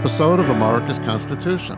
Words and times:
episode 0.00 0.40
of 0.40 0.48
America's 0.48 0.98
Constitution. 0.98 1.76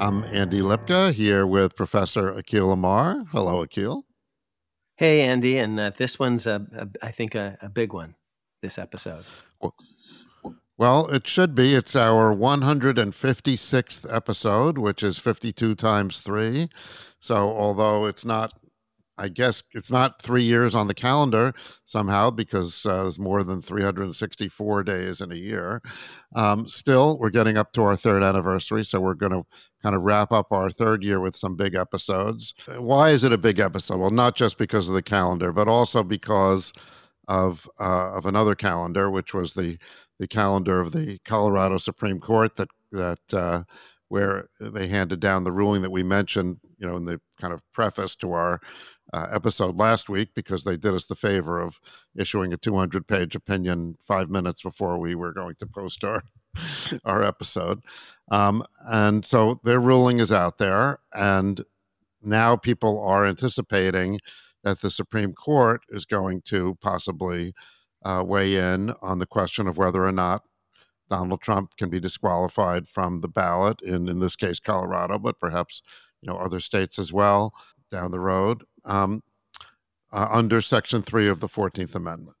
I'm 0.00 0.24
Andy 0.24 0.60
Lipka 0.60 1.12
here 1.12 1.46
with 1.46 1.76
Professor 1.76 2.32
Akhil 2.32 2.72
Amar. 2.72 3.26
Hello, 3.30 3.64
Akhil. 3.64 4.02
Hey, 4.96 5.20
Andy, 5.20 5.56
and 5.56 5.78
uh, 5.78 5.92
this 5.96 6.18
one's 6.18 6.48
a, 6.48 6.66
a, 6.72 6.88
I 7.00 7.12
think 7.12 7.36
a, 7.36 7.56
a 7.62 7.70
big 7.70 7.92
one. 7.92 8.16
This 8.60 8.76
episode. 8.76 9.24
Well, 9.60 9.72
well, 10.76 11.06
it 11.06 11.28
should 11.28 11.54
be. 11.54 11.76
It's 11.76 11.94
our 11.94 12.34
156th 12.34 14.12
episode, 14.12 14.76
which 14.76 15.04
is 15.04 15.20
52 15.20 15.76
times 15.76 16.20
three. 16.20 16.68
So, 17.20 17.56
although 17.56 18.06
it's 18.06 18.24
not 18.24 18.52
I 19.18 19.28
guess 19.28 19.62
it's 19.72 19.90
not 19.90 20.22
three 20.22 20.42
years 20.42 20.74
on 20.74 20.88
the 20.88 20.94
calendar 20.94 21.52
somehow 21.84 22.30
because 22.30 22.86
uh, 22.86 23.02
there's 23.02 23.18
more 23.18 23.42
than 23.42 23.60
364 23.60 24.84
days 24.84 25.20
in 25.20 25.32
a 25.32 25.36
year. 25.36 25.82
Um, 26.34 26.68
still, 26.68 27.18
we're 27.18 27.30
getting 27.30 27.58
up 27.58 27.72
to 27.72 27.82
our 27.82 27.96
third 27.96 28.22
anniversary, 28.22 28.84
so 28.84 29.00
we're 29.00 29.14
going 29.14 29.32
to 29.32 29.44
kind 29.82 29.94
of 29.94 30.02
wrap 30.02 30.32
up 30.32 30.52
our 30.52 30.70
third 30.70 31.02
year 31.02 31.20
with 31.20 31.36
some 31.36 31.56
big 31.56 31.74
episodes. 31.74 32.54
Why 32.76 33.10
is 33.10 33.24
it 33.24 33.32
a 33.32 33.38
big 33.38 33.58
episode? 33.58 33.98
Well, 33.98 34.10
not 34.10 34.36
just 34.36 34.58
because 34.58 34.88
of 34.88 34.94
the 34.94 35.02
calendar, 35.02 35.52
but 35.52 35.68
also 35.68 36.02
because 36.04 36.72
of 37.26 37.68
uh, 37.78 38.16
of 38.16 38.26
another 38.26 38.54
calendar, 38.54 39.10
which 39.10 39.34
was 39.34 39.52
the 39.52 39.78
the 40.18 40.26
calendar 40.26 40.80
of 40.80 40.92
the 40.92 41.18
Colorado 41.24 41.78
Supreme 41.78 42.20
Court 42.20 42.56
that 42.56 42.68
that 42.92 43.34
uh, 43.34 43.64
where 44.08 44.48
they 44.60 44.88
handed 44.88 45.20
down 45.20 45.44
the 45.44 45.52
ruling 45.52 45.82
that 45.82 45.90
we 45.90 46.02
mentioned, 46.02 46.58
you 46.78 46.86
know, 46.86 46.96
in 46.96 47.04
the 47.04 47.20
kind 47.38 47.52
of 47.52 47.62
preface 47.72 48.16
to 48.16 48.32
our 48.32 48.60
uh, 49.12 49.26
episode 49.32 49.76
last 49.76 50.08
week 50.08 50.30
because 50.34 50.64
they 50.64 50.76
did 50.76 50.94
us 50.94 51.06
the 51.06 51.14
favor 51.14 51.60
of 51.60 51.80
issuing 52.16 52.52
a 52.52 52.56
200 52.56 53.06
page 53.06 53.34
opinion 53.34 53.96
five 54.00 54.28
minutes 54.28 54.62
before 54.62 54.98
we 54.98 55.14
were 55.14 55.32
going 55.32 55.54
to 55.56 55.66
post 55.66 56.04
our 56.04 56.22
our 57.04 57.22
episode. 57.22 57.80
Um, 58.30 58.62
and 58.90 59.24
so 59.24 59.60
their 59.64 59.80
ruling 59.80 60.18
is 60.18 60.32
out 60.32 60.58
there 60.58 60.98
and 61.14 61.64
now 62.22 62.56
people 62.56 63.02
are 63.02 63.24
anticipating 63.24 64.20
that 64.64 64.80
the 64.80 64.90
supreme 64.90 65.32
court 65.32 65.82
is 65.88 66.04
going 66.04 66.42
to 66.42 66.76
possibly 66.80 67.54
uh, 68.04 68.22
weigh 68.26 68.56
in 68.56 68.92
on 69.02 69.18
the 69.18 69.26
question 69.26 69.66
of 69.66 69.78
whether 69.78 70.04
or 70.04 70.12
not 70.12 70.42
donald 71.10 71.40
trump 71.40 71.76
can 71.76 71.88
be 71.88 72.00
disqualified 72.00 72.86
from 72.86 73.20
the 73.20 73.28
ballot 73.28 73.80
in 73.82 74.08
in 74.08 74.18
this 74.20 74.36
case 74.36 74.58
colorado 74.60 75.18
but 75.18 75.38
perhaps 75.38 75.82
you 76.20 76.28
know 76.30 76.36
other 76.38 76.60
states 76.60 76.98
as 76.98 77.12
well 77.12 77.52
down 77.90 78.10
the 78.10 78.20
road 78.20 78.64
um, 78.84 79.22
uh, 80.12 80.28
under 80.30 80.60
Section 80.60 81.02
3 81.02 81.28
of 81.28 81.40
the 81.40 81.48
14th 81.48 81.94
Amendment. 81.94 82.36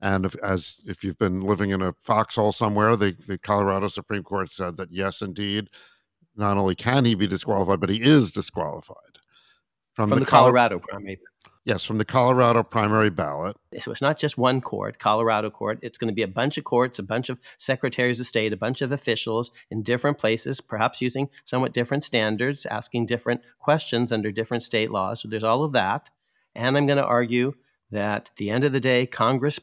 And 0.00 0.24
if, 0.24 0.34
as 0.42 0.80
if 0.84 1.04
you've 1.04 1.18
been 1.18 1.40
living 1.42 1.70
in 1.70 1.80
a 1.80 1.92
foxhole 1.92 2.52
somewhere, 2.52 2.96
the, 2.96 3.16
the 3.28 3.38
Colorado 3.38 3.88
Supreme 3.88 4.24
Court 4.24 4.50
said 4.50 4.76
that 4.76 4.90
yes, 4.90 5.22
indeed, 5.22 5.70
not 6.34 6.56
only 6.56 6.74
can 6.74 7.04
he 7.04 7.14
be 7.14 7.26
disqualified, 7.26 7.78
but 7.78 7.90
he 7.90 8.02
is 8.02 8.32
disqualified 8.32 8.96
from, 9.92 10.08
from 10.08 10.18
the, 10.18 10.24
the 10.24 10.30
Colorado 10.30 10.80
primary. 10.80 11.18
Yes, 11.64 11.84
from 11.84 11.98
the 11.98 12.04
Colorado 12.04 12.64
primary 12.64 13.10
ballot. 13.10 13.56
So 13.78 13.92
it's 13.92 14.02
not 14.02 14.18
just 14.18 14.36
one 14.36 14.60
court, 14.60 14.98
Colorado 14.98 15.48
court. 15.48 15.78
It's 15.80 15.96
going 15.96 16.08
to 16.08 16.14
be 16.14 16.22
a 16.22 16.28
bunch 16.28 16.58
of 16.58 16.64
courts, 16.64 16.98
a 16.98 17.04
bunch 17.04 17.28
of 17.28 17.40
secretaries 17.56 18.18
of 18.18 18.26
state, 18.26 18.52
a 18.52 18.56
bunch 18.56 18.82
of 18.82 18.90
officials 18.90 19.52
in 19.70 19.84
different 19.84 20.18
places, 20.18 20.60
perhaps 20.60 21.00
using 21.00 21.28
somewhat 21.44 21.72
different 21.72 22.02
standards, 22.02 22.66
asking 22.66 23.06
different 23.06 23.42
questions 23.60 24.12
under 24.12 24.32
different 24.32 24.64
state 24.64 24.90
laws. 24.90 25.20
So 25.20 25.28
there's 25.28 25.44
all 25.44 25.62
of 25.62 25.72
that. 25.72 26.10
And 26.56 26.76
I'm 26.76 26.86
going 26.86 26.98
to 26.98 27.06
argue 27.06 27.54
that 27.92 28.30
at 28.30 28.36
the 28.36 28.50
end 28.50 28.64
of 28.64 28.72
the 28.72 28.80
day, 28.80 29.06
Congress 29.06 29.60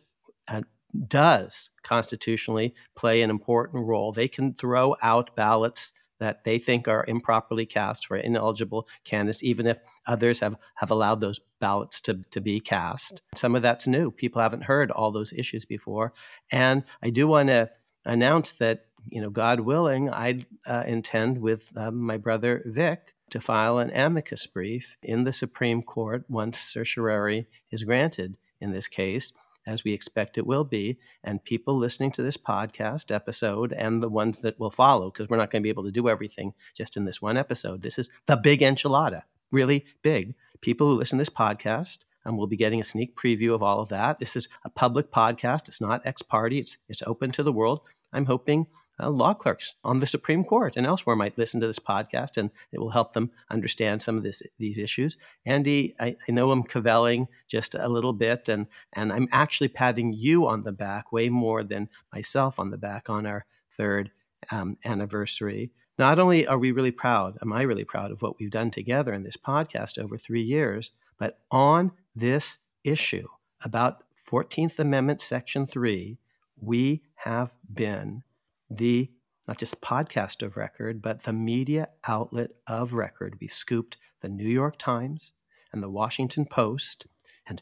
uh, 0.48 0.62
does 1.08 1.70
constitutionally 1.84 2.74
play 2.96 3.22
an 3.22 3.30
important 3.30 3.86
role. 3.86 4.14
They 4.14 4.30
can 4.30 4.54
throw 4.54 4.96
out 5.02 5.36
ballots 5.36 5.94
that 6.20 6.44
they 6.44 6.60
think 6.60 6.88
are 6.88 7.06
improperly 7.08 7.66
cast 7.66 8.08
for 8.08 8.18
ineligible 8.18 8.88
candidates, 9.04 9.44
even 9.44 9.66
if 9.66 9.80
others 10.08 10.40
have, 10.40 10.56
have 10.76 10.92
allowed 10.92 11.22
those 11.22 11.40
ballots 11.60 12.00
to, 12.02 12.24
to 12.32 12.42
be 12.42 12.60
cast. 12.60 13.22
Some 13.36 13.56
of 13.56 13.62
that's 13.62 13.88
new. 13.88 14.12
People 14.12 14.42
haven't 14.42 14.64
heard 14.64 14.92
all 14.92 15.12
those 15.12 15.34
issues 15.34 15.66
before. 15.66 16.14
And 16.52 16.84
I 17.02 17.10
do 17.10 17.28
want 17.28 17.50
to 17.50 17.72
announce 18.06 18.54
that, 18.54 18.86
you 19.08 19.22
know, 19.22 19.30
God 19.30 19.62
willing, 19.62 20.10
I 20.10 20.46
uh, 20.66 20.84
intend 20.86 21.40
with 21.40 21.72
uh, 21.76 21.92
my 21.92 22.18
brother 22.18 22.64
Vic 22.66 23.14
to 23.30 23.40
file 23.40 23.78
an 23.78 23.92
amicus 23.92 24.48
brief 24.48 24.98
in 25.04 25.24
the 25.24 25.34
Supreme 25.34 25.84
Court 25.84 26.26
once 26.28 26.60
certiorari 26.60 27.48
is 27.72 27.84
granted 27.84 28.38
in 28.60 28.72
this 28.72 28.88
case 28.88 29.34
as 29.70 29.84
we 29.84 29.94
expect 29.94 30.38
it 30.38 30.48
will 30.48 30.64
be, 30.64 30.98
and 31.24 31.44
people 31.44 31.78
listening 31.78 32.12
to 32.12 32.24
this 32.24 32.38
podcast 32.38 33.14
episode 33.14 33.72
and 33.72 34.02
the 34.02 34.10
ones 34.10 34.40
that 34.40 34.60
will 34.60 34.72
follow, 34.72 35.12
because 35.12 35.30
we're 35.30 35.38
not 35.38 35.52
going 35.52 35.62
to 35.62 35.64
be 35.64 35.70
able 35.70 35.84
to 35.84 35.92
do 35.92 36.10
everything 36.10 36.54
just 36.74 36.98
in 36.98 37.06
this 37.06 37.22
one 37.22 37.38
episode. 37.38 37.84
This 37.84 38.00
is 38.00 38.10
the 38.26 38.36
big 38.36 38.62
enchilada, 38.62 39.24
really 39.52 39.86
big. 40.02 40.34
People 40.62 40.88
who 40.88 40.98
listen 40.98 41.18
to 41.18 41.22
this 41.22 41.30
podcast 41.30 42.00
and 42.26 42.38
we'll 42.38 42.48
be 42.48 42.58
getting 42.58 42.80
a 42.80 42.84
sneak 42.84 43.16
preview 43.16 43.54
of 43.54 43.64
all 43.64 43.80
of 43.80 43.90
that. 43.90 44.20
This 44.20 44.36
is 44.36 44.50
a 44.66 44.70
public 44.70 45.12
podcast. 45.12 45.68
It's 45.68 45.80
not 45.80 46.06
ex 46.06 46.22
parte. 46.22 46.58
It's 46.58 46.78
it's 46.90 47.04
open 47.04 47.32
to 47.32 47.44
the 47.44 47.54
world. 47.54 47.82
I'm 48.12 48.26
hoping 48.26 48.68
uh, 49.00 49.10
law 49.10 49.34
clerks 49.34 49.76
on 49.84 49.98
the 49.98 50.08
Supreme 50.08 50.44
Court 50.44 50.76
and 50.76 50.86
elsewhere 50.86 51.16
might 51.16 51.38
listen 51.38 51.62
to 51.62 51.68
this 51.68 51.80
podcast, 51.80 52.38
and 52.38 52.52
it 52.72 52.80
will 52.80 52.92
help 52.92 53.14
them 53.14 53.32
understand 53.50 54.02
some 54.02 54.18
of 54.18 54.24
this, 54.24 54.42
these 54.58 54.78
issues. 54.78 55.18
Andy, 55.46 55.96
I, 56.00 56.16
I, 56.28 56.32
know 56.32 56.52
I'm 56.52 56.64
cavelling 56.64 57.28
just 57.48 57.76
a 57.76 57.88
little 57.88 58.14
bit, 58.14 58.50
and 58.50 58.68
and 58.94 59.12
I'm 59.14 59.28
actually 59.32 59.70
patting 59.70 60.14
you 60.14 60.48
on 60.48 60.62
the 60.62 60.72
back 60.72 61.12
way 61.12 61.30
more 61.30 61.64
than 61.64 61.90
myself 62.14 62.60
on 62.60 62.70
the 62.70 62.78
back 62.78 63.10
on 63.10 63.26
our 63.26 63.46
third 63.72 64.12
um, 64.52 64.78
anniversary. 64.84 65.72
Not 65.98 66.20
only 66.20 66.48
are 66.48 66.58
we 66.58 66.72
really 66.72 66.92
proud, 66.92 67.38
am 67.42 67.52
I 67.52 67.64
really 67.64 67.84
proud 67.84 68.12
of 68.12 68.22
what 68.22 68.40
we've 68.40 68.50
done 68.50 68.72
together 68.72 69.14
in 69.14 69.24
this 69.24 69.38
podcast 69.38 70.02
over 70.02 70.18
three 70.18 70.42
years, 70.42 70.92
but 71.18 71.40
on 71.52 71.92
this 72.16 72.60
issue 72.84 73.28
about 73.64 74.04
14th 74.30 74.80
Amendment, 74.80 75.20
Section 75.20 75.68
3, 75.68 76.18
we 76.62 77.02
have 77.16 77.58
been 77.72 78.24
the 78.70 79.12
not 79.48 79.58
just 79.58 79.82
podcast 79.82 80.44
of 80.44 80.58
record, 80.58 81.02
but 81.02 81.24
the 81.24 81.34
media 81.34 81.90
outlet 82.08 82.52
of 82.68 82.94
record. 82.94 83.38
We've 83.42 83.52
scooped 83.52 83.98
the 84.22 84.30
New 84.30 84.48
York 84.48 84.78
Times 84.78 85.34
and 85.74 85.82
the 85.82 85.90
Washington 85.90 86.46
Post 86.46 87.08
and 87.48 87.62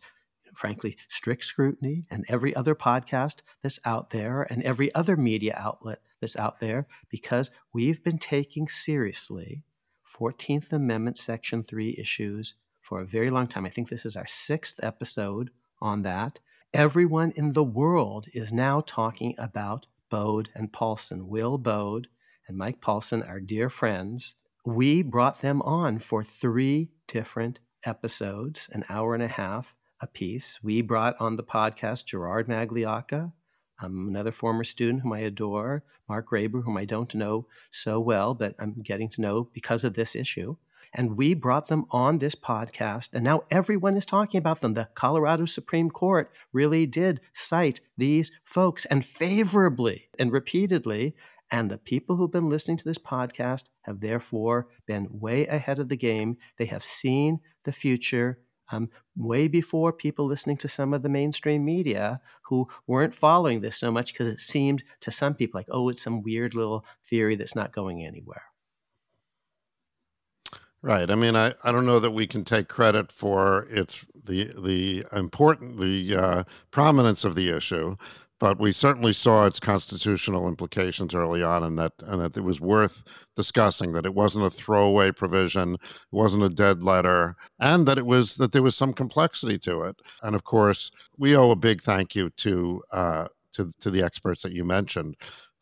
frankly, 0.57 0.97
strict 1.07 1.44
scrutiny 1.44 2.06
and 2.09 2.25
every 2.28 2.56
other 2.56 2.75
podcast 2.75 3.41
that's 3.62 3.79
out 3.85 4.09
there 4.09 4.41
and 4.41 4.63
every 4.63 4.94
other 4.96 5.16
media 5.16 5.53
outlet 5.56 6.00
that's 6.19 6.35
out 6.35 6.59
there 6.59 6.88
because 7.09 7.51
we've 7.72 8.03
been 8.03 8.17
taking 8.17 8.67
seriously 8.67 9.63
14th 10.06 10.73
Amendment 10.73 11.17
Section 11.17 11.63
3 11.63 11.96
issues 11.97 12.56
for 12.81 13.01
a 13.01 13.06
very 13.06 13.29
long 13.29 13.47
time. 13.47 13.66
I 13.66 13.69
think 13.69 13.90
this 13.90 14.06
is 14.06 14.16
our 14.16 14.28
sixth 14.28 14.79
episode 14.81 15.51
on 15.79 16.01
that. 16.01 16.40
Everyone 16.73 17.31
in 17.35 17.53
the 17.53 17.63
world 17.63 18.25
is 18.34 18.51
now 18.51 18.81
talking 18.81 19.35
about 19.38 19.85
Baude 20.09 20.50
and 20.56 20.72
Paulsen, 20.72 21.28
Will 21.28 21.57
Baude 21.57 22.07
and 22.47 22.57
Mike 22.57 22.81
Paulsen, 22.81 23.28
our 23.28 23.40
dear 23.40 23.69
friends. 23.69 24.35
We 24.66 25.01
brought 25.01 25.41
them 25.41 25.62
on 25.62 26.00
for 26.00 26.23
three 26.23 26.90
different 27.07 27.59
episodes, 27.85 28.69
an 28.73 28.84
hour 28.90 29.13
and 29.13 29.23
a 29.23 29.28
half 29.28 29.75
a 30.01 30.07
piece. 30.07 30.59
We 30.63 30.81
brought 30.81 31.16
on 31.19 31.35
the 31.35 31.44
podcast 31.44 32.06
Gerard 32.06 32.47
Magliocca, 32.47 33.34
um, 33.81 34.07
another 34.09 34.31
former 34.31 34.63
student 34.63 35.01
whom 35.01 35.13
I 35.13 35.19
adore, 35.19 35.84
Mark 36.09 36.29
Graber, 36.29 36.63
whom 36.63 36.78
I 36.78 36.85
don't 36.85 37.13
know 37.16 37.47
so 37.69 38.00
well, 38.00 38.34
but 38.34 38.56
I'm 38.59 38.81
getting 38.81 39.09
to 39.09 39.22
know 39.22 39.50
because 39.53 39.84
of 39.84 39.94
this 39.94 40.16
issue. 40.16 40.55
And 40.93 41.17
we 41.17 41.34
brought 41.34 41.67
them 41.67 41.85
on 41.91 42.17
this 42.17 42.35
podcast, 42.35 43.13
and 43.13 43.23
now 43.23 43.43
everyone 43.51 43.95
is 43.95 44.05
talking 44.05 44.37
about 44.37 44.61
them. 44.61 44.73
The 44.73 44.89
Colorado 44.93 45.45
Supreme 45.45 45.89
Court 45.89 46.31
really 46.53 46.85
did 46.85 47.22
cite 47.34 47.81
these 47.97 48.31
folks 48.43 48.85
and 48.85 49.05
favorably 49.05 50.09
and 50.19 50.31
repeatedly. 50.31 51.16
And 51.49 51.72
the 51.72 51.78
people 51.78 52.17
who've 52.17 52.31
been 52.31 52.49
listening 52.49 52.78
to 52.78 52.85
this 52.85 52.97
podcast 52.97 53.69
have 53.84 54.01
therefore 54.01 54.67
been 54.85 55.07
way 55.09 55.47
ahead 55.47 55.79
of 55.79 55.87
the 55.87 55.95
game. 55.95 56.37
They 56.57 56.66
have 56.66 56.84
seen 56.84 57.39
the 57.63 57.72
future 57.72 58.39
um, 58.69 58.89
way 59.16 59.47
before 59.47 59.93
people 59.93 60.25
listening 60.25 60.57
to 60.57 60.67
some 60.67 60.93
of 60.93 61.03
the 61.03 61.09
mainstream 61.09 61.63
media 61.63 62.19
who 62.43 62.67
weren't 62.85 63.13
following 63.13 63.61
this 63.61 63.78
so 63.78 63.91
much 63.91 64.13
because 64.13 64.28
it 64.28 64.39
seemed 64.39 64.84
to 65.01 65.11
some 65.11 65.35
people 65.35 65.57
like, 65.57 65.67
oh, 65.69 65.89
it's 65.89 66.01
some 66.01 66.22
weird 66.22 66.53
little 66.53 66.85
theory 67.05 67.35
that's 67.35 67.55
not 67.55 67.72
going 67.72 68.03
anywhere. 68.03 68.43
Right. 70.82 71.09
I 71.09 71.16
mean, 71.16 71.35
I, 71.35 71.53
I 71.64 71.72
don't 71.72 71.85
know 71.85 72.00
that 72.00 72.12
we 72.12 72.28
can 72.28 72.44
take 72.46 72.68
credit 72.68 73.12
for 73.12 73.68
its 73.70 74.06
the 74.26 74.52
the 74.62 75.06
important 75.12 75.79
the 75.79 76.16
uh, 76.16 76.44
prominence 76.72 77.26
of 77.26 77.34
the 77.35 77.50
issue, 77.50 77.96
but 78.40 78.59
we 78.59 78.72
certainly 78.72 79.12
saw 79.14 79.47
its 79.47 79.59
constitutional 79.59 80.47
implications 80.47 81.16
early 81.16 81.41
on, 81.44 81.64
and 81.64 81.78
that 81.79 81.94
and 82.02 82.22
that 82.22 82.38
it 82.38 82.41
was 82.44 82.62
worth 82.62 83.03
discussing. 83.35 83.94
That 83.94 84.06
it 84.06 84.14
wasn't 84.14 84.46
a 84.46 84.52
throwaway 84.52 85.12
provision, 85.12 85.76
it 85.76 85.82
wasn't 86.12 86.44
a 86.44 86.50
dead 86.50 86.84
letter, 86.84 87.35
and 87.59 87.88
that 87.88 87.97
it 87.97 88.06
was 88.06 88.35
that 88.35 88.52
there 88.52 88.64
was 88.64 88.76
some 88.76 88.94
complexity 88.94 89.58
to 89.59 89.82
it. 89.82 90.00
And 90.22 90.35
of 90.35 90.44
course, 90.44 90.91
we 91.18 91.35
owe 91.35 91.50
a 91.52 91.56
big 91.56 91.82
thank 91.82 92.16
you 92.16 92.30
to 92.30 92.84
uh, 92.94 93.28
to 93.53 93.73
to 93.82 93.90
the 93.90 94.03
experts 94.03 94.44
that 94.44 94.53
you 94.53 94.64
mentioned 94.64 95.16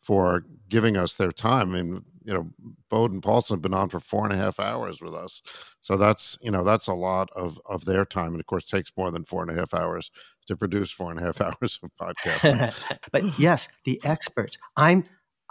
for 0.06 0.44
giving 0.68 0.96
us 0.96 1.14
their 1.14 1.32
time. 1.32 1.74
I 1.74 1.82
mean, 1.82 2.04
you 2.22 2.32
know, 2.32 2.50
Baude 2.88 3.10
and 3.10 3.22
Paulsen 3.22 3.50
have 3.50 3.62
been 3.62 3.74
on 3.74 3.88
for 3.88 3.98
four 3.98 4.22
and 4.22 4.32
a 4.32 4.36
half 4.36 4.60
hours 4.60 5.00
with 5.00 5.14
us. 5.14 5.42
So 5.80 5.96
that's, 5.96 6.38
you 6.40 6.52
know, 6.52 6.62
that's 6.62 6.86
a 6.86 6.94
lot 6.94 7.28
of, 7.34 7.60
of 7.66 7.86
their 7.86 8.04
time. 8.04 8.28
And 8.28 8.38
of 8.38 8.46
course, 8.46 8.66
takes 8.66 8.92
more 8.96 9.10
than 9.10 9.24
four 9.24 9.42
and 9.42 9.50
a 9.50 9.54
half 9.54 9.74
hours 9.74 10.12
to 10.46 10.56
produce 10.56 10.92
four 10.92 11.10
and 11.10 11.18
a 11.18 11.24
half 11.24 11.40
hours 11.40 11.80
of 11.82 11.90
podcasting. 12.00 13.00
but 13.12 13.36
yes, 13.36 13.68
the 13.84 14.00
experts. 14.04 14.58
I'm 14.76 15.04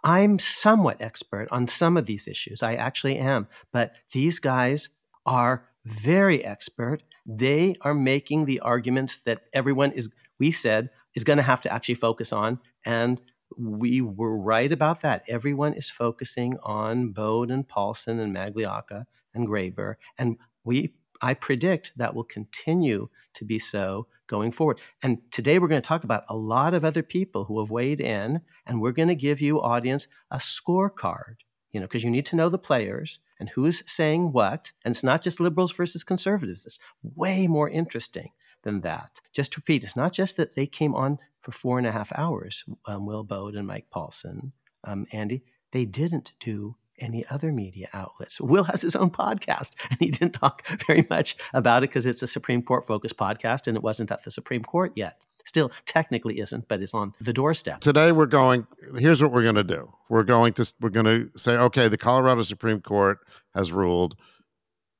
I'm 0.05 0.37
somewhat 0.37 1.01
expert 1.01 1.47
on 1.51 1.67
some 1.67 1.97
of 1.97 2.05
these 2.05 2.27
issues. 2.27 2.63
I 2.63 2.75
actually 2.75 3.17
am. 3.17 3.47
But 3.73 3.93
these 4.13 4.39
guys 4.39 4.89
are 5.25 5.67
very 5.83 6.45
expert. 6.45 7.01
They 7.25 7.75
are 7.81 7.95
making 7.95 8.45
the 8.45 8.59
arguments 8.59 9.17
that 9.19 9.41
everyone 9.51 9.91
is, 9.91 10.13
we 10.39 10.51
said, 10.51 10.91
is 11.15 11.23
going 11.23 11.37
to 11.37 11.43
have 11.43 11.61
to 11.61 11.73
actually 11.73 11.95
focus 11.95 12.31
on. 12.31 12.59
And 12.85 13.19
we 13.57 14.01
were 14.01 14.37
right 14.37 14.71
about 14.71 15.01
that. 15.01 15.23
Everyone 15.27 15.73
is 15.73 15.89
focusing 15.89 16.57
on 16.63 17.11
Baude 17.11 17.51
and 17.51 17.67
Paulsen 17.67 18.19
and 18.19 18.35
Magliocca 18.35 19.05
and 19.33 19.47
Graber. 19.47 19.95
And 20.17 20.37
we 20.63 20.93
I 21.21 21.33
predict 21.33 21.93
that 21.95 22.13
will 22.13 22.23
continue 22.23 23.09
to 23.33 23.45
be 23.45 23.59
so 23.59 24.07
going 24.27 24.51
forward. 24.51 24.79
And 25.01 25.19
today 25.31 25.59
we're 25.59 25.67
going 25.67 25.81
to 25.81 25.87
talk 25.87 26.03
about 26.03 26.25
a 26.27 26.35
lot 26.35 26.73
of 26.73 26.83
other 26.83 27.03
people 27.03 27.45
who 27.45 27.59
have 27.59 27.71
weighed 27.71 27.99
in, 27.99 28.41
and 28.65 28.81
we're 28.81 28.91
going 28.91 29.07
to 29.07 29.15
give 29.15 29.41
you, 29.41 29.61
audience, 29.61 30.07
a 30.31 30.37
scorecard, 30.37 31.35
you 31.71 31.79
know, 31.79 31.85
because 31.85 32.03
you 32.03 32.11
need 32.11 32.25
to 32.27 32.35
know 32.35 32.49
the 32.49 32.57
players 32.57 33.19
and 33.39 33.49
who's 33.49 33.89
saying 33.89 34.31
what. 34.31 34.71
And 34.83 34.93
it's 34.93 35.03
not 35.03 35.21
just 35.21 35.39
liberals 35.39 35.71
versus 35.71 36.03
conservatives, 36.03 36.65
it's 36.65 36.79
way 37.01 37.47
more 37.47 37.69
interesting 37.69 38.31
than 38.63 38.81
that. 38.81 39.19
Just 39.31 39.53
to 39.53 39.59
repeat, 39.59 39.83
it's 39.83 39.95
not 39.95 40.11
just 40.11 40.37
that 40.37 40.55
they 40.55 40.65
came 40.65 40.95
on 40.95 41.19
for 41.45 41.51
four 41.51 41.77
and 41.77 41.85
a 41.85 41.91
half 41.91 42.11
hours, 42.17 42.63
um, 42.87 43.05
Will 43.05 43.23
Baude 43.23 43.53
and 43.53 43.67
Mike 43.67 43.85
Paulsen, 43.95 44.51
um, 44.83 45.05
Andy, 45.11 45.43
they 45.71 45.85
didn't 45.85 46.33
do 46.39 46.75
any 46.97 47.23
other 47.29 47.51
media 47.51 47.87
outlets. 47.93 48.41
Will 48.41 48.63
has 48.63 48.81
his 48.81 48.95
own 48.95 49.11
podcast, 49.11 49.75
and 49.91 49.99
he 49.99 50.09
didn't 50.09 50.33
talk 50.33 50.65
very 50.87 51.05
much 51.07 51.35
about 51.53 51.83
it 51.83 51.91
because 51.91 52.07
it's 52.07 52.23
a 52.23 52.27
Supreme 52.27 52.63
Court 52.63 52.87
focused 52.87 53.15
podcast 53.15 53.67
and 53.67 53.77
it 53.77 53.83
wasn't 53.83 54.11
at 54.11 54.23
the 54.23 54.31
Supreme 54.31 54.63
Court 54.63 54.93
yet. 54.95 55.23
Still, 55.45 55.71
technically 55.85 56.39
isn't, 56.39 56.67
but 56.67 56.81
it's 56.81 56.95
on 56.95 57.13
the 57.21 57.31
doorstep. 57.31 57.81
Today, 57.81 58.11
we're 58.11 58.25
going. 58.25 58.65
Here's 58.97 59.21
what 59.21 59.31
we're 59.31 59.43
going 59.43 59.53
to 59.53 59.63
do. 59.63 59.93
We're 60.09 60.23
going 60.23 60.53
to 60.53 60.73
we're 60.81 60.89
going 60.89 61.05
to 61.05 61.37
say, 61.37 61.55
okay, 61.55 61.87
the 61.87 61.97
Colorado 61.99 62.41
Supreme 62.41 62.81
Court 62.81 63.19
has 63.53 63.71
ruled. 63.71 64.15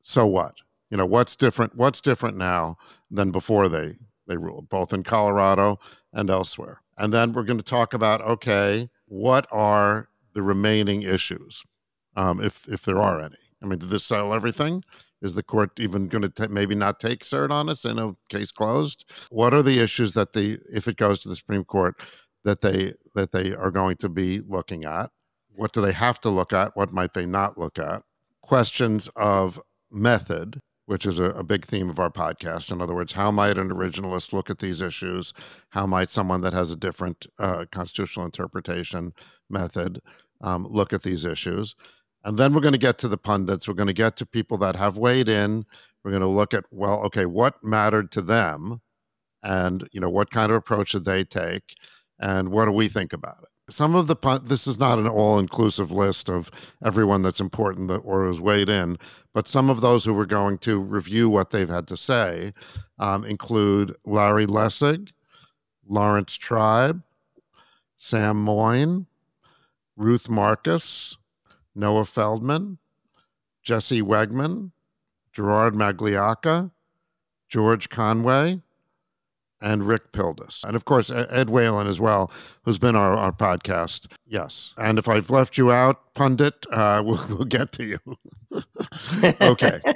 So 0.04 0.28
what? 0.28 0.54
You 0.92 0.98
know, 0.98 1.08
what's 1.08 1.36
different? 1.36 1.76
What's 1.76 2.02
different 2.02 2.38
now 2.38 2.78
than 3.10 3.32
before 3.32 3.68
they 3.68 3.96
they 4.28 4.38
ruled, 4.38 4.70
both 4.70 4.94
in 4.94 5.04
Colorado 5.04 5.80
and 6.14 6.30
elsewhere? 6.30 6.82
And 6.98 7.14
then 7.14 7.34
we're 7.34 7.44
going 7.44 7.58
to 7.58 7.64
talk 7.64 7.94
about, 7.94 8.22
okay, 8.22 8.90
what 9.06 9.48
are 9.52 10.10
the 10.34 10.42
remaining 10.42 11.04
issues? 11.04 11.64
um, 12.16 12.42
if 12.42 12.68
if 12.68 12.82
there 12.84 13.02
are 13.02 13.20
any. 13.20 13.36
I 13.62 13.66
mean, 13.66 13.80
did 13.80 13.90
this 13.90 14.04
settle 14.04 14.34
everything? 14.34 14.84
Is 15.22 15.34
the 15.34 15.44
court 15.44 15.72
even 15.80 16.08
going 16.08 16.30
to 16.30 16.50
maybe 16.50 16.76
not 16.76 17.00
take 17.00 17.22
cert 17.22 17.50
on 17.50 17.70
it? 17.70 17.78
Say 17.78 17.94
no, 17.94 18.18
case 18.30 18.52
closed. 18.52 19.06
What 19.30 19.54
are 19.54 19.64
the 19.64 19.80
issues 19.80 20.14
that 20.14 20.34
they, 20.34 20.58
if 20.74 20.88
it 20.88 20.98
goes 20.98 21.20
to 21.22 21.30
the 21.30 21.36
Supreme 21.36 21.64
Court, 21.64 22.00
that 22.44 22.62
they 22.62 22.94
that 23.16 23.32
they 23.32 23.54
are 23.54 23.72
going 23.72 23.98
to 23.98 24.10
be 24.10 24.42
looking 24.48 24.86
at? 24.86 25.10
What 25.56 25.72
do 25.74 25.82
they 25.82 25.94
have 25.94 26.20
to 26.22 26.30
look 26.30 26.54
at? 26.54 26.76
What 26.76 26.94
might 26.94 27.14
they 27.14 27.26
not 27.26 27.58
look 27.58 27.80
at? 27.80 28.04
Questions 28.42 29.08
of 29.16 29.60
method, 29.92 30.62
which 30.86 31.06
is 31.06 31.20
a, 31.20 31.26
a, 31.32 31.44
big 31.44 31.66
theme 31.66 31.90
of 31.90 32.00
our 32.00 32.12
podcast. 32.12 32.72
In 32.72 32.82
other 32.82 32.94
words, 32.94 33.14
how 33.14 33.32
might 33.32 33.58
an 33.58 33.70
originalist 33.70 34.34
look 34.34 34.50
at 34.50 34.60
these 34.60 34.82
issues? 34.82 35.34
How 35.70 35.86
might 35.86 36.12
someone 36.12 36.42
that 36.42 36.54
has 36.54 36.72
a 36.72 36.76
different 36.76 37.26
uh, 37.40 37.66
constitutional 37.72 38.26
interpretation 38.26 39.14
method 39.50 40.02
um, 40.42 40.68
look 40.70 40.94
at 40.94 41.04
these 41.04 41.26
issues? 41.26 41.76
And 42.24 42.38
then 42.38 42.54
we're 42.54 42.62
going 42.62 42.74
to 42.74 42.80
get 42.80 42.98
to 43.00 43.08
the 43.08 43.18
pundits. 43.18 43.68
We're 43.68 43.76
going 43.76 43.88
to 43.88 43.94
get 43.94 44.16
to 44.18 44.26
people 44.26 44.58
that 44.60 44.76
have 44.76 44.98
weighed 44.98 45.30
in. 45.30 45.66
We're 46.04 46.12
going 46.12 46.22
to 46.22 46.28
look 46.28 46.54
at, 46.54 46.66
well, 46.72 47.02
okay, 47.06 47.26
what 47.26 47.64
mattered 47.64 48.12
to 48.14 48.22
them? 48.22 48.82
And, 49.44 49.88
you 49.92 50.00
know, 50.00 50.10
what 50.10 50.32
kind 50.32 50.52
of 50.52 50.58
approach 50.58 50.94
did 50.94 51.06
they 51.06 51.24
take? 51.24 51.76
And 52.20 52.50
what 52.50 52.66
do 52.66 52.72
we 52.72 52.88
think 52.88 53.14
about 53.14 53.44
it? 53.44 53.50
Some 53.70 53.96
of 53.96 54.06
the, 54.08 54.16
this 54.44 54.68
is 54.68 54.78
not 54.78 55.00
an 55.00 55.08
all 55.08 55.40
inclusive 55.40 55.92
list 55.92 56.30
of 56.30 56.52
everyone 56.84 57.24
that's 57.24 57.40
important 57.40 57.88
that, 57.88 57.98
or 58.00 58.28
has 58.28 58.40
weighed 58.40 58.70
in, 58.70 58.98
but 59.34 59.48
some 59.48 59.70
of 59.72 59.82
those 59.82 60.06
who 60.06 60.14
we're 60.14 60.26
going 60.26 60.60
to 60.60 60.80
review 60.80 61.30
what 61.30 61.50
they've 61.50 61.70
had 61.70 61.88
to 61.88 61.98
say 61.98 62.54
um, 63.00 63.26
include 63.26 63.96
Larry 64.06 64.46
Lessig, 64.46 65.12
Laurence 65.88 66.36
Tribe, 66.36 67.02
Sam 67.98 68.44
Moyn, 68.44 69.08
Ruth 69.96 70.30
Marcus, 70.30 71.18
Noah 71.74 72.06
Feldman, 72.06 72.78
Jesse 73.64 74.02
Wegman, 74.02 74.72
Gerard 75.34 75.74
Magliocca, 75.74 76.72
George 77.50 77.90
Conway, 77.90 78.62
and 79.66 79.88
Rick 79.88 80.12
Pildes. 80.12 80.64
And 80.64 80.76
of 80.76 80.86
course, 80.86 81.10
Ed 81.10 81.50
Whelan 81.50 81.88
as 81.88 82.00
well, 82.00 82.32
who's 82.64 82.78
been 82.78 82.96
our, 82.96 83.18
our 83.18 83.32
podcast. 83.32 84.06
Yes. 84.28 84.74
And 84.78 85.00
if 85.00 85.10
I've 85.10 85.32
left 85.32 85.58
you 85.58 85.72
out, 85.72 86.14
pundit, 86.14 86.66
uh, 86.72 87.02
we'll, 87.06 87.26
we'll 87.28 87.46
get 87.46 87.72
to 87.74 87.84
you. 87.84 87.98
okay. 89.42 89.80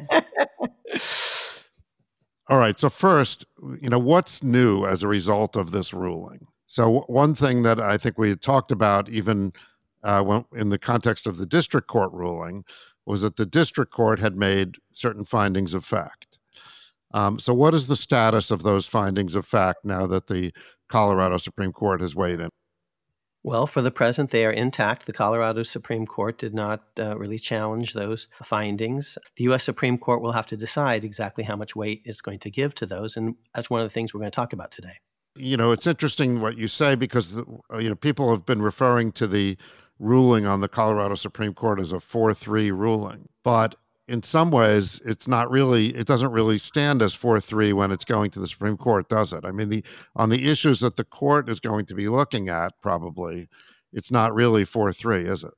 All 2.47 2.57
right. 2.57 2.79
So, 2.79 2.89
first, 2.89 3.45
you 3.79 3.89
know, 3.89 3.99
what's 3.99 4.41
new 4.41 4.85
as 4.85 5.03
a 5.03 5.07
result 5.07 5.55
of 5.55 5.71
this 5.71 5.93
ruling? 5.93 6.47
So, 6.65 7.01
one 7.01 7.35
thing 7.35 7.61
that 7.61 7.79
I 7.79 7.97
think 7.97 8.17
we 8.17 8.29
had 8.29 8.41
talked 8.41 8.71
about 8.71 9.07
even 9.07 9.53
uh, 10.03 10.23
when, 10.23 10.45
in 10.55 10.69
the 10.69 10.79
context 10.79 11.27
of 11.27 11.37
the 11.37 11.45
district 11.45 11.87
court 11.87 12.11
ruling 12.11 12.65
was 13.05 13.21
that 13.21 13.35
the 13.35 13.45
district 13.45 13.91
court 13.91 14.17
had 14.17 14.35
made 14.35 14.77
certain 14.93 15.25
findings 15.25 15.75
of 15.75 15.85
fact. 15.85 16.28
Um, 17.13 17.39
so, 17.39 17.53
what 17.53 17.73
is 17.73 17.87
the 17.87 17.95
status 17.95 18.51
of 18.51 18.63
those 18.63 18.87
findings 18.87 19.35
of 19.35 19.45
fact 19.45 19.79
now 19.83 20.05
that 20.07 20.27
the 20.27 20.51
Colorado 20.87 21.37
Supreme 21.37 21.71
Court 21.71 22.01
has 22.01 22.15
weighed 22.15 22.39
in? 22.39 22.49
Well, 23.41 23.67
for 23.67 23.81
the 23.81 23.91
present, 23.91 24.31
they 24.31 24.45
are 24.45 24.51
intact. 24.51 25.05
The 25.05 25.13
Colorado 25.13 25.63
Supreme 25.63 26.05
Court 26.05 26.37
did 26.37 26.53
not 26.53 26.83
uh, 26.99 27.17
really 27.17 27.39
challenge 27.39 27.93
those 27.93 28.27
findings. 28.43 29.17
The 29.37 29.45
U.S. 29.45 29.63
Supreme 29.63 29.97
Court 29.97 30.21
will 30.21 30.33
have 30.33 30.45
to 30.47 30.57
decide 30.57 31.05
exactly 31.05 31.45
how 31.45 31.55
much 31.55 31.75
weight 31.75 32.01
it's 32.03 32.21
going 32.21 32.39
to 32.39 32.51
give 32.51 32.75
to 32.75 32.85
those, 32.85 33.15
and 33.15 33.35
that's 33.55 33.69
one 33.69 33.79
of 33.79 33.85
the 33.85 33.93
things 33.93 34.13
we're 34.13 34.19
going 34.19 34.31
to 34.31 34.35
talk 34.35 34.51
about 34.51 34.71
today. 34.71 34.97
You 35.37 35.55
know, 35.55 35.71
it's 35.71 35.87
interesting 35.87 36.41
what 36.41 36.57
you 36.57 36.67
say 36.67 36.95
because 36.95 37.33
you 37.35 37.89
know 37.89 37.95
people 37.95 38.29
have 38.31 38.45
been 38.45 38.61
referring 38.61 39.13
to 39.13 39.25
the 39.25 39.57
ruling 39.99 40.45
on 40.45 40.61
the 40.61 40.67
Colorado 40.67 41.15
Supreme 41.15 41.53
Court 41.53 41.79
as 41.79 41.91
a 41.91 41.99
4 41.99 42.33
3 42.33 42.71
ruling. 42.71 43.29
But 43.43 43.75
in 44.09 44.23
some 44.23 44.49
ways, 44.49 44.99
it's 45.05 45.27
not 45.27 45.49
really, 45.49 45.89
it 45.95 46.07
doesn't 46.07 46.31
really 46.31 46.57
stand 46.57 47.01
as 47.01 47.13
4 47.13 47.39
3 47.39 47.73
when 47.73 47.91
it's 47.91 48.05
going 48.05 48.31
to 48.31 48.39
the 48.39 48.47
Supreme 48.47 48.75
Court, 48.75 49.07
does 49.07 49.31
it? 49.31 49.45
I 49.45 49.51
mean, 49.51 49.69
the 49.69 49.83
on 50.15 50.29
the 50.29 50.49
issues 50.49 50.79
that 50.79 50.97
the 50.97 51.03
court 51.03 51.47
is 51.49 51.59
going 51.59 51.85
to 51.85 51.93
be 51.93 52.09
looking 52.09 52.49
at, 52.49 52.73
probably, 52.81 53.47
it's 53.93 54.11
not 54.11 54.33
really 54.33 54.65
4 54.65 54.91
3, 54.91 55.25
is 55.25 55.43
it? 55.43 55.53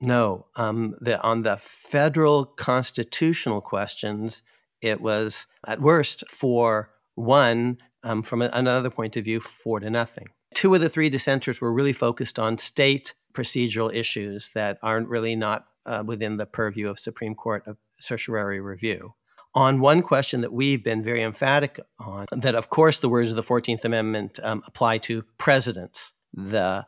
No. 0.00 0.46
Um, 0.56 0.94
the, 1.00 1.20
on 1.22 1.42
the 1.42 1.56
federal 1.58 2.46
constitutional 2.46 3.60
questions, 3.60 4.42
it 4.80 5.00
was 5.00 5.46
at 5.66 5.80
worst 5.80 6.24
4 6.30 6.90
1. 7.16 7.78
Um, 8.02 8.22
from 8.22 8.40
another 8.40 8.88
point 8.88 9.18
of 9.18 9.24
view, 9.26 9.40
four 9.40 9.78
to 9.78 9.90
nothing. 9.90 10.28
Two 10.54 10.74
of 10.74 10.80
the 10.80 10.88
three 10.88 11.10
dissenters 11.10 11.60
were 11.60 11.70
really 11.70 11.92
focused 11.92 12.38
on 12.38 12.56
state 12.56 13.12
procedural 13.34 13.92
issues 13.94 14.50
that 14.54 14.78
aren't 14.82 15.08
really 15.08 15.36
not 15.36 15.66
uh, 15.86 16.02
within 16.04 16.36
the 16.36 16.46
purview 16.46 16.88
of 16.88 16.98
Supreme 16.98 17.34
Court 17.34 17.62
of 17.66 17.76
certiorari 17.92 18.60
review. 18.60 19.14
On 19.54 19.80
one 19.80 20.02
question 20.02 20.42
that 20.42 20.52
we've 20.52 20.82
been 20.82 21.02
very 21.02 21.22
emphatic 21.22 21.80
on, 21.98 22.26
that 22.32 22.54
of 22.54 22.70
course 22.70 22.98
the 23.00 23.08
words 23.08 23.30
of 23.30 23.36
the 23.36 23.42
14th 23.42 23.84
Amendment 23.84 24.38
um, 24.42 24.62
apply 24.66 24.98
to 24.98 25.24
presidents, 25.38 26.12
the 26.32 26.86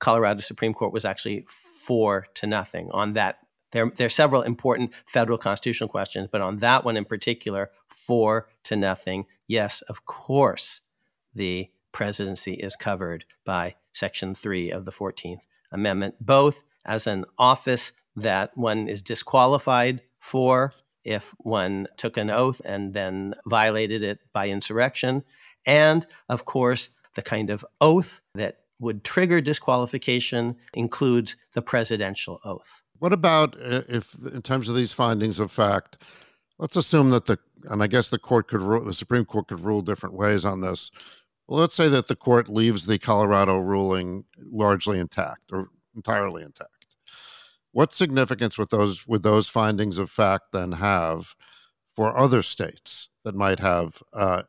Colorado 0.00 0.40
Supreme 0.40 0.74
Court 0.74 0.92
was 0.92 1.04
actually 1.04 1.46
four 1.46 2.26
to 2.34 2.46
nothing 2.48 2.90
on 2.90 3.12
that. 3.12 3.38
There, 3.70 3.90
there 3.96 4.06
are 4.06 4.10
several 4.10 4.42
important 4.42 4.92
federal 5.06 5.38
constitutional 5.38 5.88
questions, 5.88 6.28
but 6.30 6.40
on 6.40 6.56
that 6.58 6.84
one 6.84 6.96
in 6.96 7.04
particular, 7.04 7.70
four 7.88 8.48
to 8.64 8.74
nothing. 8.74 9.26
Yes, 9.46 9.80
of 9.82 10.04
course, 10.04 10.82
the 11.34 11.70
presidency 11.92 12.54
is 12.54 12.74
covered 12.74 13.24
by 13.44 13.76
Section 13.92 14.34
3 14.34 14.72
of 14.72 14.84
the 14.86 14.92
14th 14.92 15.42
Amendment, 15.70 16.16
both 16.20 16.64
as 16.84 17.06
an 17.06 17.24
office 17.38 17.92
that 18.16 18.56
one 18.56 18.88
is 18.88 19.02
disqualified 19.02 20.02
for 20.18 20.72
if 21.04 21.34
one 21.38 21.88
took 21.96 22.16
an 22.16 22.30
oath 22.30 22.62
and 22.64 22.94
then 22.94 23.34
violated 23.46 24.02
it 24.02 24.20
by 24.32 24.48
insurrection, 24.48 25.24
and 25.66 26.06
of 26.28 26.44
course, 26.44 26.90
the 27.14 27.22
kind 27.22 27.50
of 27.50 27.64
oath 27.80 28.20
that 28.34 28.58
would 28.78 29.04
trigger 29.04 29.40
disqualification 29.40 30.56
includes 30.74 31.36
the 31.54 31.62
presidential 31.62 32.40
oath. 32.44 32.82
What 32.98 33.12
about 33.12 33.56
uh, 33.60 33.82
if, 33.88 34.14
in 34.32 34.42
terms 34.42 34.68
of 34.68 34.74
these 34.76 34.92
findings 34.92 35.38
of 35.40 35.50
fact, 35.50 35.98
let's 36.58 36.76
assume 36.76 37.10
that 37.10 37.26
the, 37.26 37.38
and 37.70 37.82
I 37.82 37.86
guess 37.86 38.10
the 38.10 38.18
court 38.18 38.48
could 38.48 38.60
rule, 38.60 38.84
the 38.84 38.94
Supreme 38.94 39.24
Court 39.24 39.48
could 39.48 39.60
rule 39.60 39.82
different 39.82 40.14
ways 40.14 40.44
on 40.44 40.60
this, 40.60 40.90
Well, 41.48 41.60
let's 41.60 41.74
say 41.74 41.88
that 41.88 42.08
the 42.08 42.16
court 42.16 42.48
leaves 42.48 42.86
the 42.86 42.98
Colorado 42.98 43.58
ruling 43.58 44.24
largely 44.38 44.98
intact 44.98 45.50
or 45.52 45.68
entirely 45.94 46.42
intact. 46.42 46.70
What 47.72 47.92
significance 47.92 48.58
would 48.58 48.70
those 48.70 49.06
would 49.06 49.22
those 49.22 49.48
findings 49.48 49.98
of 49.98 50.10
fact 50.10 50.52
then 50.52 50.72
have 50.72 51.34
for 51.94 52.16
other 52.16 52.42
states 52.42 53.08
that 53.24 53.34
might 53.34 53.58
have 53.58 54.02
uh, 54.12 54.42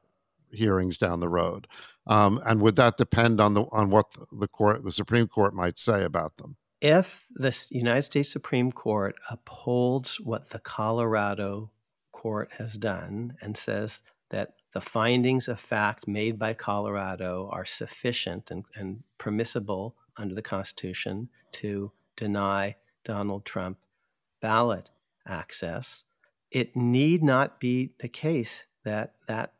hearings 0.51 0.97
down 0.97 1.19
the 1.19 1.29
road? 1.29 1.67
Um, 2.05 2.41
and 2.45 2.61
would 2.61 2.75
that 2.75 2.97
depend 2.97 3.39
on 3.39 3.53
the 3.53 3.63
on 3.71 3.89
what 3.89 4.05
the 4.31 4.47
court, 4.47 4.83
the 4.83 4.91
Supreme 4.91 5.27
Court, 5.27 5.53
might 5.53 5.79
say 5.79 6.03
about 6.03 6.37
them? 6.37 6.57
If 6.81 7.27
the 7.33 7.57
United 7.71 8.01
States 8.01 8.29
Supreme 8.29 8.71
Court 8.71 9.15
upholds 9.29 10.19
what 10.19 10.49
the 10.49 10.59
Colorado 10.59 11.71
court 12.11 12.51
has 12.57 12.77
done 12.77 13.35
and 13.41 13.55
says 13.55 14.01
that 14.31 14.53
the 14.73 14.81
findings 14.81 15.47
of 15.47 15.59
fact 15.59 16.07
made 16.07 16.37
by 16.37 16.53
Colorado 16.53 17.49
are 17.51 17.63
sufficient 17.63 18.51
and, 18.51 18.65
and 18.75 19.03
permissible 19.17 19.95
under 20.17 20.35
the 20.35 20.41
Constitution 20.41 21.29
to 21.53 21.91
deny 22.15 22.75
Donald 23.03 23.45
Trump 23.45 23.77
ballot 24.41 24.89
access, 25.27 26.05
it 26.51 26.75
need 26.75 27.23
not 27.23 27.59
be 27.59 27.91
the 27.99 28.07
case 28.07 28.67
that 28.83 29.13
that 29.27 29.53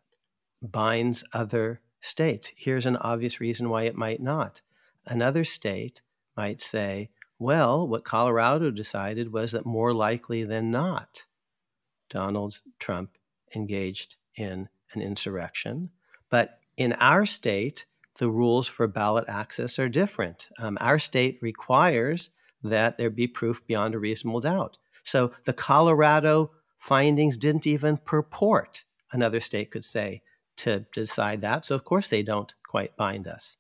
binds 0.62 1.24
other 1.34 1.82
states. 2.00 2.52
Here's 2.58 2.86
an 2.86 2.98
obvious 2.98 3.40
reason 3.40 3.70
why 3.70 3.84
it 3.84 3.96
might 3.96 4.22
not. 4.22 4.62
Another 5.06 5.44
state 5.44 6.02
might 6.36 6.62
say, 6.62 7.10
well, 7.40 7.88
what 7.88 8.06
Colorado 8.06 8.72
decided 8.72 9.34
was 9.34 9.52
that 9.52 9.66
more 9.66 9.94
likely 9.94 10.44
than 10.44 10.72
not, 10.72 11.24
Donald 12.10 12.62
Trump 12.80 13.18
engaged 13.56 14.16
in 14.38 14.70
an 14.94 15.02
insurrection. 15.02 15.90
But 16.30 16.60
in 16.78 16.94
our 16.94 17.26
state, 17.26 17.86
the 18.18 18.30
rules 18.30 18.68
for 18.68 18.88
ballot 18.88 19.26
access 19.28 19.80
are 19.80 19.90
different. 19.90 20.50
Um, 20.60 20.78
our 20.80 21.00
state 21.00 21.40
requires 21.42 22.32
that 22.64 22.98
there 22.98 23.10
be 23.10 23.28
proof 23.28 23.66
beyond 23.68 23.96
a 23.96 24.00
reasonable 24.00 24.40
doubt. 24.40 24.78
So 25.04 25.32
the 25.44 25.54
Colorado 25.54 26.52
findings 26.80 27.38
didn't 27.38 27.68
even 27.68 27.98
purport, 27.98 28.86
another 29.12 29.40
state 29.40 29.72
could 29.72 29.86
say, 29.86 30.22
to 30.58 30.86
decide 30.94 31.42
that. 31.42 31.66
So, 31.66 31.76
of 31.76 31.84
course, 31.84 32.08
they 32.08 32.24
don't 32.24 32.54
quite 32.68 32.96
bind 32.96 33.28
us. 33.28 33.58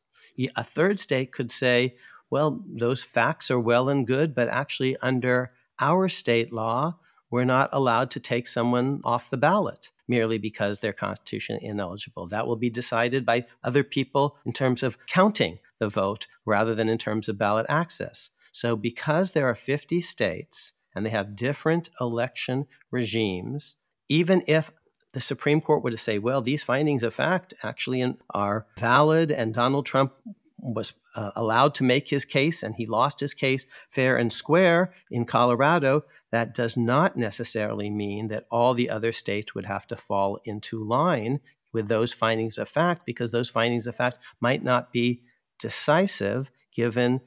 A 0.56 0.64
third 0.64 1.00
state 1.00 1.32
could 1.32 1.52
say, 1.52 1.96
well, 2.30 2.64
those 2.68 3.04
facts 3.04 3.52
are 3.52 3.60
well 3.60 3.90
and 3.90 4.08
good, 4.08 4.34
but 4.34 4.48
actually, 4.48 4.98
under 4.98 5.54
our 5.80 6.10
state 6.10 6.52
law, 6.52 6.98
we're 7.30 7.46
not 7.46 7.70
allowed 7.72 8.12
to 8.12 8.20
take 8.20 8.48
someone 8.48 9.02
off 9.04 9.30
the 9.30 9.38
ballot 9.38 9.92
merely 10.08 10.38
because 10.38 10.80
they're 10.80 10.94
constitutionally 10.94 11.66
ineligible. 11.66 12.28
That 12.28 12.46
will 12.46 12.56
be 12.56 12.70
decided 12.70 13.26
by 13.26 13.46
other 13.64 13.84
people 13.84 14.38
in 14.46 14.54
terms 14.54 14.84
of 14.84 14.98
counting 15.08 15.60
the 15.80 15.90
vote 15.90 16.28
rather 16.46 16.76
than 16.76 16.90
in 16.90 16.98
terms 16.98 17.30
of 17.30 17.38
ballot 17.38 17.66
access. 17.70 18.32
So, 18.54 18.76
because 18.78 19.32
there 19.32 19.50
are 19.50 19.56
50 19.56 20.00
states 20.00 20.74
and 20.96 21.06
they 21.06 21.10
have 21.10 21.36
different 21.36 21.90
election 22.00 22.68
regimes, 22.92 23.78
even 24.08 24.44
if 24.48 24.72
the 25.14 25.20
Supreme 25.20 25.60
Court 25.60 25.84
were 25.84 25.90
to 25.90 25.98
say, 25.98 26.20
well, 26.20 26.42
these 26.42 26.64
findings 26.64 27.02
of 27.04 27.16
fact 27.16 27.56
actually 27.64 28.16
are 28.30 28.68
valid 28.78 29.32
and 29.32 29.54
Donald 29.54 29.88
Trump 29.88 30.14
was 30.60 30.94
uh, 31.16 31.32
allowed 31.36 31.74
to 31.76 31.84
make 31.84 32.10
his 32.10 32.26
case 32.26 32.62
and 32.62 32.76
he 32.76 32.86
lost 32.86 33.20
his 33.20 33.34
case 33.34 33.66
fair 33.90 34.18
and 34.18 34.32
square 34.32 34.94
in 35.10 35.26
Colorado, 35.26 36.06
that 36.32 36.54
does 36.54 36.78
not 36.78 37.18
necessarily 37.18 37.90
mean 37.90 38.28
that 38.28 38.46
all 38.52 38.76
the 38.76 38.90
other 38.90 39.12
states 39.12 39.54
would 39.56 39.66
have 39.66 39.88
to 39.88 39.96
fall 39.96 40.40
into 40.46 40.84
line 40.84 41.40
with 41.74 41.88
those 41.88 42.14
findings 42.14 42.60
of 42.60 42.70
fact 42.70 43.04
because 43.06 43.32
those 43.32 43.50
findings 43.50 43.88
of 43.88 43.96
fact 43.96 44.20
might 44.40 44.64
not 44.64 44.94
be 44.94 45.24
decisive 45.60 46.52
given 46.74 47.20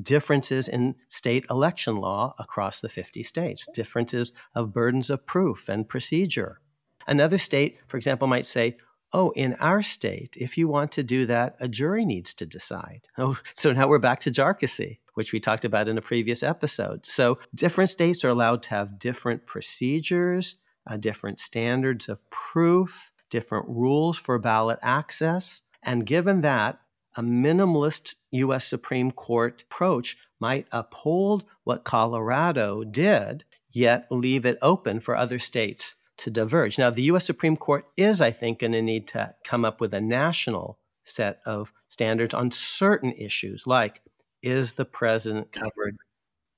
differences 0.00 0.68
in 0.68 0.94
state 1.08 1.44
election 1.50 1.96
law 1.96 2.34
across 2.38 2.80
the 2.80 2.88
50 2.88 3.22
states, 3.22 3.68
differences 3.74 4.32
of 4.54 4.72
burdens 4.72 5.10
of 5.10 5.26
proof 5.26 5.68
and 5.68 5.88
procedure. 5.88 6.60
Another 7.06 7.38
state, 7.38 7.78
for 7.86 7.96
example, 7.96 8.28
might 8.28 8.46
say, 8.46 8.76
oh, 9.12 9.30
in 9.32 9.54
our 9.54 9.82
state, 9.82 10.36
if 10.38 10.56
you 10.56 10.68
want 10.68 10.92
to 10.92 11.02
do 11.02 11.26
that, 11.26 11.56
a 11.60 11.68
jury 11.68 12.04
needs 12.04 12.34
to 12.34 12.46
decide. 12.46 13.08
Oh, 13.18 13.38
so 13.54 13.72
now 13.72 13.88
we're 13.88 13.98
back 13.98 14.20
to 14.20 14.30
Jarkesy, 14.30 14.98
which 15.14 15.32
we 15.32 15.40
talked 15.40 15.64
about 15.64 15.88
in 15.88 15.98
a 15.98 16.02
previous 16.02 16.42
episode. 16.42 17.04
So 17.04 17.38
different 17.54 17.90
states 17.90 18.24
are 18.24 18.30
allowed 18.30 18.62
to 18.64 18.70
have 18.70 18.98
different 18.98 19.46
procedures, 19.46 20.56
uh, 20.86 20.96
different 20.96 21.38
standards 21.38 22.08
of 22.08 22.28
proof, 22.30 23.12
different 23.28 23.68
rules 23.68 24.18
for 24.18 24.38
ballot 24.38 24.78
access. 24.82 25.62
And 25.82 26.06
given 26.06 26.40
that, 26.40 26.80
a 27.16 27.22
minimalist 27.22 28.16
U.S. 28.30 28.66
Supreme 28.66 29.10
Court 29.10 29.62
approach 29.62 30.16
might 30.40 30.66
uphold 30.72 31.44
what 31.64 31.84
Colorado 31.84 32.84
did, 32.84 33.44
yet 33.72 34.06
leave 34.10 34.44
it 34.44 34.58
open 34.60 35.00
for 35.00 35.16
other 35.16 35.38
states 35.38 35.96
to 36.18 36.30
diverge. 36.30 36.78
Now, 36.78 36.90
the 36.90 37.02
US 37.04 37.24
Supreme 37.24 37.56
Court 37.56 37.86
is, 37.96 38.20
I 38.20 38.30
think, 38.30 38.60
going 38.60 38.72
to 38.72 38.82
need 38.82 39.08
to 39.08 39.34
come 39.44 39.64
up 39.64 39.80
with 39.80 39.94
a 39.94 40.00
national 40.00 40.78
set 41.04 41.40
of 41.46 41.72
standards 41.88 42.34
on 42.34 42.50
certain 42.50 43.12
issues, 43.12 43.66
like 43.66 44.02
is 44.42 44.74
the 44.74 44.84
president 44.84 45.52
covered 45.52 45.96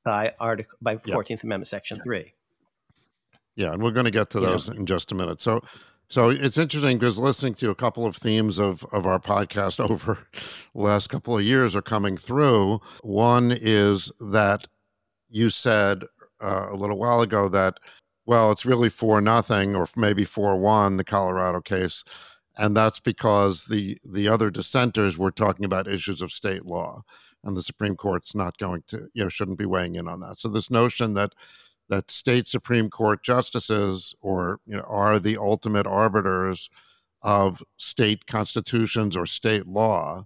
by 0.05 0.35
article 0.39 0.79
by 0.81 0.97
14th 0.97 1.31
yep. 1.31 1.45
Amendment, 1.45 1.67
Section 1.67 2.01
3? 2.03 2.33
Yeah, 3.57 3.73
and 3.73 3.83
we're 3.83 3.93
going 3.93 4.05
to 4.05 4.11
get 4.11 4.31
to 4.31 4.41
those 4.41 4.69
in 4.69 4.87
just 4.87 5.13
a 5.13 5.15
minute. 5.15 5.41
So 5.41 5.63
so 6.09 6.31
it's 6.31 6.59
interesting 6.59 6.99
because 6.99 7.19
listening 7.19 7.55
to 7.55 7.71
a 7.71 7.75
couple 7.75 8.07
of 8.07 8.17
themes 8.17 8.59
of, 8.59 8.85
of 8.93 9.07
our 9.07 9.19
podcast 9.19 9.81
over 9.91 10.19
the 10.75 10.81
last 10.81 11.09
couple 11.09 11.37
of 11.37 11.45
years 11.45 11.75
are 11.75 11.83
coming 11.83 12.17
through. 12.17 12.81
One 13.03 13.53
is 13.53 14.13
that 14.21 14.67
you 15.31 15.51
said 15.51 16.05
uh, 16.43 16.69
a 16.71 16.77
little 16.77 16.99
while 16.99 17.21
ago 17.21 17.49
that 17.49 17.79
well, 18.27 18.51
it's 18.51 18.65
really 18.65 18.89
for 18.89 19.21
nothing 19.21 19.77
or 19.77 19.87
maybe 19.97 20.25
for 20.25 20.57
one 20.57 20.97
the 20.97 21.05
Colorado 21.05 21.61
case, 21.61 22.05
and 22.57 22.77
that's 22.77 23.01
because 23.01 23.67
the 23.67 23.99
the 24.05 24.29
other 24.29 24.51
dissenters 24.51 25.19
were 25.19 25.31
talking 25.31 25.65
about 25.65 25.87
issues 25.89 26.23
of 26.23 26.33
state 26.33 26.65
law, 26.65 27.03
and 27.43 27.57
the 27.57 27.63
Supreme 27.63 27.97
Court's 27.97 28.35
not 28.35 28.57
going 28.59 28.83
to 28.89 29.09
you 29.15 29.25
know 29.25 29.29
shouldn't 29.29 29.59
be 29.59 29.67
weighing 29.67 29.97
in 29.97 30.09
on 30.09 30.21
that. 30.21 30.41
So 30.41 30.49
this 30.49 30.71
notion 30.71 31.15
that 31.15 31.33
that 31.89 32.11
state 32.11 32.47
Supreme 32.47 32.91
Court 32.91 33.23
justices 33.23 34.15
or 34.21 34.61
you 34.67 34.77
know 34.77 34.85
are 34.87 35.19
the 35.19 35.37
ultimate 35.37 35.87
arbiters 35.87 36.71
of 37.23 37.63
state 37.77 38.27
constitutions 38.27 39.17
or 39.17 39.27
state 39.27 39.67
law. 39.67 40.25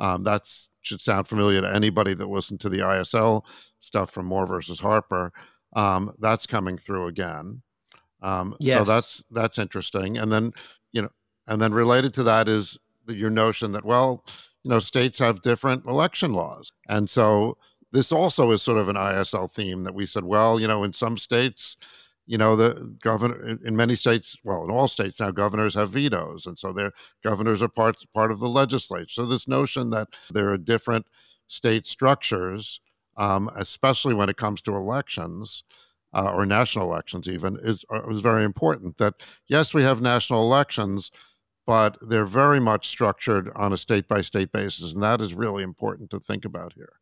Um, 0.00 0.24
that 0.24 0.42
should 0.80 1.00
sound 1.00 1.28
familiar 1.28 1.60
to 1.60 1.72
anybody 1.72 2.14
that 2.14 2.28
listened 2.28 2.60
to 2.60 2.68
the 2.68 2.78
ISL 2.78 3.44
stuff 3.78 4.10
from 4.10 4.26
Moore 4.26 4.46
versus 4.46 4.80
Harper 4.80 5.32
um, 5.74 6.12
that's 6.18 6.46
coming 6.46 6.76
through 6.76 7.06
again. 7.06 7.62
Um, 8.22 8.56
yes. 8.58 8.78
So 8.78 8.92
that's 8.92 9.24
that's 9.30 9.58
interesting. 9.58 10.16
And 10.16 10.32
then 10.32 10.52
you 10.92 11.02
know, 11.02 11.10
and 11.46 11.60
then 11.60 11.72
related 11.72 12.14
to 12.14 12.22
that 12.24 12.48
is 12.48 12.78
the, 13.06 13.16
your 13.16 13.30
notion 13.30 13.72
that 13.72 13.84
well, 13.84 14.24
you 14.62 14.70
know, 14.70 14.78
states 14.78 15.18
have 15.18 15.42
different 15.42 15.84
election 15.86 16.32
laws, 16.32 16.72
and 16.88 17.10
so 17.10 17.58
this 17.94 18.12
also 18.12 18.50
is 18.50 18.62
sort 18.62 18.78
of 18.78 18.88
an 18.88 18.96
ISL 18.96 19.52
theme 19.52 19.84
that 19.84 19.94
we 19.94 20.06
said, 20.06 20.24
well, 20.24 20.60
you 20.60 20.68
know, 20.68 20.84
in 20.84 20.92
some 20.92 21.16
states, 21.16 21.76
you 22.26 22.36
know, 22.36 22.56
the 22.56 22.96
governor 23.00 23.58
in 23.64 23.76
many 23.76 23.96
states, 23.96 24.36
well, 24.44 24.64
in 24.64 24.70
all 24.70 24.88
states 24.88 25.20
now, 25.20 25.30
governors 25.30 25.74
have 25.74 25.90
vetoes, 25.90 26.46
and 26.46 26.58
so 26.58 26.72
their 26.72 26.92
governors 27.22 27.62
are 27.62 27.68
part 27.68 27.96
part 28.14 28.30
of 28.30 28.40
the 28.40 28.48
legislature. 28.48 29.08
So 29.08 29.26
this 29.26 29.48
notion 29.48 29.90
that 29.90 30.08
there 30.30 30.50
are 30.50 30.58
different 30.58 31.06
state 31.48 31.86
structures 31.86 32.80
um, 33.16 33.50
especially 33.56 34.14
when 34.14 34.28
it 34.28 34.36
comes 34.36 34.62
to 34.62 34.76
elections 34.76 35.64
uh, 36.12 36.30
or 36.32 36.46
national 36.46 36.90
elections, 36.90 37.28
even, 37.28 37.58
is, 37.62 37.84
uh, 37.92 38.08
is 38.08 38.20
very 38.20 38.44
important. 38.44 38.98
That 38.98 39.14
yes, 39.48 39.74
we 39.74 39.82
have 39.82 40.00
national 40.00 40.42
elections, 40.42 41.10
but 41.66 41.96
they're 42.00 42.26
very 42.26 42.60
much 42.60 42.88
structured 42.88 43.50
on 43.54 43.72
a 43.72 43.78
state 43.78 44.08
by 44.08 44.20
state 44.20 44.52
basis. 44.52 44.94
And 44.94 45.02
that 45.02 45.20
is 45.20 45.34
really 45.34 45.62
important 45.62 46.10
to 46.10 46.20
think 46.20 46.44
about 46.44 46.74
here. 46.74 46.94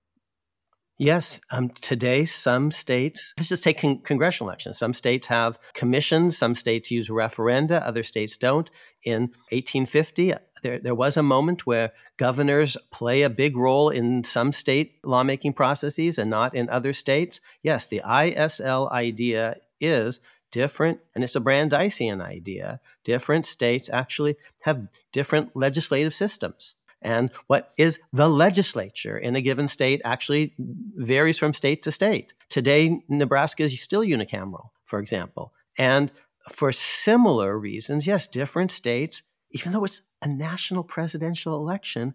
Yes, 1.02 1.40
um, 1.50 1.68
today 1.70 2.24
some 2.24 2.70
states, 2.70 3.34
let's 3.36 3.48
just 3.48 3.64
say 3.64 3.74
con- 3.74 4.02
congressional 4.02 4.50
elections, 4.50 4.78
some 4.78 4.94
states 4.94 5.26
have 5.26 5.58
commissions, 5.74 6.38
some 6.38 6.54
states 6.54 6.92
use 6.92 7.08
referenda, 7.10 7.82
other 7.82 8.04
states 8.04 8.36
don't. 8.36 8.70
In 9.04 9.22
1850, 9.50 10.34
there, 10.62 10.78
there 10.78 10.94
was 10.94 11.16
a 11.16 11.22
moment 11.24 11.66
where 11.66 11.90
governors 12.18 12.76
play 12.92 13.22
a 13.22 13.30
big 13.30 13.56
role 13.56 13.88
in 13.88 14.22
some 14.22 14.52
state 14.52 15.00
lawmaking 15.02 15.54
processes 15.54 16.18
and 16.18 16.30
not 16.30 16.54
in 16.54 16.70
other 16.70 16.92
states. 16.92 17.40
Yes, 17.64 17.88
the 17.88 18.00
ISL 18.06 18.88
idea 18.92 19.56
is 19.80 20.20
different, 20.52 21.00
and 21.16 21.24
it's 21.24 21.34
a 21.34 21.40
Brandeisian 21.40 22.22
idea. 22.22 22.80
Different 23.02 23.44
states 23.44 23.90
actually 23.92 24.36
have 24.60 24.86
different 25.10 25.56
legislative 25.56 26.14
systems. 26.14 26.76
And 27.02 27.30
what 27.46 27.72
is 27.76 28.00
the 28.12 28.28
legislature 28.28 29.18
in 29.18 29.36
a 29.36 29.40
given 29.40 29.68
state 29.68 30.00
actually 30.04 30.54
varies 30.58 31.38
from 31.38 31.52
state 31.52 31.82
to 31.82 31.90
state. 31.90 32.34
Today, 32.48 33.02
Nebraska 33.08 33.64
is 33.64 33.80
still 33.80 34.02
unicameral, 34.02 34.70
for 34.84 34.98
example. 34.98 35.52
And 35.78 36.12
for 36.50 36.72
similar 36.72 37.58
reasons, 37.58 38.06
yes, 38.06 38.26
different 38.26 38.70
states 38.70 39.22
even 39.52 39.72
though 39.72 39.84
it's 39.84 40.02
a 40.20 40.28
national 40.28 40.82
presidential 40.82 41.54
election, 41.54 42.14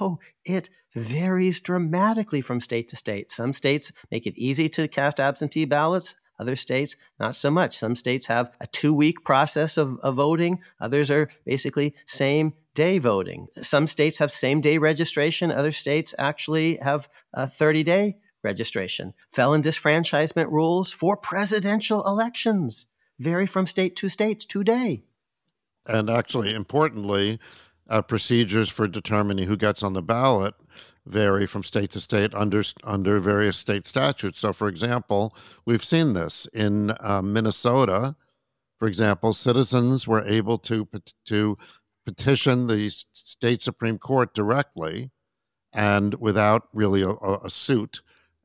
oh, 0.00 0.18
it 0.44 0.68
varies 0.94 1.60
dramatically 1.60 2.40
from 2.40 2.60
state 2.60 2.88
to 2.88 2.96
state. 2.96 3.30
Some 3.30 3.52
states 3.52 3.92
make 4.10 4.26
it 4.26 4.36
easy 4.36 4.68
to 4.70 4.88
cast 4.88 5.20
absentee 5.20 5.64
ballots. 5.64 6.14
Other 6.40 6.56
states, 6.56 6.96
not 7.18 7.34
so 7.34 7.50
much. 7.50 7.76
Some 7.76 7.96
states 7.96 8.26
have 8.26 8.52
a 8.60 8.66
two 8.66 8.94
week 8.94 9.24
process 9.24 9.76
of, 9.76 9.98
of 10.00 10.14
voting. 10.14 10.60
Others 10.80 11.10
are 11.10 11.28
basically 11.44 11.94
same 12.06 12.54
day 12.78 12.98
voting. 12.98 13.48
Some 13.60 13.88
states 13.88 14.18
have 14.20 14.30
same 14.30 14.60
day 14.60 14.78
registration. 14.78 15.50
Other 15.50 15.72
states 15.72 16.14
actually 16.16 16.76
have 16.76 17.08
a 17.34 17.48
30 17.48 17.82
day 17.82 18.18
registration. 18.44 19.14
Felon 19.28 19.62
disfranchisement 19.62 20.48
rules 20.52 20.92
for 20.92 21.16
presidential 21.16 22.06
elections 22.06 22.86
vary 23.18 23.48
from 23.48 23.66
state 23.66 23.96
to 23.96 24.08
state 24.08 24.38
today. 24.38 25.02
And 25.88 26.08
actually, 26.08 26.54
importantly, 26.54 27.40
uh, 27.90 28.02
procedures 28.02 28.68
for 28.68 28.86
determining 28.86 29.48
who 29.48 29.56
gets 29.56 29.82
on 29.82 29.94
the 29.94 30.02
ballot 30.02 30.54
vary 31.04 31.48
from 31.48 31.64
state 31.64 31.90
to 31.90 32.00
state 32.00 32.32
under 32.32 32.62
under 32.84 33.18
various 33.18 33.56
state 33.56 33.88
statutes. 33.88 34.38
So, 34.38 34.52
for 34.52 34.68
example, 34.68 35.34
we've 35.66 35.82
seen 35.84 36.12
this 36.12 36.46
in 36.54 36.94
uh, 37.00 37.22
Minnesota. 37.22 38.14
For 38.78 38.86
example, 38.86 39.32
citizens 39.32 40.06
were 40.06 40.22
able 40.22 40.58
to 40.58 40.86
to 41.24 41.58
petition 42.12 42.66
the 42.66 42.90
state 43.12 43.60
supreme 43.62 43.98
court 43.98 44.34
directly, 44.34 45.10
and 45.72 46.14
without 46.14 46.68
really 46.72 47.02
a, 47.02 47.10
a 47.10 47.50
suit, 47.50 48.00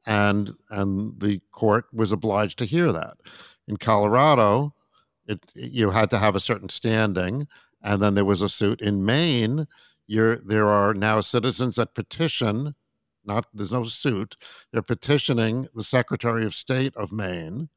and 0.06 0.56
and 0.70 1.20
the 1.20 1.42
court 1.52 1.86
was 1.94 2.12
obliged 2.12 2.60
to 2.60 2.66
hear 2.66 2.92
that. 2.92 3.16
In 3.68 3.78
Colorado, 3.78 4.74
it 5.28 5.40
you 5.56 5.92
had 5.92 6.10
to 6.10 6.20
have 6.20 6.36
a 6.36 6.42
certain 6.42 6.70
standing, 6.70 7.48
and 7.82 8.02
then 8.02 8.16
there 8.16 8.26
was 8.26 8.42
a 8.42 8.50
suit 8.50 8.82
in 8.82 9.06
Maine 9.06 9.68
you're, 10.08 10.38
there 10.38 10.70
are 10.70 10.94
now 10.94 11.22
citizens 11.22 11.76
that 11.76 11.96
petition, 11.96 12.76
not 13.24 13.48
there's 13.54 13.72
no 13.72 13.86
suit, 13.86 14.36
they're 14.72 14.82
petitioning 14.82 15.68
the 15.74 15.84
Secretary 15.84 16.46
of 16.46 16.54
State 16.54 16.96
of 16.96 17.12
Maine, 17.12 17.70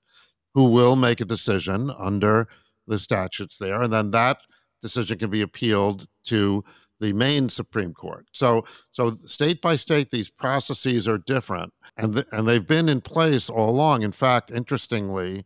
who 0.55 0.71
will 0.71 0.97
make 0.97 1.21
a 1.21 1.25
decision 1.25 1.91
under 1.97 2.49
the 2.87 2.99
statutes 2.99 3.59
there, 3.59 3.83
and 3.83 3.93
then 3.93 4.11
that 4.11 4.39
decision 4.83 5.19
can 5.19 5.31
be 5.31 5.43
appealed 5.43 6.07
to 6.25 6.65
the 7.01 7.13
Maine 7.13 7.49
Supreme 7.49 7.93
Court. 7.93 8.27
So, 8.33 8.65
so 8.91 9.11
state 9.11 9.61
by 9.61 9.77
state, 9.77 10.11
these 10.11 10.31
processes 10.31 11.07
are 11.07 11.19
different, 11.19 11.73
and 11.97 12.15
th- 12.15 12.27
and 12.33 12.49
they've 12.49 12.67
been 12.67 12.89
in 12.89 13.01
place 13.01 13.51
all 13.51 13.71
along. 13.71 14.03
In 14.03 14.13
fact, 14.13 14.51
interestingly, 14.51 15.45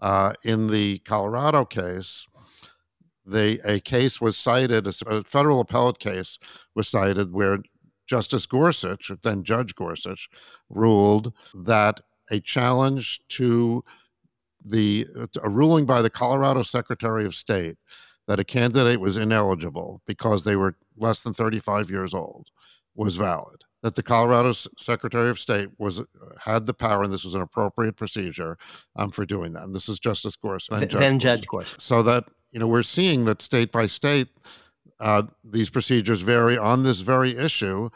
uh, 0.00 0.34
in 0.44 0.68
the 0.68 0.98
Colorado 1.00 1.64
case, 1.64 2.26
they 3.26 3.58
a 3.60 3.80
case 3.80 4.20
was 4.20 4.36
cited, 4.36 4.86
a 4.86 5.24
federal 5.24 5.60
appellate 5.60 5.98
case 5.98 6.38
was 6.74 6.88
cited 6.88 7.32
where 7.32 7.58
Justice 8.06 8.46
Gorsuch, 8.46 9.10
then 9.22 9.44
Judge 9.44 9.74
Gorsuch, 9.74 10.28
ruled 10.68 11.32
that 11.54 12.00
a 12.30 12.40
challenge 12.40 13.20
to 13.28 13.82
the 14.64 15.06
a 15.42 15.48
ruling 15.48 15.86
by 15.86 16.02
the 16.02 16.10
Colorado 16.10 16.62
Secretary 16.62 17.24
of 17.24 17.34
State 17.34 17.76
that 18.26 18.40
a 18.40 18.44
candidate 18.44 19.00
was 19.00 19.16
ineligible 19.16 20.02
because 20.06 20.44
they 20.44 20.56
were 20.56 20.76
less 20.96 21.22
than 21.22 21.34
35 21.34 21.90
years 21.90 22.14
old 22.14 22.48
was 22.94 23.16
valid. 23.16 23.62
That 23.82 23.96
the 23.96 24.02
Colorado 24.02 24.52
Secretary 24.52 25.28
of 25.28 25.38
State 25.38 25.68
was 25.78 26.02
had 26.42 26.66
the 26.66 26.72
power, 26.72 27.02
and 27.02 27.12
this 27.12 27.24
was 27.24 27.34
an 27.34 27.42
appropriate 27.42 27.96
procedure 27.96 28.56
um, 28.96 29.10
for 29.10 29.26
doing 29.26 29.52
that. 29.52 29.64
And 29.64 29.74
this 29.74 29.90
is 29.90 29.98
Justice 29.98 30.36
Gorsuch, 30.36 30.70
then, 30.70 30.88
Judge, 30.88 31.00
then 31.00 31.18
Judge 31.18 31.46
Gorsuch. 31.46 31.80
So 31.82 32.02
that 32.02 32.24
you 32.54 32.60
know, 32.60 32.68
we're 32.68 32.84
seeing 32.84 33.24
that 33.24 33.42
state 33.42 33.72
by 33.72 33.86
state, 33.86 34.28
uh, 35.00 35.24
these 35.42 35.68
procedures 35.68 36.20
vary 36.20 36.56
on 36.56 36.84
this 36.84 37.00
very 37.00 37.36
issue. 37.36 37.90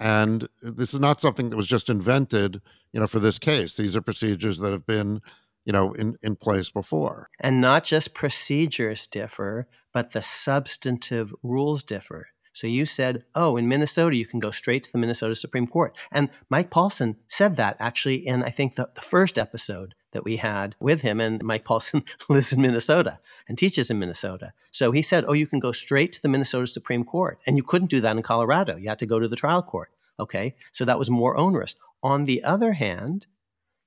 And 0.00 0.48
this 0.60 0.92
is 0.92 0.98
not 0.98 1.20
something 1.20 1.50
that 1.50 1.56
was 1.56 1.68
just 1.68 1.88
invented, 1.88 2.60
you 2.92 2.98
know, 2.98 3.06
for 3.06 3.20
this 3.20 3.38
case. 3.38 3.76
These 3.76 3.96
are 3.96 4.02
procedures 4.02 4.58
that 4.58 4.72
have 4.72 4.84
been, 4.84 5.22
you 5.64 5.72
know, 5.72 5.92
in, 5.92 6.16
in 6.22 6.36
place 6.36 6.70
before. 6.70 7.28
And 7.40 7.60
not 7.60 7.84
just 7.84 8.14
procedures 8.14 9.06
differ, 9.06 9.68
but 9.92 10.12
the 10.12 10.22
substantive 10.22 11.34
rules 11.42 11.82
differ. 11.82 12.28
So 12.52 12.66
you 12.66 12.84
said, 12.84 13.24
oh, 13.34 13.56
in 13.56 13.66
Minnesota, 13.66 14.16
you 14.16 14.26
can 14.26 14.38
go 14.38 14.50
straight 14.50 14.84
to 14.84 14.92
the 14.92 14.98
Minnesota 14.98 15.34
Supreme 15.34 15.66
Court. 15.66 15.96
And 16.10 16.28
Mike 16.50 16.70
paulsen 16.70 17.16
said 17.26 17.56
that 17.56 17.76
actually 17.80 18.26
in, 18.26 18.42
I 18.42 18.50
think, 18.50 18.74
the, 18.74 18.90
the 18.94 19.00
first 19.00 19.38
episode 19.38 19.94
that 20.12 20.24
we 20.24 20.36
had 20.36 20.76
with 20.78 21.00
him. 21.00 21.18
And 21.18 21.42
Mike 21.42 21.64
paulsen 21.64 22.06
lives 22.28 22.52
in 22.52 22.60
Minnesota 22.60 23.20
and 23.48 23.56
teaches 23.56 23.90
in 23.90 23.98
Minnesota. 23.98 24.52
So 24.70 24.92
he 24.92 25.00
said, 25.00 25.24
oh, 25.26 25.32
you 25.32 25.46
can 25.46 25.60
go 25.60 25.72
straight 25.72 26.12
to 26.12 26.22
the 26.22 26.28
Minnesota 26.28 26.66
Supreme 26.66 27.04
Court. 27.04 27.38
And 27.46 27.56
you 27.56 27.62
couldn't 27.62 27.90
do 27.90 28.02
that 28.02 28.16
in 28.16 28.22
Colorado. 28.22 28.76
You 28.76 28.90
had 28.90 28.98
to 28.98 29.06
go 29.06 29.18
to 29.18 29.28
the 29.28 29.36
trial 29.36 29.62
court. 29.62 29.90
Okay. 30.20 30.54
So 30.72 30.84
that 30.84 30.98
was 30.98 31.08
more 31.08 31.36
onerous. 31.36 31.76
On 32.02 32.24
the 32.24 32.44
other 32.44 32.72
hand, 32.74 33.26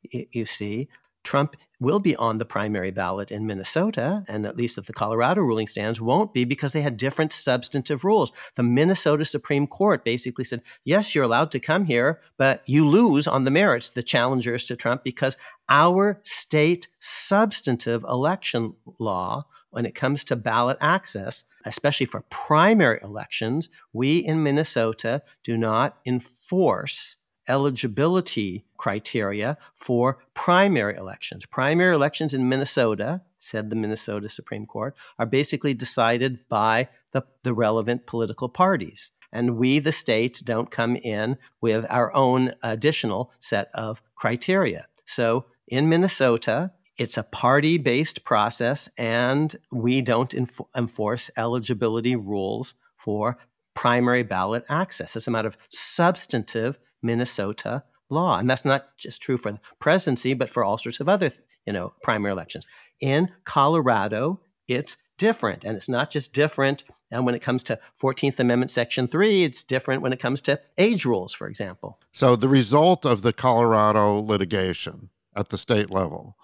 you 0.01 0.45
see, 0.45 0.89
Trump 1.25 1.55
will 1.79 1.99
be 1.99 2.15
on 2.15 2.37
the 2.37 2.45
primary 2.45 2.91
ballot 2.91 3.31
in 3.31 3.45
Minnesota, 3.45 4.23
and 4.27 4.45
at 4.45 4.55
least 4.55 4.77
if 4.77 4.85
the 4.85 4.93
Colorado 4.93 5.41
ruling 5.41 5.67
stands, 5.67 5.99
won't 5.99 6.33
be 6.33 6.45
because 6.45 6.71
they 6.71 6.81
had 6.81 6.95
different 6.95 7.33
substantive 7.33 8.05
rules. 8.05 8.31
The 8.55 8.63
Minnesota 8.63 9.25
Supreme 9.25 9.67
Court 9.67 10.05
basically 10.05 10.45
said, 10.45 10.61
yes, 10.85 11.13
you're 11.13 11.25
allowed 11.25 11.51
to 11.51 11.59
come 11.59 11.85
here, 11.85 12.21
but 12.37 12.63
you 12.65 12.87
lose 12.87 13.27
on 13.27 13.43
the 13.43 13.51
merits, 13.51 13.89
the 13.89 14.03
challengers 14.03 14.65
to 14.67 14.75
Trump, 14.75 15.03
because 15.03 15.35
our 15.67 16.21
state 16.23 16.87
substantive 16.99 18.03
election 18.05 18.75
law, 18.99 19.45
when 19.71 19.85
it 19.85 19.95
comes 19.95 20.23
to 20.23 20.37
ballot 20.37 20.77
access, 20.79 21.43
especially 21.65 22.05
for 22.05 22.21
primary 22.29 22.99
elections, 23.03 23.69
we 23.91 24.19
in 24.19 24.41
Minnesota 24.41 25.21
do 25.43 25.57
not 25.57 25.97
enforce 26.05 27.17
eligibility 27.47 28.65
criteria 28.77 29.57
for 29.75 30.19
primary 30.33 30.95
elections. 30.95 31.45
Primary 31.45 31.93
elections 31.93 32.33
in 32.33 32.49
Minnesota, 32.49 33.21
said 33.39 33.69
the 33.69 33.75
Minnesota 33.75 34.29
Supreme 34.29 34.65
Court, 34.65 34.95
are 35.19 35.25
basically 35.25 35.73
decided 35.73 36.39
by 36.49 36.89
the, 37.11 37.23
the 37.43 37.53
relevant 37.53 38.05
political 38.05 38.49
parties. 38.49 39.11
And 39.31 39.57
we, 39.57 39.79
the 39.79 39.91
states, 39.91 40.39
don't 40.39 40.71
come 40.71 40.95
in 40.95 41.37
with 41.61 41.85
our 41.89 42.13
own 42.15 42.53
additional 42.63 43.31
set 43.39 43.69
of 43.73 44.01
criteria. 44.15 44.87
So 45.05 45.45
in 45.67 45.89
Minnesota, 45.89 46.71
it's 46.97 47.17
a 47.17 47.23
party 47.23 47.77
based 47.77 48.23
process, 48.23 48.89
and 48.97 49.55
we 49.71 50.01
don't 50.01 50.31
enf- 50.31 50.67
enforce 50.75 51.29
eligibility 51.35 52.15
rules 52.15 52.75
for 52.95 53.37
primary 53.73 54.23
ballot 54.23 54.63
access. 54.69 55.15
It's 55.15 55.27
a 55.27 55.31
matter 55.31 55.49
of 55.49 55.57
substantive 55.69 56.79
Minnesota 57.05 57.83
law. 58.09 58.39
And 58.39 58.49
that's 58.49 58.65
not 58.65 58.97
just 58.97 59.21
true 59.21 59.37
for 59.37 59.51
the 59.51 59.59
presidency, 59.79 60.33
but 60.33 60.49
for 60.49 60.63
all 60.63 60.77
sorts 60.77 60.99
of 60.99 61.07
other, 61.07 61.31
you 61.65 61.73
know, 61.73 61.93
primary 62.03 62.31
elections. 62.31 62.65
In 62.99 63.31
Colorado, 63.43 64.41
it's 64.67 64.97
different. 65.17 65.63
And 65.63 65.75
it's 65.77 65.89
not 65.89 66.09
just 66.09 66.33
different 66.33 66.83
and 67.11 67.25
when 67.25 67.35
it 67.35 67.41
comes 67.41 67.63
to 67.63 67.79
14th 68.01 68.39
Amendment 68.39 68.71
Section 68.71 69.07
3, 69.07 69.43
it's 69.43 69.63
different 69.63 70.01
when 70.01 70.11
it 70.13 70.19
comes 70.19 70.41
to 70.41 70.59
age 70.77 71.05
rules, 71.05 71.33
for 71.33 71.47
example. 71.47 71.99
So 72.11 72.35
the 72.35 72.49
result 72.49 73.05
of 73.05 73.21
the 73.21 73.33
Colorado 73.33 74.15
litigation 74.15 75.09
at 75.35 75.49
the 75.49 75.57
state 75.57 75.91
level 75.91 76.35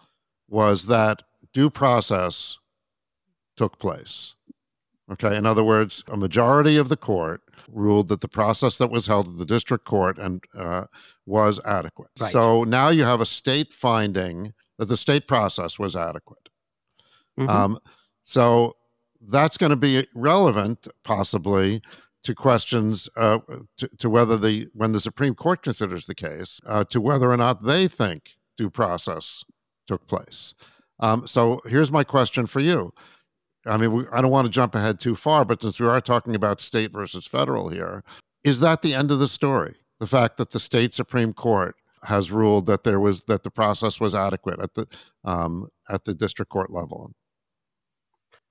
was 0.47 0.85
that 0.85 1.23
due 1.53 1.69
process 1.69 2.57
took 3.57 3.79
place. 3.79 4.35
Okay, 5.11 5.35
in 5.35 5.45
other 5.45 5.63
words, 5.63 6.03
a 6.07 6.15
majority 6.15 6.77
of 6.77 6.87
the 6.87 6.95
court 6.95 7.41
ruled 7.69 8.07
that 8.09 8.21
the 8.21 8.27
process 8.27 8.77
that 8.77 8.91
was 8.91 9.07
held 9.07 9.27
at 9.27 9.37
the 9.37 9.45
district 9.45 9.85
court 9.85 10.17
and 10.17 10.43
uh, 10.55 10.85
was 11.25 11.59
adequate. 11.65 12.11
Right. 12.19 12.31
So 12.31 12.63
now 12.63 12.89
you 12.89 13.03
have 13.03 13.21
a 13.21 13.25
state 13.25 13.73
finding 13.73 14.53
that 14.77 14.85
the 14.85 14.97
state 14.97 15.27
process 15.27 15.77
was 15.77 15.95
adequate. 15.95 16.49
Mm-hmm. 17.39 17.49
Um, 17.49 17.79
so 18.23 18.75
that's 19.29 19.57
going 19.57 19.69
to 19.69 19.75
be 19.75 20.07
relevant, 20.15 20.87
possibly, 21.03 21.81
to 22.23 22.35
questions 22.35 23.09
uh, 23.15 23.39
to, 23.77 23.87
to, 23.99 24.09
whether 24.09 24.37
the 24.37 24.69
when 24.73 24.91
the 24.91 24.99
Supreme 24.99 25.35
Court 25.35 25.61
considers 25.63 26.05
the 26.05 26.15
case 26.15 26.59
uh, 26.65 26.83
to 26.85 27.01
whether 27.01 27.31
or 27.31 27.37
not 27.37 27.63
they 27.63 27.87
think 27.87 28.35
due 28.57 28.69
process 28.69 29.43
took 29.87 30.07
place. 30.07 30.53
Um, 30.99 31.25
so 31.25 31.61
here's 31.65 31.91
my 31.91 32.03
question 32.03 32.45
for 32.45 32.59
you: 32.59 32.93
I 33.65 33.77
mean, 33.77 33.91
we, 33.91 34.05
I 34.11 34.21
don't 34.21 34.31
want 34.31 34.45
to 34.45 34.51
jump 34.51 34.75
ahead 34.75 34.99
too 34.99 35.15
far, 35.15 35.45
but 35.45 35.61
since 35.61 35.79
we 35.79 35.87
are 35.87 36.01
talking 36.01 36.35
about 36.35 36.61
state 36.61 36.91
versus 36.91 37.27
federal 37.27 37.69
here, 37.69 38.03
is 38.43 38.59
that 38.61 38.81
the 38.81 38.93
end 38.93 39.11
of 39.11 39.19
the 39.19 39.27
story? 39.27 39.75
The 39.99 40.07
fact 40.07 40.37
that 40.37 40.51
the 40.51 40.59
state 40.59 40.93
Supreme 40.93 41.33
Court 41.33 41.75
has 42.03 42.31
ruled 42.31 42.65
that 42.65 42.83
there 42.83 42.99
was 42.99 43.25
that 43.25 43.43
the 43.43 43.51
process 43.51 43.99
was 43.99 44.15
adequate 44.15 44.59
at 44.59 44.73
the 44.73 44.87
um, 45.23 45.67
at 45.89 46.05
the 46.05 46.15
district 46.15 46.51
court 46.51 46.71
level. 46.71 47.11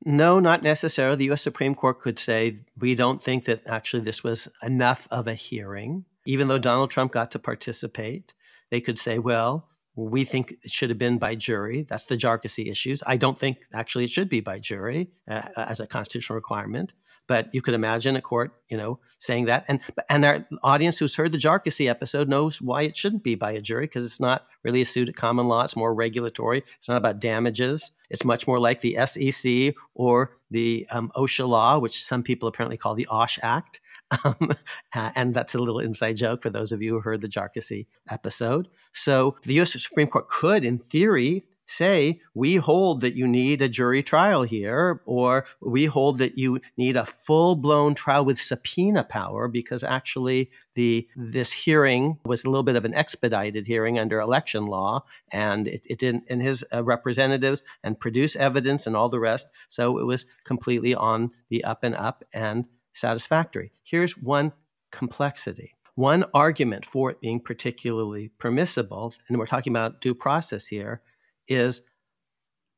No, 0.04 0.40
not 0.40 0.62
necessarily. 0.62 1.16
The 1.16 1.24
U.S. 1.26 1.42
Supreme 1.42 1.74
Court 1.74 2.00
could 2.00 2.18
say 2.18 2.60
we 2.78 2.94
don't 2.94 3.22
think 3.22 3.44
that 3.44 3.66
actually 3.66 4.02
this 4.02 4.24
was 4.24 4.48
enough 4.62 5.06
of 5.10 5.26
a 5.26 5.34
hearing, 5.34 6.06
even 6.24 6.48
though 6.48 6.58
Donald 6.58 6.90
Trump 6.90 7.12
got 7.12 7.30
to 7.32 7.38
participate. 7.38 8.32
They 8.70 8.80
could 8.80 8.98
say, 8.98 9.18
well, 9.18 9.68
we 9.94 10.24
think 10.24 10.52
it 10.62 10.70
should 10.70 10.90
have 10.90 10.98
been 10.98 11.18
by 11.18 11.34
jury. 11.34 11.86
That's 11.88 12.06
the 12.06 12.16
Jarkesy 12.16 12.70
issues. 12.70 13.02
I 13.06 13.16
don't 13.16 13.38
think 13.38 13.58
actually 13.72 14.04
it 14.04 14.10
should 14.10 14.28
be 14.28 14.40
by 14.40 14.58
jury 14.58 15.10
uh, 15.28 15.48
as 15.56 15.80
a 15.80 15.86
constitutional 15.86 16.36
requirement. 16.36 16.94
But 17.26 17.54
you 17.54 17.62
could 17.62 17.74
imagine 17.74 18.16
a 18.16 18.20
court, 18.20 18.54
you 18.68 18.76
know, 18.76 18.98
saying 19.20 19.44
that, 19.44 19.64
and 19.68 19.78
and 20.08 20.24
our 20.24 20.48
audience 20.64 20.98
who's 20.98 21.14
heard 21.14 21.30
the 21.30 21.38
Jarkesy 21.38 21.88
episode 21.88 22.28
knows 22.28 22.60
why 22.60 22.82
it 22.82 22.96
shouldn't 22.96 23.22
be 23.22 23.36
by 23.36 23.52
a 23.52 23.60
jury 23.60 23.84
because 23.84 24.04
it's 24.04 24.20
not 24.20 24.46
really 24.64 24.80
a 24.80 24.84
suit 24.84 25.08
at 25.08 25.14
common 25.14 25.46
law. 25.46 25.62
It's 25.62 25.76
more 25.76 25.94
regulatory. 25.94 26.64
It's 26.76 26.88
not 26.88 26.96
about 26.96 27.20
damages. 27.20 27.92
It's 28.08 28.24
much 28.24 28.48
more 28.48 28.58
like 28.58 28.80
the 28.80 28.96
SEC 29.06 29.74
or 29.94 30.36
the 30.50 30.88
um, 30.90 31.12
OSHA 31.14 31.48
law, 31.48 31.78
which 31.78 32.02
some 32.02 32.24
people 32.24 32.48
apparently 32.48 32.76
call 32.76 32.96
the 32.96 33.06
OSH 33.06 33.38
Act. 33.42 33.78
Um, 34.24 34.50
and 34.94 35.34
that's 35.34 35.54
a 35.54 35.58
little 35.58 35.80
inside 35.80 36.16
joke 36.16 36.42
for 36.42 36.50
those 36.50 36.72
of 36.72 36.82
you 36.82 36.94
who 36.94 37.00
heard 37.00 37.20
the 37.20 37.28
Jarkesy 37.28 37.86
episode. 38.10 38.68
So 38.92 39.36
the 39.42 39.54
U.S. 39.54 39.72
Supreme 39.82 40.08
Court 40.08 40.28
could, 40.28 40.64
in 40.64 40.78
theory, 40.78 41.44
say, 41.70 42.20
we 42.34 42.56
hold 42.56 43.00
that 43.00 43.14
you 43.14 43.26
need 43.26 43.62
a 43.62 43.68
jury 43.68 44.02
trial 44.02 44.42
here, 44.42 45.00
or 45.06 45.46
we 45.60 45.86
hold 45.86 46.18
that 46.18 46.36
you 46.36 46.60
need 46.76 46.96
a 46.96 47.06
full 47.06 47.54
blown 47.54 47.94
trial 47.94 48.24
with 48.24 48.38
subpoena 48.38 49.04
power 49.04 49.46
because 49.46 49.84
actually 49.84 50.50
the 50.74 51.08
this 51.16 51.52
hearing 51.52 52.18
was 52.24 52.44
a 52.44 52.50
little 52.50 52.64
bit 52.64 52.76
of 52.76 52.84
an 52.84 52.94
expedited 52.94 53.66
hearing 53.66 53.98
under 53.98 54.18
election 54.18 54.66
law, 54.66 55.04
and 55.32 55.68
it, 55.68 55.86
it 55.88 55.98
didn't, 55.98 56.24
and 56.28 56.42
his 56.42 56.64
uh, 56.74 56.82
representatives 56.82 57.62
and 57.84 58.00
produce 58.00 58.36
evidence 58.36 58.86
and 58.86 58.96
all 58.96 59.08
the 59.08 59.20
rest. 59.20 59.48
So 59.68 59.98
it 59.98 60.04
was 60.04 60.26
completely 60.44 60.94
on 60.94 61.30
the 61.48 61.62
up 61.64 61.84
and 61.84 61.94
up 61.94 62.24
and 62.34 62.66
satisfactory. 63.00 63.72
Here's 63.82 64.16
one 64.16 64.52
complexity. 64.92 65.74
One 65.94 66.24
argument 66.32 66.86
for 66.86 67.10
it 67.10 67.20
being 67.20 67.40
particularly 67.40 68.30
permissible, 68.38 69.14
and 69.28 69.38
we're 69.38 69.46
talking 69.46 69.72
about 69.72 70.00
due 70.00 70.14
process 70.14 70.68
here, 70.68 71.02
is 71.48 71.82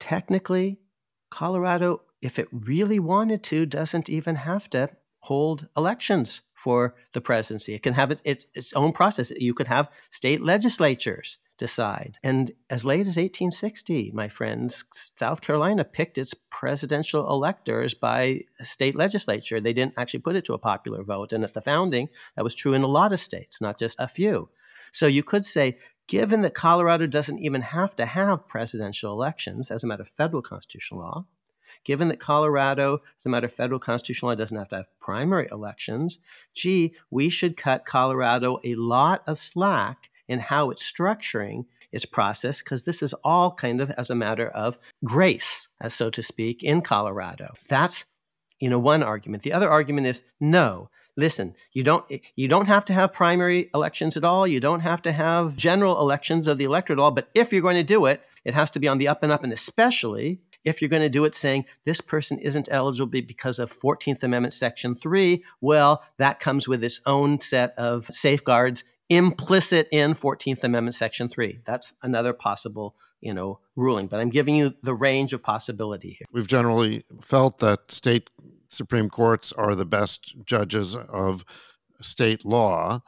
technically 0.00 0.80
Colorado, 1.30 2.02
if 2.20 2.38
it 2.38 2.48
really 2.50 2.98
wanted 2.98 3.42
to, 3.44 3.66
doesn't 3.66 4.08
even 4.08 4.36
have 4.36 4.68
to 4.70 4.90
hold 5.20 5.68
elections 5.76 6.42
for 6.54 6.94
the 7.12 7.20
presidency. 7.20 7.74
It 7.74 7.82
can 7.82 7.94
have 7.94 8.10
its, 8.24 8.46
its 8.54 8.72
own 8.74 8.92
process. 8.92 9.30
You 9.30 9.54
could 9.54 9.68
have 9.68 9.90
state 10.10 10.40
legislatures 10.42 11.38
decide. 11.62 12.18
And 12.24 12.50
as 12.68 12.84
late 12.84 13.06
as 13.06 13.16
1860, 13.16 14.10
my 14.12 14.26
friends, 14.26 14.84
South 15.16 15.40
Carolina 15.40 15.84
picked 15.84 16.18
its 16.18 16.34
presidential 16.50 17.30
electors 17.30 17.94
by 17.94 18.40
state 18.58 18.96
legislature. 18.96 19.60
They 19.60 19.72
didn't 19.72 19.94
actually 19.96 20.20
put 20.26 20.34
it 20.34 20.44
to 20.46 20.54
a 20.54 20.58
popular 20.58 21.04
vote. 21.04 21.32
And 21.32 21.44
at 21.44 21.54
the 21.54 21.62
founding, 21.62 22.08
that 22.34 22.42
was 22.42 22.56
true 22.56 22.74
in 22.74 22.82
a 22.82 22.88
lot 22.88 23.12
of 23.12 23.20
states, 23.20 23.60
not 23.60 23.78
just 23.78 23.96
a 24.00 24.08
few. 24.08 24.48
So 24.90 25.06
you 25.06 25.22
could 25.22 25.46
say 25.46 25.78
given 26.08 26.42
that 26.42 26.52
Colorado 26.52 27.06
doesn't 27.06 27.38
even 27.38 27.62
have 27.62 27.94
to 27.94 28.06
have 28.06 28.48
presidential 28.48 29.12
elections 29.12 29.70
as 29.70 29.84
a 29.84 29.86
matter 29.86 30.02
of 30.02 30.08
federal 30.08 30.42
constitutional 30.42 31.00
law, 31.00 31.26
given 31.84 32.08
that 32.08 32.18
Colorado, 32.18 32.98
as 33.16 33.24
a 33.24 33.28
matter 33.28 33.46
of 33.46 33.52
federal 33.52 33.78
constitutional 33.78 34.30
law, 34.30 34.34
doesn't 34.34 34.58
have 34.58 34.68
to 34.70 34.76
have 34.78 35.00
primary 35.00 35.46
elections, 35.52 36.18
gee, 36.52 36.92
we 37.08 37.28
should 37.28 37.56
cut 37.56 37.86
Colorado 37.86 38.58
a 38.64 38.74
lot 38.74 39.22
of 39.28 39.38
slack 39.38 40.10
in 40.28 40.40
how 40.40 40.70
it's 40.70 40.90
structuring 40.90 41.66
its 41.92 42.04
process 42.04 42.62
because 42.62 42.84
this 42.84 43.02
is 43.02 43.14
all 43.22 43.52
kind 43.52 43.80
of 43.80 43.90
as 43.92 44.10
a 44.10 44.14
matter 44.14 44.48
of 44.48 44.78
grace, 45.04 45.68
as 45.80 45.94
so 45.94 46.10
to 46.10 46.22
speak, 46.22 46.62
in 46.62 46.80
Colorado. 46.80 47.54
That's 47.68 48.06
you 48.58 48.70
know 48.70 48.78
one 48.78 49.02
argument. 49.02 49.42
The 49.42 49.52
other 49.52 49.70
argument 49.70 50.06
is 50.06 50.22
no, 50.40 50.90
listen, 51.16 51.54
you 51.72 51.84
don't 51.84 52.04
eh, 52.10 52.18
you 52.36 52.48
don't 52.48 52.68
have 52.68 52.84
to 52.86 52.92
have 52.92 53.12
primary 53.12 53.70
elections 53.74 54.16
at 54.16 54.24
all. 54.24 54.46
You 54.46 54.60
don't 54.60 54.80
have 54.80 55.02
to 55.02 55.12
have 55.12 55.56
general 55.56 56.00
elections 56.00 56.48
of 56.48 56.58
the 56.58 56.64
electorate 56.64 56.98
at 56.98 57.02
all. 57.02 57.10
But 57.10 57.28
if 57.34 57.52
you're 57.52 57.62
going 57.62 57.76
to 57.76 57.82
do 57.82 58.06
it, 58.06 58.22
it 58.44 58.54
has 58.54 58.70
to 58.70 58.80
be 58.80 58.88
on 58.88 58.98
the 58.98 59.08
up 59.08 59.22
and 59.22 59.32
up, 59.32 59.44
and 59.44 59.52
especially 59.52 60.40
if 60.64 60.80
you're 60.80 60.88
going 60.88 61.02
to 61.02 61.08
do 61.08 61.24
it 61.24 61.34
saying 61.34 61.64
this 61.84 62.00
person 62.00 62.38
isn't 62.38 62.68
eligible 62.70 63.20
because 63.22 63.58
of 63.58 63.72
14th 63.72 64.22
Amendment 64.22 64.52
Section 64.52 64.94
3, 64.94 65.42
well, 65.60 66.04
that 66.18 66.38
comes 66.38 66.68
with 66.68 66.84
its 66.84 67.00
own 67.04 67.40
set 67.40 67.76
of 67.76 68.06
safeguards 68.06 68.84
implicit 69.16 69.88
in 69.90 70.14
14th 70.14 70.64
Amendment 70.64 70.94
Section 70.94 71.28
3. 71.28 71.60
That's 71.64 71.94
another 72.02 72.32
possible 72.32 72.94
you 73.20 73.32
know 73.32 73.60
ruling 73.76 74.08
but 74.08 74.18
i'm 74.18 74.30
giving 74.30 74.56
you 74.56 74.74
the 74.82 74.92
range 74.92 75.32
of 75.32 75.40
possibility 75.40 76.16
here 76.18 76.26
we've 76.32 76.48
generally 76.48 77.04
felt 77.20 77.58
that 77.58 77.92
state 77.92 78.30
Supreme 78.72 79.10
Courts 79.10 79.52
are 79.52 79.74
the 79.74 79.84
best 79.84 80.34
judges 80.44 80.96
of 80.96 81.44
state 82.00 82.44
law 82.44 83.00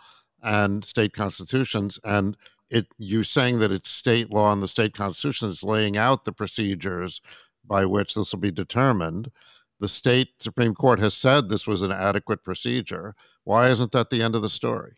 and 0.43 0.85
state 0.85 1.13
constitutions. 1.13 1.99
And 2.05 2.37
it 2.71 2.87
you 2.99 3.25
saying 3.25 3.59
that 3.61 3.73
it's 3.73 3.89
state 3.89 4.31
law 4.31 4.53
and 4.53 4.63
the 4.63 4.69
state 4.69 4.95
constitution 4.95 5.49
is 5.49 5.63
laying 5.63 5.97
out 5.97 6.25
the 6.25 6.33
procedures 6.33 7.21
by 7.65 7.87
which 7.87 8.15
this 8.15 8.33
will 8.33 8.41
be 8.41 8.51
determined. 8.51 9.31
The 9.81 9.89
state 9.89 10.29
Supreme 10.41 10.75
Court 10.75 10.99
has 10.99 11.15
said 11.15 11.49
this 11.49 11.67
was 11.67 11.83
an 11.83 11.93
adequate 11.93 12.45
procedure. 12.45 13.15
Why 13.45 13.69
isn't 13.69 13.93
that 13.93 14.11
the 14.11 14.23
end 14.23 14.37
of 14.37 14.43
the 14.43 14.51
story? 14.51 14.93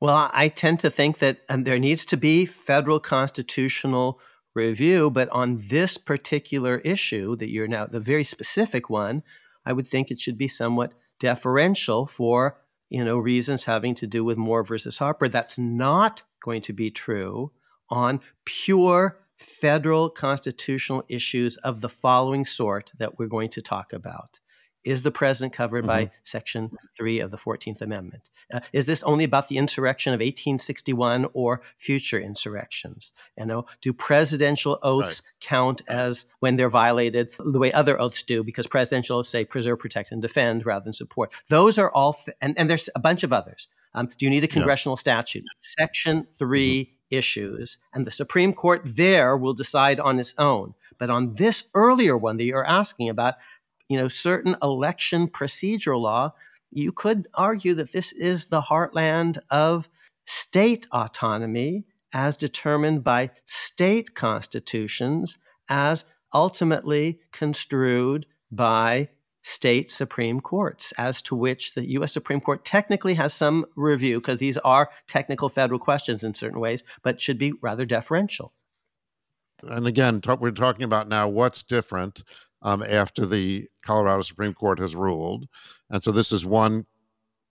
Well, 0.00 0.30
I 0.32 0.48
tend 0.48 0.78
to 0.80 0.90
think 0.90 1.18
that 1.18 1.40
um, 1.48 1.64
there 1.64 1.78
needs 1.78 2.06
to 2.06 2.16
be 2.16 2.46
federal 2.46 3.00
constitutional 3.00 4.20
review, 4.54 5.10
but 5.10 5.28
on 5.30 5.64
this 5.68 5.98
particular 5.98 6.78
issue 6.78 7.34
that 7.36 7.50
you're 7.50 7.66
now, 7.66 7.86
the 7.86 8.00
very 8.00 8.24
specific 8.24 8.88
one, 8.88 9.22
I 9.66 9.72
would 9.72 9.88
think 9.88 10.10
it 10.10 10.20
should 10.20 10.38
be 10.38 10.48
somewhat 10.48 10.94
deferential 11.18 12.06
for 12.06 12.58
you 12.88 13.04
know 13.04 13.18
reasons 13.18 13.64
having 13.64 13.94
to 13.94 14.06
do 14.06 14.24
with 14.24 14.38
Moore 14.38 14.62
versus 14.62 14.98
Harper. 14.98 15.28
That's 15.28 15.58
not 15.58 16.22
going 16.42 16.62
to 16.62 16.72
be 16.72 16.90
true 16.90 17.52
on 17.90 18.20
pure 18.44 19.18
federal 19.36 20.10
constitutional 20.10 21.04
issues 21.08 21.56
of 21.58 21.80
the 21.80 21.88
following 21.88 22.44
sort 22.44 22.92
that 22.98 23.18
we're 23.18 23.26
going 23.26 23.50
to 23.50 23.62
talk 23.62 23.92
about. 23.92 24.40
Is 24.88 25.02
the 25.02 25.10
president 25.10 25.52
covered 25.52 25.84
mm-hmm. 25.84 26.06
by 26.06 26.10
Section 26.22 26.70
3 26.96 27.20
of 27.20 27.30
the 27.30 27.36
14th 27.36 27.82
Amendment? 27.82 28.30
Uh, 28.50 28.60
is 28.72 28.86
this 28.86 29.02
only 29.02 29.22
about 29.22 29.48
the 29.48 29.58
insurrection 29.58 30.14
of 30.14 30.20
1861 30.20 31.26
or 31.34 31.60
future 31.76 32.18
insurrections? 32.18 33.12
You 33.38 33.44
know, 33.44 33.66
do 33.82 33.92
presidential 33.92 34.78
oaths 34.82 35.20
right. 35.22 35.46
count 35.46 35.82
as 35.88 36.24
when 36.40 36.56
they're 36.56 36.70
violated 36.70 37.34
the 37.38 37.58
way 37.58 37.70
other 37.70 38.00
oaths 38.00 38.22
do? 38.22 38.42
Because 38.42 38.66
presidential 38.66 39.18
oaths 39.18 39.28
say 39.28 39.44
preserve, 39.44 39.78
protect, 39.78 40.10
and 40.10 40.22
defend 40.22 40.64
rather 40.64 40.84
than 40.84 40.94
support. 40.94 41.34
Those 41.50 41.76
are 41.76 41.92
all, 41.92 42.16
f- 42.18 42.34
and, 42.40 42.58
and 42.58 42.70
there's 42.70 42.88
a 42.94 43.00
bunch 43.00 43.22
of 43.22 43.30
others. 43.30 43.68
Um, 43.92 44.08
do 44.16 44.24
you 44.24 44.30
need 44.30 44.44
a 44.44 44.48
congressional 44.48 44.94
yeah. 44.96 45.00
statute? 45.00 45.44
Section 45.58 46.28
3 46.32 46.84
mm-hmm. 46.84 47.14
issues, 47.14 47.76
and 47.92 48.06
the 48.06 48.10
Supreme 48.10 48.54
Court 48.54 48.80
there 48.86 49.36
will 49.36 49.52
decide 49.52 50.00
on 50.00 50.18
its 50.18 50.34
own. 50.38 50.72
But 50.98 51.10
on 51.10 51.34
this 51.34 51.64
earlier 51.74 52.16
one 52.16 52.38
that 52.38 52.44
you're 52.44 52.66
asking 52.66 53.08
about, 53.08 53.34
you 53.88 53.98
know, 53.98 54.08
certain 54.08 54.56
election 54.62 55.28
procedural 55.28 56.00
law, 56.00 56.32
you 56.70 56.92
could 56.92 57.28
argue 57.34 57.74
that 57.74 57.92
this 57.92 58.12
is 58.12 58.48
the 58.48 58.62
heartland 58.62 59.38
of 59.50 59.88
state 60.26 60.86
autonomy 60.92 61.84
as 62.12 62.36
determined 62.36 63.02
by 63.04 63.30
state 63.44 64.14
constitutions, 64.14 65.38
as 65.68 66.04
ultimately 66.34 67.20
construed 67.32 68.26
by 68.50 69.08
state 69.42 69.90
Supreme 69.90 70.40
Courts, 70.40 70.92
as 70.98 71.22
to 71.22 71.34
which 71.34 71.74
the 71.74 71.88
U.S. 71.92 72.12
Supreme 72.12 72.40
Court 72.40 72.64
technically 72.64 73.14
has 73.14 73.32
some 73.32 73.64
review, 73.76 74.20
because 74.20 74.38
these 74.38 74.58
are 74.58 74.90
technical 75.06 75.48
federal 75.48 75.78
questions 75.78 76.22
in 76.22 76.34
certain 76.34 76.60
ways, 76.60 76.84
but 77.02 77.20
should 77.20 77.38
be 77.38 77.52
rather 77.62 77.86
deferential. 77.86 78.52
And 79.62 79.86
again, 79.86 80.20
we're 80.38 80.50
talking 80.50 80.84
about 80.84 81.08
now 81.08 81.28
what's 81.28 81.62
different 81.62 82.22
um, 82.62 82.82
after 82.82 83.26
the 83.26 83.68
Colorado 83.82 84.22
Supreme 84.22 84.54
Court 84.54 84.78
has 84.78 84.94
ruled. 84.94 85.46
And 85.90 86.02
so 86.02 86.12
this 86.12 86.32
is 86.32 86.44
one 86.44 86.86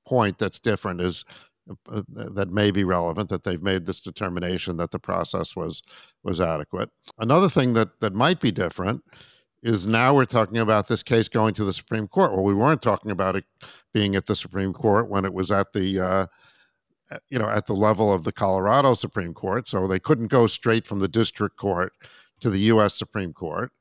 point 0.05 0.37
that's 0.37 0.59
different 0.59 1.01
is 1.01 1.25
uh, 1.89 2.01
that 2.33 2.49
may 2.49 2.71
be 2.71 2.83
relevant 2.83 3.29
that 3.29 3.43
they've 3.43 3.61
made 3.61 3.85
this 3.85 3.99
determination 3.99 4.77
that 4.77 4.91
the 4.91 4.99
process 4.99 5.55
was 5.55 5.81
was 6.23 6.39
adequate. 6.39 6.89
Another 7.17 7.49
thing 7.49 7.73
that 7.73 7.99
that 7.99 8.13
might 8.13 8.39
be 8.39 8.51
different 8.51 9.03
is 9.63 9.85
now 9.85 10.13
we're 10.13 10.25
talking 10.25 10.59
about 10.59 10.87
this 10.87 11.03
case 11.03 11.27
going 11.27 11.53
to 11.55 11.65
the 11.65 11.73
Supreme 11.73 12.07
Court. 12.07 12.31
Well, 12.31 12.43
we 12.43 12.53
weren't 12.53 12.81
talking 12.81 13.11
about 13.11 13.35
it 13.35 13.43
being 13.93 14.15
at 14.15 14.27
the 14.27 14.35
Supreme 14.35 14.71
Court 14.71 15.09
when 15.09 15.25
it 15.25 15.33
was 15.33 15.51
at 15.51 15.73
the 15.73 15.99
uh, 15.99 16.25
you 17.29 17.39
know 17.39 17.49
at 17.49 17.65
the 17.65 17.73
level 17.73 18.13
of 18.13 18.23
the 18.23 18.31
Colorado 18.31 18.93
Supreme 18.93 19.33
Court, 19.33 19.67
so 19.67 19.87
they 19.87 19.99
couldn't 19.99 20.27
go 20.27 20.47
straight 20.47 20.87
from 20.87 20.99
the 20.99 21.07
district 21.07 21.57
court 21.57 21.91
to 22.39 22.49
the 22.49 22.59
U.S. 22.59 22.95
Supreme 22.95 23.33
Court. 23.33 23.71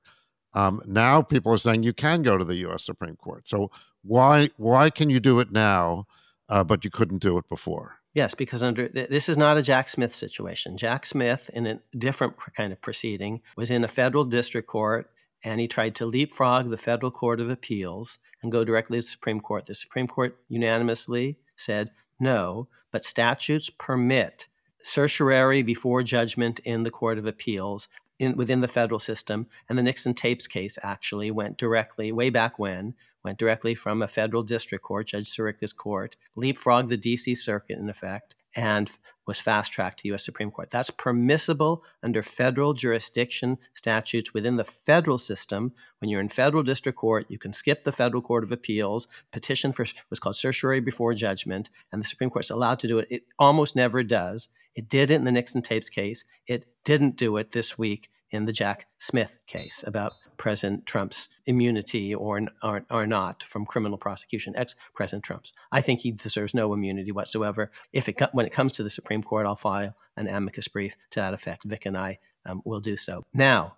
Um, 0.56 0.80
now 0.86 1.20
people 1.20 1.52
are 1.52 1.58
saying 1.58 1.82
you 1.82 1.92
can 1.92 2.22
go 2.22 2.38
to 2.38 2.44
the 2.44 2.56
U.S. 2.56 2.84
Supreme 2.84 3.16
Court. 3.16 3.46
So 3.46 3.70
why 4.02 4.48
why 4.56 4.88
can 4.90 5.10
you 5.10 5.20
do 5.20 5.38
it 5.38 5.52
now, 5.52 6.06
uh, 6.48 6.64
but 6.64 6.82
you 6.82 6.90
couldn't 6.90 7.18
do 7.18 7.36
it 7.36 7.46
before? 7.48 7.98
Yes, 8.14 8.34
because 8.34 8.62
under 8.62 8.88
this 8.88 9.28
is 9.28 9.36
not 9.36 9.58
a 9.58 9.62
Jack 9.62 9.88
Smith 9.88 10.14
situation. 10.14 10.78
Jack 10.78 11.04
Smith, 11.04 11.50
in 11.52 11.66
a 11.66 11.80
different 11.96 12.34
kind 12.56 12.72
of 12.72 12.80
proceeding, 12.80 13.42
was 13.54 13.70
in 13.70 13.84
a 13.84 13.88
federal 13.88 14.24
district 14.24 14.66
court, 14.66 15.10
and 15.44 15.60
he 15.60 15.68
tried 15.68 15.94
to 15.96 16.06
leapfrog 16.06 16.70
the 16.70 16.78
federal 16.78 17.10
court 17.10 17.38
of 17.38 17.50
appeals 17.50 18.18
and 18.42 18.50
go 18.50 18.64
directly 18.64 18.96
to 18.96 19.02
the 19.02 19.10
Supreme 19.10 19.40
Court. 19.40 19.66
The 19.66 19.74
Supreme 19.74 20.06
Court 20.06 20.38
unanimously 20.48 21.38
said 21.56 21.90
no, 22.18 22.68
but 22.90 23.04
statutes 23.04 23.68
permit 23.68 24.48
certiorari 24.78 25.62
before 25.62 26.02
judgment 26.02 26.60
in 26.60 26.84
the 26.84 26.90
Court 26.90 27.18
of 27.18 27.26
Appeals 27.26 27.88
in, 28.18 28.36
within 28.36 28.60
the 28.60 28.68
federal 28.68 28.98
system. 28.98 29.46
And 29.68 29.78
the 29.78 29.82
Nixon 29.82 30.14
tapes 30.14 30.46
case 30.46 30.78
actually 30.82 31.30
went 31.30 31.58
directly, 31.58 32.12
way 32.12 32.30
back 32.30 32.58
when, 32.58 32.94
went 33.24 33.38
directly 33.38 33.74
from 33.74 34.02
a 34.02 34.08
federal 34.08 34.42
district 34.42 34.84
court, 34.84 35.08
Judge 35.08 35.26
Sirica's 35.26 35.72
court, 35.72 36.16
leapfrogged 36.36 36.88
the 36.88 36.98
DC 36.98 37.36
Circuit 37.36 37.78
in 37.78 37.88
effect, 37.88 38.36
and 38.56 38.90
was 39.26 39.38
fast 39.38 39.72
tracked 39.72 39.98
to 40.00 40.08
U.S. 40.08 40.24
Supreme 40.24 40.50
Court. 40.50 40.70
That's 40.70 40.90
permissible 40.90 41.84
under 42.02 42.22
federal 42.22 42.72
jurisdiction 42.72 43.58
statutes 43.74 44.32
within 44.32 44.56
the 44.56 44.64
federal 44.64 45.18
system. 45.18 45.72
When 45.98 46.08
you're 46.08 46.20
in 46.20 46.28
federal 46.28 46.62
district 46.62 46.98
court, 46.98 47.26
you 47.28 47.38
can 47.38 47.52
skip 47.52 47.84
the 47.84 47.92
federal 47.92 48.22
court 48.22 48.44
of 48.44 48.52
appeals, 48.52 49.08
petition 49.32 49.72
for 49.72 49.84
what's 50.08 50.20
called 50.20 50.36
certiorari 50.36 50.80
before 50.80 51.12
judgment, 51.12 51.70
and 51.92 52.00
the 52.00 52.06
Supreme 52.06 52.30
Court's 52.30 52.50
allowed 52.50 52.78
to 52.80 52.88
do 52.88 52.98
it. 52.98 53.08
It 53.10 53.22
almost 53.38 53.76
never 53.76 54.02
does. 54.02 54.48
It 54.74 54.88
did 54.88 55.10
it 55.10 55.16
in 55.16 55.24
the 55.24 55.32
Nixon 55.32 55.62
tapes 55.62 55.90
case. 55.90 56.24
It 56.46 56.66
didn't 56.84 57.16
do 57.16 57.36
it 57.36 57.52
this 57.52 57.76
week 57.76 58.10
in 58.30 58.44
the 58.44 58.52
Jack 58.52 58.86
Smith 58.98 59.38
case 59.46 59.84
about 59.86 60.12
President 60.36 60.86
Trump's 60.86 61.28
immunity 61.46 62.14
or, 62.14 62.40
or, 62.62 62.84
or 62.90 63.06
not 63.06 63.42
from 63.42 63.64
criminal 63.64 63.98
prosecution, 63.98 64.54
ex 64.56 64.74
President 64.94 65.24
Trump's. 65.24 65.52
I 65.72 65.80
think 65.80 66.00
he 66.00 66.12
deserves 66.12 66.54
no 66.54 66.72
immunity 66.72 67.12
whatsoever. 67.12 67.70
If 67.92 68.08
it 68.08 68.20
when 68.32 68.46
it 68.46 68.52
comes 68.52 68.72
to 68.72 68.82
the 68.82 68.90
Supreme 68.90 69.22
Court, 69.22 69.46
I'll 69.46 69.56
file 69.56 69.96
an 70.16 70.28
amicus 70.28 70.68
brief 70.68 70.96
to 71.10 71.20
that 71.20 71.34
effect. 71.34 71.64
Vic 71.64 71.86
and 71.86 71.96
I 71.96 72.18
um, 72.44 72.62
will 72.64 72.80
do 72.80 72.96
so. 72.96 73.22
Now, 73.32 73.76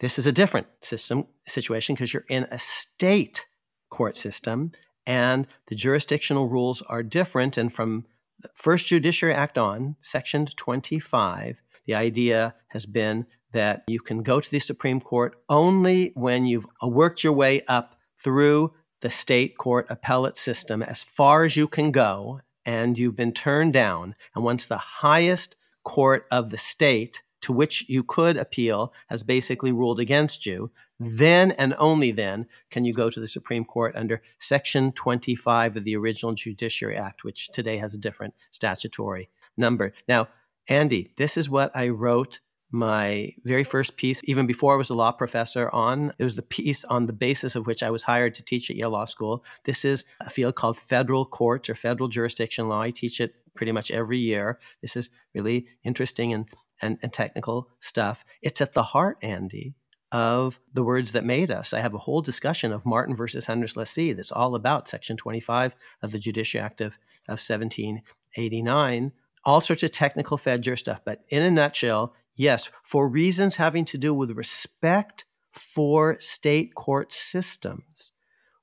this 0.00 0.18
is 0.18 0.26
a 0.26 0.32
different 0.32 0.66
system 0.80 1.26
situation 1.46 1.94
because 1.94 2.12
you're 2.12 2.24
in 2.28 2.46
a 2.50 2.58
state 2.58 3.46
court 3.88 4.16
system 4.16 4.72
and 5.06 5.46
the 5.66 5.74
jurisdictional 5.74 6.48
rules 6.48 6.82
are 6.82 7.02
different. 7.02 7.56
And 7.56 7.72
from 7.72 8.06
the 8.40 8.48
First 8.54 8.88
Judiciary 8.88 9.34
Act 9.34 9.58
on, 9.58 9.96
Section 10.00 10.46
25, 10.46 11.62
the 11.86 11.94
idea 11.94 12.54
has 12.68 12.86
been 12.86 13.26
that 13.52 13.84
you 13.86 14.00
can 14.00 14.22
go 14.22 14.40
to 14.40 14.50
the 14.50 14.58
Supreme 14.58 15.00
Court 15.00 15.36
only 15.48 16.12
when 16.14 16.46
you've 16.46 16.66
uh, 16.82 16.88
worked 16.88 17.24
your 17.24 17.32
way 17.32 17.62
up 17.68 17.96
through 18.16 18.72
the 19.00 19.10
state 19.10 19.58
court 19.58 19.86
appellate 19.90 20.36
system 20.36 20.82
as 20.82 21.02
far 21.02 21.44
as 21.44 21.56
you 21.56 21.66
can 21.66 21.90
go 21.90 22.40
and 22.64 22.96
you've 22.96 23.16
been 23.16 23.32
turned 23.32 23.72
down. 23.72 24.14
And 24.34 24.44
once 24.44 24.66
the 24.66 24.78
highest 24.78 25.56
court 25.84 26.26
of 26.30 26.50
the 26.50 26.58
state 26.58 27.22
to 27.42 27.52
which 27.52 27.88
you 27.88 28.04
could 28.04 28.36
appeal 28.36 28.92
has 29.08 29.24
basically 29.24 29.72
ruled 29.72 29.98
against 29.98 30.46
you, 30.46 30.70
then 31.00 31.50
and 31.52 31.74
only 31.78 32.12
then 32.12 32.46
can 32.70 32.84
you 32.84 32.94
go 32.94 33.10
to 33.10 33.18
the 33.18 33.26
Supreme 33.26 33.64
Court 33.64 33.96
under 33.96 34.22
Section 34.38 34.92
25 34.92 35.76
of 35.76 35.84
the 35.84 35.96
original 35.96 36.34
Judiciary 36.34 36.96
Act, 36.96 37.24
which 37.24 37.48
today 37.48 37.78
has 37.78 37.94
a 37.94 37.98
different 37.98 38.34
statutory 38.52 39.28
number. 39.56 39.92
Now, 40.06 40.28
Andy, 40.68 41.12
this 41.16 41.36
is 41.36 41.50
what 41.50 41.74
I 41.74 41.88
wrote 41.88 42.38
my 42.72 43.30
very 43.44 43.64
first 43.64 43.96
piece, 43.98 44.22
even 44.24 44.46
before 44.46 44.72
I 44.72 44.76
was 44.76 44.90
a 44.90 44.94
law 44.94 45.12
professor, 45.12 45.70
on. 45.70 46.12
It 46.18 46.24
was 46.24 46.34
the 46.34 46.42
piece 46.42 46.84
on 46.84 47.04
the 47.04 47.12
basis 47.12 47.54
of 47.54 47.66
which 47.66 47.82
I 47.82 47.90
was 47.90 48.04
hired 48.04 48.34
to 48.36 48.42
teach 48.42 48.70
at 48.70 48.76
Yale 48.76 48.90
Law 48.90 49.04
School. 49.04 49.44
This 49.64 49.84
is 49.84 50.04
a 50.20 50.30
field 50.30 50.54
called 50.54 50.78
federal 50.78 51.26
courts 51.26 51.68
or 51.68 51.74
federal 51.74 52.08
jurisdiction 52.08 52.68
law. 52.68 52.80
I 52.80 52.90
teach 52.90 53.20
it 53.20 53.34
pretty 53.54 53.72
much 53.72 53.90
every 53.90 54.18
year. 54.18 54.58
This 54.80 54.96
is 54.96 55.10
really 55.34 55.66
interesting 55.84 56.32
and, 56.32 56.48
and, 56.80 56.98
and 57.02 57.12
technical 57.12 57.68
stuff. 57.78 58.24
It's 58.40 58.62
at 58.62 58.72
the 58.72 58.82
heart, 58.82 59.18
Andy, 59.22 59.74
of 60.10 60.58
the 60.72 60.82
words 60.82 61.12
that 61.12 61.24
made 61.24 61.50
us. 61.50 61.74
I 61.74 61.80
have 61.80 61.94
a 61.94 61.98
whole 61.98 62.22
discussion 62.22 62.72
of 62.72 62.86
Martin 62.86 63.14
versus 63.14 63.46
Hunter's 63.46 63.76
Lessee 63.76 64.14
that's 64.14 64.32
all 64.32 64.54
about 64.54 64.88
Section 64.88 65.18
25 65.18 65.76
of 66.00 66.12
the 66.12 66.18
Judiciary 66.18 66.64
Act 66.64 66.80
of, 66.80 66.94
of 67.28 67.38
1789 67.38 69.12
all 69.44 69.60
sorts 69.60 69.82
of 69.82 69.90
technical 69.90 70.36
Fed 70.36 70.62
Fedger 70.62 70.78
stuff. 70.78 71.00
But 71.04 71.22
in 71.28 71.42
a 71.42 71.50
nutshell, 71.50 72.14
yes, 72.34 72.70
for 72.82 73.08
reasons 73.08 73.56
having 73.56 73.84
to 73.86 73.98
do 73.98 74.14
with 74.14 74.30
respect 74.30 75.24
for 75.52 76.18
state 76.18 76.74
court 76.74 77.12
systems, 77.12 78.12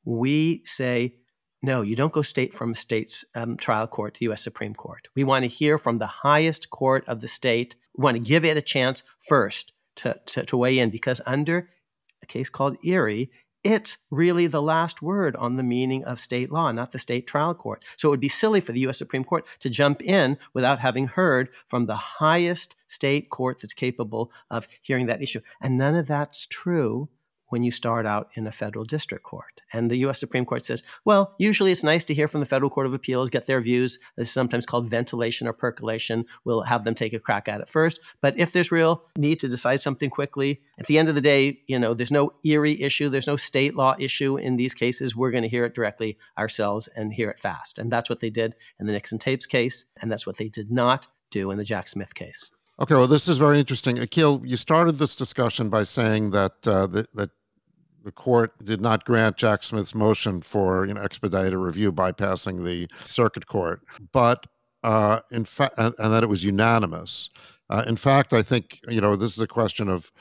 we 0.04 0.62
say, 0.66 1.16
no, 1.62 1.82
you 1.82 1.96
don't 1.96 2.14
go 2.14 2.22
state 2.22 2.54
from 2.54 2.74
state's 2.74 3.26
um, 3.36 3.58
trial 3.58 3.88
court 3.88 4.14
to 4.14 4.20
the 4.20 4.26
U.S. 4.26 4.42
Supreme 4.42 4.74
Court. 4.74 5.08
We 5.16 5.24
want 5.24 5.44
to 5.44 5.50
hear 5.50 5.78
from 5.78 5.98
the 5.98 6.08
highest 6.08 6.70
court 6.70 7.04
of 7.08 7.22
the 7.22 7.28
state. 7.28 7.76
We 7.98 8.04
want 8.04 8.18
to 8.18 8.24
give 8.24 8.46
it 8.46 8.58
a 8.58 8.62
chance 8.62 9.04
first 9.28 9.74
to, 9.98 10.20
to, 10.28 10.46
to 10.46 10.58
weigh 10.58 10.80
in 10.80 10.90
because 10.90 11.22
under 11.26 11.70
a 12.24 12.26
case 12.26 12.50
called 12.50 12.78
Erie, 12.84 13.30
it's 13.64 13.98
really 14.10 14.48
the 14.48 14.62
last 14.62 15.02
word 15.02 15.36
on 15.36 15.56
the 15.56 15.64
meaning 15.64 16.04
of 16.06 16.20
state 16.20 16.52
law, 16.52 16.72
not 16.72 16.92
the 16.92 17.00
state 17.00 17.28
trial 17.28 17.54
court. 17.54 17.84
So 17.98 18.08
it 18.08 18.12
would 18.12 18.20
be 18.20 18.30
silly 18.30 18.62
for 18.62 18.72
the 18.72 18.80
U.S. 18.82 18.98
Supreme 18.98 19.24
Court 19.24 19.46
to 19.60 19.70
jump 19.70 20.02
in 20.02 20.38
without 20.54 20.80
having 20.80 21.08
heard 21.08 21.50
from 21.68 21.86
the 21.86 21.96
highest 21.96 22.76
state 22.88 23.30
court 23.30 23.60
that's 23.62 23.74
capable 23.74 24.32
of 24.50 24.68
hearing 24.82 25.08
that 25.08 25.22
issue. 25.22 25.42
And 25.62 25.78
none 25.78 25.96
of 25.96 26.08
that's 26.08 26.46
true 26.46 27.10
when 27.50 27.64
you 27.64 27.72
start 27.72 28.06
out 28.06 28.30
in 28.36 28.48
a 28.48 28.52
federal 28.52 28.86
district 28.86 29.24
court. 29.24 29.62
And 29.74 29.90
the 29.90 29.98
US 29.98 30.20
Supreme 30.20 30.46
Court 30.46 30.66
says, 30.66 30.84
well, 31.06 31.36
usually 31.38 31.72
it's 31.72 31.84
nice 31.84 32.04
to 32.06 32.14
hear 32.14 32.28
from 32.28 32.40
the 32.40 32.46
Federal 32.46 32.70
Court 32.70 32.88
of 32.88 32.94
Appeals, 32.94 33.30
get 33.30 33.48
their 33.48 33.62
views. 33.62 34.00
This 34.16 34.30
is 34.30 34.34
sometimes 34.34 34.66
called 34.66 34.90
ventilation 34.90 35.48
or 35.48 35.54
percolation. 35.54 36.26
We'll 36.46 36.64
have 36.64 36.84
them 36.84 36.96
take 36.96 37.14
a 37.14 37.20
crack 37.20 37.48
at 37.48 37.62
it 37.62 37.68
first. 37.68 38.00
But 38.22 38.38
if 38.38 38.52
there's 38.52 38.72
real 38.72 39.04
need 39.18 39.40
to 39.42 39.48
decide 39.48 39.82
something 39.82 40.10
quickly, 40.10 40.62
at 40.80 40.88
the 40.88 40.98
end 40.98 41.10
of 41.10 41.16
the 41.16 41.22
day, 41.22 41.62
you 41.68 41.80
know, 41.80 41.94
there's 41.94 42.12
no 42.12 42.32
Erie 42.44 42.82
issue, 42.82 43.10
there's 43.10 43.28
no 43.28 43.36
state 43.36 43.76
law 43.76 43.96
issue 44.00 44.38
in 44.38 44.56
these 44.56 44.74
cases. 44.74 45.16
We're 45.16 45.32
going 45.32 45.44
to 45.44 45.50
hear 45.50 45.66
it 45.66 45.74
directly 45.74 46.18
ourselves 46.38 46.88
and 46.96 47.14
hear 47.14 47.30
it 47.30 47.40
fast. 47.40 47.78
And 47.78 47.92
that's 47.92 48.10
what 48.10 48.20
they 48.20 48.30
did 48.30 48.56
in 48.80 48.86
the 48.86 48.94
Nixon 48.94 49.20
tapes 49.20 49.46
case. 49.46 49.86
And 50.02 50.12
that's 50.12 50.26
what 50.26 50.38
they 50.38 50.50
did 50.50 50.72
not 50.72 51.08
do 51.32 51.52
in 51.52 51.58
the 51.58 51.64
Jack 51.64 51.88
Smith 51.88 52.16
case. 52.16 52.52
Okay, 52.82 52.96
well, 52.96 53.08
this 53.08 53.28
is 53.28 53.38
very 53.38 53.60
interesting. 53.60 53.98
Akhil, 53.98 54.42
you 54.46 54.56
started 54.56 54.94
this 54.94 55.14
discussion 55.14 55.70
by 55.70 55.84
saying 55.84 56.32
that 56.32 56.66
uh, 56.66 56.88
that, 56.88 57.14
that 57.14 57.32
the 58.04 58.12
court 58.12 58.54
did 58.64 58.82
not 58.82 59.06
grant 59.06 59.38
Jack 59.38 59.64
Smith's 59.64 59.96
motion 59.96 60.42
for 60.42 60.86
you 60.86 60.94
know 60.94 61.02
expedited 61.02 61.56
review 61.56 61.92
bypassing 61.92 62.66
the 62.66 62.88
circuit 63.06 63.48
court, 63.48 63.82
but 64.12 64.46
uh, 64.84 65.20
in 65.32 65.46
fact, 65.46 65.76
and, 65.78 65.94
and, 65.98 66.14
that 66.14 66.24
it 66.24 66.30
was 66.30 66.44
unanimous. 66.44 67.30
Uh, 67.70 67.84
in 67.86 67.96
fact, 67.96 68.34
I 68.34 68.42
think 68.42 68.80
you 68.88 69.02
know 69.02 69.16
this 69.16 69.34
is 69.34 69.42
a 69.42 69.48
question 69.48 69.90
of 69.90 70.12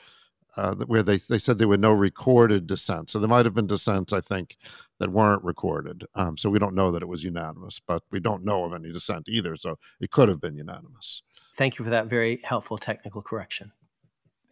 uh, 0.57 0.75
where 0.87 1.03
they 1.03 1.17
they 1.17 1.39
said 1.39 1.57
there 1.57 1.67
were 1.67 1.77
no 1.77 1.93
recorded 1.93 2.67
dissents, 2.67 3.13
so 3.13 3.19
there 3.19 3.29
might 3.29 3.45
have 3.45 3.53
been 3.53 3.67
dissents 3.67 4.13
I 4.13 4.21
think 4.21 4.57
that 4.99 5.11
weren't 5.11 5.43
recorded. 5.43 6.05
Um, 6.15 6.37
so 6.37 6.49
we 6.49 6.59
don't 6.59 6.75
know 6.75 6.91
that 6.91 7.01
it 7.01 7.07
was 7.07 7.23
unanimous, 7.23 7.79
but 7.85 8.03
we 8.11 8.19
don't 8.19 8.43
know 8.43 8.65
of 8.65 8.73
any 8.73 8.91
dissent 8.91 9.29
either. 9.29 9.55
So 9.55 9.77
it 10.01 10.11
could 10.11 10.29
have 10.29 10.41
been 10.41 10.55
unanimous. 10.55 11.23
Thank 11.55 11.77
you 11.77 11.85
for 11.85 11.91
that 11.91 12.07
very 12.07 12.39
helpful 12.43 12.77
technical 12.77 13.21
correction. 13.21 13.71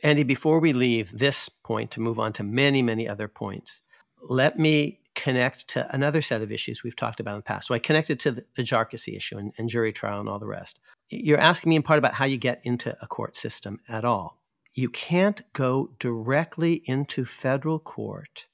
Andy, 0.03 0.23
before 0.23 0.59
we 0.59 0.73
leave 0.73 1.17
this 1.17 1.49
point 1.49 1.91
to 1.91 2.01
move 2.01 2.19
on 2.19 2.33
to 2.33 2.43
many, 2.43 2.81
many 2.81 3.07
other 3.07 3.27
points, 3.27 3.83
let 4.29 4.59
me 4.59 4.99
connect 5.15 5.67
to 5.69 5.93
another 5.93 6.21
set 6.21 6.43
of 6.43 6.51
issues 6.51 6.83
we've 6.83 6.95
talked 6.95 7.19
about 7.19 7.31
in 7.31 7.39
the 7.39 7.43
past. 7.43 7.67
So 7.67 7.73
I 7.73 7.79
connected 7.79 8.19
to 8.21 8.31
the, 8.31 8.45
the 8.55 9.15
issue 9.15 9.37
and, 9.37 9.51
and 9.57 9.67
jury 9.67 9.91
trial 9.91 10.19
and 10.19 10.29
all 10.29 10.37
the 10.37 10.45
rest. 10.45 10.79
You're 11.09 11.39
asking 11.39 11.71
me 11.71 11.75
in 11.75 11.81
part 11.81 11.97
about 11.97 12.13
how 12.13 12.25
you 12.25 12.37
get 12.37 12.61
into 12.63 12.95
a 13.01 13.07
court 13.07 13.35
system 13.35 13.79
at 13.89 14.05
all. 14.05 14.39
You 14.75 14.89
can't 14.89 15.41
go 15.53 15.89
directly 15.97 16.83
into 16.85 17.25
federal 17.25 17.79
court 17.79 18.45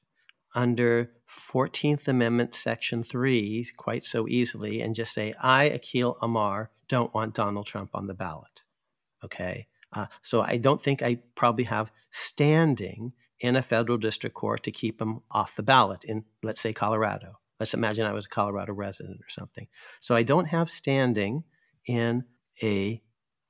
under 0.56 1.12
14th 1.30 2.08
Amendment, 2.08 2.56
Section 2.56 3.04
3, 3.04 3.66
quite 3.76 4.06
so 4.06 4.28
easily, 4.30 4.80
and 4.80 4.96
just 4.96 5.14
say, 5.14 5.34
I, 5.42 5.70
Akhil 5.70 6.16
Amar, 6.22 6.70
don't 6.88 7.14
want 7.14 7.34
Donald 7.34 7.66
Trump 7.66 7.90
on 7.94 8.08
the 8.08 8.14
ballot. 8.14 8.64
Okay. 9.24 9.68
Uh, 9.94 10.08
so 10.22 10.42
I 10.42 10.58
don't 10.58 10.82
think 10.82 11.02
I 11.02 11.20
probably 11.36 11.66
have 11.66 11.92
standing 12.10 13.14
in 13.40 13.56
a 13.56 13.62
federal 13.62 13.98
district 13.98 14.36
court 14.36 14.64
to 14.64 14.72
keep 14.72 15.02
him 15.02 15.20
off 15.30 15.56
the 15.56 15.64
ballot 15.64 16.04
in, 16.04 16.26
let's 16.42 16.62
say, 16.62 16.74
Colorado. 16.74 17.40
Let's 17.60 17.74
imagine 17.74 18.06
I 18.06 18.14
was 18.14 18.26
a 18.26 18.30
Colorado 18.30 18.74
resident 18.74 19.20
or 19.22 19.30
something. 19.30 19.68
So 20.00 20.16
I 20.16 20.24
don't 20.24 20.48
have 20.48 20.70
standing 20.70 21.44
in 21.86 22.26
a 22.62 23.02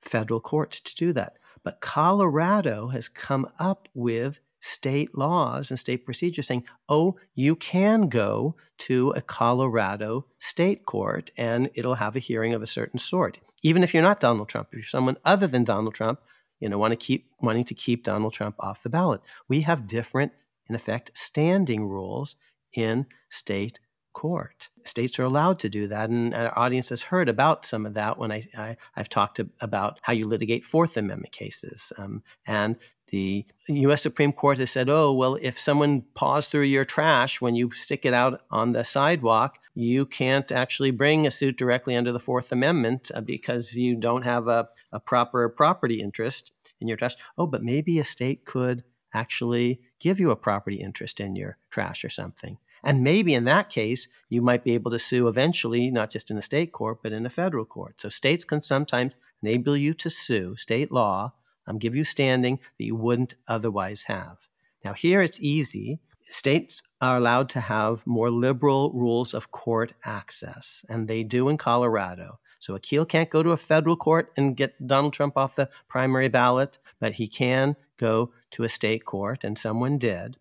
federal 0.01 0.39
court 0.39 0.71
to 0.71 0.95
do 0.95 1.13
that. 1.13 1.38
But 1.63 1.79
Colorado 1.79 2.89
has 2.89 3.08
come 3.08 3.47
up 3.58 3.88
with 3.93 4.39
state 4.60 5.17
laws 5.17 5.69
and 5.69 5.79
state 5.79 6.06
procedures 6.06 6.47
saying, 6.47 6.63
oh, 6.88 7.17
you 7.34 7.56
can 7.56 8.08
go 8.08 8.56
to 8.77 9.12
a 9.12 9.21
Colorado 9.21 10.25
state 10.39 10.86
court 10.86 11.32
and 11.38 11.69
it'll 11.75 11.95
have 11.95 12.15
a 12.15 12.19
hearing 12.19 12.53
of 12.53 12.62
a 12.62 12.67
certain 12.67 12.97
sort. 12.97 13.39
Even 13.62 13.84
if 13.84 13.93
you're 13.93 14.03
not 14.03 14.19
Donald 14.19 14.49
Trump, 14.49 14.69
if 14.71 14.77
you're 14.77 14.84
someone 14.84 15.17
other 15.25 15.47
than 15.47 15.63
Donald 15.63 15.93
Trump, 15.93 16.19
you 16.63 16.69
know, 16.69 16.78
want 16.78 16.93
to 16.93 16.95
keep 16.95 17.28
wanting 17.41 17.65
to 17.65 17.73
keep 17.73 18.06
Donald 18.06 18.32
Trump 18.32 18.56
off 18.58 18.84
the 18.84 18.89
ballot. 18.89 19.19
We 19.49 19.62
have 19.62 19.86
different, 19.86 20.32
in 20.69 20.76
effect, 20.76 21.12
standing 21.13 21.89
rules 21.89 22.38
in 22.73 23.06
state 23.30 23.82
court. 24.13 24.69
States 24.86 25.19
are 25.19 25.23
allowed 25.23 25.60
to 25.60 25.67
do 25.67 25.88
that, 25.89 26.10
and 26.10 26.34
our 26.34 26.58
audience 26.58 26.88
has 26.88 27.04
heard 27.04 27.28
about 27.28 27.65
some 27.65 27.86
of 27.86 27.95
that 27.95 28.17
when 28.17 28.32
I, 28.32 28.43
I 28.58 28.78
have 28.93 29.10
talked 29.10 29.36
to, 29.38 29.49
about 29.60 29.99
how 30.04 30.13
you 30.13 30.26
litigate 30.26 30.63
Fourth 30.63 30.95
Amendment 30.95 31.34
cases. 31.34 31.91
Um, 31.97 32.23
and 32.47 32.78
the 33.13 33.45
U.S. 33.67 34.02
Supreme 34.02 34.34
Court 34.34 34.58
has 34.58 34.71
said, 34.71 34.89
oh, 34.89 35.13
well, 35.13 35.38
if 35.39 35.60
someone 35.60 36.02
paws 36.15 36.47
through 36.47 36.63
your 36.63 36.84
trash 36.84 37.39
when 37.39 37.54
you 37.54 37.69
stick 37.69 38.08
it 38.08 38.13
out 38.13 38.41
on 38.49 38.71
the 38.71 38.84
sidewalk, 38.84 39.60
you 39.76 40.08
can't 40.08 40.52
actually 40.52 40.89
bring 40.89 41.28
a 41.28 41.32
suit 41.32 41.56
directly 41.56 41.95
under 41.95 42.12
the 42.12 42.19
Fourth 42.19 42.52
Amendment 42.52 43.12
uh, 43.13 43.21
because 43.21 43.78
you 43.78 43.95
don't 43.95 44.23
have 44.23 44.47
a, 44.47 44.67
a 44.91 44.99
proper 44.99 45.47
property 45.47 46.02
interest 46.02 46.54
in 46.82 46.88
your 46.88 46.97
trash. 46.97 47.13
Oh, 47.38 47.45
but 47.45 47.63
maybe 47.63 47.99
a 47.99 48.04
state 48.04 48.45
could 48.45 48.84
actually 49.13 49.80
give 49.99 50.19
you 50.19 50.32
a 50.32 50.36
property 50.36 50.78
interest 50.78 51.19
in 51.19 51.36
your 51.36 51.60
trash 51.69 52.04
or 52.04 52.10
something. 52.10 52.58
And 52.84 53.04
maybe 53.04 53.36
in 53.36 53.43
that 53.43 53.69
case, 53.69 54.08
you 54.28 54.41
might 54.41 54.63
be 54.63 54.73
able 54.73 54.89
to 54.89 54.97
sue 54.97 55.28
eventually, 55.28 55.91
not 55.91 56.10
just 56.10 56.32
in 56.32 56.38
a 56.38 56.41
state 56.41 56.71
court, 56.71 57.04
but 57.04 57.12
in 57.12 57.28
a 57.28 57.30
federal 57.30 57.63
court. 57.63 58.02
So 58.02 58.10
states 58.10 58.43
can 58.43 58.62
sometimes 58.62 59.15
enable 59.43 59.78
you 59.78 59.93
to 59.93 60.10
sue, 60.10 60.56
state 60.56 60.91
law, 60.91 61.34
um, 61.67 61.78
give 61.78 61.95
you 61.95 62.04
standing 62.04 62.60
that 62.78 62.86
you 62.86 62.95
wouldn't 62.95 63.36
otherwise 63.47 64.04
have. 64.04 64.49
Now, 64.84 64.93
here 64.93 65.21
it's 65.21 65.41
easy. 65.41 65.99
States 66.19 66.84
are 66.99 67.17
allowed 67.17 67.49
to 67.49 67.60
have 67.60 68.08
more 68.08 68.32
liberal 68.32 68.91
rules 68.93 69.34
of 69.34 69.52
court 69.52 69.93
access, 70.04 70.86
and 70.89 71.08
they 71.08 71.23
do 71.23 71.49
in 71.49 71.58
Colorado. 71.58 72.39
So 72.60 72.76
Akhil 72.78 73.08
can't 73.08 73.30
go 73.30 73.43
to 73.43 73.52
a 73.52 73.58
federal 73.58 73.97
court 73.97 74.32
and 74.38 74.56
get 74.56 74.88
Donald 74.88 75.13
Trump 75.13 75.38
off 75.38 75.56
the 75.56 75.69
primary 75.88 76.30
ballot, 76.30 76.80
but 76.99 77.13
he 77.13 77.28
can 77.28 77.76
go 77.97 78.32
to 78.52 78.63
a 78.63 78.69
state 78.69 79.06
court, 79.06 79.43
and 79.43 79.58
someone 79.58 79.97
did. 79.97 80.38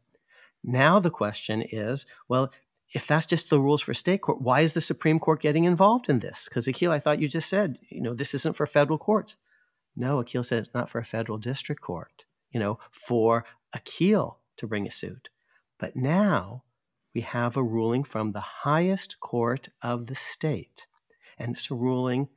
Now 0.63 1.01
the 1.01 1.11
question 1.11 1.63
is 1.63 2.07
well, 2.29 2.53
if 2.95 3.07
that's 3.07 3.27
just 3.27 3.51
the 3.51 3.61
rules 3.61 3.83
for 3.83 3.95
state 3.95 4.21
court, 4.21 4.41
why 4.41 4.61
is 4.61 4.75
the 4.75 4.81
Supreme 4.81 5.19
Court 5.19 5.41
getting 5.41 5.65
involved 5.65 6.09
in 6.09 6.19
this? 6.21 6.49
Because 6.49 6.67
Akhil, 6.67 6.91
I 6.91 6.99
thought 6.99 7.21
you 7.21 7.29
just 7.29 7.49
said, 7.49 7.79
you 7.89 8.01
know, 8.01 8.15
this 8.15 8.35
isn't 8.35 8.57
for 8.57 8.67
federal 8.67 8.99
courts. 8.99 9.39
No, 9.95 10.19
Akhil 10.19 10.45
said 10.45 10.61
it's 10.61 10.75
not 10.75 10.89
for 10.89 10.99
a 10.99 11.05
federal 11.05 11.39
district 11.39 11.81
court, 11.81 12.25
you 12.51 12.61
know, 12.61 12.79
for 12.91 13.45
Akhil 13.77 14.37
to 14.57 14.67
bring 14.67 14.87
a 14.87 14.91
suit. 14.91 15.29
But 15.79 15.97
now 15.97 16.65
we 17.15 17.21
have 17.23 17.57
a 17.57 17.63
ruling 17.63 18.05
from 18.05 18.33
the 18.33 18.41
highest 18.41 19.21
court 19.21 19.69
of 19.83 20.07
the 20.07 20.15
state. 20.15 20.87
And 21.39 21.53
it's 21.55 21.71
a 21.71 21.75
ruling 21.75 22.29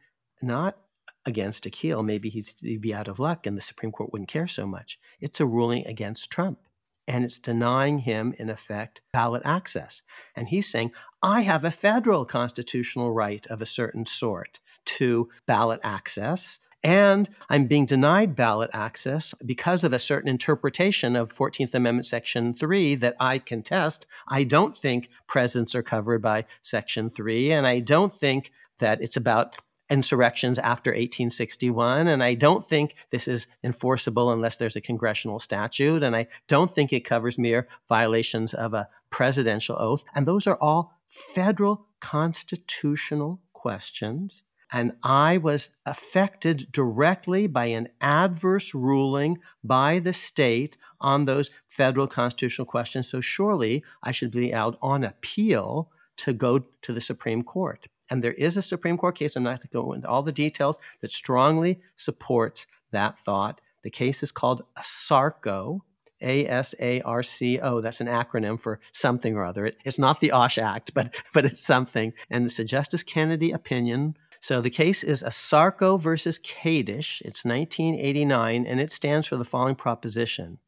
not 0.42 0.78
against 1.26 1.66
Akhil. 1.66 2.04
Maybe 2.04 2.30
he'd 2.30 2.82
be 2.82 2.94
out 2.94 3.08
of 3.08 3.20
luck 3.20 3.46
and 3.46 3.56
the 3.56 3.62
Supreme 3.62 3.92
Court 3.92 4.12
wouldn't 4.12 4.30
care 4.30 4.48
so 4.48 4.66
much. 4.66 5.00
It's 5.20 5.40
a 5.40 5.46
ruling 5.46 5.86
against 5.88 6.32
Trump 6.32 6.60
and 7.08 7.24
it's 7.24 7.40
denying 7.40 8.00
him, 8.00 8.34
in 8.40 8.50
effect, 8.50 9.02
ballot 9.14 9.44
access. 9.46 10.02
And 10.36 10.48
he's 10.48 10.68
saying, 10.68 10.92
I 11.22 11.42
have 11.42 11.64
a 11.64 11.72
federal 11.72 12.26
constitutional 12.26 13.12
right 13.12 13.46
of 13.48 13.62
a 13.62 13.66
certain 13.66 14.06
sort 14.06 14.60
to 14.86 15.30
ballot 15.46 15.80
access. 15.84 16.60
And 16.84 17.30
I'm 17.50 17.66
being 17.66 17.86
denied 17.86 18.36
ballot 18.36 18.70
access 18.74 19.34
because 19.46 19.84
of 19.84 19.92
a 19.92 20.00
certain 20.00 20.30
interpretation 20.30 21.16
of 21.16 21.34
14th 21.34 21.74
Amendment, 21.74 22.06
Section 22.06 22.54
3 22.54 22.96
that 22.96 23.16
I 23.20 23.40
contest. 23.40 24.06
I 24.28 24.44
don't 24.44 24.78
think 24.78 25.10
presidents 25.28 25.74
are 25.74 25.82
covered 25.82 26.22
by 26.22 26.46
Section 26.62 27.10
3, 27.10 27.52
and 27.52 27.66
I 27.66 27.80
don't 27.80 28.14
think 28.14 28.52
that 28.78 29.02
it's 29.02 29.18
about 29.18 29.56
insurrections 29.90 30.58
after 30.60 30.92
1861. 30.92 32.08
And 32.08 32.24
I 32.24 32.34
don't 32.34 32.66
think 32.66 32.96
this 33.12 33.28
is 33.28 33.48
enforceable 33.64 34.32
unless 34.32 34.58
there's 34.58 34.76
a 34.76 34.82
congressional 34.82 35.40
statute. 35.40 36.04
And 36.04 36.16
I 36.16 36.28
don't 36.48 36.70
think 36.70 36.92
it 36.92 37.02
covers 37.02 37.38
mere 37.38 37.68
violations 37.88 38.54
of 38.54 38.74
a 38.74 38.90
presidential 39.10 39.76
oath. 39.80 40.04
And 40.16 40.26
those 40.26 40.48
are 40.48 40.58
all 40.60 40.94
federal 41.08 41.86
constitutional 42.00 43.42
questions. 43.54 44.44
And 44.72 44.94
I 45.04 45.38
was 45.38 45.70
affected 45.86 46.72
directly 46.72 47.48
by 47.48 47.66
an 47.68 47.90
adverse 48.02 48.74
ruling 48.74 49.40
by 49.64 50.00
the 50.00 50.14
state 50.14 50.78
on 51.00 51.26
those 51.26 51.52
federal 51.68 52.08
constitutional 52.08 52.66
questions. 52.66 53.08
So 53.08 53.22
surely 53.22 53.84
I 54.04 54.12
should 54.12 54.32
be 54.32 54.54
out 54.54 54.78
on 54.82 55.04
appeal 55.04 55.92
to 56.18 56.34
go 56.34 56.66
to 56.82 56.94
the 56.94 57.02
Supreme 57.02 57.44
Court. 57.44 57.88
And 58.10 58.24
there 58.24 58.34
is 58.34 58.56
a 58.58 58.62
Supreme 58.62 58.98
Court 58.98 59.16
case, 59.18 59.36
I'm 59.36 59.44
not 59.44 59.50
going 59.50 59.60
to 59.60 59.68
go 59.68 59.94
into 59.94 60.08
all 60.08 60.24
the 60.24 60.32
details, 60.32 60.80
that 61.02 61.12
strongly 61.12 61.82
supports 61.96 62.68
that 62.92 63.20
thought. 63.20 63.62
The 63.84 63.90
case 63.90 64.24
is 64.24 64.32
called 64.32 64.64
ASARCO, 64.78 65.82
A 66.22 66.48
S 66.48 66.74
A 66.80 67.02
R 67.02 67.24
C 67.24 67.60
O. 67.60 67.82
That's 67.82 68.02
an 68.02 68.08
acronym 68.08 68.60
for 68.60 68.80
something 68.92 69.36
or 69.36 69.44
other. 69.44 69.66
It, 69.66 69.78
it's 69.86 70.00
not 70.00 70.20
the 70.20 70.32
OSH 70.32 70.58
Act, 70.58 70.94
but, 70.94 71.16
but 71.34 71.46
it's 71.46 71.66
something. 71.66 72.14
And 72.30 72.46
it's 72.46 72.60
a 72.60 72.66
Justice 72.66 73.04
Kennedy 73.04 73.52
opinion. 73.52 74.16
So 74.46 74.62
the 74.62 74.70
case 74.70 75.04
is 75.04 75.24
ASARCO 75.24 76.00
versus 76.00 76.38
Kadish. 76.38 77.20
It's 77.22 77.44
1989, 77.44 78.68
and 78.68 78.80
it 78.80 78.92
stands 78.92 79.26
for 79.26 79.38
the 79.38 79.44
following 79.44 79.74
proposition 79.74 80.60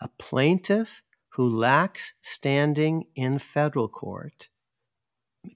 A 0.00 0.06
plaintiff 0.16 1.02
who 1.30 1.44
lacks 1.58 2.14
standing 2.20 3.06
in 3.16 3.40
federal 3.40 3.88
court 3.88 4.48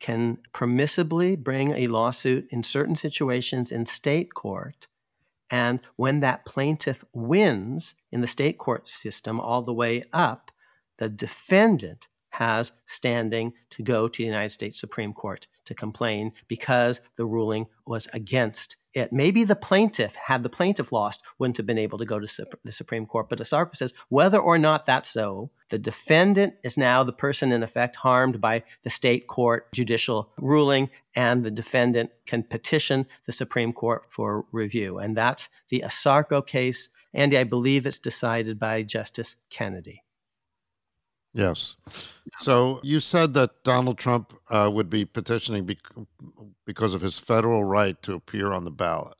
can 0.00 0.38
permissibly 0.52 1.38
bring 1.38 1.70
a 1.70 1.86
lawsuit 1.86 2.48
in 2.50 2.64
certain 2.64 2.96
situations 2.96 3.70
in 3.70 3.86
state 3.86 4.34
court. 4.34 4.88
And 5.48 5.78
when 5.94 6.18
that 6.18 6.44
plaintiff 6.44 7.04
wins 7.12 7.94
in 8.10 8.20
the 8.20 8.26
state 8.26 8.58
court 8.58 8.88
system 8.88 9.38
all 9.38 9.62
the 9.62 9.72
way 9.72 10.02
up, 10.12 10.50
the 10.98 11.08
defendant 11.08 12.08
has 12.38 12.70
standing 12.86 13.52
to 13.68 13.82
go 13.82 14.06
to 14.06 14.18
the 14.18 14.26
United 14.26 14.50
States 14.50 14.80
Supreme 14.80 15.12
Court 15.12 15.48
to 15.64 15.74
complain 15.74 16.30
because 16.46 17.00
the 17.16 17.26
ruling 17.26 17.66
was 17.84 18.06
against 18.12 18.76
it. 18.94 19.12
Maybe 19.12 19.42
the 19.42 19.56
plaintiff, 19.56 20.14
had 20.14 20.44
the 20.44 20.48
plaintiff 20.48 20.92
lost, 20.92 21.24
wouldn't 21.38 21.56
have 21.56 21.66
been 21.66 21.78
able 21.78 21.98
to 21.98 22.04
go 22.04 22.20
to 22.20 22.46
the 22.64 22.70
Supreme 22.70 23.06
Court. 23.06 23.28
But 23.28 23.40
ASARCO 23.40 23.74
says 23.74 23.92
whether 24.08 24.38
or 24.38 24.56
not 24.56 24.86
that's 24.86 25.10
so, 25.10 25.50
the 25.70 25.80
defendant 25.80 26.54
is 26.62 26.78
now 26.78 27.02
the 27.02 27.12
person 27.12 27.50
in 27.50 27.64
effect 27.64 27.96
harmed 27.96 28.40
by 28.40 28.62
the 28.82 28.90
state 28.90 29.26
court 29.26 29.72
judicial 29.72 30.32
ruling, 30.38 30.90
and 31.16 31.44
the 31.44 31.50
defendant 31.50 32.10
can 32.24 32.44
petition 32.44 33.06
the 33.26 33.32
Supreme 33.32 33.72
Court 33.72 34.06
for 34.08 34.44
review. 34.52 34.98
And 34.98 35.16
that's 35.16 35.48
the 35.70 35.82
ASARCO 35.84 36.46
case. 36.46 36.90
Andy, 37.12 37.36
I 37.36 37.42
believe 37.42 37.84
it's 37.84 37.98
decided 37.98 38.60
by 38.60 38.84
Justice 38.84 39.34
Kennedy. 39.50 40.04
Yes. 41.38 41.76
So 42.40 42.80
you 42.82 42.98
said 42.98 43.32
that 43.34 43.62
Donald 43.62 43.96
Trump 43.96 44.34
uh, 44.50 44.68
would 44.72 44.90
be 44.90 45.04
petitioning 45.04 45.66
bec- 45.66 45.78
because 46.66 46.94
of 46.94 47.00
his 47.00 47.20
federal 47.20 47.62
right 47.62 48.00
to 48.02 48.14
appear 48.14 48.52
on 48.52 48.64
the 48.64 48.72
ballot. 48.72 49.14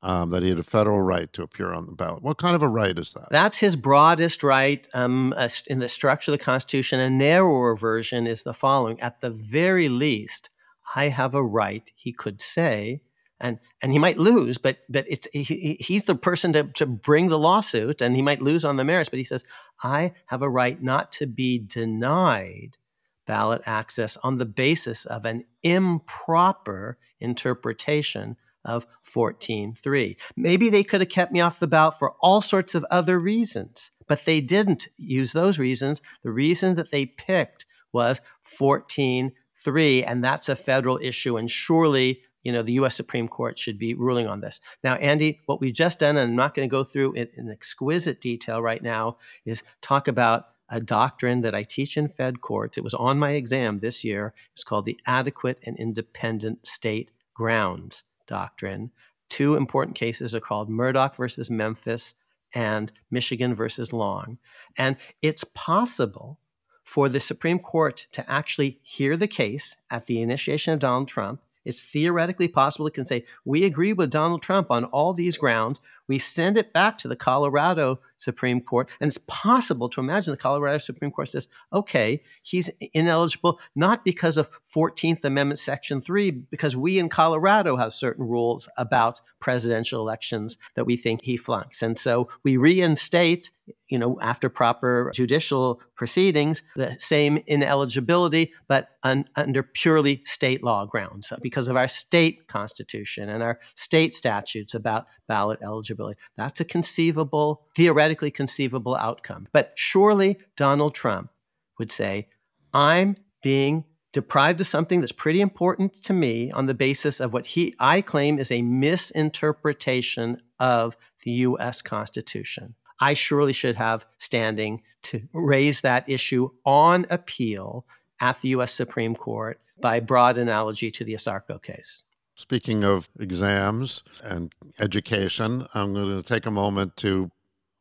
Um, 0.00 0.28
that 0.30 0.42
he 0.42 0.50
had 0.50 0.58
a 0.58 0.62
federal 0.62 1.00
right 1.00 1.32
to 1.32 1.42
appear 1.42 1.72
on 1.72 1.86
the 1.86 1.92
ballot. 1.92 2.22
What 2.22 2.36
kind 2.36 2.54
of 2.54 2.62
a 2.62 2.68
right 2.68 2.96
is 2.98 3.14
that? 3.14 3.28
That's 3.30 3.56
his 3.56 3.74
broadest 3.74 4.42
right 4.42 4.86
um, 4.92 5.34
in 5.66 5.78
the 5.78 5.88
structure 5.88 6.30
of 6.30 6.38
the 6.38 6.44
Constitution. 6.44 7.00
A 7.00 7.08
narrower 7.08 7.74
version 7.74 8.26
is 8.26 8.42
the 8.42 8.52
following 8.52 9.00
At 9.00 9.20
the 9.20 9.30
very 9.30 9.88
least, 9.88 10.50
I 10.94 11.08
have 11.08 11.34
a 11.34 11.42
right, 11.42 11.90
he 11.94 12.12
could 12.12 12.42
say, 12.42 13.00
and 13.40 13.58
and 13.82 13.92
he 13.92 13.98
might 13.98 14.18
lose, 14.18 14.58
but 14.58 14.78
but 14.88 15.04
it's 15.08 15.26
he, 15.32 15.76
he's 15.80 16.04
the 16.04 16.14
person 16.14 16.52
to, 16.52 16.64
to 16.74 16.86
bring 16.86 17.28
the 17.28 17.38
lawsuit, 17.38 18.00
and 18.00 18.16
he 18.16 18.22
might 18.22 18.42
lose 18.42 18.64
on 18.64 18.76
the 18.76 18.84
merits. 18.84 19.10
But 19.10 19.18
he 19.18 19.24
says, 19.24 19.44
I 19.82 20.12
have 20.26 20.42
a 20.42 20.50
right 20.50 20.80
not 20.82 21.12
to 21.12 21.26
be 21.26 21.58
denied 21.58 22.78
ballot 23.26 23.62
access 23.66 24.16
on 24.18 24.36
the 24.36 24.46
basis 24.46 25.04
of 25.06 25.24
an 25.24 25.44
improper 25.62 26.98
interpretation 27.20 28.36
of 28.64 28.86
14.3. 29.04 30.16
Maybe 30.36 30.70
they 30.70 30.82
could 30.82 31.00
have 31.00 31.10
kept 31.10 31.32
me 31.32 31.40
off 31.40 31.58
the 31.58 31.66
ballot 31.66 31.98
for 31.98 32.14
all 32.20 32.40
sorts 32.40 32.74
of 32.74 32.84
other 32.90 33.18
reasons, 33.18 33.90
but 34.06 34.24
they 34.24 34.40
didn't 34.40 34.88
use 34.96 35.32
those 35.32 35.58
reasons. 35.58 36.00
The 36.22 36.30
reason 36.30 36.76
that 36.76 36.90
they 36.90 37.06
picked 37.06 37.66
was 37.92 38.20
14.3, 38.60 40.04
and 40.06 40.24
that's 40.24 40.48
a 40.48 40.56
federal 40.56 40.98
issue, 41.02 41.36
and 41.36 41.50
surely 41.50 42.22
you 42.44 42.52
know, 42.52 42.62
the 42.62 42.74
U.S. 42.74 42.94
Supreme 42.94 43.26
Court 43.26 43.58
should 43.58 43.78
be 43.78 43.94
ruling 43.94 44.28
on 44.28 44.40
this. 44.40 44.60
Now, 44.84 44.94
Andy, 44.96 45.40
what 45.46 45.60
we've 45.60 45.74
just 45.74 45.98
done, 45.98 46.16
and 46.16 46.30
I'm 46.30 46.36
not 46.36 46.54
going 46.54 46.68
to 46.68 46.70
go 46.70 46.84
through 46.84 47.14
it 47.16 47.32
in 47.34 47.50
exquisite 47.50 48.20
detail 48.20 48.62
right 48.62 48.82
now, 48.82 49.16
is 49.44 49.64
talk 49.80 50.06
about 50.06 50.48
a 50.68 50.80
doctrine 50.80 51.40
that 51.40 51.54
I 51.54 51.62
teach 51.62 51.96
in 51.96 52.08
Fed 52.08 52.40
courts. 52.40 52.78
It 52.78 52.84
was 52.84 52.94
on 52.94 53.18
my 53.18 53.32
exam 53.32 53.80
this 53.80 54.04
year. 54.04 54.34
It's 54.52 54.64
called 54.64 54.84
the 54.84 55.00
Adequate 55.06 55.58
and 55.64 55.76
Independent 55.78 56.66
State 56.66 57.10
Grounds 57.32 58.04
Doctrine. 58.26 58.90
Two 59.28 59.56
important 59.56 59.96
cases 59.96 60.34
are 60.34 60.40
called 60.40 60.68
Murdock 60.68 61.16
versus 61.16 61.50
Memphis 61.50 62.14
and 62.54 62.92
Michigan 63.10 63.54
versus 63.54 63.92
Long. 63.92 64.38
And 64.76 64.96
it's 65.22 65.44
possible 65.44 66.38
for 66.82 67.08
the 67.08 67.20
Supreme 67.20 67.58
Court 67.58 68.06
to 68.12 68.30
actually 68.30 68.78
hear 68.82 69.16
the 69.16 69.26
case 69.26 69.76
at 69.90 70.06
the 70.06 70.20
initiation 70.20 70.74
of 70.74 70.80
Donald 70.80 71.08
Trump 71.08 71.40
it's 71.64 71.82
theoretically 71.82 72.48
possible 72.48 72.86
it 72.86 72.94
can 72.94 73.04
say, 73.04 73.24
we 73.44 73.64
agree 73.64 73.92
with 73.92 74.10
Donald 74.10 74.42
Trump 74.42 74.70
on 74.70 74.84
all 74.86 75.12
these 75.12 75.36
grounds. 75.36 75.80
We 76.06 76.18
send 76.18 76.58
it 76.58 76.72
back 76.72 76.98
to 76.98 77.08
the 77.08 77.16
Colorado 77.16 78.00
Supreme 78.16 78.60
Court. 78.60 78.88
And 79.00 79.08
it's 79.08 79.18
possible 79.26 79.88
to 79.90 80.00
imagine 80.00 80.32
the 80.32 80.36
Colorado 80.36 80.78
Supreme 80.78 81.10
Court 81.10 81.28
says, 81.28 81.48
okay, 81.72 82.22
he's 82.42 82.68
ineligible 82.92 83.58
not 83.74 84.04
because 84.04 84.36
of 84.36 84.50
14th 84.64 85.24
Amendment, 85.24 85.58
Section 85.58 86.00
3, 86.00 86.30
because 86.30 86.76
we 86.76 86.98
in 86.98 87.08
Colorado 87.08 87.76
have 87.76 87.92
certain 87.92 88.26
rules 88.26 88.68
about 88.76 89.20
presidential 89.44 90.00
elections 90.00 90.56
that 90.74 90.86
we 90.86 90.96
think 90.96 91.20
he 91.22 91.36
flunks. 91.36 91.82
And 91.82 91.98
so 91.98 92.30
we 92.42 92.56
reinstate 92.56 93.50
you 93.88 93.98
know, 93.98 94.18
after 94.20 94.48
proper 94.48 95.10
judicial 95.14 95.80
proceedings, 95.94 96.62
the 96.76 96.94
same 96.98 97.42
ineligibility, 97.46 98.52
but 98.68 98.88
un- 99.02 99.26
under 99.36 99.62
purely 99.62 100.22
state 100.24 100.64
law 100.64 100.86
grounds 100.86 101.30
uh, 101.30 101.36
because 101.42 101.68
of 101.68 101.76
our 101.76 101.88
state 101.88 102.46
constitution 102.48 103.28
and 103.28 103.42
our 103.42 103.58
state 103.74 104.14
statutes 104.14 104.74
about 104.74 105.06
ballot 105.28 105.60
eligibility. 105.62 106.18
That's 106.36 106.60
a 106.60 106.64
conceivable, 106.64 107.66
theoretically 107.76 108.30
conceivable 108.30 108.96
outcome. 108.96 109.48
But 109.52 109.72
surely 109.76 110.38
Donald 110.56 110.94
Trump 110.94 111.30
would 111.78 111.92
say, 111.92 112.28
I'm 112.72 113.16
being 113.42 113.84
deprived 114.14 114.60
of 114.60 114.66
something 114.66 115.00
that's 115.00 115.12
pretty 115.12 115.42
important 115.42 115.92
to 116.04 116.14
me 116.14 116.50
on 116.52 116.66
the 116.66 116.74
basis 116.74 117.20
of 117.20 117.34
what 117.34 117.44
he 117.44 117.74
I 117.78 118.00
claim 118.00 118.38
is 118.38 118.50
a 118.50 118.62
misinterpretation 118.62 120.40
of 120.58 120.96
the 121.24 121.32
US 121.32 121.82
Constitution. 121.82 122.76
I 123.00 123.14
surely 123.14 123.52
should 123.52 123.74
have 123.74 124.06
standing 124.18 124.82
to 125.02 125.28
raise 125.34 125.80
that 125.80 126.08
issue 126.08 126.50
on 126.64 127.06
appeal 127.10 127.84
at 128.20 128.40
the 128.40 128.50
US 128.50 128.72
Supreme 128.72 129.16
Court 129.16 129.60
by 129.80 129.98
broad 129.98 130.38
analogy 130.38 130.92
to 130.92 131.04
the 131.04 131.14
Asarco 131.14 131.60
case. 131.60 132.04
Speaking 132.36 132.84
of 132.84 133.08
exams 133.18 134.04
and 134.22 134.52
education, 134.78 135.66
I'm 135.74 135.92
going 135.92 136.22
to 136.22 136.22
take 136.22 136.46
a 136.46 136.52
moment 136.52 136.96
to 136.98 137.30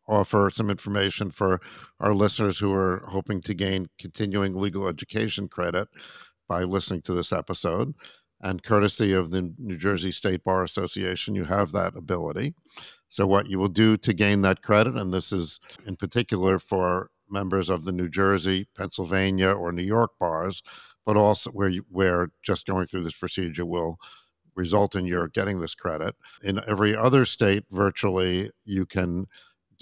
offer 0.07 0.49
some 0.53 0.69
information 0.69 1.31
for 1.31 1.61
our 1.99 2.13
listeners 2.13 2.59
who 2.59 2.73
are 2.73 3.03
hoping 3.09 3.41
to 3.41 3.53
gain 3.53 3.87
continuing 3.97 4.55
legal 4.55 4.87
education 4.87 5.47
credit 5.47 5.87
by 6.47 6.63
listening 6.63 7.01
to 7.01 7.13
this 7.13 7.31
episode. 7.31 7.93
And 8.41 8.61
courtesy 8.61 9.13
of 9.13 9.31
the 9.31 9.53
New 9.57 9.77
Jersey 9.77 10.11
State 10.11 10.43
Bar 10.43 10.65
Association, 10.65 11.33
you 11.33 11.45
have 11.45 11.71
that 11.71 11.95
ability. 11.95 12.53
So, 13.07 13.25
what 13.25 13.47
you 13.47 13.57
will 13.57 13.69
do 13.69 13.95
to 13.95 14.13
gain 14.13 14.41
that 14.41 14.61
credit, 14.61 14.95
and 14.95 15.13
this 15.13 15.31
is 15.31 15.61
in 15.85 15.95
particular 15.95 16.59
for 16.59 17.09
members 17.29 17.69
of 17.69 17.85
the 17.85 17.93
New 17.93 18.09
Jersey, 18.09 18.67
Pennsylvania, 18.77 19.49
or 19.49 19.71
New 19.71 19.83
York 19.83 20.11
bars, 20.19 20.61
but 21.05 21.15
also 21.15 21.51
where 21.51 21.69
you, 21.69 21.85
where 21.89 22.31
just 22.41 22.65
going 22.65 22.85
through 22.85 23.03
this 23.03 23.13
procedure 23.13 23.65
will 23.65 23.97
result 24.55 24.95
in 24.95 25.05
your 25.05 25.27
getting 25.27 25.59
this 25.59 25.75
credit. 25.75 26.15
In 26.43 26.59
every 26.67 26.95
other 26.95 27.25
state, 27.25 27.63
virtually, 27.71 28.51
you 28.65 28.85
can 28.85 29.27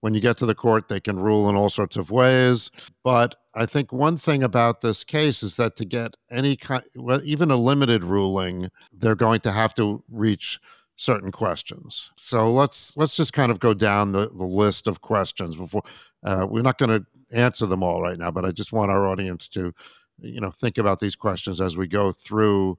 when 0.00 0.12
you 0.12 0.20
get 0.20 0.38
to 0.38 0.46
the 0.46 0.56
court, 0.56 0.88
they 0.88 0.98
can 0.98 1.20
rule 1.20 1.48
in 1.48 1.54
all 1.54 1.70
sorts 1.70 1.96
of 1.96 2.10
ways. 2.10 2.72
But 3.04 3.36
I 3.54 3.64
think 3.64 3.92
one 3.92 4.16
thing 4.16 4.42
about 4.42 4.80
this 4.80 5.04
case 5.04 5.44
is 5.44 5.54
that 5.54 5.76
to 5.76 5.84
get 5.84 6.16
any 6.32 6.56
kind, 6.56 6.82
well, 6.96 7.20
even 7.22 7.52
a 7.52 7.56
limited 7.56 8.02
ruling, 8.02 8.70
they're 8.92 9.14
going 9.14 9.40
to 9.42 9.52
have 9.52 9.72
to 9.74 10.02
reach 10.10 10.58
certain 11.00 11.32
questions. 11.32 12.10
So 12.16 12.50
let's 12.52 12.94
let's 12.96 13.16
just 13.16 13.32
kind 13.32 13.50
of 13.50 13.58
go 13.58 13.72
down 13.72 14.12
the, 14.12 14.28
the 14.28 14.44
list 14.44 14.86
of 14.86 15.00
questions 15.00 15.56
before 15.56 15.82
uh, 16.22 16.46
we're 16.48 16.62
not 16.62 16.76
going 16.76 16.90
to 16.90 17.06
answer 17.32 17.64
them 17.64 17.82
all 17.82 18.02
right 18.02 18.18
now, 18.18 18.30
but 18.30 18.44
I 18.44 18.52
just 18.52 18.72
want 18.72 18.90
our 18.90 19.06
audience 19.06 19.48
to 19.50 19.72
you 20.20 20.40
know 20.40 20.50
think 20.50 20.76
about 20.76 21.00
these 21.00 21.16
questions 21.16 21.60
as 21.60 21.76
we 21.76 21.86
go 21.86 22.12
through 22.12 22.78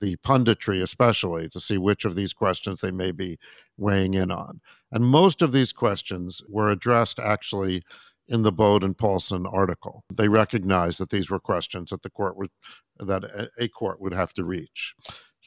the 0.00 0.16
punditry 0.18 0.82
especially 0.82 1.48
to 1.48 1.60
see 1.60 1.76
which 1.76 2.04
of 2.04 2.14
these 2.14 2.32
questions 2.32 2.80
they 2.80 2.90
may 2.90 3.12
be 3.12 3.38
weighing 3.76 4.14
in 4.14 4.30
on. 4.30 4.60
And 4.90 5.04
most 5.04 5.42
of 5.42 5.52
these 5.52 5.72
questions 5.72 6.40
were 6.48 6.70
addressed 6.70 7.18
actually 7.18 7.82
in 8.28 8.42
the 8.42 8.52
Baude 8.52 8.84
and 8.84 8.96
Paulsen 8.96 9.46
article. 9.50 10.04
They 10.14 10.28
recognized 10.28 11.00
that 11.00 11.10
these 11.10 11.30
were 11.30 11.40
questions 11.40 11.90
that 11.90 12.02
the 12.02 12.10
court 12.10 12.36
would 12.36 12.50
that 12.98 13.50
a 13.58 13.68
court 13.68 14.00
would 14.00 14.14
have 14.14 14.32
to 14.34 14.44
reach. 14.44 14.94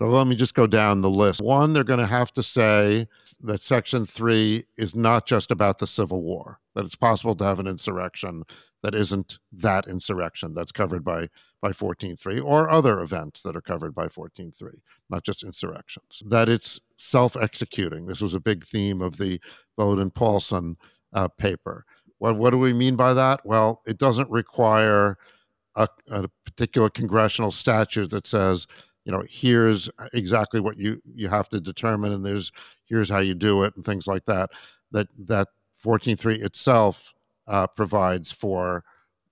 So 0.02 0.08
let 0.08 0.26
me 0.26 0.36
just 0.36 0.56
go 0.56 0.66
down 0.66 1.02
the 1.02 1.12
list. 1.12 1.44
One, 1.44 1.74
they're 1.74 1.84
going 1.84 2.00
to 2.00 2.08
have 2.08 2.32
to 2.32 2.42
say 2.42 3.08
that 3.40 3.62
Section 3.62 4.08
3 4.08 4.66
is 4.76 4.96
not 4.96 5.28
just 5.28 5.52
about 5.52 5.78
the 5.78 5.86
Civil 5.86 6.24
War, 6.24 6.60
that 6.74 6.86
it's 6.86 6.96
possible 6.96 7.36
to 7.36 7.44
have 7.44 7.60
an 7.60 7.68
insurrection 7.68 8.42
that 8.82 8.96
isn't 8.96 9.38
that 9.52 9.88
insurrection 9.88 10.56
that's 10.56 10.72
covered 10.72 11.04
by, 11.04 11.28
by 11.62 11.70
14.3 11.70 12.44
or 12.44 12.68
other 12.68 13.00
events 13.00 13.44
that 13.44 13.56
are 13.56 13.62
covered 13.62 13.94
by 13.94 14.08
14.3, 14.08 14.80
not 15.08 15.24
just 15.24 15.44
insurrections. 15.44 16.24
That 16.26 16.50
it's 16.50 16.80
self 16.98 17.38
executing. 17.38 18.08
This 18.08 18.22
was 18.22 18.34
a 18.34 18.40
big 18.40 18.66
theme 18.66 19.04
of 19.04 19.18
the 19.18 19.40
Baude 19.78 20.00
and 20.00 20.12
Paulsen 20.12 20.78
uh, 21.14 21.28
paper. 21.28 21.86
What, 22.18 22.38
what 22.38 22.50
do 22.50 22.58
we 22.58 22.74
mean 22.74 22.96
by 22.96 23.14
that? 23.14 23.42
Well, 23.46 23.84
it 23.86 24.00
doesn't 24.00 24.32
require 24.32 25.20
a, 25.76 25.88
a 26.10 26.28
particular 26.44 26.90
congressional 26.90 27.52
statute 27.52 28.10
that 28.10 28.26
says 28.26 28.66
you 29.12 29.18
know 29.18 29.26
here's 29.30 29.90
exactly 30.14 30.62
what 30.62 30.78
you 30.78 31.02
you 31.14 31.28
have 31.28 31.50
to 31.50 31.60
determine 31.60 32.14
and 32.14 32.26
there's 32.26 32.52
here's 32.86 33.10
how 33.10 33.20
you 33.20 33.34
do 33.34 33.64
it 33.64 33.76
and 33.76 33.86
things 33.86 34.08
like 34.08 34.26
that 34.26 34.50
that 34.92 35.08
that 35.18 35.50
14.3 35.84 36.42
itself 36.44 37.14
uh, 37.48 37.68
provides 37.68 38.32
for 38.32 38.84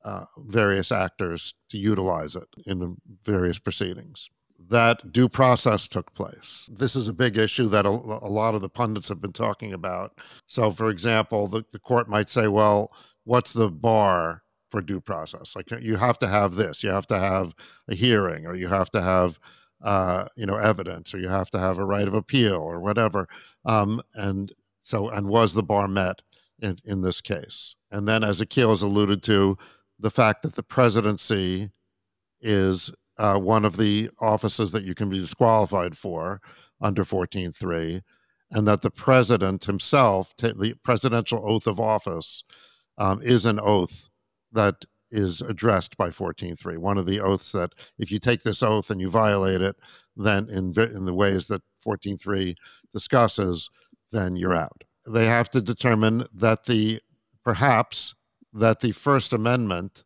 uh, 0.03 0.25
various 0.37 0.91
actors 0.91 1.53
to 1.69 1.77
utilize 1.77 2.35
it 2.35 2.47
in 2.65 2.97
various 3.23 3.59
proceedings 3.59 4.29
that 4.69 5.13
due 5.13 5.29
process 5.29 5.87
took 5.87 6.13
place. 6.13 6.69
This 6.69 6.93
is 6.95 7.07
a 7.07 7.13
big 7.13 7.37
issue 7.37 7.69
that 7.69 7.85
a, 7.85 7.89
a 7.89 8.29
lot 8.29 8.55
of 8.55 8.61
the 8.61 8.67
pundits 8.67 9.07
have 9.07 9.21
been 9.21 9.31
talking 9.31 9.73
about. 9.73 10.19
So, 10.47 10.69
for 10.69 10.89
example, 10.89 11.47
the, 11.47 11.63
the 11.71 11.79
court 11.79 12.09
might 12.09 12.29
say, 12.29 12.49
well, 12.49 12.91
what's 13.23 13.53
the 13.53 13.69
bar 13.69 14.43
for 14.69 14.81
due 14.81 14.99
process? 14.99 15.55
Like, 15.55 15.71
you 15.81 15.95
have 15.95 16.19
to 16.19 16.27
have 16.27 16.55
this, 16.55 16.83
you 16.83 16.89
have 16.89 17.07
to 17.07 17.17
have 17.17 17.55
a 17.87 17.95
hearing, 17.95 18.45
or 18.45 18.53
you 18.53 18.67
have 18.67 18.89
to 18.91 19.01
have 19.01 19.39
uh, 19.81 20.25
you 20.35 20.45
know 20.45 20.55
evidence 20.55 21.13
or 21.13 21.19
you 21.19 21.29
have 21.29 21.49
to 21.49 21.59
have 21.59 21.77
a 21.77 21.85
right 21.85 22.07
of 22.07 22.13
appeal 22.13 22.55
or 22.55 22.79
whatever 22.79 23.27
um, 23.65 24.01
and 24.13 24.53
so 24.81 25.09
and 25.09 25.27
was 25.27 25.53
the 25.53 25.63
bar 25.63 25.87
met 25.87 26.21
in, 26.61 26.77
in 26.85 27.01
this 27.01 27.21
case? 27.21 27.75
And 27.91 28.07
then 28.07 28.23
as 28.23 28.41
Akhil 28.41 28.69
has 28.69 28.81
alluded 28.81 29.23
to 29.23 29.57
the 29.99 30.11
fact 30.11 30.41
that 30.43 30.55
the 30.55 30.63
presidency 30.63 31.69
is 32.41 32.91
uh, 33.17 33.37
one 33.37 33.65
of 33.65 33.77
the 33.77 34.09
offices 34.19 34.71
that 34.71 34.83
you 34.83 34.95
can 34.95 35.09
be 35.09 35.19
disqualified 35.19 35.97
for 35.97 36.41
under 36.81 37.03
14.3 37.03 38.01
and 38.51 38.67
that 38.67 38.81
the 38.81 38.89
president 38.89 39.65
himself 39.65 40.33
t- 40.37 40.53
the 40.57 40.73
presidential 40.83 41.43
oath 41.45 41.67
of 41.67 41.79
office 41.79 42.43
um, 42.97 43.21
is 43.21 43.45
an 43.45 43.59
oath 43.59 44.09
that 44.51 44.85
is 45.11 45.41
addressed 45.41 45.97
by 45.97 46.09
14.3. 46.09 46.77
One 46.77 46.97
of 46.97 47.05
the 47.05 47.19
oaths 47.19 47.51
that 47.51 47.73
if 47.97 48.11
you 48.11 48.19
take 48.19 48.43
this 48.43 48.63
oath 48.63 48.89
and 48.89 49.01
you 49.01 49.09
violate 49.09 49.61
it, 49.61 49.75
then 50.15 50.49
in, 50.49 50.73
in 50.79 51.05
the 51.05 51.13
ways 51.13 51.47
that 51.47 51.61
14.3 51.85 52.55
discusses, 52.93 53.69
then 54.11 54.35
you're 54.35 54.55
out. 54.55 54.83
They 55.07 55.25
have 55.25 55.49
to 55.51 55.61
determine 55.61 56.25
that 56.33 56.65
the, 56.65 57.01
perhaps, 57.43 58.15
that 58.53 58.81
the 58.81 58.91
First 58.91 59.33
Amendment 59.33 60.03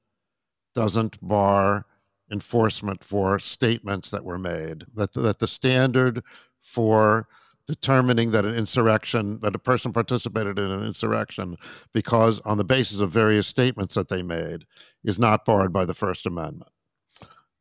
doesn't 0.76 1.18
bar 1.26 1.86
enforcement 2.32 3.04
for 3.04 3.38
statements 3.40 4.10
that 4.10 4.24
were 4.24 4.40
made, 4.40 4.86
that, 4.96 5.14
that 5.14 5.40
the 5.40 5.48
standard 5.48 6.24
for 6.60 7.28
determining 7.68 8.32
that 8.32 8.46
an 8.46 8.56
insurrection, 8.56 9.40
that 9.42 9.56
a 9.56 9.60
person 9.60 9.94
participated 9.94 10.60
in 10.60 10.70
an 10.70 10.84
insurrection 10.84 11.56
because 11.94 12.42
on 12.42 12.58
the 12.58 12.64
basis 12.64 13.00
of 13.00 13.12
various 13.12 13.48
statements 13.48 13.96
that 13.96 14.10
they 14.10 14.22
made 14.22 14.66
is 15.04 15.18
not 15.18 15.46
barred 15.46 15.72
by 15.72 15.86
the 15.86 15.94
First 15.94 16.26
Amendment. 16.26 16.70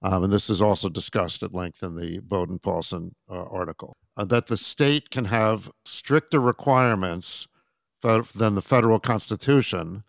Um, 0.02 0.24
and 0.24 0.32
this 0.32 0.50
is 0.50 0.60
also 0.60 0.88
discussed 0.88 1.42
at 1.42 1.54
length 1.54 1.82
in 1.82 1.94
the 1.94 2.18
Baude 2.20 2.60
Paulsen 2.62 3.12
uh, 3.30 3.44
article. 3.44 3.96
Uh, 4.16 4.24
that 4.24 4.48
the 4.48 4.56
state 4.56 5.10
can 5.10 5.26
have 5.26 5.70
stricter 5.84 6.40
requirements 6.40 7.46
than 8.02 8.56
the 8.56 8.62
federal 8.62 8.98
constitution 8.98 10.02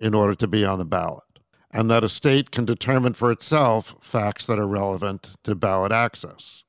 in 0.00 0.14
order 0.14 0.34
to 0.34 0.48
be 0.48 0.64
on 0.64 0.78
the 0.78 0.84
ballot. 0.84 1.22
And 1.70 1.90
that 1.90 2.04
a 2.04 2.08
state 2.08 2.50
can 2.50 2.64
determine 2.64 3.14
for 3.14 3.30
itself 3.30 3.94
facts 4.00 4.46
that 4.46 4.58
are 4.58 4.66
relevant 4.66 5.36
to 5.44 5.54
ballot 5.54 5.92
access. 5.92 6.64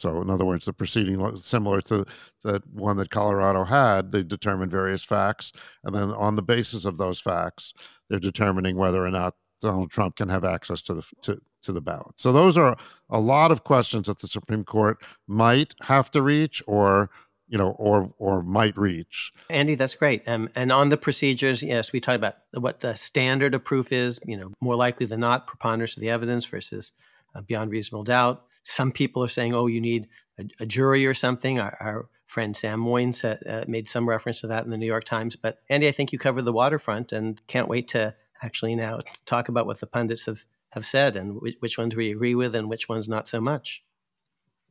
So, 0.00 0.22
in 0.22 0.30
other 0.30 0.44
words, 0.44 0.64
the 0.64 0.72
proceeding 0.72 1.36
similar 1.36 1.80
to 1.82 2.04
the 2.42 2.62
one 2.72 2.96
that 2.96 3.10
Colorado 3.10 3.64
had, 3.64 4.12
they 4.12 4.22
determined 4.22 4.70
various 4.70 5.04
facts, 5.04 5.52
and 5.84 5.94
then 5.94 6.10
on 6.10 6.36
the 6.36 6.42
basis 6.42 6.84
of 6.84 6.98
those 6.98 7.20
facts, 7.20 7.74
they're 8.08 8.18
determining 8.18 8.76
whether 8.76 9.04
or 9.04 9.10
not 9.10 9.34
Donald 9.60 9.90
Trump 9.90 10.16
can 10.16 10.28
have 10.28 10.44
access 10.44 10.82
to 10.82 10.94
the 10.94 11.02
to, 11.22 11.40
to 11.62 11.72
the 11.72 11.80
ballot. 11.80 12.14
So 12.16 12.32
those 12.32 12.56
are 12.56 12.76
a 13.08 13.20
lot 13.20 13.52
of 13.52 13.64
questions 13.64 14.06
that 14.06 14.20
the 14.20 14.26
Supreme 14.26 14.64
Court 14.64 15.02
might 15.26 15.74
have 15.82 16.10
to 16.12 16.22
reach, 16.22 16.62
or 16.66 17.10
you 17.46 17.58
know, 17.58 17.70
or 17.72 18.14
or 18.18 18.42
might 18.42 18.76
reach. 18.76 19.32
Andy, 19.50 19.74
that's 19.74 19.94
great. 19.94 20.26
Um, 20.26 20.48
and 20.54 20.72
on 20.72 20.88
the 20.88 20.96
procedures, 20.96 21.62
yes, 21.62 21.92
we 21.92 22.00
talked 22.00 22.16
about 22.16 22.36
what 22.54 22.80
the 22.80 22.94
standard 22.94 23.54
of 23.54 23.64
proof 23.64 23.92
is. 23.92 24.20
You 24.24 24.36
know, 24.36 24.52
more 24.60 24.76
likely 24.76 25.06
than 25.06 25.20
not, 25.20 25.46
preponderance 25.46 25.96
of 25.96 26.00
the 26.00 26.10
evidence 26.10 26.46
versus 26.46 26.92
uh, 27.34 27.42
beyond 27.42 27.70
reasonable 27.70 28.04
doubt. 28.04 28.44
Some 28.62 28.92
people 28.92 29.22
are 29.24 29.28
saying, 29.28 29.54
oh, 29.54 29.66
you 29.66 29.80
need 29.80 30.08
a, 30.38 30.44
a 30.60 30.66
jury 30.66 31.06
or 31.06 31.14
something. 31.14 31.58
Our, 31.58 31.76
our 31.80 32.08
friend 32.26 32.56
Sam 32.56 32.80
Moyn 32.80 33.12
said, 33.12 33.40
uh, 33.48 33.64
made 33.66 33.88
some 33.88 34.08
reference 34.08 34.40
to 34.42 34.46
that 34.48 34.64
in 34.64 34.70
the 34.70 34.78
New 34.78 34.86
York 34.86 35.04
Times. 35.04 35.36
But 35.36 35.58
Andy, 35.68 35.88
I 35.88 35.92
think 35.92 36.12
you 36.12 36.18
covered 36.18 36.42
the 36.42 36.52
waterfront 36.52 37.12
and 37.12 37.44
can't 37.46 37.68
wait 37.68 37.88
to 37.88 38.14
actually 38.42 38.74
now 38.74 39.00
talk 39.26 39.48
about 39.48 39.66
what 39.66 39.80
the 39.80 39.86
pundits 39.86 40.26
have, 40.26 40.44
have 40.72 40.86
said 40.86 41.16
and 41.16 41.40
which 41.40 41.76
ones 41.76 41.96
we 41.96 42.10
agree 42.10 42.34
with 42.34 42.54
and 42.54 42.68
which 42.68 42.88
ones 42.88 43.08
not 43.08 43.26
so 43.26 43.40
much. 43.40 43.82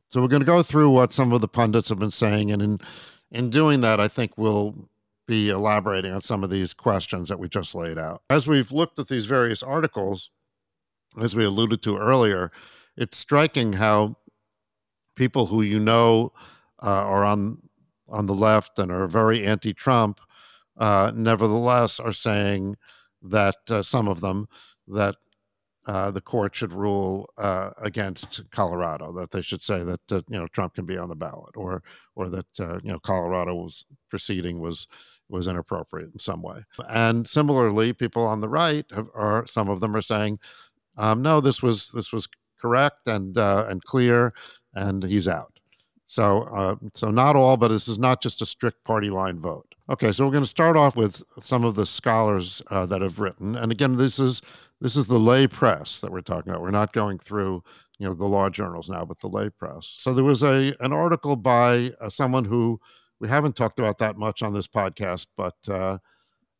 So 0.08 0.20
we're 0.20 0.28
going 0.28 0.40
to 0.40 0.46
go 0.46 0.62
through 0.62 0.90
what 0.90 1.12
some 1.12 1.32
of 1.32 1.40
the 1.40 1.48
pundits 1.48 1.88
have 1.88 1.98
been 1.98 2.10
saying. 2.10 2.50
And 2.50 2.62
in, 2.62 2.78
in 3.30 3.50
doing 3.50 3.80
that, 3.82 4.00
I 4.00 4.08
think 4.08 4.32
we'll 4.36 4.88
be 5.26 5.50
elaborating 5.50 6.12
on 6.12 6.20
some 6.20 6.42
of 6.42 6.50
these 6.50 6.74
questions 6.74 7.28
that 7.28 7.38
we 7.38 7.48
just 7.48 7.74
laid 7.74 7.96
out. 7.96 8.22
As 8.28 8.48
we've 8.48 8.72
looked 8.72 8.98
at 8.98 9.06
these 9.06 9.26
various 9.26 9.62
articles, 9.62 10.30
as 11.20 11.36
we 11.36 11.44
alluded 11.44 11.82
to 11.82 11.96
earlier, 11.96 12.50
it's 13.00 13.16
striking 13.16 13.72
how 13.72 14.16
people 15.16 15.46
who 15.46 15.62
you 15.62 15.80
know 15.80 16.32
uh, 16.82 17.04
are 17.04 17.24
on 17.24 17.58
on 18.08 18.26
the 18.26 18.34
left 18.34 18.78
and 18.78 18.90
are 18.92 19.06
very 19.06 19.46
anti-Trump, 19.46 20.20
uh, 20.76 21.12
nevertheless 21.14 21.98
are 22.00 22.12
saying 22.12 22.76
that 23.22 23.56
uh, 23.68 23.82
some 23.82 24.08
of 24.08 24.20
them 24.20 24.48
that 24.88 25.14
uh, 25.86 26.10
the 26.10 26.20
court 26.20 26.54
should 26.54 26.72
rule 26.72 27.28
uh, 27.38 27.70
against 27.80 28.42
Colorado. 28.50 29.12
That 29.12 29.30
they 29.30 29.42
should 29.42 29.62
say 29.62 29.82
that 29.82 30.00
you 30.10 30.22
know 30.38 30.46
Trump 30.48 30.74
can 30.74 30.84
be 30.84 30.98
on 30.98 31.08
the 31.08 31.16
ballot, 31.16 31.56
or 31.56 31.82
or 32.14 32.28
that 32.28 32.60
uh, 32.60 32.78
you 32.84 32.92
know 32.92 33.00
Colorado's 33.00 33.86
proceeding 34.10 34.60
was 34.60 34.86
was 35.28 35.46
inappropriate 35.46 36.12
in 36.12 36.18
some 36.18 36.42
way. 36.42 36.64
And 36.88 37.26
similarly, 37.26 37.92
people 37.92 38.24
on 38.26 38.40
the 38.40 38.48
right 38.48 38.84
have, 38.90 39.08
are 39.14 39.46
some 39.46 39.68
of 39.68 39.80
them 39.80 39.96
are 39.96 40.02
saying, 40.02 40.40
um, 40.98 41.22
no, 41.22 41.40
this 41.40 41.62
was 41.62 41.90
this 41.92 42.12
was 42.12 42.28
correct 42.60 43.06
and 43.06 43.36
uh, 43.36 43.66
and 43.68 43.82
clear, 43.84 44.32
and 44.74 45.02
he's 45.02 45.28
out. 45.28 45.52
So, 46.06 46.42
uh, 46.42 46.74
so 46.94 47.10
not 47.12 47.36
all, 47.36 47.56
but 47.56 47.68
this 47.68 47.86
is 47.86 47.96
not 47.96 48.20
just 48.20 48.42
a 48.42 48.46
strict 48.46 48.82
party 48.84 49.10
line 49.10 49.38
vote. 49.38 49.74
Okay, 49.88 50.10
so 50.10 50.24
we're 50.24 50.32
going 50.32 50.42
to 50.42 50.50
start 50.50 50.76
off 50.76 50.96
with 50.96 51.22
some 51.38 51.64
of 51.64 51.76
the 51.76 51.86
scholars 51.86 52.62
uh, 52.68 52.84
that 52.86 53.00
have 53.00 53.20
written, 53.20 53.54
and 53.56 53.70
again, 53.70 53.96
this 53.96 54.18
is 54.18 54.42
this 54.80 54.96
is 54.96 55.06
the 55.06 55.18
lay 55.18 55.46
press 55.46 56.00
that 56.00 56.10
we're 56.10 56.20
talking 56.20 56.50
about. 56.50 56.62
We're 56.62 56.70
not 56.70 56.92
going 56.92 57.18
through 57.18 57.62
you 57.98 58.08
know 58.08 58.14
the 58.14 58.24
law 58.24 58.48
journals 58.50 58.88
now, 58.88 59.04
but 59.04 59.20
the 59.20 59.28
lay 59.28 59.50
press. 59.50 59.94
So 59.98 60.12
there 60.12 60.24
was 60.24 60.42
a 60.42 60.74
an 60.80 60.92
article 60.92 61.36
by 61.36 61.92
uh, 62.00 62.08
someone 62.08 62.44
who 62.44 62.80
we 63.20 63.28
haven't 63.28 63.54
talked 63.54 63.78
about 63.78 63.98
that 63.98 64.16
much 64.16 64.42
on 64.42 64.52
this 64.52 64.66
podcast, 64.66 65.26
but 65.36 65.56
uh, 65.68 65.98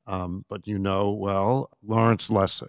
um, 0.07 0.45
but 0.49 0.67
you 0.67 0.79
know 0.79 1.11
well, 1.11 1.71
Lawrence 1.83 2.29
Lessig 2.29 2.69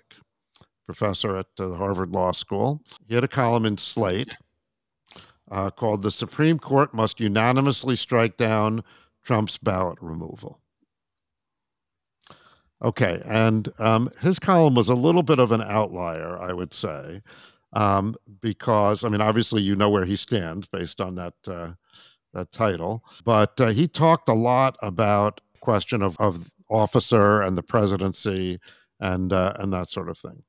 professor 0.86 1.36
at 1.36 1.48
the 1.58 1.74
Harvard 1.74 2.12
Law 2.12 2.32
School. 2.32 2.82
He 3.08 3.16
had 3.16 3.24
a 3.24 3.28
column 3.28 3.66
in 3.66 3.78
Slate 3.78 4.36
uh, 5.50 5.70
called 5.70 6.02
The 6.02 6.12
Supreme 6.12 6.60
Court 6.60 6.94
Must 6.94 7.20
Unanimously 7.20 7.96
Strike 7.96 8.38
Down 8.38 8.84
Trump's 9.24 9.58
Ballot 9.58 9.98
Removal. 10.02 10.60
Okay, 12.84 13.22
and 13.26 13.72
um, 13.78 14.10
his 14.22 14.40
column 14.40 14.74
was 14.74 14.90
a 14.90 14.96
little 14.96 15.22
bit 15.22 15.38
of 15.38 15.52
an 15.52 15.62
outlier, 15.62 16.40
I 16.40 16.52
would 16.52 16.74
say, 16.74 17.22
um, 17.74 18.16
because 18.42 19.04
I 19.04 19.10
mean, 19.10 19.22
obviously, 19.22 19.62
you 19.62 19.76
know 19.76 19.90
where 19.90 20.06
he 20.06 20.16
stands 20.16 20.68
based 20.68 21.00
on 21.00 21.14
that 21.16 21.36
uh, 21.48 21.74
that 22.34 22.52
title, 22.52 23.04
but 23.24 23.60
uh, 23.62 23.68
he 23.68 23.88
talked 23.88 24.30
a 24.30 24.34
lot 24.34 24.78
about 24.82 25.42
question 25.60 26.02
of, 26.02 26.18
of 26.20 26.50
officer 26.72 27.42
and 27.42 27.56
the 27.56 27.62
presidency 27.64 28.60
and 29.00 29.32
uh, 29.32 29.54
and 29.60 29.72
that 29.72 29.90
sort 29.90 30.10
of 30.10 30.18
thing. 30.18 30.42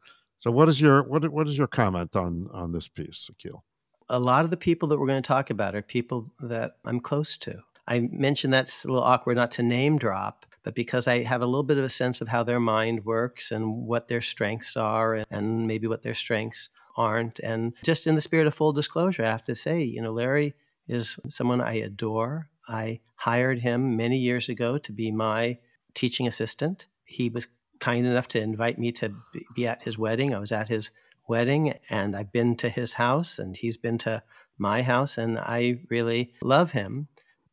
So, 0.42 0.50
what 0.50 0.68
is 0.68 0.80
your 0.80 1.04
what 1.04 1.30
what 1.30 1.46
is 1.46 1.56
your 1.56 1.68
comment 1.68 2.16
on 2.16 2.48
on 2.52 2.72
this 2.72 2.88
piece, 2.88 3.30
Akhil? 3.32 3.60
A 4.08 4.18
lot 4.18 4.44
of 4.44 4.50
the 4.50 4.56
people 4.56 4.88
that 4.88 4.98
we're 4.98 5.06
going 5.06 5.22
to 5.22 5.26
talk 5.26 5.50
about 5.50 5.76
are 5.76 5.82
people 5.82 6.26
that 6.40 6.72
I'm 6.84 6.98
close 6.98 7.36
to. 7.38 7.60
I 7.86 8.08
mentioned 8.10 8.52
that's 8.52 8.84
a 8.84 8.88
little 8.88 9.04
awkward 9.04 9.36
not 9.36 9.52
to 9.52 9.62
name 9.62 9.98
drop, 9.98 10.44
but 10.64 10.74
because 10.74 11.06
I 11.06 11.22
have 11.22 11.42
a 11.42 11.46
little 11.46 11.62
bit 11.62 11.78
of 11.78 11.84
a 11.84 11.88
sense 11.88 12.20
of 12.20 12.26
how 12.26 12.42
their 12.42 12.58
mind 12.58 13.04
works 13.04 13.52
and 13.52 13.86
what 13.86 14.08
their 14.08 14.20
strengths 14.20 14.76
are 14.76 15.24
and 15.30 15.68
maybe 15.68 15.86
what 15.86 16.02
their 16.02 16.12
strengths 16.12 16.70
aren't. 16.96 17.38
And 17.38 17.74
just 17.84 18.08
in 18.08 18.16
the 18.16 18.20
spirit 18.20 18.48
of 18.48 18.54
full 18.54 18.72
disclosure, 18.72 19.24
I 19.24 19.30
have 19.30 19.44
to 19.44 19.54
say, 19.54 19.84
you 19.84 20.02
know, 20.02 20.10
Larry 20.10 20.54
is 20.88 21.20
someone 21.28 21.60
I 21.60 21.74
adore. 21.74 22.48
I 22.66 22.98
hired 23.14 23.60
him 23.60 23.96
many 23.96 24.18
years 24.18 24.48
ago 24.48 24.76
to 24.78 24.92
be 24.92 25.12
my 25.12 25.58
teaching 25.94 26.26
assistant. 26.26 26.88
He 27.04 27.28
was 27.28 27.46
kind 27.82 28.06
enough 28.06 28.28
to 28.28 28.40
invite 28.40 28.78
me 28.78 28.92
to 28.92 29.12
be 29.56 29.66
at 29.66 29.82
his 29.82 29.98
wedding. 29.98 30.32
I 30.32 30.38
was 30.38 30.52
at 30.52 30.68
his 30.68 30.92
wedding 31.28 31.74
and 31.90 32.14
I've 32.14 32.30
been 32.30 32.54
to 32.58 32.68
his 32.68 32.92
house 32.94 33.40
and 33.40 33.56
he's 33.56 33.76
been 33.76 33.98
to 33.98 34.22
my 34.56 34.82
house 34.82 35.18
and 35.18 35.36
I 35.36 35.80
really 35.90 36.32
love 36.40 36.70
him. 36.72 37.08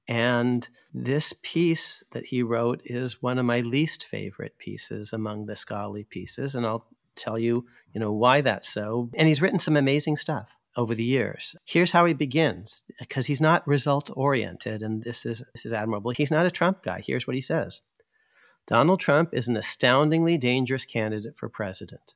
And 0.07 0.69
this 0.93 1.33
piece 1.41 2.03
that 2.11 2.27
he 2.27 2.43
wrote 2.43 2.81
is 2.83 3.23
one 3.23 3.39
of 3.39 3.45
my 3.45 3.61
least 3.61 4.05
favorite 4.05 4.59
pieces 4.59 5.13
among 5.13 5.47
the 5.47 5.55
scholarly 5.55 6.03
pieces. 6.03 6.53
And 6.53 6.63
I'll 6.63 6.85
tell 7.15 7.39
you, 7.39 7.65
you 7.91 7.99
know, 7.99 8.13
why 8.13 8.41
that's 8.41 8.69
so. 8.69 9.09
And 9.15 9.27
he's 9.27 9.41
written 9.41 9.59
some 9.59 9.77
amazing 9.77 10.15
stuff 10.15 10.55
over 10.75 10.93
the 10.93 11.03
years. 11.03 11.55
Here's 11.65 11.91
how 11.91 12.05
he 12.05 12.13
begins, 12.13 12.83
because 12.99 13.25
he's 13.25 13.41
not 13.41 13.67
result 13.67 14.09
oriented, 14.15 14.81
and 14.81 15.03
this 15.03 15.25
is 15.25 15.43
this 15.53 15.65
is 15.65 15.73
admirable. 15.73 16.11
He's 16.11 16.31
not 16.31 16.45
a 16.45 16.51
Trump 16.51 16.83
guy. 16.83 17.03
Here's 17.05 17.27
what 17.27 17.35
he 17.35 17.41
says. 17.41 17.81
Donald 18.69 18.99
Trump 18.99 19.33
is 19.33 19.47
an 19.47 19.57
astoundingly 19.57 20.37
dangerous 20.37 20.85
candidate 20.85 21.35
for 21.35 21.49
president. 21.49 22.13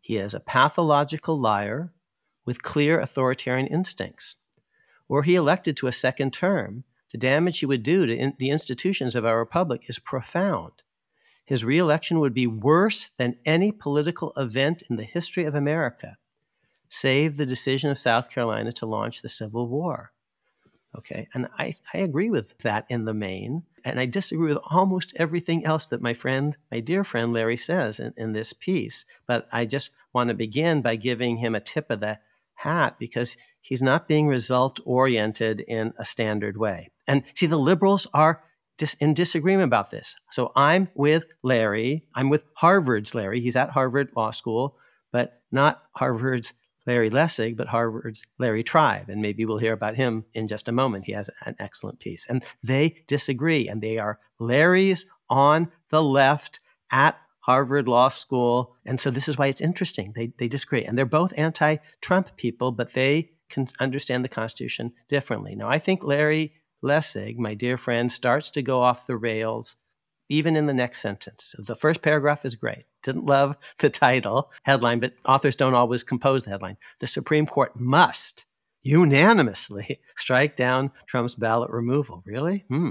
He 0.00 0.16
is 0.16 0.34
a 0.34 0.40
pathological 0.40 1.38
liar 1.38 1.92
with 2.44 2.64
clear 2.64 2.98
authoritarian 2.98 3.68
instincts. 3.68 4.34
Were 5.06 5.22
he 5.22 5.36
elected 5.36 5.76
to 5.76 5.86
a 5.86 5.92
second 5.92 6.32
term, 6.32 6.82
the 7.12 7.18
damage 7.18 7.60
he 7.60 7.66
would 7.66 7.84
do 7.84 8.04
to 8.04 8.12
in 8.12 8.34
the 8.36 8.50
institutions 8.50 9.14
of 9.14 9.24
our 9.24 9.38
republic 9.38 9.84
is 9.88 10.00
profound. 10.00 10.82
His 11.44 11.64
reelection 11.64 12.18
would 12.18 12.34
be 12.34 12.48
worse 12.48 13.10
than 13.16 13.38
any 13.44 13.70
political 13.70 14.32
event 14.36 14.82
in 14.90 14.96
the 14.96 15.04
history 15.04 15.44
of 15.44 15.54
America, 15.54 16.16
save 16.88 17.36
the 17.36 17.46
decision 17.46 17.92
of 17.92 17.98
South 17.98 18.28
Carolina 18.28 18.72
to 18.72 18.86
launch 18.86 19.22
the 19.22 19.28
Civil 19.28 19.68
War. 19.68 20.10
Okay, 20.98 21.28
and 21.32 21.46
I, 21.56 21.76
I 21.94 21.98
agree 21.98 22.28
with 22.28 22.58
that 22.58 22.86
in 22.88 23.04
the 23.04 23.14
main. 23.14 23.62
And 23.84 24.00
I 24.00 24.06
disagree 24.06 24.48
with 24.48 24.58
almost 24.70 25.12
everything 25.16 25.64
else 25.64 25.86
that 25.88 26.02
my 26.02 26.12
friend, 26.12 26.56
my 26.70 26.80
dear 26.80 27.04
friend 27.04 27.32
Larry 27.32 27.56
says 27.56 28.00
in, 28.00 28.14
in 28.16 28.32
this 28.32 28.52
piece. 28.52 29.04
But 29.26 29.48
I 29.52 29.64
just 29.64 29.90
want 30.12 30.28
to 30.28 30.34
begin 30.34 30.82
by 30.82 30.96
giving 30.96 31.38
him 31.38 31.54
a 31.54 31.60
tip 31.60 31.90
of 31.90 32.00
the 32.00 32.18
hat 32.54 32.96
because 32.98 33.36
he's 33.60 33.82
not 33.82 34.08
being 34.08 34.26
result 34.26 34.80
oriented 34.84 35.60
in 35.60 35.92
a 35.98 36.04
standard 36.04 36.56
way. 36.56 36.90
And 37.06 37.24
see, 37.34 37.46
the 37.46 37.58
liberals 37.58 38.06
are 38.12 38.42
dis- 38.76 38.94
in 38.94 39.14
disagreement 39.14 39.66
about 39.66 39.90
this. 39.90 40.16
So 40.30 40.52
I'm 40.56 40.88
with 40.94 41.26
Larry. 41.42 42.04
I'm 42.14 42.28
with 42.28 42.44
Harvard's 42.56 43.14
Larry. 43.14 43.40
He's 43.40 43.56
at 43.56 43.70
Harvard 43.70 44.10
Law 44.16 44.30
School, 44.30 44.76
but 45.12 45.42
not 45.50 45.82
Harvard's 45.92 46.54
Larry 46.86 47.10
Lessig, 47.10 47.56
but 47.56 47.68
Harvard's 47.68 48.24
Larry 48.38 48.62
Tribe. 48.62 49.08
And 49.08 49.20
maybe 49.22 49.44
we'll 49.44 49.58
hear 49.58 49.72
about 49.72 49.96
him 49.96 50.24
in 50.32 50.46
just 50.46 50.68
a 50.68 50.72
moment. 50.72 51.06
He 51.06 51.12
has 51.12 51.30
an 51.44 51.56
excellent 51.58 52.00
piece. 52.00 52.26
And 52.28 52.44
they 52.62 53.02
disagree, 53.06 53.68
and 53.68 53.82
they 53.82 53.98
are 53.98 54.18
Larry's 54.38 55.06
on 55.28 55.70
the 55.90 56.02
left 56.02 56.60
at 56.90 57.18
Harvard 57.40 57.88
Law 57.88 58.08
School. 58.08 58.76
And 58.84 59.00
so 59.00 59.10
this 59.10 59.28
is 59.28 59.38
why 59.38 59.46
it's 59.46 59.60
interesting. 59.60 60.12
They, 60.14 60.32
they 60.38 60.48
disagree. 60.48 60.84
And 60.84 60.96
they're 60.96 61.06
both 61.06 61.32
anti 61.36 61.76
Trump 62.00 62.36
people, 62.36 62.72
but 62.72 62.94
they 62.94 63.30
can 63.48 63.68
understand 63.80 64.24
the 64.24 64.28
Constitution 64.28 64.92
differently. 65.08 65.56
Now, 65.56 65.68
I 65.68 65.78
think 65.78 66.04
Larry 66.04 66.54
Lessig, 66.82 67.36
my 67.36 67.54
dear 67.54 67.76
friend, 67.76 68.10
starts 68.10 68.50
to 68.50 68.62
go 68.62 68.80
off 68.80 69.06
the 69.06 69.16
rails 69.16 69.76
even 70.30 70.56
in 70.56 70.66
the 70.66 70.72
next 70.72 71.00
sentence. 71.00 71.54
The 71.58 71.74
first 71.74 72.00
paragraph 72.00 72.44
is 72.46 72.54
great. 72.54 72.84
Didn't 73.02 73.26
love 73.26 73.58
the 73.78 73.90
title 73.90 74.50
headline, 74.62 75.00
but 75.00 75.14
authors 75.26 75.56
don't 75.56 75.74
always 75.74 76.04
compose 76.04 76.44
the 76.44 76.50
headline. 76.50 76.78
The 77.00 77.06
Supreme 77.06 77.46
Court 77.46 77.78
must 77.78 78.46
unanimously 78.82 80.00
strike 80.16 80.56
down 80.56 80.92
Trump's 81.06 81.34
ballot 81.34 81.70
removal. 81.70 82.22
Really? 82.24 82.64
Hmm. 82.68 82.90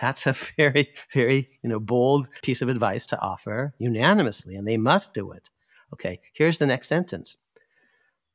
That's 0.00 0.26
a 0.26 0.32
very, 0.56 0.92
very, 1.12 1.48
you 1.62 1.70
know, 1.70 1.80
bold 1.80 2.28
piece 2.42 2.60
of 2.60 2.68
advice 2.68 3.06
to 3.06 3.20
offer 3.20 3.74
unanimously, 3.78 4.56
and 4.56 4.66
they 4.66 4.76
must 4.76 5.14
do 5.14 5.30
it. 5.32 5.50
Okay, 5.92 6.20
here's 6.32 6.58
the 6.58 6.66
next 6.66 6.88
sentence. 6.88 7.36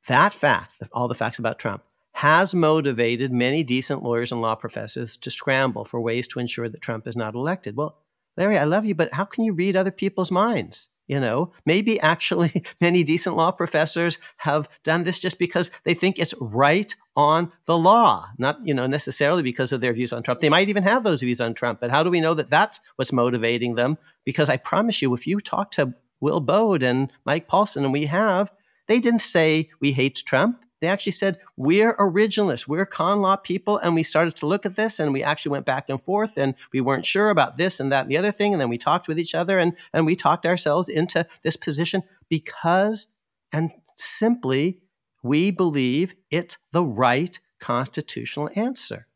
That 0.07 0.33
fact, 0.33 0.75
all 0.93 1.09
the 1.09 1.15
facts 1.15 1.39
about 1.39 1.59
Trump, 1.59 1.83
has 2.13 2.55
motivated 2.55 3.31
many 3.31 3.63
decent 3.63 4.01
lawyers 4.01 4.31
and 4.31 4.41
law 4.41 4.55
professors 4.55 5.17
to 5.17 5.29
scramble 5.29 5.85
for 5.85 5.99
ways 5.99 6.27
to 6.27 6.39
ensure 6.39 6.69
that 6.69 6.81
Trump 6.81 7.07
is 7.07 7.15
not 7.15 7.35
elected. 7.35 7.75
Well, 7.75 7.97
Larry, 8.37 8.57
I 8.57 8.63
love 8.63 8.85
you, 8.85 8.95
but 8.95 9.13
how 9.13 9.25
can 9.25 9.43
you 9.43 9.53
read 9.53 9.75
other 9.75 9.91
people's 9.91 10.31
minds? 10.31 10.89
You 11.07 11.19
know, 11.19 11.53
maybe 11.65 11.99
actually 11.99 12.63
many 12.81 13.03
decent 13.03 13.35
law 13.35 13.51
professors 13.51 14.19
have 14.37 14.69
done 14.83 15.03
this 15.03 15.19
just 15.19 15.39
because 15.39 15.71
they 15.83 15.95
think 15.95 16.19
it's 16.19 16.35
right 16.39 16.93
on 17.15 17.51
the 17.65 17.77
law, 17.77 18.27
not, 18.37 18.59
you 18.63 18.75
know, 18.75 18.85
necessarily 18.85 19.41
because 19.41 19.73
of 19.73 19.81
their 19.81 19.91
views 19.91 20.13
on 20.13 20.21
Trump. 20.21 20.39
They 20.39 20.49
might 20.49 20.69
even 20.69 20.83
have 20.83 21.03
those 21.03 21.21
views 21.21 21.41
on 21.41 21.55
Trump, 21.55 21.81
but 21.81 21.89
how 21.89 22.03
do 22.03 22.11
we 22.11 22.21
know 22.21 22.35
that 22.35 22.51
that's 22.51 22.79
what's 22.95 23.11
motivating 23.11 23.73
them? 23.73 23.97
Because 24.23 24.49
I 24.49 24.57
promise 24.57 25.01
you, 25.01 25.13
if 25.15 25.25
you 25.25 25.39
talk 25.39 25.71
to 25.71 25.95
Will 26.21 26.41
Baude 26.41 26.83
and 26.83 27.11
Mike 27.25 27.47
Paulsen, 27.47 27.83
and 27.83 27.91
we 27.91 28.05
have, 28.05 28.51
they 28.87 28.99
didn't 28.99 29.19
say 29.19 29.69
we 29.79 29.93
hate 29.93 30.21
Trump. 30.25 30.63
They 30.81 30.87
actually 30.87 31.11
said, 31.13 31.37
We're 31.57 31.95
originalists, 31.95 32.67
we're 32.67 32.85
con 32.85 33.21
law 33.21 33.35
people. 33.35 33.77
And 33.77 33.95
we 33.95 34.03
started 34.03 34.35
to 34.37 34.45
look 34.45 34.65
at 34.65 34.75
this 34.75 34.99
and 34.99 35.13
we 35.13 35.23
actually 35.23 35.51
went 35.51 35.65
back 35.65 35.89
and 35.89 36.01
forth 36.01 36.37
and 36.37 36.55
we 36.73 36.81
weren't 36.81 37.05
sure 37.05 37.29
about 37.29 37.57
this 37.57 37.79
and 37.79 37.91
that 37.91 38.01
and 38.01 38.11
the 38.11 38.17
other 38.17 38.31
thing. 38.31 38.53
And 38.53 38.61
then 38.61 38.69
we 38.69 38.77
talked 38.77 39.07
with 39.07 39.19
each 39.19 39.35
other 39.35 39.59
and, 39.59 39.75
and 39.93 40.05
we 40.05 40.15
talked 40.15 40.45
ourselves 40.45 40.89
into 40.89 41.25
this 41.43 41.55
position 41.55 42.03
because, 42.29 43.07
and 43.51 43.71
simply, 43.95 44.81
we 45.21 45.51
believe 45.51 46.15
it's 46.31 46.57
the 46.71 46.83
right 46.83 47.37
constitutional 47.59 48.49
answer. 48.55 49.07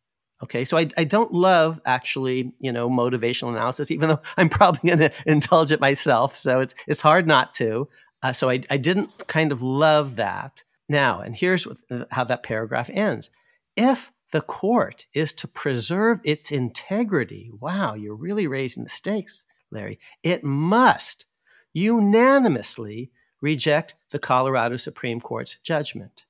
Okay, 0.44 0.66
so 0.66 0.78
I, 0.78 0.90
I 0.98 1.06
don't 1.06 1.32
love 1.32 1.80
actually, 1.86 2.52
you 2.60 2.74
know, 2.74 2.90
motivational 2.90 3.50
analysis, 3.50 3.92
even 3.92 4.10
though 4.10 4.22
I'm 4.36 4.50
probably 4.50 4.90
going 4.90 5.00
to 5.10 5.12
indulge 5.26 5.72
it 5.72 5.80
myself. 5.80 6.38
So 6.38 6.60
it's 6.60 6.76
it's 6.86 7.00
hard 7.00 7.28
not 7.28 7.54
to. 7.56 7.88
Uh, 8.22 8.34
so 8.34 8.50
I, 8.50 8.62
I 8.70 8.78
didn't 8.78 9.28
kind 9.28 9.52
of 9.52 9.62
love 9.62 10.18
that. 10.18 10.64
Now, 10.94 11.22
and 11.22 11.36
here's 11.36 11.66
what, 11.66 11.82
uh, 11.90 12.06
how 12.12 12.24
that 12.26 12.44
paragraph 12.44 12.88
ends. 12.94 13.32
If 13.76 14.12
the 14.32 14.42
court 14.42 15.08
is 15.16 15.34
to 15.34 15.48
preserve 15.48 16.22
its 16.24 16.52
integrity, 16.52 17.50
wow, 17.60 17.96
you're 17.96 18.14
really 18.14 18.46
raising 18.46 18.84
the 18.84 18.92
stakes, 18.92 19.48
Larry, 19.72 19.98
it 20.22 20.44
must 20.44 21.26
unanimously 21.74 23.12
reject 23.42 23.96
the 24.12 24.20
Colorado 24.20 24.76
Supreme 24.76 25.20
Court's 25.20 25.58
judgment 25.64 26.28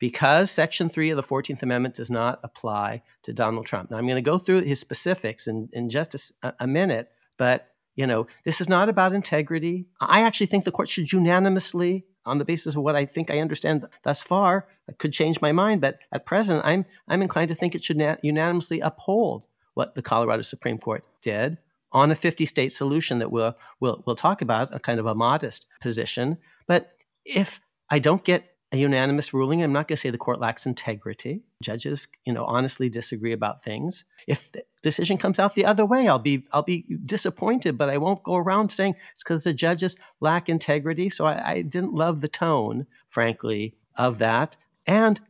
because 0.00 0.50
Section 0.50 0.88
3 0.88 1.10
of 1.10 1.16
the 1.16 1.22
14th 1.22 1.62
Amendment 1.62 1.94
does 1.94 2.10
not 2.10 2.40
apply 2.42 3.02
to 3.22 3.32
Donald 3.32 3.66
Trump. 3.66 3.92
Now, 3.92 3.98
I'm 3.98 4.08
going 4.08 4.16
to 4.16 4.30
go 4.30 4.36
through 4.36 4.62
his 4.62 4.80
specifics 4.80 5.46
in, 5.46 5.68
in 5.72 5.90
just 5.90 6.34
a, 6.42 6.54
a 6.58 6.66
minute, 6.66 7.12
but 7.38 7.68
you 7.94 8.08
know, 8.08 8.26
this 8.42 8.60
is 8.60 8.68
not 8.68 8.88
about 8.88 9.14
integrity. 9.14 9.86
I 10.00 10.22
actually 10.22 10.46
think 10.46 10.64
the 10.64 10.72
court 10.72 10.88
should 10.88 11.12
unanimously 11.12 12.04
on 12.26 12.38
the 12.38 12.44
basis 12.44 12.74
of 12.74 12.82
what 12.82 12.96
I 12.96 13.04
think 13.04 13.30
I 13.30 13.40
understand 13.40 13.86
thus 14.02 14.22
far, 14.22 14.68
I 14.88 14.92
could 14.92 15.12
change 15.12 15.40
my 15.40 15.52
mind. 15.52 15.80
But 15.80 16.00
at 16.12 16.26
present, 16.26 16.62
I'm 16.64 16.84
I'm 17.08 17.22
inclined 17.22 17.48
to 17.48 17.54
think 17.54 17.74
it 17.74 17.82
should 17.82 17.96
na- 17.96 18.16
unanimously 18.22 18.80
uphold 18.80 19.46
what 19.74 19.94
the 19.94 20.02
Colorado 20.02 20.42
Supreme 20.42 20.78
Court 20.78 21.04
did 21.22 21.58
on 21.92 22.10
a 22.10 22.14
50-state 22.14 22.72
solution 22.72 23.18
that 23.20 23.30
we'll 23.30 23.54
we'll 23.80 24.02
we'll 24.06 24.16
talk 24.16 24.42
about, 24.42 24.74
a 24.74 24.80
kind 24.80 25.00
of 25.00 25.06
a 25.06 25.14
modest 25.14 25.66
position. 25.80 26.38
But 26.66 26.92
if 27.24 27.60
I 27.90 27.98
don't 27.98 28.24
get 28.24 28.55
a 28.76 28.80
unanimous 28.80 29.34
ruling. 29.34 29.62
I'm 29.62 29.72
not 29.72 29.88
going 29.88 29.96
to 29.96 30.00
say 30.00 30.10
the 30.10 30.18
court 30.18 30.40
lacks 30.40 30.66
integrity. 30.66 31.42
Judges, 31.62 32.08
you 32.24 32.32
know, 32.32 32.44
honestly 32.44 32.88
disagree 32.88 33.32
about 33.32 33.62
things. 33.62 34.04
If 34.26 34.52
the 34.52 34.64
decision 34.82 35.18
comes 35.18 35.38
out 35.38 35.54
the 35.54 35.64
other 35.64 35.84
way, 35.84 36.08
I'll 36.08 36.18
be 36.18 36.46
I'll 36.52 36.62
be 36.62 36.84
disappointed, 37.04 37.76
but 37.76 37.88
I 37.88 37.98
won't 37.98 38.22
go 38.22 38.36
around 38.36 38.70
saying 38.70 38.96
it's 39.12 39.24
because 39.24 39.44
the 39.44 39.52
judges 39.52 39.96
lack 40.20 40.48
integrity. 40.48 41.08
So 41.08 41.26
I, 41.26 41.50
I 41.50 41.62
didn't 41.62 41.94
love 41.94 42.20
the 42.20 42.28
tone, 42.28 42.86
frankly, 43.08 43.74
of 43.96 44.18
that. 44.18 44.56
And 44.86 45.20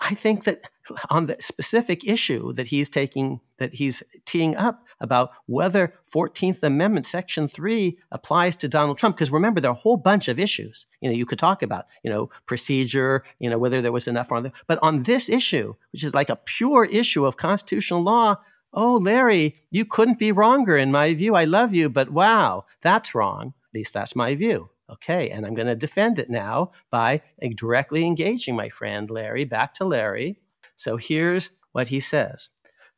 I 0.00 0.14
think 0.14 0.44
that 0.44 0.62
on 1.08 1.26
the 1.26 1.36
specific 1.40 2.04
issue 2.04 2.52
that 2.54 2.66
he's 2.66 2.90
taking, 2.90 3.40
that 3.58 3.74
he's 3.74 4.02
teeing 4.26 4.56
up 4.56 4.84
about 5.00 5.30
whether 5.46 5.94
14th 6.12 6.62
Amendment 6.62 7.06
Section 7.06 7.48
3 7.48 7.98
applies 8.10 8.56
to 8.56 8.68
Donald 8.68 8.98
Trump, 8.98 9.16
because 9.16 9.30
remember, 9.30 9.60
there 9.60 9.70
are 9.70 9.74
a 9.74 9.78
whole 9.78 9.96
bunch 9.96 10.28
of 10.28 10.38
issues, 10.38 10.86
you 11.00 11.08
know, 11.08 11.14
you 11.14 11.24
could 11.24 11.38
talk 11.38 11.62
about, 11.62 11.84
you 12.02 12.10
know, 12.10 12.28
procedure, 12.46 13.24
you 13.38 13.48
know, 13.48 13.58
whether 13.58 13.80
there 13.80 13.92
was 13.92 14.08
enough 14.08 14.32
on 14.32 14.42
there. 14.42 14.52
But 14.66 14.80
on 14.82 15.04
this 15.04 15.28
issue, 15.28 15.74
which 15.92 16.04
is 16.04 16.14
like 16.14 16.28
a 16.28 16.36
pure 16.36 16.84
issue 16.84 17.24
of 17.24 17.36
constitutional 17.36 18.02
law, 18.02 18.36
oh, 18.72 18.96
Larry, 18.96 19.54
you 19.70 19.84
couldn't 19.84 20.18
be 20.18 20.32
wronger 20.32 20.76
in 20.76 20.90
my 20.90 21.14
view. 21.14 21.36
I 21.36 21.44
love 21.44 21.72
you, 21.72 21.88
but 21.88 22.10
wow, 22.10 22.64
that's 22.82 23.14
wrong. 23.14 23.54
At 23.68 23.74
least 23.74 23.94
that's 23.94 24.16
my 24.16 24.34
view. 24.34 24.70
Okay, 24.90 25.30
and 25.30 25.46
I'm 25.46 25.54
going 25.54 25.66
to 25.66 25.76
defend 25.76 26.18
it 26.18 26.28
now 26.28 26.72
by 26.90 27.22
directly 27.56 28.04
engaging 28.04 28.54
my 28.54 28.68
friend 28.68 29.10
Larry, 29.10 29.44
back 29.44 29.72
to 29.74 29.84
Larry. 29.84 30.38
So 30.76 30.96
here's 30.96 31.52
what 31.72 31.88
he 31.88 32.00
says 32.00 32.50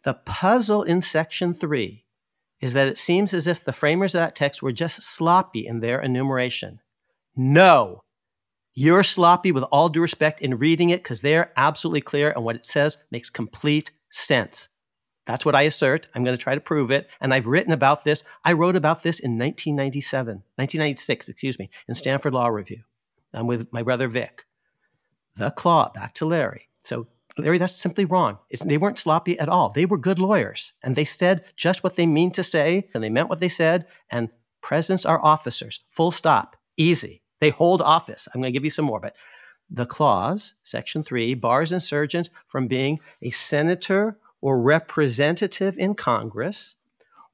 The 0.04 0.14
puzzle 0.14 0.82
in 0.82 1.00
section 1.00 1.54
three 1.54 2.04
is 2.60 2.72
that 2.72 2.88
it 2.88 2.98
seems 2.98 3.34
as 3.34 3.46
if 3.46 3.64
the 3.64 3.72
framers 3.72 4.14
of 4.14 4.20
that 4.20 4.34
text 4.34 4.62
were 4.62 4.72
just 4.72 5.02
sloppy 5.02 5.66
in 5.66 5.80
their 5.80 6.00
enumeration. 6.00 6.80
No, 7.36 8.00
you're 8.74 9.02
sloppy 9.02 9.52
with 9.52 9.64
all 9.64 9.88
due 9.88 10.00
respect 10.00 10.40
in 10.40 10.58
reading 10.58 10.90
it 10.90 11.02
because 11.02 11.20
they're 11.20 11.52
absolutely 11.56 12.00
clear 12.00 12.30
and 12.30 12.44
what 12.44 12.56
it 12.56 12.64
says 12.64 12.98
makes 13.10 13.30
complete 13.30 13.90
sense. 14.10 14.70
That's 15.26 15.44
what 15.44 15.54
I 15.54 15.62
assert. 15.62 16.08
I'm 16.14 16.24
going 16.24 16.36
to 16.36 16.42
try 16.42 16.54
to 16.54 16.60
prove 16.60 16.90
it. 16.90 17.10
And 17.20 17.34
I've 17.34 17.46
written 17.46 17.72
about 17.72 18.04
this. 18.04 18.24
I 18.44 18.52
wrote 18.52 18.76
about 18.76 19.02
this 19.02 19.18
in 19.18 19.32
1997, 19.32 20.36
1996, 20.54 21.28
excuse 21.28 21.58
me, 21.58 21.68
in 21.88 21.94
Stanford 21.94 22.32
Law 22.32 22.46
Review. 22.46 22.82
I'm 23.34 23.46
with 23.46 23.72
my 23.72 23.82
brother 23.82 24.08
Vic. 24.08 24.46
The 25.34 25.50
claw, 25.50 25.90
back 25.92 26.14
to 26.14 26.26
Larry. 26.26 26.68
So, 26.84 27.08
Larry, 27.36 27.58
that's 27.58 27.74
simply 27.74 28.06
wrong. 28.06 28.38
It's, 28.48 28.62
they 28.62 28.78
weren't 28.78 28.98
sloppy 28.98 29.38
at 29.38 29.48
all. 29.48 29.68
They 29.68 29.84
were 29.84 29.98
good 29.98 30.18
lawyers. 30.18 30.72
And 30.82 30.94
they 30.94 31.04
said 31.04 31.44
just 31.56 31.84
what 31.84 31.96
they 31.96 32.06
mean 32.06 32.30
to 32.32 32.42
say, 32.42 32.88
and 32.94 33.04
they 33.04 33.10
meant 33.10 33.28
what 33.28 33.40
they 33.40 33.48
said. 33.48 33.86
And 34.10 34.30
presidents 34.62 35.04
are 35.04 35.22
officers, 35.22 35.84
full 35.90 36.12
stop, 36.12 36.56
easy. 36.76 37.22
They 37.40 37.50
hold 37.50 37.82
office. 37.82 38.28
I'm 38.32 38.40
going 38.40 38.52
to 38.52 38.56
give 38.56 38.64
you 38.64 38.70
some 38.70 38.86
more, 38.86 39.00
but 39.00 39.14
the 39.68 39.84
clause, 39.84 40.54
section 40.62 41.02
three, 41.02 41.34
bars 41.34 41.72
insurgents 41.72 42.30
from 42.46 42.68
being 42.68 43.00
a 43.20 43.30
senator 43.30 44.18
or 44.46 44.60
representative 44.60 45.76
in 45.76 45.92
Congress 45.92 46.76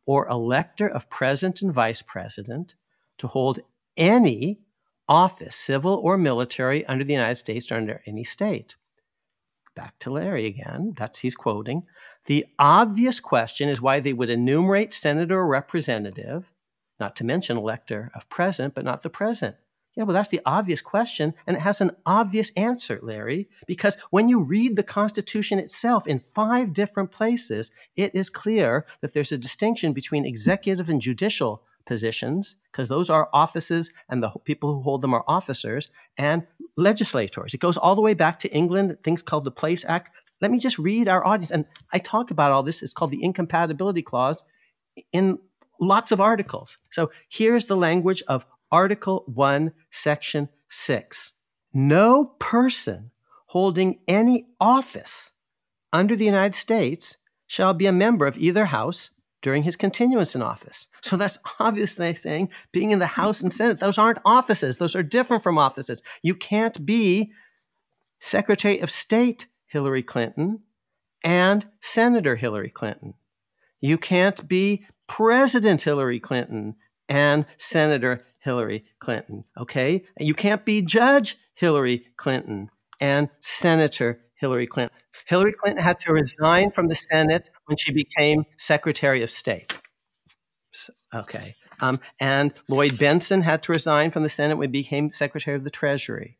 or 0.06 0.26
elector 0.28 0.88
of 0.88 1.10
president 1.10 1.60
and 1.60 1.70
vice 1.70 2.00
president 2.00 2.74
to 3.18 3.26
hold 3.26 3.60
any 3.98 4.58
office, 5.06 5.54
civil 5.54 6.00
or 6.02 6.16
military, 6.16 6.86
under 6.86 7.04
the 7.04 7.12
United 7.12 7.34
States 7.34 7.70
or 7.70 7.74
under 7.74 8.00
any 8.06 8.24
state. 8.24 8.76
Back 9.76 9.98
to 9.98 10.10
Larry 10.10 10.46
again. 10.46 10.94
That's 10.96 11.18
he's 11.18 11.34
quoting. 11.34 11.82
The 12.28 12.46
obvious 12.58 13.20
question 13.20 13.68
is 13.68 13.82
why 13.82 14.00
they 14.00 14.14
would 14.14 14.30
enumerate 14.30 14.94
senator 14.94 15.38
or 15.38 15.46
representative, 15.46 16.50
not 16.98 17.14
to 17.16 17.24
mention 17.24 17.58
elector 17.58 18.10
of 18.14 18.30
president, 18.30 18.74
but 18.74 18.86
not 18.86 19.02
the 19.02 19.10
president. 19.10 19.58
Yeah, 19.94 20.04
well, 20.04 20.14
that's 20.14 20.30
the 20.30 20.40
obvious 20.46 20.80
question, 20.80 21.34
and 21.46 21.54
it 21.54 21.60
has 21.60 21.82
an 21.82 21.90
obvious 22.06 22.50
answer, 22.56 22.98
Larry, 23.02 23.50
because 23.66 23.98
when 24.10 24.26
you 24.26 24.40
read 24.40 24.74
the 24.74 24.82
Constitution 24.82 25.58
itself 25.58 26.06
in 26.06 26.18
five 26.18 26.72
different 26.72 27.10
places, 27.10 27.70
it 27.94 28.14
is 28.14 28.30
clear 28.30 28.86
that 29.02 29.12
there's 29.12 29.32
a 29.32 29.36
distinction 29.38 29.92
between 29.92 30.24
executive 30.24 30.88
and 30.88 30.98
judicial 30.98 31.62
positions, 31.84 32.56
because 32.70 32.88
those 32.88 33.10
are 33.10 33.28
offices 33.34 33.92
and 34.08 34.22
the 34.22 34.30
people 34.44 34.72
who 34.72 34.80
hold 34.80 35.02
them 35.02 35.12
are 35.12 35.24
officers, 35.28 35.90
and 36.16 36.46
legislators. 36.76 37.52
It 37.52 37.60
goes 37.60 37.76
all 37.76 37.94
the 37.94 38.00
way 38.00 38.14
back 38.14 38.38
to 38.38 38.50
England, 38.50 38.96
things 39.02 39.20
called 39.20 39.44
the 39.44 39.50
Place 39.50 39.84
Act. 39.84 40.10
Let 40.40 40.50
me 40.50 40.58
just 40.58 40.78
read 40.78 41.06
our 41.06 41.26
audience, 41.26 41.50
and 41.50 41.66
I 41.92 41.98
talk 41.98 42.30
about 42.30 42.50
all 42.50 42.62
this. 42.62 42.82
It's 42.82 42.94
called 42.94 43.10
the 43.10 43.22
Incompatibility 43.22 44.00
Clause 44.00 44.44
in 45.12 45.38
lots 45.78 46.12
of 46.12 46.20
articles. 46.20 46.78
So 46.88 47.10
here's 47.28 47.66
the 47.66 47.76
language 47.76 48.22
of 48.26 48.46
Article 48.72 49.24
1, 49.26 49.72
Section 49.90 50.48
6. 50.68 51.34
No 51.74 52.34
person 52.38 53.10
holding 53.48 54.00
any 54.08 54.48
office 54.58 55.34
under 55.92 56.16
the 56.16 56.24
United 56.24 56.54
States 56.54 57.18
shall 57.46 57.74
be 57.74 57.86
a 57.86 57.92
member 57.92 58.26
of 58.26 58.38
either 58.38 58.64
house 58.64 59.10
during 59.42 59.64
his 59.64 59.76
continuance 59.76 60.34
in 60.34 60.40
office. 60.40 60.88
So 61.02 61.16
that's 61.16 61.38
obviously 61.60 62.14
saying 62.14 62.48
being 62.72 62.92
in 62.92 62.98
the 62.98 63.06
House 63.06 63.42
and 63.42 63.52
Senate, 63.52 63.80
those 63.80 63.98
aren't 63.98 64.20
offices. 64.24 64.78
Those 64.78 64.96
are 64.96 65.02
different 65.02 65.42
from 65.42 65.58
offices. 65.58 66.02
You 66.22 66.34
can't 66.34 66.86
be 66.86 67.32
Secretary 68.18 68.78
of 68.78 68.90
State 68.90 69.48
Hillary 69.66 70.02
Clinton 70.02 70.60
and 71.22 71.66
Senator 71.80 72.36
Hillary 72.36 72.70
Clinton. 72.70 73.14
You 73.80 73.98
can't 73.98 74.48
be 74.48 74.86
President 75.08 75.82
Hillary 75.82 76.20
Clinton 76.20 76.76
and 77.12 77.44
Senator 77.58 78.24
Hillary 78.38 78.84
Clinton. 78.98 79.44
Okay? 79.58 80.04
You 80.18 80.32
can't 80.32 80.64
be 80.64 80.80
Judge 80.80 81.36
Hillary 81.54 82.06
Clinton 82.16 82.70
and 83.00 83.28
Senator 83.38 84.22
Hillary 84.34 84.66
Clinton. 84.66 84.96
Hillary 85.26 85.52
Clinton 85.52 85.84
had 85.84 86.00
to 86.00 86.12
resign 86.12 86.70
from 86.70 86.88
the 86.88 86.94
Senate 86.94 87.50
when 87.66 87.76
she 87.76 87.92
became 87.92 88.44
Secretary 88.56 89.22
of 89.22 89.30
State. 89.30 89.78
Okay. 91.14 91.54
Um, 91.82 92.00
and 92.18 92.54
Lloyd 92.66 92.92
Bentsen 92.92 93.42
had 93.42 93.62
to 93.64 93.72
resign 93.72 94.10
from 94.10 94.22
the 94.22 94.30
Senate 94.30 94.56
when 94.56 94.68
he 94.70 94.82
became 94.82 95.10
Secretary 95.10 95.54
of 95.54 95.64
the 95.64 95.70
Treasury. 95.70 96.38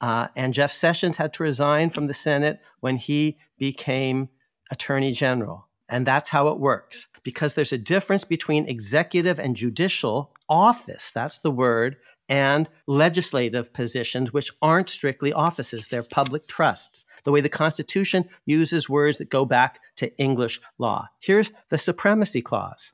Uh, 0.00 0.28
and 0.34 0.54
Jeff 0.54 0.72
Sessions 0.72 1.18
had 1.18 1.34
to 1.34 1.42
resign 1.42 1.90
from 1.90 2.06
the 2.06 2.14
Senate 2.14 2.60
when 2.80 2.96
he 2.96 3.36
became 3.58 4.30
Attorney 4.70 5.12
General. 5.12 5.68
And 5.88 6.06
that's 6.06 6.30
how 6.30 6.48
it 6.48 6.58
works 6.58 7.08
because 7.22 7.54
there's 7.54 7.72
a 7.72 7.78
difference 7.78 8.24
between 8.24 8.68
executive 8.68 9.38
and 9.38 9.56
judicial 9.56 10.32
office. 10.48 11.10
That's 11.10 11.38
the 11.38 11.50
word. 11.50 11.96
And 12.28 12.68
legislative 12.86 13.72
positions, 13.72 14.32
which 14.32 14.50
aren't 14.60 14.88
strictly 14.88 15.32
offices, 15.32 15.86
they're 15.86 16.02
public 16.02 16.48
trusts. 16.48 17.06
The 17.22 17.30
way 17.30 17.40
the 17.40 17.48
Constitution 17.48 18.28
uses 18.44 18.88
words 18.88 19.18
that 19.18 19.30
go 19.30 19.44
back 19.44 19.78
to 19.96 20.16
English 20.18 20.60
law. 20.78 21.08
Here's 21.20 21.52
the 21.68 21.78
Supremacy 21.78 22.42
Clause 22.42 22.92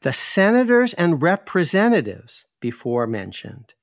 the 0.00 0.12
senators 0.12 0.94
and 0.94 1.22
representatives 1.22 2.46
before 2.60 3.06
mentioned, 3.06 3.74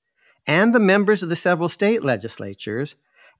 and 0.45 0.75
the 0.75 0.79
members 0.79 1.23
of 1.23 1.29
the 1.29 1.35
several 1.35 1.69
state 1.69 2.03
legislatures, 2.03 2.95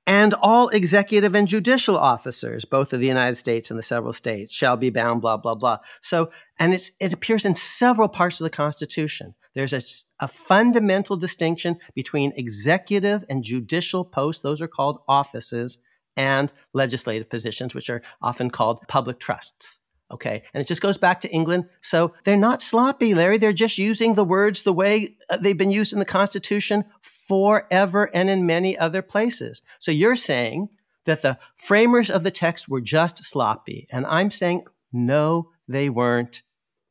and 0.06 0.34
all 0.42 0.70
executive 0.70 1.36
and 1.36 1.48
judicial 1.48 1.98
officers, 1.98 2.66
both 2.66 2.94
of 2.94 3.00
the 3.00 3.08
United 3.08 3.36
States 3.36 3.70
and 3.70 3.78
the 3.78 3.84
several 3.84 4.14
states, 4.14 4.54
shall 4.54 4.78
be 4.78 4.90
bound, 4.90 5.22
blah, 5.22 5.38
blah, 5.38 5.56
blah. 5.56 5.78
So, 6.02 6.32
and 6.58 6.74
it 6.74 7.14
appears 7.14 7.46
in 7.46 7.56
several 7.56 8.08
parts 8.08 8.40
of 8.40 8.46
the 8.46 8.50
Constitution. 8.50 9.36
There's 9.56 9.74
a, 9.74 9.82
a 10.24 10.28
fundamental 10.28 11.16
distinction 11.16 11.78
between 11.94 12.34
executive 12.36 13.24
and 13.30 13.44
judicial 13.44 14.04
posts, 14.06 14.42
those 14.42 14.62
are 14.62 14.68
called 14.68 15.00
offices, 15.08 15.80
and 16.18 16.52
legislative 16.74 17.30
positions, 17.30 17.74
which 17.74 17.90
are 17.90 18.02
often 18.22 18.50
called 18.50 18.82
public 18.88 19.20
trusts. 19.20 19.80
Okay. 20.12 20.42
And 20.54 20.62
it 20.62 20.68
just 20.68 20.82
goes 20.82 20.98
back 20.98 21.20
to 21.20 21.30
England. 21.30 21.70
So 21.82 22.14
they're 22.24 22.36
not 22.36 22.62
sloppy, 22.62 23.14
Larry. 23.14 23.38
They're 23.38 23.54
just 23.54 23.78
using 23.78 24.16
the 24.16 24.24
words 24.24 24.64
the 24.64 24.74
way 24.74 25.16
uh, 25.30 25.38
they've 25.38 25.58
been 25.58 25.70
used 25.72 25.94
in 25.94 26.00
the 26.00 26.06
Constitution 26.06 26.84
forever 27.30 28.10
and 28.12 28.28
in 28.28 28.48
many 28.48 28.76
other 28.76 29.04
places. 29.04 29.62
So 29.78 29.92
you're 29.92 30.16
saying 30.16 30.70
that 31.06 31.22
the 31.22 31.38
framers 31.56 32.10
of 32.10 32.24
the 32.24 32.32
text 32.32 32.68
were 32.68 32.82
just 32.82 33.24
sloppy. 33.24 33.88
And 33.92 34.08
I'm 34.08 34.32
saying, 34.32 34.66
no, 34.92 35.52
they 35.68 35.90
weren't. 35.90 36.42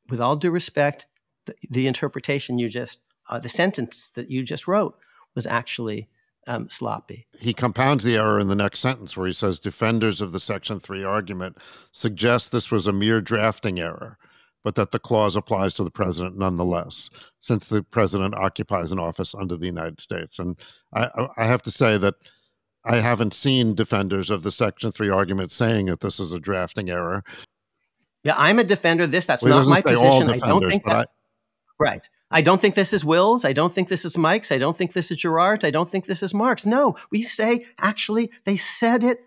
With 0.09 0.21
all 0.21 0.37
due 0.37 0.53
respect, 0.53 1.07
the, 1.47 1.55
the 1.69 1.87
interpretation 1.89 2.59
you 2.59 2.69
just, 2.69 3.03
uh, 3.29 3.41
the 3.41 3.49
sentence 3.49 4.11
that 4.11 4.31
you 4.31 4.45
just 4.45 4.69
wrote 4.69 4.97
was 5.35 5.45
actually 5.45 6.09
um, 6.47 6.71
sloppy. 6.71 7.27
He 7.41 7.53
compounds 7.53 8.05
the 8.05 8.17
error 8.17 8.39
in 8.39 8.47
the 8.47 8.55
next 8.55 8.79
sentence 8.79 9.17
where 9.17 9.27
he 9.27 9.35
says 9.35 9.59
defenders 9.59 10.21
of 10.21 10.33
the 10.33 10.41
Section 10.41 10.79
3 10.81 11.05
argument 11.05 11.59
suggest 11.93 12.53
this 12.53 12.71
was 12.71 12.87
a 12.87 12.93
mere 12.93 13.21
drafting 13.21 13.79
error, 13.81 14.19
but 14.65 14.75
that 14.75 14.91
the 14.91 14.99
clause 14.99 15.37
applies 15.37 15.75
to 15.75 15.85
the 15.85 15.91
president 15.91 16.37
nonetheless, 16.37 17.11
since 17.41 17.69
the 17.69 17.83
president 17.83 18.35
occupies 18.35 18.93
an 18.93 18.99
office 18.99 19.35
under 19.35 19.57
the 19.57 19.67
United 19.67 20.01
States. 20.01 20.39
And 20.39 20.59
I, 20.93 21.09
I 21.37 21.45
have 21.45 21.63
to 21.63 21.71
say 21.71 21.97
that 21.99 22.15
I 22.85 22.97
haven't 22.97 23.35
seen 23.35 23.75
defenders 23.75 24.31
of 24.31 24.43
the 24.43 24.51
Section 24.51 24.93
3 24.93 25.11
argument 25.11 25.53
saying 25.53 25.87
that 25.87 26.01
this 26.01 26.21
is 26.21 26.33
a 26.33 26.41
drafting 26.41 26.91
error. 26.91 27.23
Yeah, 28.25 28.35
I'm 28.37 28.59
a 28.59 28.65
defender 28.65 29.05
of 29.05 29.11
this. 29.11 29.27
That's 29.27 29.45
well, 29.45 29.61
not 29.61 29.69
my 29.69 29.83
position. 29.83 30.31
I 30.31 30.39
don't 30.39 30.69
think 30.69 30.85
that. 30.85 30.93
I, 30.93 31.05
right. 31.79 32.09
I 32.31 32.43
don't 32.43 32.61
think 32.61 32.75
this 32.75 32.93
is 32.93 33.05
Will's. 33.05 33.45
I 33.45 33.53
don't 33.53 33.73
think 33.73 33.89
this 33.89 34.05
is 34.05 34.19
Mike's. 34.19 34.53
I 34.53 34.59
don't 34.59 34.77
think 34.77 34.93
this 34.93 35.11
is 35.11 35.17
Gerard's. 35.19 35.65
I 35.65 35.71
don't 35.71 35.89
think 35.89 36.07
this 36.07 36.23
is 36.23 36.35
Mark's. 36.35 36.67
No, 36.67 36.97
we 37.11 37.23
say 37.23 37.65
actually 37.79 38.31
they 38.45 38.57
said 38.57 39.03
it 39.03 39.25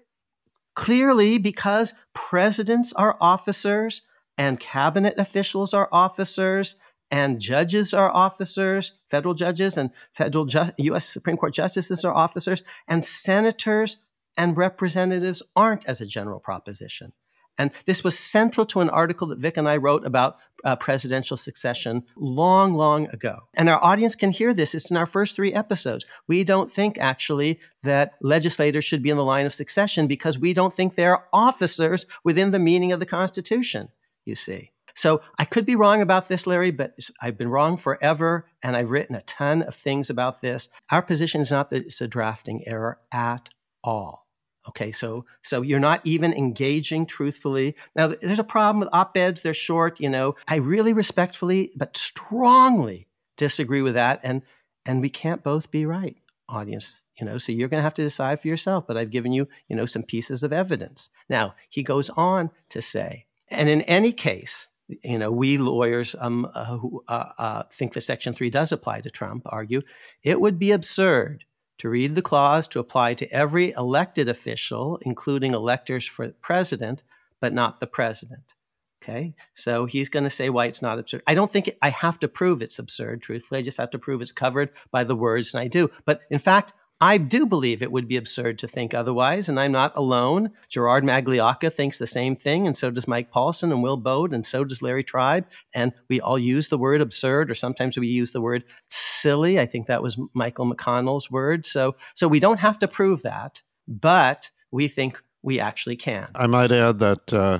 clearly 0.75 1.37
because 1.37 1.95
presidents 2.13 2.93
are 2.93 3.17
officers 3.19 4.03
and 4.41 4.59
cabinet 4.59 5.13
officials 5.19 5.71
are 5.71 5.87
officers 5.91 6.75
and 7.11 7.39
judges 7.39 7.93
are 7.93 8.09
officers, 8.09 8.93
federal 9.07 9.35
judges 9.35 9.77
and 9.77 9.91
federal 10.11 10.45
ju- 10.45 10.71
U.S. 10.77 11.05
Supreme 11.05 11.37
Court 11.37 11.53
justices 11.53 12.03
are 12.03 12.15
officers, 12.15 12.63
and 12.87 13.05
senators 13.05 13.99
and 14.35 14.57
representatives 14.57 15.43
aren't 15.55 15.87
as 15.87 16.01
a 16.01 16.07
general 16.07 16.39
proposition. 16.39 17.13
And 17.59 17.69
this 17.85 18.03
was 18.03 18.17
central 18.17 18.65
to 18.67 18.81
an 18.81 18.89
article 18.89 19.27
that 19.27 19.37
Vic 19.37 19.57
and 19.57 19.69
I 19.69 19.77
wrote 19.77 20.07
about 20.07 20.37
uh, 20.63 20.75
presidential 20.75 21.37
succession 21.37 22.01
long, 22.15 22.73
long 22.73 23.07
ago. 23.09 23.41
And 23.53 23.69
our 23.69 23.83
audience 23.83 24.15
can 24.15 24.31
hear 24.31 24.55
this. 24.55 24.73
It's 24.73 24.89
in 24.89 24.97
our 24.97 25.05
first 25.05 25.35
three 25.35 25.53
episodes. 25.53 26.03
We 26.27 26.43
don't 26.43 26.71
think 26.71 26.97
actually 26.97 27.59
that 27.83 28.13
legislators 28.21 28.85
should 28.85 29.03
be 29.03 29.11
in 29.11 29.17
the 29.17 29.23
line 29.23 29.45
of 29.45 29.53
succession 29.53 30.07
because 30.07 30.39
we 30.39 30.55
don't 30.55 30.73
think 30.73 30.95
they're 30.95 31.27
officers 31.31 32.07
within 32.23 32.49
the 32.49 32.57
meaning 32.57 32.91
of 32.91 32.99
the 32.99 33.05
Constitution, 33.05 33.89
you 34.25 34.35
see. 34.35 34.71
So 34.95 35.21
I 35.39 35.45
could 35.45 35.65
be 35.65 35.75
wrong 35.75 36.01
about 36.01 36.27
this, 36.27 36.45
Larry, 36.45 36.71
but 36.71 36.97
I've 37.21 37.37
been 37.37 37.49
wrong 37.49 37.77
forever, 37.77 38.45
and 38.61 38.75
I've 38.75 38.91
written 38.91 39.15
a 39.15 39.21
ton 39.21 39.61
of 39.61 39.75
things 39.75 40.09
about 40.09 40.41
this. 40.41 40.69
Our 40.89 41.01
position 41.01 41.41
is 41.41 41.51
not 41.51 41.69
that 41.69 41.85
it's 41.85 42.01
a 42.01 42.07
drafting 42.07 42.67
error 42.67 42.99
at 43.11 43.49
all. 43.83 44.27
Okay, 44.67 44.91
so 44.91 45.25
so 45.41 45.63
you're 45.63 45.79
not 45.79 46.01
even 46.03 46.33
engaging 46.33 47.07
truthfully. 47.07 47.75
Now 47.95 48.07
there's 48.07 48.37
a 48.37 48.43
problem 48.43 48.79
with 48.79 48.89
op-eds, 48.93 49.41
they're 49.41 49.55
short, 49.55 49.99
you 49.99 50.09
know. 50.09 50.35
I 50.47 50.57
really 50.57 50.93
respectfully 50.93 51.71
but 51.75 51.97
strongly 51.97 53.07
disagree 53.37 53.81
with 53.81 53.95
that 53.95 54.19
and 54.21 54.43
and 54.85 55.01
we 55.01 55.09
can't 55.09 55.41
both 55.41 55.71
be 55.71 55.85
right, 55.85 56.15
audience, 56.47 57.03
you 57.19 57.25
know. 57.25 57.39
So 57.39 57.51
you're 57.51 57.69
going 57.69 57.79
to 57.79 57.83
have 57.83 57.95
to 57.95 58.03
decide 58.03 58.39
for 58.39 58.47
yourself, 58.47 58.85
but 58.85 58.97
I've 58.97 59.09
given 59.09 59.31
you, 59.31 59.47
you 59.67 59.75
know, 59.75 59.85
some 59.85 60.03
pieces 60.03 60.43
of 60.43 60.53
evidence. 60.53 61.09
Now, 61.29 61.55
he 61.69 61.81
goes 61.81 62.11
on 62.11 62.51
to 62.69 62.81
say, 62.81 63.25
and 63.51 63.69
in 63.69 63.81
any 63.83 64.11
case, 64.11 64.69
you 65.03 65.17
know, 65.17 65.31
we 65.31 65.57
lawyers 65.57 66.15
um, 66.19 66.49
uh, 66.53 66.77
who 66.77 67.03
uh, 67.07 67.25
uh, 67.37 67.63
think 67.71 67.93
that 67.93 68.01
Section 68.01 68.33
3 68.33 68.49
does 68.49 68.71
apply 68.71 69.01
to 69.01 69.09
Trump 69.09 69.43
argue 69.45 69.81
it 70.23 70.41
would 70.41 70.59
be 70.59 70.71
absurd 70.71 71.45
to 71.77 71.89
read 71.89 72.13
the 72.13 72.21
clause 72.21 72.67
to 72.67 72.79
apply 72.79 73.13
to 73.15 73.31
every 73.33 73.71
elected 73.71 74.29
official, 74.29 74.99
including 75.01 75.53
electors 75.53 76.05
for 76.05 76.29
president, 76.41 77.03
but 77.39 77.53
not 77.53 77.79
the 77.79 77.87
president. 77.87 78.55
Okay, 79.01 79.33
so 79.55 79.87
he's 79.87 80.09
going 80.09 80.25
to 80.25 80.29
say 80.29 80.51
why 80.51 80.67
it's 80.67 80.83
not 80.83 80.99
absurd. 80.99 81.23
I 81.25 81.33
don't 81.33 81.49
think 81.49 81.69
it, 81.69 81.79
I 81.81 81.89
have 81.89 82.19
to 82.19 82.27
prove 82.27 82.61
it's 82.61 82.77
absurd, 82.77 83.23
truthfully. 83.23 83.59
I 83.59 83.63
just 83.63 83.79
have 83.79 83.89
to 83.91 83.97
prove 83.97 84.21
it's 84.21 84.31
covered 84.31 84.69
by 84.91 85.03
the 85.03 85.15
words, 85.15 85.55
and 85.55 85.63
I 85.63 85.67
do. 85.67 85.89
But 86.05 86.21
in 86.29 86.37
fact, 86.37 86.73
I 87.03 87.17
do 87.17 87.47
believe 87.47 87.81
it 87.81 87.91
would 87.91 88.07
be 88.07 88.15
absurd 88.15 88.59
to 88.59 88.67
think 88.67 88.93
otherwise, 88.93 89.49
and 89.49 89.59
I'm 89.59 89.71
not 89.71 89.91
alone. 89.97 90.51
Gerard 90.69 91.03
Magliocca 91.03 91.73
thinks 91.73 91.97
the 91.97 92.05
same 92.05 92.35
thing, 92.35 92.67
and 92.67 92.77
so 92.77 92.91
does 92.91 93.07
Mike 93.07 93.31
Paulsen 93.31 93.71
and 93.71 93.81
Will 93.81 93.97
Baude, 93.97 94.33
and 94.33 94.45
so 94.45 94.63
does 94.63 94.83
Larry 94.83 95.03
Tribe. 95.03 95.47
And 95.73 95.93
we 96.09 96.21
all 96.21 96.37
use 96.37 96.69
the 96.69 96.77
word 96.77 97.01
absurd, 97.01 97.49
or 97.49 97.55
sometimes 97.55 97.97
we 97.97 98.07
use 98.07 98.33
the 98.33 98.41
word 98.41 98.63
silly. 98.87 99.59
I 99.59 99.65
think 99.65 99.87
that 99.87 100.03
was 100.03 100.19
Michael 100.35 100.71
McConnell's 100.71 101.31
word. 101.31 101.65
So, 101.65 101.95
so 102.13 102.27
we 102.27 102.39
don't 102.39 102.59
have 102.59 102.77
to 102.79 102.87
prove 102.87 103.23
that, 103.23 103.63
but 103.87 104.51
we 104.69 104.87
think 104.87 105.23
we 105.41 105.59
actually 105.59 105.95
can. 105.95 106.29
I 106.35 106.45
might 106.45 106.71
add 106.71 106.99
that 106.99 107.33
uh, 107.33 107.59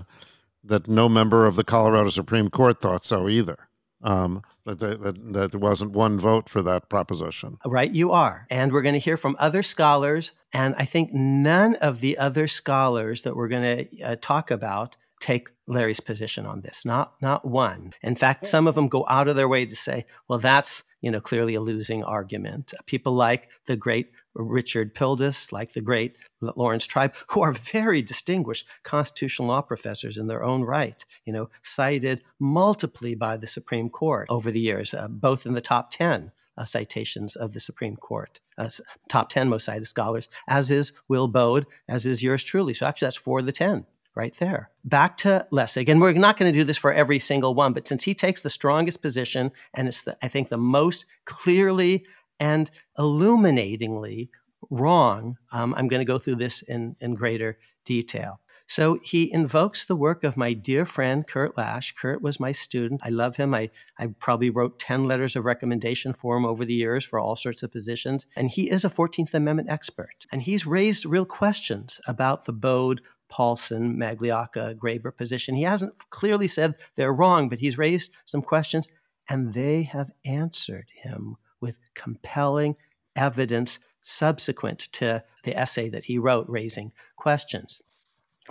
that 0.64 0.88
no 0.88 1.10
member 1.10 1.48
of 1.48 1.56
the 1.56 1.64
Colorado 1.64 2.10
Supreme 2.10 2.52
Court 2.52 2.80
thought 2.80 3.04
so 3.04 3.28
either. 3.28 3.58
Um, 4.04 4.44
that, 4.66 4.80
that, 4.80 5.34
that 5.34 5.52
there 5.52 5.60
wasn't 5.60 5.92
one 5.92 6.20
vote 6.20 6.50
for 6.50 6.62
that 6.62 6.90
proposition. 6.90 7.58
Right, 7.66 7.92
you 7.92 8.12
are. 8.12 8.46
And 8.50 8.72
we're 8.72 8.82
going 8.82 8.94
to 8.94 9.00
hear 9.00 9.18
from 9.18 9.36
other 9.40 9.62
scholars. 9.62 10.34
And 10.54 10.76
I 10.78 10.86
think 10.86 11.14
none 11.14 11.76
of 11.76 12.02
the 12.02 12.18
other 12.18 12.48
scholars 12.48 13.24
that 13.24 13.36
we're 13.36 13.48
going 13.48 13.88
to 13.88 14.02
uh, 14.02 14.16
talk 14.22 14.52
about 14.52 14.98
take 15.20 15.50
Larry's 15.68 16.00
position 16.00 16.46
on 16.46 16.62
this. 16.62 16.86
Not 16.86 17.14
not 17.22 17.46
one. 17.46 17.94
In 18.02 18.16
fact, 18.16 18.48
some 18.48 18.68
of 18.68 18.76
them 18.76 18.88
go 18.88 19.06
out 19.08 19.28
of 19.28 19.36
their 19.36 19.48
way 19.48 19.66
to 19.66 19.76
say, 19.76 20.06
well, 20.28 20.40
that's 20.40 20.84
you 21.02 21.12
know 21.12 21.22
clearly 21.22 21.56
a 21.56 21.62
losing 21.62 22.04
argument. 22.04 22.74
People 22.86 23.14
like 23.14 23.50
the 23.66 23.76
great 23.76 24.12
Richard 24.34 24.96
Pildes, 24.96 25.52
like 25.52 25.74
the 25.74 25.82
great 25.82 26.18
Laurence 26.42 26.88
Tribe, 26.88 27.14
who 27.30 27.42
are 27.42 27.52
very 27.52 28.02
distinguished 28.02 28.68
constitutional 28.84 29.50
law 29.50 29.62
professors 29.62 30.18
in 30.18 30.28
their 30.28 30.44
own 30.44 30.64
right, 30.64 31.04
you 31.26 31.34
know, 31.34 31.50
cited 31.62 32.24
multiply 32.40 33.14
by 33.16 33.38
the 33.38 33.48
Supreme 33.48 33.90
Court 33.90 34.28
over 34.30 34.52
the 34.52 34.60
years, 34.60 34.94
uh, 34.94 35.08
both 35.08 35.46
in 35.46 35.54
the 35.54 35.62
top 35.62 35.92
10 35.92 36.32
uh, 36.58 36.66
citations 36.66 37.36
of 37.36 37.54
the 37.54 37.60
Supreme 37.60 37.96
Court, 37.96 38.40
uh, 38.58 38.70
top 39.10 39.30
10 39.30 39.50
most 39.50 39.66
cited 39.66 39.88
scholars, 39.88 40.30
as 40.48 40.72
is 40.72 40.94
Will 41.08 41.28
Baude, 41.28 41.66
as 41.88 42.06
is 42.06 42.24
yours 42.24 42.44
truly. 42.44 42.74
So 42.74 42.86
actually, 42.86 43.08
that's 43.08 43.18
four 43.18 43.40
of 43.40 43.46
the 43.46 43.52
10 43.52 43.86
right 44.16 44.36
there. 44.38 44.70
Back 44.84 45.18
to 45.18 45.48
Lessig, 45.52 45.90
and 45.90 46.02
we're 46.02 46.14
not 46.14 46.38
going 46.38 46.52
to 46.52 46.58
do 46.58 46.64
this 46.64 46.78
for 46.78 46.92
every 46.92 47.20
single 47.20 47.54
one, 47.54 47.74
but 47.74 47.88
since 47.88 48.04
he 48.04 48.14
takes 48.14 48.42
the 48.42 48.50
strongest 48.50 49.02
position, 49.02 49.52
and 49.74 49.88
it's 49.88 50.04
the, 50.04 50.18
I 50.22 50.28
think 50.28 50.50
the 50.50 50.58
most 50.58 51.06
clearly 51.26 52.06
and 52.40 52.72
illuminatingly 52.98 54.30
wrong. 54.70 55.38
Um, 55.52 55.74
I'm 55.76 55.88
going 55.88 56.02
to 56.02 56.06
go 56.06 56.18
through 56.18 56.36
this 56.36 56.62
in, 56.64 56.96
in 57.00 57.14
greater 57.16 57.60
detail. 57.86 58.40
So 58.68 59.00
he 59.04 59.32
invokes 59.34 59.84
the 59.84 59.98
work 59.98 60.24
of 60.24 60.38
my 60.38 60.54
dear 60.54 60.86
friend 60.86 61.28
Kurt 61.28 61.58
Lash. 61.58 61.92
Kurt 61.92 62.22
was 62.22 62.40
my 62.40 62.54
student. 62.54 63.02
I 63.04 63.10
love 63.10 63.36
him. 63.36 63.54
I, 63.54 63.70
I 64.00 64.08
probably 64.18 64.50
wrote 64.50 64.80
10 64.80 65.10
letters 65.10 65.36
of 65.36 65.44
recommendation 65.44 66.14
for 66.14 66.38
him 66.38 66.46
over 66.46 66.64
the 66.64 66.74
years 66.74 67.04
for 67.04 67.20
all 67.20 67.36
sorts 67.36 67.64
of 67.64 67.72
positions. 67.74 68.28
And 68.34 68.50
he 68.50 68.70
is 68.70 68.86
a 68.86 68.90
14th 68.90 69.34
Amendment 69.34 69.70
expert. 69.70 70.26
And 70.32 70.44
he's 70.44 70.66
raised 70.66 71.06
real 71.06 71.26
questions 71.26 72.00
about 72.08 72.46
the 72.46 72.54
Baude 72.54 73.02
Paulsen, 73.32 73.96
Magliocca, 73.96 74.76
Graber 74.76 75.16
position. 75.16 75.56
He 75.56 75.64
hasn't 75.64 75.94
clearly 76.10 76.48
said 76.48 76.76
they're 76.96 77.14
wrong, 77.14 77.50
but 77.50 77.60
he's 77.60 77.78
raised 77.78 78.14
some 78.26 78.42
questions, 78.42 78.90
and 79.30 79.54
they 79.54 79.84
have 79.84 80.12
answered 80.26 80.88
him 80.94 81.38
with 81.60 81.80
compelling 81.94 82.76
evidence 83.16 83.80
subsequent 84.02 84.80
to 84.80 85.24
the 85.44 85.58
essay 85.58 85.90
that 85.90 86.06
he 86.06 86.18
wrote 86.18 86.48
raising 86.50 86.92
questions. 87.16 87.82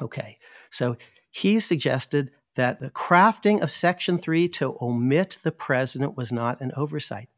Okay, 0.00 0.38
so 0.70 0.96
he 1.30 1.58
suggested 1.58 2.30
that 2.54 2.78
the 2.78 2.90
crafting 2.90 3.62
of 3.62 3.70
Section 3.70 4.18
3 4.18 4.48
to 4.48 4.76
omit 4.80 5.38
the 5.42 5.52
president 5.52 6.16
was 6.16 6.32
not 6.32 6.60
an 6.60 6.72
oversight. 6.76 7.28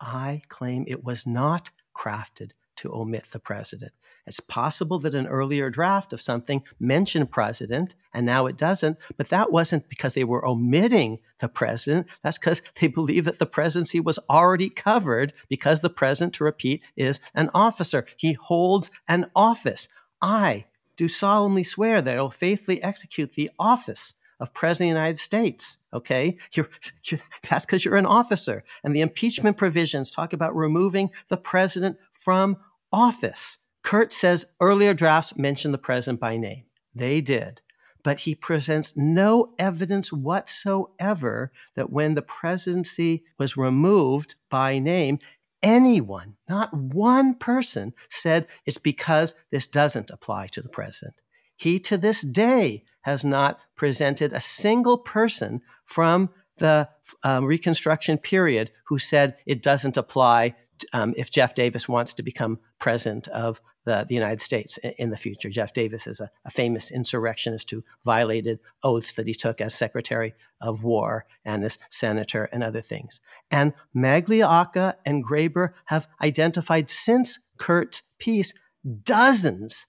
I 0.00 0.42
claim 0.48 0.84
it 0.86 1.04
was 1.04 1.26
not 1.26 1.70
crafted 1.96 2.52
to 2.76 2.92
omit 2.92 3.28
the 3.32 3.38
president. 3.38 3.92
It's 4.26 4.40
possible 4.40 4.98
that 5.00 5.14
an 5.14 5.26
earlier 5.26 5.68
draft 5.68 6.12
of 6.12 6.20
something 6.20 6.62
mentioned 6.80 7.30
president 7.30 7.94
and 8.12 8.24
now 8.24 8.46
it 8.46 8.56
doesn't, 8.56 8.96
but 9.16 9.28
that 9.28 9.52
wasn't 9.52 9.88
because 9.88 10.14
they 10.14 10.24
were 10.24 10.46
omitting 10.46 11.18
the 11.40 11.48
president. 11.48 12.06
That's 12.22 12.38
because 12.38 12.62
they 12.80 12.86
believe 12.86 13.26
that 13.26 13.38
the 13.38 13.46
presidency 13.46 14.00
was 14.00 14.18
already 14.30 14.70
covered 14.70 15.34
because 15.48 15.80
the 15.80 15.90
president, 15.90 16.34
to 16.34 16.44
repeat, 16.44 16.82
is 16.96 17.20
an 17.34 17.50
officer. 17.54 18.06
He 18.16 18.32
holds 18.32 18.90
an 19.08 19.30
office. 19.36 19.88
I 20.22 20.64
do 20.96 21.08
solemnly 21.08 21.64
swear 21.64 22.00
that 22.00 22.16
I 22.16 22.20
will 22.20 22.30
faithfully 22.30 22.82
execute 22.82 23.32
the 23.32 23.50
office 23.58 24.14
of 24.40 24.54
President 24.54 24.90
of 24.90 24.94
the 24.94 25.00
United 25.00 25.18
States. 25.18 25.78
Okay, 25.92 26.38
you're, 26.52 26.68
you're, 27.04 27.20
that's 27.48 27.66
because 27.66 27.84
you're 27.84 27.96
an 27.96 28.06
officer. 28.06 28.64
And 28.82 28.94
the 28.94 29.00
impeachment 29.00 29.56
provisions 29.56 30.10
talk 30.10 30.32
about 30.32 30.56
removing 30.56 31.10
the 31.28 31.36
president 31.36 31.98
from 32.12 32.56
office. 32.92 33.58
Kurt 33.84 34.12
says 34.12 34.46
earlier 34.60 34.94
drafts 34.94 35.36
mentioned 35.36 35.74
the 35.74 35.78
president 35.78 36.18
by 36.18 36.36
name. 36.38 36.64
They 36.94 37.20
did. 37.20 37.60
But 38.02 38.20
he 38.20 38.34
presents 38.34 38.96
no 38.96 39.54
evidence 39.58 40.12
whatsoever 40.12 41.52
that 41.74 41.90
when 41.90 42.14
the 42.14 42.22
presidency 42.22 43.24
was 43.38 43.56
removed 43.56 44.34
by 44.50 44.78
name, 44.78 45.18
anyone, 45.62 46.36
not 46.48 46.74
one 46.74 47.34
person, 47.34 47.94
said 48.08 48.46
it's 48.66 48.78
because 48.78 49.34
this 49.50 49.66
doesn't 49.66 50.10
apply 50.10 50.48
to 50.48 50.60
the 50.60 50.68
president. 50.68 51.16
He 51.56 51.78
to 51.80 51.96
this 51.96 52.22
day 52.22 52.84
has 53.02 53.24
not 53.24 53.60
presented 53.76 54.32
a 54.32 54.40
single 54.40 54.98
person 54.98 55.62
from 55.84 56.30
the 56.56 56.88
um, 57.22 57.44
Reconstruction 57.44 58.18
period 58.18 58.70
who 58.86 58.98
said 58.98 59.36
it 59.46 59.62
doesn't 59.62 59.96
apply 59.96 60.54
um, 60.92 61.14
if 61.16 61.30
Jeff 61.30 61.54
Davis 61.54 61.88
wants 61.88 62.14
to 62.14 62.22
become 62.22 62.58
president 62.78 63.28
of 63.28 63.60
the, 63.84 64.04
the 64.08 64.14
United 64.14 64.40
States 64.40 64.78
in 64.98 65.10
the 65.10 65.16
future. 65.16 65.48
Jeff 65.48 65.72
Davis 65.72 66.06
is 66.06 66.20
a, 66.20 66.30
a, 66.44 66.50
famous 66.50 66.90
insurrectionist 66.90 67.70
who 67.70 67.84
violated 68.04 68.58
oaths 68.82 69.12
that 69.14 69.26
he 69.26 69.34
took 69.34 69.60
as 69.60 69.74
Secretary 69.74 70.34
of 70.60 70.82
War 70.82 71.26
and 71.44 71.64
as 71.64 71.78
senator 71.90 72.48
and 72.52 72.62
other 72.62 72.80
things. 72.80 73.20
And 73.50 73.74
Magliocca 73.94 74.94
and 75.04 75.24
Graber 75.26 75.74
have 75.86 76.06
identified 76.22 76.90
since 76.90 77.40
Kurt's 77.58 78.02
piece 78.18 78.54
dozens 79.02 79.86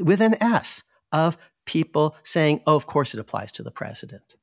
with 0.00 0.20
an 0.20 0.36
S 0.42 0.84
of 1.12 1.36
people 1.64 2.16
saying, 2.22 2.62
oh, 2.66 2.76
of 2.76 2.86
course 2.86 3.14
it 3.14 3.20
applies 3.20 3.52
to 3.52 3.62
the 3.62 3.70
president. 3.70 4.36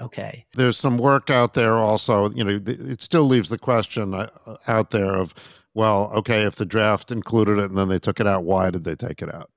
Okay. 0.00 0.46
There's 0.54 0.76
some 0.76 0.96
work 0.96 1.28
out 1.28 1.54
there 1.54 1.74
also, 1.74 2.30
you 2.30 2.44
know, 2.44 2.60
it 2.64 3.02
still 3.02 3.24
leaves 3.24 3.48
the 3.48 3.58
question 3.58 4.14
uh, 4.14 4.28
out 4.68 4.90
there 4.90 5.14
of 5.14 5.34
well, 5.78 6.10
okay, 6.12 6.42
if 6.42 6.56
the 6.56 6.66
draft 6.66 7.12
included 7.12 7.56
it 7.58 7.66
and 7.66 7.78
then 7.78 7.88
they 7.88 8.00
took 8.00 8.18
it 8.18 8.26
out, 8.26 8.42
why 8.42 8.68
did 8.68 8.82
they 8.82 8.96
take 8.96 9.22
it 9.22 9.32
out? 9.32 9.48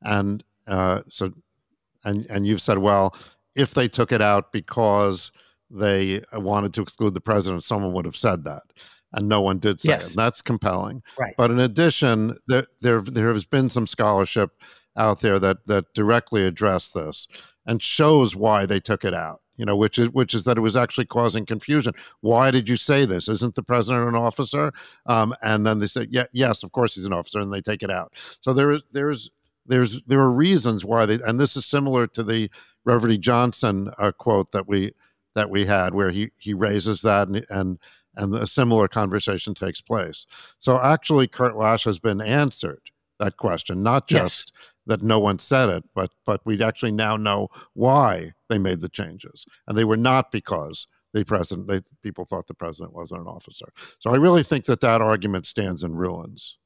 And 0.00 0.42
uh, 0.66 1.02
so, 1.06 1.34
and 2.02 2.24
and 2.30 2.46
you've 2.46 2.62
said, 2.62 2.78
well, 2.78 3.14
if 3.54 3.74
they 3.74 3.86
took 3.86 4.10
it 4.10 4.22
out 4.22 4.52
because 4.52 5.32
they 5.70 6.22
wanted 6.32 6.72
to 6.72 6.80
exclude 6.80 7.12
the 7.12 7.20
president, 7.20 7.62
someone 7.62 7.92
would 7.92 8.06
have 8.06 8.16
said 8.16 8.44
that, 8.44 8.62
and 9.12 9.28
no 9.28 9.42
one 9.42 9.58
did 9.58 9.78
say 9.78 9.90
yes. 9.90 10.06
it. 10.06 10.10
And 10.12 10.18
that's 10.24 10.40
compelling. 10.40 11.02
Right. 11.18 11.34
But 11.36 11.50
in 11.50 11.60
addition, 11.60 12.38
there 12.48 12.66
there 12.80 13.02
there 13.02 13.34
has 13.34 13.44
been 13.44 13.68
some 13.68 13.86
scholarship 13.86 14.52
out 14.96 15.20
there 15.20 15.38
that 15.38 15.66
that 15.66 15.92
directly 15.92 16.46
address 16.46 16.88
this 16.88 17.28
and 17.66 17.82
shows 17.82 18.34
why 18.34 18.64
they 18.64 18.80
took 18.80 19.04
it 19.04 19.12
out 19.12 19.42
you 19.56 19.64
know, 19.64 19.76
which 19.76 19.98
is 19.98 20.10
which 20.10 20.34
is 20.34 20.44
that 20.44 20.58
it 20.58 20.62
was 20.62 20.76
actually 20.76 21.06
causing 21.06 21.46
confusion. 21.46 21.94
Why 22.20 22.50
did 22.50 22.68
you 22.68 22.76
say 22.76 23.04
this? 23.04 23.28
Isn't 23.28 23.54
the 23.54 23.62
president 23.62 24.08
an 24.08 24.14
officer? 24.14 24.72
Um, 25.06 25.34
and 25.42 25.66
then 25.66 25.78
they 25.78 25.86
said, 25.86 26.08
yeah, 26.10 26.26
yes, 26.32 26.62
of 26.62 26.72
course 26.72 26.94
he's 26.94 27.06
an 27.06 27.12
officer, 27.12 27.40
and 27.40 27.52
they 27.52 27.60
take 27.60 27.82
it 27.82 27.90
out. 27.90 28.12
So 28.40 28.52
there 28.52 28.72
is 28.72 28.82
there's 28.92 29.30
there's 29.66 30.02
there 30.02 30.20
are 30.20 30.30
reasons 30.30 30.84
why 30.84 31.06
they, 31.06 31.18
and 31.26 31.40
this 31.40 31.56
is 31.56 31.66
similar 31.66 32.06
to 32.08 32.22
the 32.22 32.50
Reverdy 32.86 33.18
Johnson 33.18 33.90
uh, 33.98 34.12
quote 34.12 34.52
that 34.52 34.68
we 34.68 34.92
that 35.34 35.50
we 35.50 35.66
had, 35.66 35.94
where 35.94 36.10
he 36.10 36.30
he 36.36 36.54
raises 36.54 37.02
that 37.02 37.28
and 37.28 37.44
and 37.50 37.78
and 38.14 38.34
a 38.34 38.46
similar 38.46 38.88
conversation 38.88 39.54
takes 39.54 39.80
place. 39.80 40.26
So 40.58 40.80
actually, 40.80 41.26
Kurt 41.26 41.56
Lash 41.56 41.84
has 41.84 41.98
been 41.98 42.20
answered 42.20 42.82
that 43.18 43.36
question, 43.36 43.82
not 43.82 44.08
just 44.08 44.52
yes 44.54 44.62
that 44.86 45.02
no 45.02 45.18
one 45.18 45.38
said 45.38 45.68
it, 45.68 45.84
but 45.94 46.12
but 46.24 46.40
we 46.44 46.62
actually 46.62 46.92
now 46.92 47.16
know 47.16 47.48
why 47.74 48.32
they 48.48 48.58
made 48.58 48.80
the 48.80 48.88
changes, 48.88 49.44
and 49.66 49.76
they 49.76 49.84
were 49.84 49.96
not 49.96 50.30
because 50.32 50.86
the 51.12 51.24
president, 51.24 51.68
they, 51.68 51.80
people 52.02 52.24
thought 52.24 52.46
the 52.46 52.54
president 52.54 52.94
wasn't 52.94 53.20
an 53.20 53.26
officer. 53.26 53.66
So 54.00 54.10
I 54.10 54.16
really 54.16 54.42
think 54.42 54.66
that 54.66 54.80
that 54.80 55.00
argument 55.00 55.46
stands 55.46 55.82
in 55.82 55.94
ruins. 55.94 56.58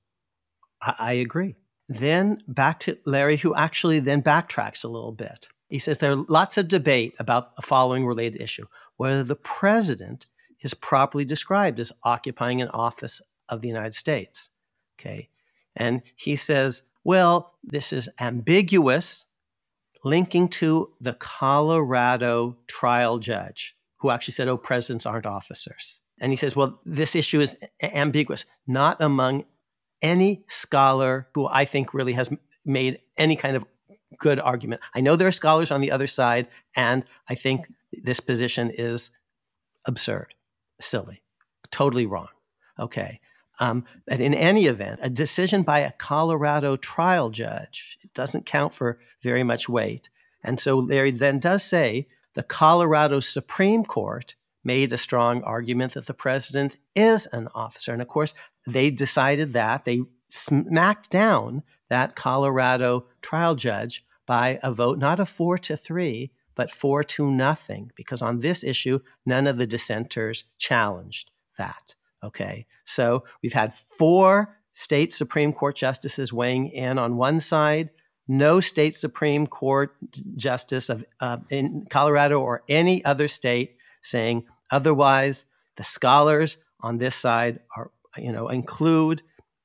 I 0.82 1.12
agree. 1.12 1.54
Then 1.88 2.42
back 2.48 2.80
to 2.80 2.98
Larry, 3.04 3.36
who 3.36 3.54
actually 3.54 4.00
then 4.00 4.22
backtracks 4.22 4.84
a 4.84 4.88
little 4.88 5.12
bit. 5.12 5.48
He 5.68 5.78
says 5.78 5.98
there 5.98 6.12
are 6.12 6.24
lots 6.28 6.58
of 6.58 6.68
debate 6.68 7.14
about 7.18 7.54
the 7.54 7.62
following 7.62 8.06
related 8.06 8.40
issue 8.40 8.66
whether 8.96 9.22
the 9.22 9.36
president 9.36 10.26
is 10.60 10.74
properly 10.74 11.24
described 11.24 11.80
as 11.80 11.92
occupying 12.02 12.60
an 12.60 12.68
office 12.68 13.22
of 13.48 13.60
the 13.60 13.68
United 13.68 13.94
States. 13.94 14.50
Okay. 14.98 15.30
And 15.74 16.02
he 16.16 16.36
says 16.36 16.82
well, 17.04 17.54
this 17.62 17.92
is 17.92 18.08
ambiguous, 18.20 19.26
linking 20.04 20.48
to 20.48 20.90
the 21.00 21.14
Colorado 21.14 22.56
trial 22.66 23.18
judge 23.18 23.76
who 23.98 24.10
actually 24.10 24.32
said, 24.32 24.48
oh, 24.48 24.56
presidents 24.56 25.06
aren't 25.06 25.26
officers. 25.26 26.00
And 26.20 26.32
he 26.32 26.36
says, 26.36 26.56
well, 26.56 26.80
this 26.84 27.14
issue 27.14 27.40
is 27.40 27.56
ambiguous, 27.82 28.46
not 28.66 29.00
among 29.00 29.44
any 30.02 30.44
scholar 30.48 31.28
who 31.34 31.46
I 31.46 31.64
think 31.64 31.92
really 31.94 32.14
has 32.14 32.32
made 32.64 33.00
any 33.18 33.36
kind 33.36 33.56
of 33.56 33.64
good 34.18 34.40
argument. 34.40 34.80
I 34.94 35.00
know 35.00 35.16
there 35.16 35.28
are 35.28 35.32
scholars 35.32 35.70
on 35.70 35.80
the 35.80 35.90
other 35.90 36.06
side, 36.06 36.48
and 36.74 37.04
I 37.28 37.34
think 37.34 37.66
this 37.92 38.20
position 38.20 38.70
is 38.72 39.10
absurd, 39.86 40.34
silly, 40.80 41.22
totally 41.70 42.06
wrong. 42.06 42.28
Okay. 42.78 43.20
Um, 43.60 43.84
but 44.06 44.20
in 44.20 44.34
any 44.34 44.66
event, 44.66 45.00
a 45.02 45.10
decision 45.10 45.62
by 45.62 45.80
a 45.80 45.92
Colorado 45.92 46.76
trial 46.76 47.28
judge 47.30 47.98
it 48.02 48.12
doesn't 48.14 48.46
count 48.46 48.72
for 48.72 48.98
very 49.22 49.44
much 49.44 49.68
weight. 49.68 50.08
And 50.42 50.58
so 50.58 50.78
Larry 50.78 51.10
then 51.10 51.38
does 51.38 51.62
say 51.62 52.08
the 52.34 52.42
Colorado 52.42 53.20
Supreme 53.20 53.84
Court 53.84 54.34
made 54.64 54.92
a 54.92 54.96
strong 54.96 55.42
argument 55.42 55.94
that 55.94 56.06
the 56.06 56.14
president 56.14 56.76
is 56.94 57.26
an 57.28 57.48
officer. 57.54 57.92
And 57.92 58.02
of 58.02 58.08
course, 58.08 58.34
they 58.66 58.90
decided 58.90 59.52
that. 59.52 59.84
They 59.84 60.02
smacked 60.28 61.10
down 61.10 61.62
that 61.88 62.14
Colorado 62.14 63.06
trial 63.20 63.54
judge 63.54 64.04
by 64.26 64.58
a 64.62 64.72
vote, 64.72 64.98
not 64.98 65.20
a 65.20 65.26
four 65.26 65.58
to 65.58 65.76
three, 65.76 66.30
but 66.54 66.70
four 66.70 67.02
to 67.02 67.30
nothing, 67.30 67.90
because 67.96 68.22
on 68.22 68.38
this 68.38 68.62
issue, 68.62 69.00
none 69.26 69.46
of 69.46 69.56
the 69.56 69.66
dissenters 69.66 70.44
challenged 70.58 71.30
that. 71.56 71.94
Okay. 72.22 72.66
So 72.84 73.24
we've 73.42 73.52
had 73.52 73.74
four 73.74 74.56
state 74.72 75.12
Supreme 75.12 75.52
Court 75.52 75.76
justices 75.76 76.32
weighing 76.32 76.66
in 76.68 76.98
on 76.98 77.16
one 77.16 77.40
side, 77.40 77.90
no 78.28 78.60
state 78.60 78.94
Supreme 78.94 79.46
Court 79.46 79.96
justice 80.36 80.88
of, 80.88 81.04
uh, 81.20 81.38
in 81.50 81.84
Colorado 81.90 82.40
or 82.40 82.62
any 82.68 83.04
other 83.04 83.28
state 83.28 83.76
saying 84.02 84.44
otherwise. 84.70 85.46
The 85.76 85.84
scholars 85.84 86.58
on 86.80 86.98
this 86.98 87.14
side 87.14 87.60
are, 87.74 87.90
you 88.18 88.32
know, 88.32 88.48
include 88.48 89.22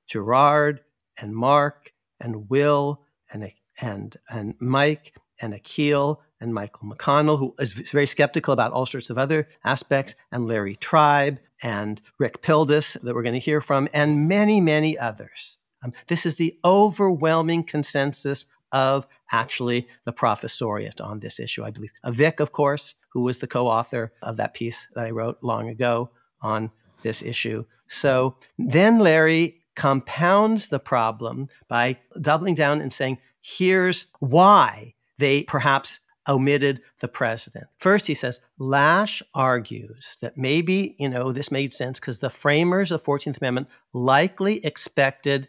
Gerard 0.07 0.81
and 1.19 1.35
Mark 1.35 1.91
and 2.19 2.49
Will 2.49 3.01
and 3.31 3.51
and 3.81 4.15
and 4.29 4.55
Mike 4.59 5.13
and 5.41 5.53
Akhil 5.53 6.17
and 6.45 6.53
Michael 6.53 6.87
McConnell, 6.87 7.39
who 7.39 7.53
is 7.59 7.73
very 7.73 8.05
skeptical 8.05 8.53
about 8.53 8.71
all 8.71 8.85
sorts 8.85 9.09
of 9.09 9.17
other 9.17 9.49
aspects, 9.65 10.15
and 10.31 10.47
Larry 10.47 10.75
Tribe 10.75 11.39
and 11.61 12.01
Rick 12.19 12.41
Pildes, 12.41 12.99
that 13.01 13.13
we're 13.13 13.23
going 13.23 13.33
to 13.33 13.39
hear 13.39 13.59
from, 13.59 13.89
and 13.93 14.29
many, 14.29 14.61
many 14.61 14.97
others. 14.97 15.57
Um, 15.83 15.91
this 16.07 16.25
is 16.25 16.37
the 16.37 16.57
overwhelming 16.63 17.63
consensus 17.63 18.45
of 18.71 19.07
actually 19.31 19.87
the 20.05 20.13
professoriate 20.13 21.03
on 21.03 21.19
this 21.19 21.39
issue, 21.39 21.63
I 21.63 21.71
believe. 21.71 21.91
Vic, 22.05 22.39
of 22.39 22.51
course, 22.51 22.95
who 23.09 23.21
was 23.21 23.39
the 23.39 23.47
co 23.47 23.67
author 23.67 24.13
of 24.21 24.37
that 24.37 24.53
piece 24.53 24.87
that 24.93 25.05
I 25.05 25.11
wrote 25.11 25.39
long 25.41 25.69
ago 25.69 26.11
on 26.41 26.71
this 27.01 27.23
issue. 27.23 27.65
So 27.87 28.35
then 28.57 28.99
Larry 28.99 29.61
compounds 29.75 30.67
the 30.67 30.79
problem 30.79 31.47
by 31.67 31.97
doubling 32.19 32.55
down 32.55 32.81
and 32.81 32.91
saying, 32.91 33.17
here's 33.41 34.07
why 34.19 34.95
they 35.17 35.43
perhaps 35.43 36.01
omitted 36.27 36.81
the 36.99 37.07
president. 37.07 37.67
First, 37.77 38.07
he 38.07 38.13
says, 38.13 38.41
Lash 38.57 39.21
argues 39.33 40.17
that 40.21 40.37
maybe, 40.37 40.95
you 40.97 41.09
know, 41.09 41.31
this 41.31 41.51
made 41.51 41.73
sense 41.73 41.99
because 41.99 42.19
the 42.19 42.29
framers 42.29 42.91
of 42.91 43.03
the 43.03 43.11
14th 43.11 43.37
Amendment 43.37 43.67
likely 43.93 44.65
expected 44.65 45.47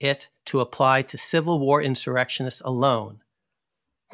it 0.00 0.28
to 0.46 0.60
apply 0.60 1.02
to 1.02 1.18
Civil 1.18 1.58
War 1.58 1.80
insurrectionists 1.80 2.60
alone. 2.64 3.20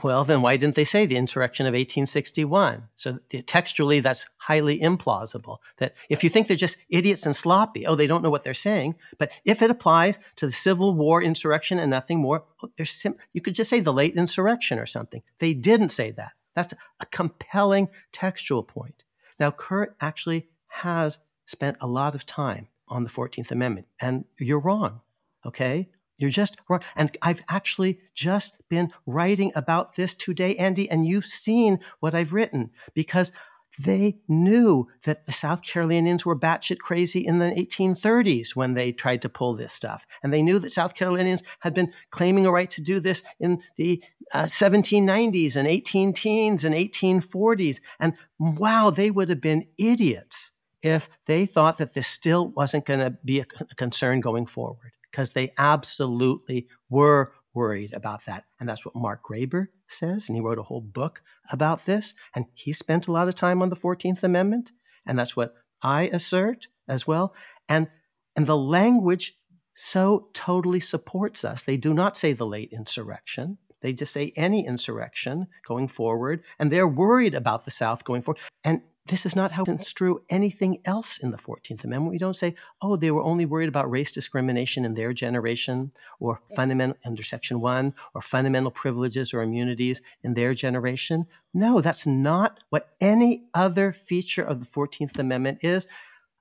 Well, 0.02 0.24
then 0.24 0.42
why 0.42 0.56
didn't 0.56 0.74
they 0.74 0.84
say 0.84 1.06
the 1.06 1.16
insurrection 1.16 1.66
of 1.66 1.72
1861? 1.72 2.88
So 2.96 3.18
textually, 3.46 4.00
that's 4.00 4.28
highly 4.36 4.80
implausible. 4.80 5.58
That 5.78 5.94
if 6.08 6.24
you 6.24 6.30
think 6.30 6.48
they're 6.48 6.56
just 6.56 6.78
idiots 6.88 7.24
and 7.24 7.36
sloppy, 7.36 7.86
oh, 7.86 7.94
they 7.94 8.06
don't 8.06 8.22
know 8.22 8.30
what 8.30 8.42
they're 8.42 8.54
saying. 8.54 8.96
But 9.18 9.30
if 9.44 9.62
it 9.62 9.70
applies 9.70 10.18
to 10.36 10.46
the 10.46 10.52
Civil 10.52 10.94
War 10.94 11.22
insurrection 11.22 11.78
and 11.78 11.90
nothing 11.90 12.18
more, 12.18 12.44
oh, 12.62 12.70
sim- 12.84 13.16
you 13.32 13.40
could 13.40 13.54
just 13.54 13.70
say 13.70 13.80
the 13.80 13.92
late 13.92 14.16
insurrection 14.16 14.78
or 14.78 14.86
something. 14.86 15.22
They 15.38 15.54
didn't 15.54 15.90
say 15.90 16.10
that. 16.12 16.32
That's 16.54 16.74
a 17.00 17.06
compelling 17.06 17.88
textual 18.10 18.62
point. 18.62 19.04
Now, 19.38 19.50
Kurt 19.50 19.96
actually 20.00 20.48
has 20.68 21.20
spent 21.46 21.76
a 21.80 21.86
lot 21.86 22.14
of 22.14 22.26
time 22.26 22.68
on 22.88 23.04
the 23.04 23.10
14th 23.10 23.50
Amendment, 23.50 23.86
and 24.00 24.24
you're 24.38 24.60
wrong. 24.60 25.00
Okay? 25.44 25.88
You're 26.22 26.30
just 26.30 26.56
wrong. 26.68 26.80
And 26.96 27.16
I've 27.20 27.42
actually 27.48 27.98
just 28.14 28.56
been 28.68 28.92
writing 29.04 29.52
about 29.56 29.96
this 29.96 30.14
today, 30.14 30.54
Andy, 30.56 30.88
and 30.88 31.04
you've 31.04 31.26
seen 31.26 31.80
what 32.00 32.14
I've 32.14 32.32
written 32.32 32.70
because 32.94 33.32
they 33.78 34.18
knew 34.28 34.86
that 35.04 35.26
the 35.26 35.32
South 35.32 35.62
Carolinians 35.62 36.26
were 36.26 36.38
batshit 36.38 36.78
crazy 36.78 37.26
in 37.26 37.38
the 37.38 37.50
1830s 37.50 38.54
when 38.54 38.74
they 38.74 38.92
tried 38.92 39.22
to 39.22 39.28
pull 39.28 39.54
this 39.54 39.72
stuff. 39.72 40.06
And 40.22 40.32
they 40.32 40.42
knew 40.42 40.58
that 40.58 40.72
South 40.72 40.94
Carolinians 40.94 41.42
had 41.60 41.74
been 41.74 41.92
claiming 42.10 42.46
a 42.46 42.52
right 42.52 42.70
to 42.70 42.82
do 42.82 43.00
this 43.00 43.24
in 43.40 43.62
the 43.76 44.02
uh, 44.34 44.44
1790s 44.44 45.56
and 45.56 45.66
18 45.66 46.12
teens 46.12 46.64
and 46.64 46.74
1840s. 46.74 47.80
And 47.98 48.12
wow, 48.38 48.90
they 48.90 49.10
would 49.10 49.30
have 49.30 49.40
been 49.40 49.64
idiots 49.78 50.52
if 50.82 51.08
they 51.26 51.46
thought 51.46 51.78
that 51.78 51.94
this 51.94 52.06
still 52.06 52.48
wasn't 52.48 52.84
going 52.84 53.00
to 53.00 53.10
be 53.24 53.40
a 53.40 53.46
concern 53.76 54.20
going 54.20 54.46
forward 54.46 54.92
because 55.12 55.32
they 55.32 55.52
absolutely 55.58 56.66
were 56.90 57.32
worried 57.54 57.92
about 57.92 58.24
that. 58.24 58.44
And 58.58 58.68
that's 58.68 58.84
what 58.84 58.96
Mark 58.96 59.20
Graber 59.22 59.66
says. 59.86 60.28
And 60.28 60.36
he 60.36 60.42
wrote 60.42 60.58
a 60.58 60.64
whole 60.64 60.80
book 60.80 61.22
about 61.52 61.84
this. 61.84 62.14
And 62.34 62.46
he 62.54 62.72
spent 62.72 63.06
a 63.06 63.12
lot 63.12 63.28
of 63.28 63.34
time 63.34 63.62
on 63.62 63.68
the 63.68 63.76
14th 63.76 64.22
Amendment. 64.22 64.72
And 65.06 65.18
that's 65.18 65.36
what 65.36 65.54
I 65.82 66.04
assert 66.12 66.68
as 66.88 67.06
well. 67.06 67.34
And, 67.68 67.88
and 68.34 68.46
the 68.46 68.56
language 68.56 69.34
so 69.74 70.28
totally 70.32 70.80
supports 70.80 71.44
us. 71.44 71.62
They 71.62 71.76
do 71.76 71.94
not 71.94 72.16
say 72.16 72.32
the 72.32 72.46
late 72.46 72.72
insurrection. 72.72 73.58
They 73.80 73.92
just 73.92 74.12
say 74.12 74.32
any 74.36 74.66
insurrection 74.66 75.48
going 75.66 75.88
forward. 75.88 76.42
And 76.58 76.70
they're 76.70 76.88
worried 76.88 77.34
about 77.34 77.64
the 77.64 77.70
South 77.70 78.04
going 78.04 78.22
forward. 78.22 78.40
And 78.64 78.82
this 79.06 79.26
is 79.26 79.34
not 79.34 79.52
how 79.52 79.62
we 79.62 79.66
construe 79.66 80.22
anything 80.30 80.78
else 80.84 81.18
in 81.18 81.32
the 81.32 81.36
14th 81.36 81.82
Amendment. 81.82 82.12
We 82.12 82.18
don't 82.18 82.36
say, 82.36 82.54
oh, 82.80 82.94
they 82.94 83.10
were 83.10 83.22
only 83.22 83.44
worried 83.44 83.68
about 83.68 83.90
race 83.90 84.12
discrimination 84.12 84.84
in 84.84 84.94
their 84.94 85.12
generation, 85.12 85.90
or 86.20 86.40
fundamental 86.54 86.96
under 87.04 87.22
Section 87.22 87.60
1, 87.60 87.94
or 88.14 88.20
fundamental 88.20 88.70
privileges 88.70 89.34
or 89.34 89.42
immunities 89.42 90.02
in 90.22 90.34
their 90.34 90.54
generation. 90.54 91.26
No, 91.52 91.80
that's 91.80 92.06
not 92.06 92.60
what 92.70 92.90
any 93.00 93.44
other 93.54 93.90
feature 93.90 94.44
of 94.44 94.60
the 94.60 94.66
14th 94.66 95.18
Amendment 95.18 95.64
is. 95.64 95.88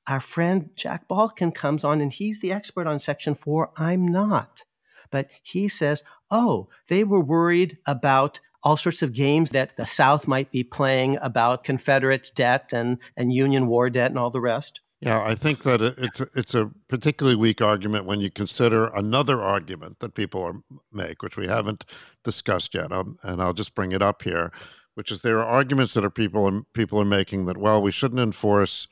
Our 0.07 0.19
friend 0.19 0.69
Jack 0.75 1.07
Balkin 1.07 1.53
comes 1.53 1.83
on, 1.83 1.99
and 1.99 2.13
he's 2.13 2.41
the 2.41 2.51
expert 2.51 2.85
on 2.85 2.99
Section 2.99 3.33
4. 3.33 3.71
I'm 3.77 4.07
not. 4.07 4.65
But 5.09 5.27
he 5.41 5.67
says, 5.67 6.03
oh, 6.29 6.69
they 6.87 7.03
were 7.03 7.23
worried 7.23 7.79
about 7.85 8.39
all 8.63 8.77
sorts 8.77 9.01
of 9.01 9.13
games 9.13 9.51
that 9.51 9.75
the 9.77 9.85
South 9.85 10.27
might 10.27 10.51
be 10.51 10.63
playing 10.63 11.17
about 11.21 11.63
Confederate 11.63 12.31
debt 12.35 12.71
and, 12.73 12.97
and 13.17 13.33
Union 13.33 13.67
war 13.67 13.89
debt 13.89 14.11
and 14.11 14.19
all 14.19 14.29
the 14.29 14.41
rest? 14.41 14.81
Yeah, 15.01 15.23
I 15.23 15.33
think 15.33 15.63
that 15.63 15.81
it's 15.81 16.21
it's 16.35 16.53
a 16.53 16.69
particularly 16.87 17.35
weak 17.35 17.59
argument 17.59 18.05
when 18.05 18.19
you 18.19 18.29
consider 18.29 18.85
another 18.85 19.41
argument 19.41 19.99
that 19.99 20.13
people 20.13 20.43
are, 20.43 20.61
make, 20.91 21.23
which 21.23 21.37
we 21.37 21.47
haven't 21.47 21.85
discussed 22.23 22.75
yet, 22.75 22.91
um, 22.91 23.17
and 23.23 23.41
I'll 23.41 23.53
just 23.53 23.73
bring 23.73 23.93
it 23.93 24.03
up 24.03 24.21
here, 24.21 24.51
which 24.93 25.11
is 25.11 25.23
there 25.23 25.39
are 25.39 25.45
arguments 25.45 25.95
that 25.95 26.05
are 26.05 26.11
people 26.11 26.65
people 26.73 27.01
are 27.01 27.05
making 27.05 27.45
that 27.45 27.57
well 27.57 27.81
we 27.81 27.91
shouldn't 27.91 28.21
enforce 28.21 28.87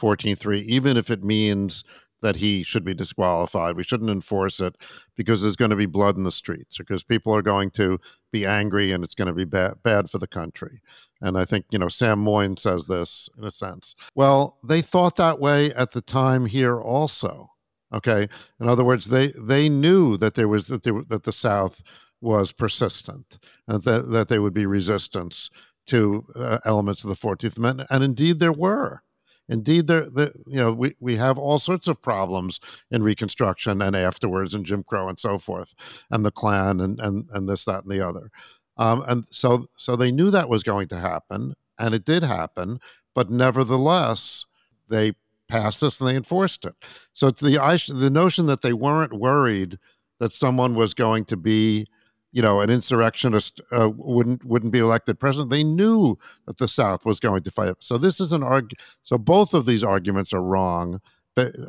14.3 0.00 0.62
even 0.62 0.96
if 0.96 1.10
it 1.10 1.22
means 1.22 1.84
that 2.20 2.36
he 2.36 2.62
should 2.62 2.84
be 2.84 2.94
disqualified. 2.94 3.76
We 3.76 3.84
shouldn't 3.84 4.10
enforce 4.10 4.60
it 4.60 4.76
because 5.16 5.42
there's 5.42 5.56
going 5.56 5.70
to 5.70 5.76
be 5.76 5.86
blood 5.86 6.16
in 6.16 6.24
the 6.24 6.32
streets, 6.32 6.78
because 6.78 7.02
people 7.02 7.34
are 7.34 7.42
going 7.42 7.70
to 7.72 7.98
be 8.32 8.46
angry 8.46 8.92
and 8.92 9.02
it's 9.04 9.14
going 9.14 9.28
to 9.28 9.34
be 9.34 9.44
bad, 9.44 9.82
bad 9.82 10.10
for 10.10 10.18
the 10.18 10.26
country. 10.26 10.80
And 11.20 11.36
I 11.36 11.44
think, 11.44 11.66
you 11.70 11.78
know, 11.78 11.88
Sam 11.88 12.20
Moyn 12.20 12.56
says 12.56 12.86
this 12.86 13.28
in 13.36 13.44
a 13.44 13.50
sense. 13.50 13.94
Well, 14.14 14.58
they 14.62 14.80
thought 14.80 15.16
that 15.16 15.40
way 15.40 15.72
at 15.74 15.92
the 15.92 16.00
time 16.00 16.46
here 16.46 16.80
also. 16.80 17.50
Okay. 17.92 18.28
In 18.60 18.68
other 18.68 18.84
words, 18.84 19.06
they 19.06 19.32
they 19.36 19.68
knew 19.68 20.16
that 20.16 20.34
there 20.34 20.46
was 20.46 20.68
that 20.68 20.84
that 21.08 21.24
the 21.24 21.32
South 21.32 21.82
was 22.20 22.52
persistent 22.52 23.38
and 23.66 23.82
that, 23.84 24.10
that 24.10 24.28
there 24.28 24.42
would 24.42 24.54
be 24.54 24.66
resistance 24.66 25.50
to 25.86 26.26
uh, 26.36 26.58
elements 26.64 27.02
of 27.02 27.10
the 27.10 27.16
14th 27.16 27.56
Amendment. 27.56 27.88
And 27.90 28.04
indeed 28.04 28.38
there 28.38 28.52
were. 28.52 29.02
Indeed, 29.50 29.88
there, 29.88 30.08
the, 30.08 30.32
you 30.46 30.60
know, 30.60 30.72
we, 30.72 30.94
we 31.00 31.16
have 31.16 31.36
all 31.36 31.58
sorts 31.58 31.88
of 31.88 32.00
problems 32.00 32.60
in 32.90 33.02
Reconstruction 33.02 33.82
and 33.82 33.96
afterwards, 33.96 34.54
and 34.54 34.64
Jim 34.64 34.84
Crow 34.84 35.08
and 35.08 35.18
so 35.18 35.38
forth, 35.38 35.74
and 36.10 36.24
the 36.24 36.30
Klan 36.30 36.80
and 36.80 37.00
and 37.00 37.28
and 37.32 37.48
this, 37.48 37.64
that, 37.64 37.82
and 37.82 37.90
the 37.90 38.00
other. 38.00 38.30
Um, 38.76 39.02
and 39.08 39.24
so 39.28 39.66
so 39.76 39.96
they 39.96 40.12
knew 40.12 40.30
that 40.30 40.48
was 40.48 40.62
going 40.62 40.88
to 40.88 41.00
happen, 41.00 41.54
and 41.78 41.94
it 41.94 42.04
did 42.04 42.22
happen. 42.22 42.78
But 43.12 43.28
nevertheless, 43.28 44.46
they 44.88 45.14
passed 45.48 45.80
this 45.80 46.00
and 46.00 46.08
they 46.08 46.16
enforced 46.16 46.64
it. 46.64 46.76
So 47.12 47.26
it's 47.26 47.40
the 47.40 47.58
the 47.88 48.10
notion 48.10 48.46
that 48.46 48.62
they 48.62 48.72
weren't 48.72 49.12
worried 49.12 49.78
that 50.20 50.32
someone 50.32 50.76
was 50.76 50.94
going 50.94 51.24
to 51.24 51.36
be 51.36 51.88
you 52.32 52.42
know, 52.42 52.60
an 52.60 52.70
insurrectionist 52.70 53.60
uh, 53.72 53.90
wouldn't 53.94 54.44
wouldn't 54.44 54.72
be 54.72 54.78
elected 54.78 55.18
president. 55.18 55.50
They 55.50 55.64
knew 55.64 56.16
that 56.46 56.58
the 56.58 56.68
South 56.68 57.04
was 57.04 57.20
going 57.20 57.42
to 57.42 57.50
fight. 57.50 57.74
So 57.80 57.98
this 57.98 58.20
is 58.20 58.32
an 58.32 58.42
arg. 58.42 58.72
So 59.02 59.18
both 59.18 59.54
of 59.54 59.66
these 59.66 59.82
arguments 59.82 60.32
are 60.32 60.42
wrong, 60.42 61.00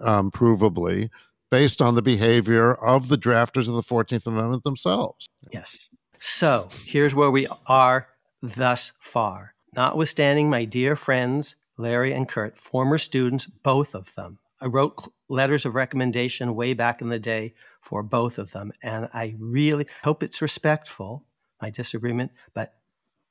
um, 0.01 0.31
provably, 0.31 1.09
based 1.49 1.81
on 1.81 1.95
the 1.95 2.01
behavior 2.01 2.73
of 2.73 3.07
the 3.07 3.17
drafters 3.17 3.67
of 3.67 3.73
the 3.73 3.83
Fourteenth 3.83 4.27
Amendment 4.27 4.63
themselves. 4.63 5.29
Yes. 5.51 5.89
So 6.19 6.69
here's 6.85 7.15
where 7.15 7.31
we 7.31 7.47
are 7.67 8.09
thus 8.41 8.93
far. 8.99 9.55
Notwithstanding 9.75 10.49
my 10.49 10.65
dear 10.65 10.95
friends 10.95 11.55
Larry 11.77 12.13
and 12.13 12.27
Kurt, 12.27 12.57
former 12.57 12.97
students, 12.97 13.47
both 13.47 13.95
of 13.95 14.13
them, 14.13 14.37
I 14.61 14.67
wrote 14.67 15.11
letters 15.31 15.65
of 15.65 15.75
recommendation 15.75 16.55
way 16.55 16.73
back 16.73 17.01
in 17.01 17.09
the 17.09 17.19
day 17.19 17.53
for 17.79 18.03
both 18.03 18.37
of 18.37 18.51
them. 18.51 18.71
And 18.83 19.09
I 19.13 19.35
really 19.39 19.87
hope 20.03 20.21
it's 20.21 20.41
respectful, 20.41 21.25
my 21.61 21.69
disagreement, 21.69 22.31
but 22.53 22.75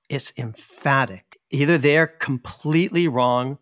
it's 0.09 0.33
emphatic. 0.37 1.39
Either 1.51 1.79
they're 1.79 2.07
completely 2.07 3.07
wrong 3.07 3.59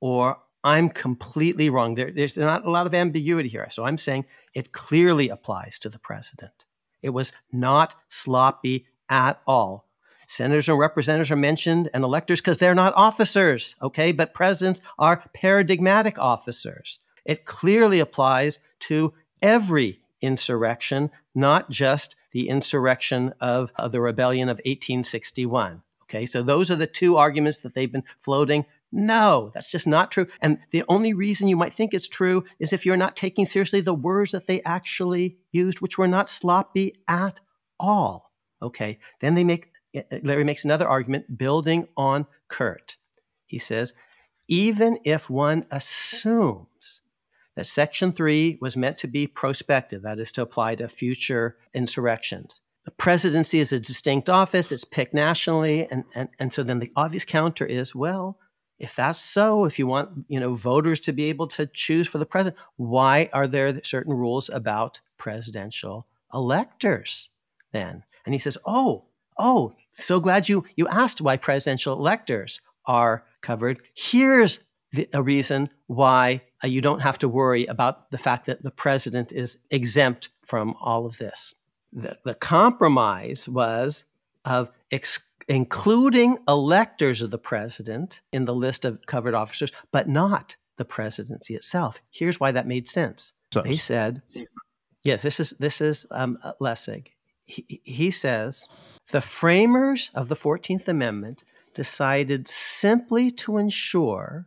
or 0.00 0.38
I'm 0.62 0.88
completely 0.88 1.68
wrong. 1.68 1.94
There, 1.94 2.10
there's 2.10 2.36
not 2.38 2.64
a 2.64 2.70
lot 2.70 2.86
of 2.86 2.94
ambiguity 2.94 3.48
here. 3.48 3.66
So 3.70 3.84
I'm 3.84 3.98
saying 3.98 4.24
it 4.54 4.72
clearly 4.72 5.28
applies 5.28 5.78
to 5.80 5.88
the 5.88 5.98
president. 5.98 6.64
It 7.02 7.10
was 7.10 7.32
not 7.52 7.94
sloppy 8.08 8.86
at 9.08 9.40
all. 9.46 9.88
Senators 10.26 10.68
and 10.68 10.78
representatives 10.78 11.32
are 11.32 11.36
mentioned 11.36 11.90
and 11.92 12.04
electors 12.04 12.40
because 12.40 12.58
they're 12.58 12.74
not 12.74 12.92
officers, 12.94 13.74
okay? 13.82 14.12
But 14.12 14.32
presidents 14.32 14.80
are 14.96 15.24
paradigmatic 15.34 16.18
officers. 16.20 17.00
It 17.24 17.44
clearly 17.44 18.00
applies 18.00 18.60
to 18.80 19.14
every 19.42 20.00
insurrection, 20.20 21.10
not 21.34 21.70
just 21.70 22.16
the 22.32 22.48
insurrection 22.48 23.32
of 23.40 23.72
uh, 23.76 23.88
the 23.88 24.00
rebellion 24.00 24.48
of 24.48 24.58
1861. 24.58 25.82
Okay, 26.04 26.26
so 26.26 26.42
those 26.42 26.70
are 26.70 26.76
the 26.76 26.88
two 26.88 27.16
arguments 27.16 27.58
that 27.58 27.74
they've 27.74 27.90
been 27.90 28.04
floating. 28.18 28.66
No, 28.90 29.52
that's 29.54 29.70
just 29.70 29.86
not 29.86 30.10
true. 30.10 30.26
And 30.42 30.58
the 30.72 30.82
only 30.88 31.14
reason 31.14 31.46
you 31.46 31.56
might 31.56 31.72
think 31.72 31.94
it's 31.94 32.08
true 32.08 32.44
is 32.58 32.72
if 32.72 32.84
you're 32.84 32.96
not 32.96 33.14
taking 33.14 33.44
seriously 33.44 33.80
the 33.80 33.94
words 33.94 34.32
that 34.32 34.48
they 34.48 34.60
actually 34.62 35.36
used, 35.52 35.80
which 35.80 35.98
were 35.98 36.08
not 36.08 36.28
sloppy 36.28 36.96
at 37.06 37.38
all. 37.78 38.32
Okay, 38.60 38.98
then 39.20 39.36
they 39.36 39.44
make, 39.44 39.70
uh, 39.96 40.02
Larry 40.22 40.44
makes 40.44 40.64
another 40.64 40.88
argument 40.88 41.38
building 41.38 41.86
on 41.96 42.26
Kurt. 42.48 42.96
He 43.46 43.58
says, 43.58 43.94
even 44.48 44.98
if 45.04 45.30
one 45.30 45.64
assumes 45.70 46.99
that 47.60 47.66
Section 47.66 48.10
3 48.12 48.56
was 48.62 48.74
meant 48.74 48.96
to 48.96 49.06
be 49.06 49.26
prospective, 49.26 50.00
that 50.00 50.18
is, 50.18 50.32
to 50.32 50.40
apply 50.40 50.76
to 50.76 50.88
future 50.88 51.58
insurrections. 51.74 52.62
the 52.86 52.90
presidency 52.90 53.58
is 53.58 53.70
a 53.70 53.78
distinct 53.78 54.30
office, 54.30 54.72
it's 54.72 54.86
picked 54.86 55.12
nationally. 55.12 55.86
And, 55.90 56.04
and, 56.14 56.30
and 56.38 56.50
so 56.50 56.62
then 56.62 56.78
the 56.78 56.90
obvious 56.96 57.26
counter 57.26 57.66
is 57.66 57.94
well, 57.94 58.38
if 58.78 58.96
that's 58.96 59.18
so, 59.20 59.66
if 59.66 59.78
you 59.78 59.86
want 59.86 60.24
you 60.26 60.40
know 60.40 60.54
voters 60.54 61.00
to 61.00 61.12
be 61.12 61.24
able 61.24 61.46
to 61.48 61.66
choose 61.66 62.08
for 62.08 62.16
the 62.16 62.24
president, 62.24 62.56
why 62.76 63.28
are 63.34 63.46
there 63.46 63.84
certain 63.84 64.14
rules 64.14 64.48
about 64.48 65.02
presidential 65.18 66.06
electors 66.32 67.28
then? 67.72 68.04
And 68.24 68.34
he 68.34 68.38
says, 68.38 68.56
oh, 68.64 69.04
oh, 69.38 69.74
so 69.92 70.18
glad 70.18 70.48
you 70.48 70.64
you 70.76 70.88
asked 70.88 71.20
why 71.20 71.36
presidential 71.36 71.92
electors 71.98 72.62
are 72.86 73.26
covered. 73.42 73.82
Here's 73.94 74.64
the, 74.92 75.08
a 75.14 75.22
reason 75.22 75.70
why 75.86 76.42
uh, 76.64 76.68
you 76.68 76.80
don't 76.80 77.00
have 77.00 77.18
to 77.18 77.28
worry 77.28 77.66
about 77.66 78.10
the 78.10 78.18
fact 78.18 78.46
that 78.46 78.62
the 78.62 78.70
president 78.70 79.32
is 79.32 79.58
exempt 79.70 80.30
from 80.42 80.74
all 80.80 81.06
of 81.06 81.18
this. 81.18 81.54
The, 81.92 82.16
the 82.24 82.34
compromise 82.34 83.48
was 83.48 84.06
of 84.44 84.70
ex- 84.90 85.28
including 85.48 86.38
electors 86.46 87.22
of 87.22 87.30
the 87.30 87.38
president 87.38 88.20
in 88.32 88.44
the 88.44 88.54
list 88.54 88.84
of 88.84 89.00
covered 89.06 89.34
officers, 89.34 89.72
but 89.90 90.08
not 90.08 90.56
the 90.76 90.84
presidency 90.84 91.54
itself. 91.54 92.00
Here's 92.10 92.40
why 92.40 92.52
that 92.52 92.66
made 92.66 92.88
sense. 92.88 93.34
sense. 93.52 93.66
They 93.66 93.76
said, 93.76 94.22
yes, 95.02 95.22
this 95.22 95.40
is 95.40 95.50
this 95.58 95.80
is 95.80 96.06
um, 96.10 96.38
Lessig. 96.60 97.08
He, 97.44 97.80
he 97.84 98.10
says 98.10 98.68
the 99.10 99.20
framers 99.20 100.10
of 100.14 100.28
the 100.28 100.36
Fourteenth 100.36 100.88
Amendment 100.88 101.44
decided 101.74 102.48
simply 102.48 103.30
to 103.32 103.58
ensure 103.58 104.46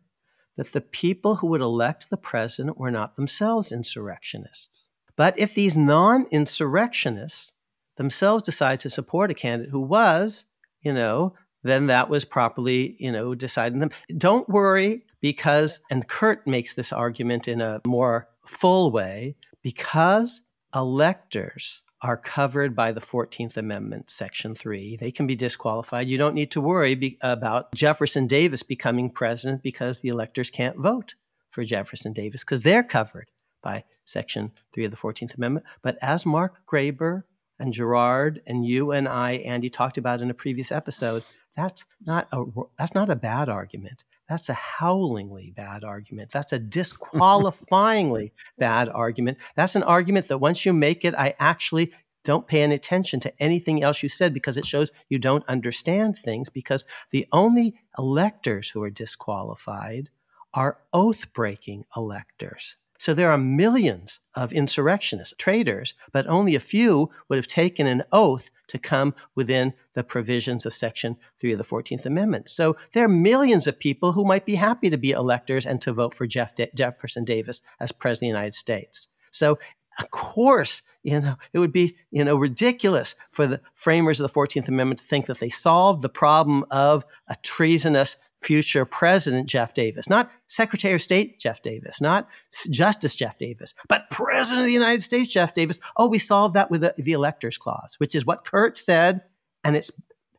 that 0.55 0.71
the 0.73 0.81
people 0.81 1.35
who 1.35 1.47
would 1.47 1.61
elect 1.61 2.09
the 2.09 2.17
president 2.17 2.77
were 2.77 2.91
not 2.91 3.15
themselves 3.15 3.71
insurrectionists. 3.71 4.91
But 5.15 5.37
if 5.37 5.53
these 5.53 5.77
non 5.77 6.25
insurrectionists 6.31 7.53
themselves 7.97 8.43
decide 8.43 8.79
to 8.81 8.89
support 8.89 9.31
a 9.31 9.35
candidate 9.35 9.71
who 9.71 9.81
was, 9.81 10.45
you 10.81 10.93
know, 10.93 11.33
then 11.63 11.87
that 11.87 12.09
was 12.09 12.25
properly, 12.25 12.95
you 12.99 13.11
know, 13.11 13.35
decided 13.35 13.79
them. 13.79 13.91
Don't 14.17 14.49
worry 14.49 15.03
because, 15.21 15.81
and 15.89 16.07
Kurt 16.07 16.45
makes 16.45 16.73
this 16.73 16.91
argument 16.91 17.47
in 17.47 17.61
a 17.61 17.81
more 17.87 18.27
full 18.45 18.91
way, 18.91 19.35
because 19.61 20.41
electors 20.75 21.83
are 22.03 22.17
covered 22.17 22.75
by 22.75 22.91
the 22.91 22.99
14th 22.99 23.55
Amendment, 23.55 24.09
Section 24.09 24.53
3. 24.53 24.97
They 24.97 25.09
can 25.09 25.25
be 25.25 25.35
disqualified. 25.35 26.09
You 26.09 26.17
don't 26.17 26.35
need 26.35 26.51
to 26.51 26.61
worry 26.61 26.95
be- 26.95 27.17
about 27.21 27.73
Jefferson 27.73 28.27
Davis 28.27 28.61
becoming 28.61 29.09
president 29.09 29.63
because 29.63 30.01
the 30.01 30.09
electors 30.09 30.51
can't 30.51 30.77
vote 30.77 31.15
for 31.49 31.63
Jefferson 31.63 32.11
Davis 32.11 32.43
because 32.43 32.63
they're 32.63 32.83
covered 32.83 33.31
by 33.61 33.85
Section 34.03 34.51
3 34.73 34.85
of 34.85 34.91
the 34.91 34.97
14th 34.97 35.35
Amendment. 35.37 35.65
But 35.81 35.97
as 36.01 36.25
Mark 36.25 36.61
Graber 36.69 37.23
and 37.57 37.71
Gerard 37.71 38.41
and 38.45 38.67
you 38.67 38.91
and 38.91 39.07
I, 39.07 39.33
Andy, 39.33 39.69
talked 39.69 39.97
about 39.97 40.21
in 40.21 40.29
a 40.29 40.33
previous 40.33 40.73
episode, 40.73 41.23
that's 41.55 41.85
not 42.05 42.27
a, 42.33 42.43
that's 42.77 42.93
not 42.93 43.09
a 43.09 43.15
bad 43.15 43.47
argument. 43.47 44.03
That's 44.29 44.49
a 44.49 44.53
howlingly 44.53 45.51
bad 45.55 45.83
argument. 45.83 46.31
That's 46.31 46.53
a 46.53 46.59
disqualifyingly 46.59 48.31
bad 48.57 48.89
argument. 48.89 49.37
That's 49.55 49.75
an 49.75 49.83
argument 49.83 50.27
that 50.29 50.37
once 50.37 50.65
you 50.65 50.73
make 50.73 51.03
it, 51.03 51.13
I 51.15 51.35
actually 51.39 51.93
don't 52.23 52.47
pay 52.47 52.61
any 52.63 52.75
attention 52.75 53.19
to 53.21 53.43
anything 53.43 53.83
else 53.83 54.01
you 54.01 54.07
said 54.09 54.33
because 54.33 54.55
it 54.55 54.65
shows 54.65 54.91
you 55.09 55.19
don't 55.19 55.47
understand 55.47 56.15
things. 56.15 56.49
Because 56.49 56.85
the 57.11 57.27
only 57.31 57.75
electors 57.97 58.69
who 58.69 58.81
are 58.81 58.89
disqualified 58.89 60.09
are 60.53 60.79
oath 60.93 61.33
breaking 61.33 61.85
electors. 61.95 62.77
So 63.03 63.13
there 63.13 63.31
are 63.31 63.37
millions 63.37 64.21
of 64.33 64.53
insurrectionists, 64.53 65.35
traitors, 65.37 65.93
but 66.13 66.25
only 66.25 66.55
a 66.55 66.59
few 66.61 67.09
would 67.27 67.35
have 67.35 67.47
taken 67.47 67.85
an 67.85 68.03
oath 68.13 68.49
to 68.67 68.79
come 68.79 69.13
within 69.35 69.73
the 69.91 70.05
provisions 70.05 70.65
of 70.65 70.73
Section 70.73 71.17
3 71.37 71.51
of 71.51 71.57
the 71.57 71.65
14th 71.65 72.05
Amendment. 72.05 72.47
So 72.47 72.77
there 72.93 73.03
are 73.03 73.09
millions 73.09 73.67
of 73.67 73.77
people 73.77 74.13
who 74.13 74.23
might 74.23 74.45
be 74.45 74.55
happy 74.55 74.89
to 74.89 74.97
be 74.97 75.11
electors 75.11 75.65
and 75.65 75.81
to 75.81 75.91
vote 75.91 76.13
for 76.13 76.25
Jeff 76.25 76.53
Jefferson 76.73 77.25
Davis 77.25 77.61
as 77.77 77.91
President 77.91 78.29
of 78.29 78.35
the 78.35 78.39
United 78.39 78.53
States. 78.53 79.09
So 79.31 79.59
of 79.99 80.09
course, 80.09 80.81
you 81.03 81.19
know, 81.19 81.35
it 81.51 81.59
would 81.59 81.73
be, 81.73 81.97
you 82.09 82.23
know, 82.23 82.37
ridiculous 82.37 83.15
for 83.31 83.45
the 83.45 83.59
framers 83.73 84.21
of 84.21 84.31
the 84.31 84.39
14th 84.39 84.69
Amendment 84.69 84.99
to 84.99 85.05
think 85.05 85.25
that 85.25 85.39
they 85.39 85.49
solved 85.49 86.01
the 86.01 86.09
problem 86.09 86.63
of 86.71 87.05
a 87.27 87.35
treasonous 87.43 88.15
future 88.43 88.85
president 88.85 89.47
Jeff 89.47 89.73
Davis, 89.73 90.09
not 90.09 90.29
Secretary 90.47 90.93
of 90.93 91.01
State 91.01 91.39
Jeff 91.39 91.61
Davis, 91.61 92.01
not 92.01 92.27
Justice 92.69 93.15
Jeff 93.15 93.37
Davis, 93.37 93.73
but 93.87 94.09
President 94.09 94.61
of 94.61 94.67
the 94.67 94.73
United 94.73 95.01
States 95.01 95.29
Jeff 95.29 95.53
Davis. 95.53 95.79
Oh, 95.97 96.07
we 96.07 96.19
solved 96.19 96.55
that 96.55 96.69
with 96.69 96.81
the, 96.81 96.93
the 96.97 97.13
electors 97.13 97.57
clause, 97.57 97.95
which 97.97 98.15
is 98.15 98.25
what 98.25 98.45
Kurt 98.45 98.77
said, 98.77 99.21
and 99.63 99.75
it's 99.75 99.91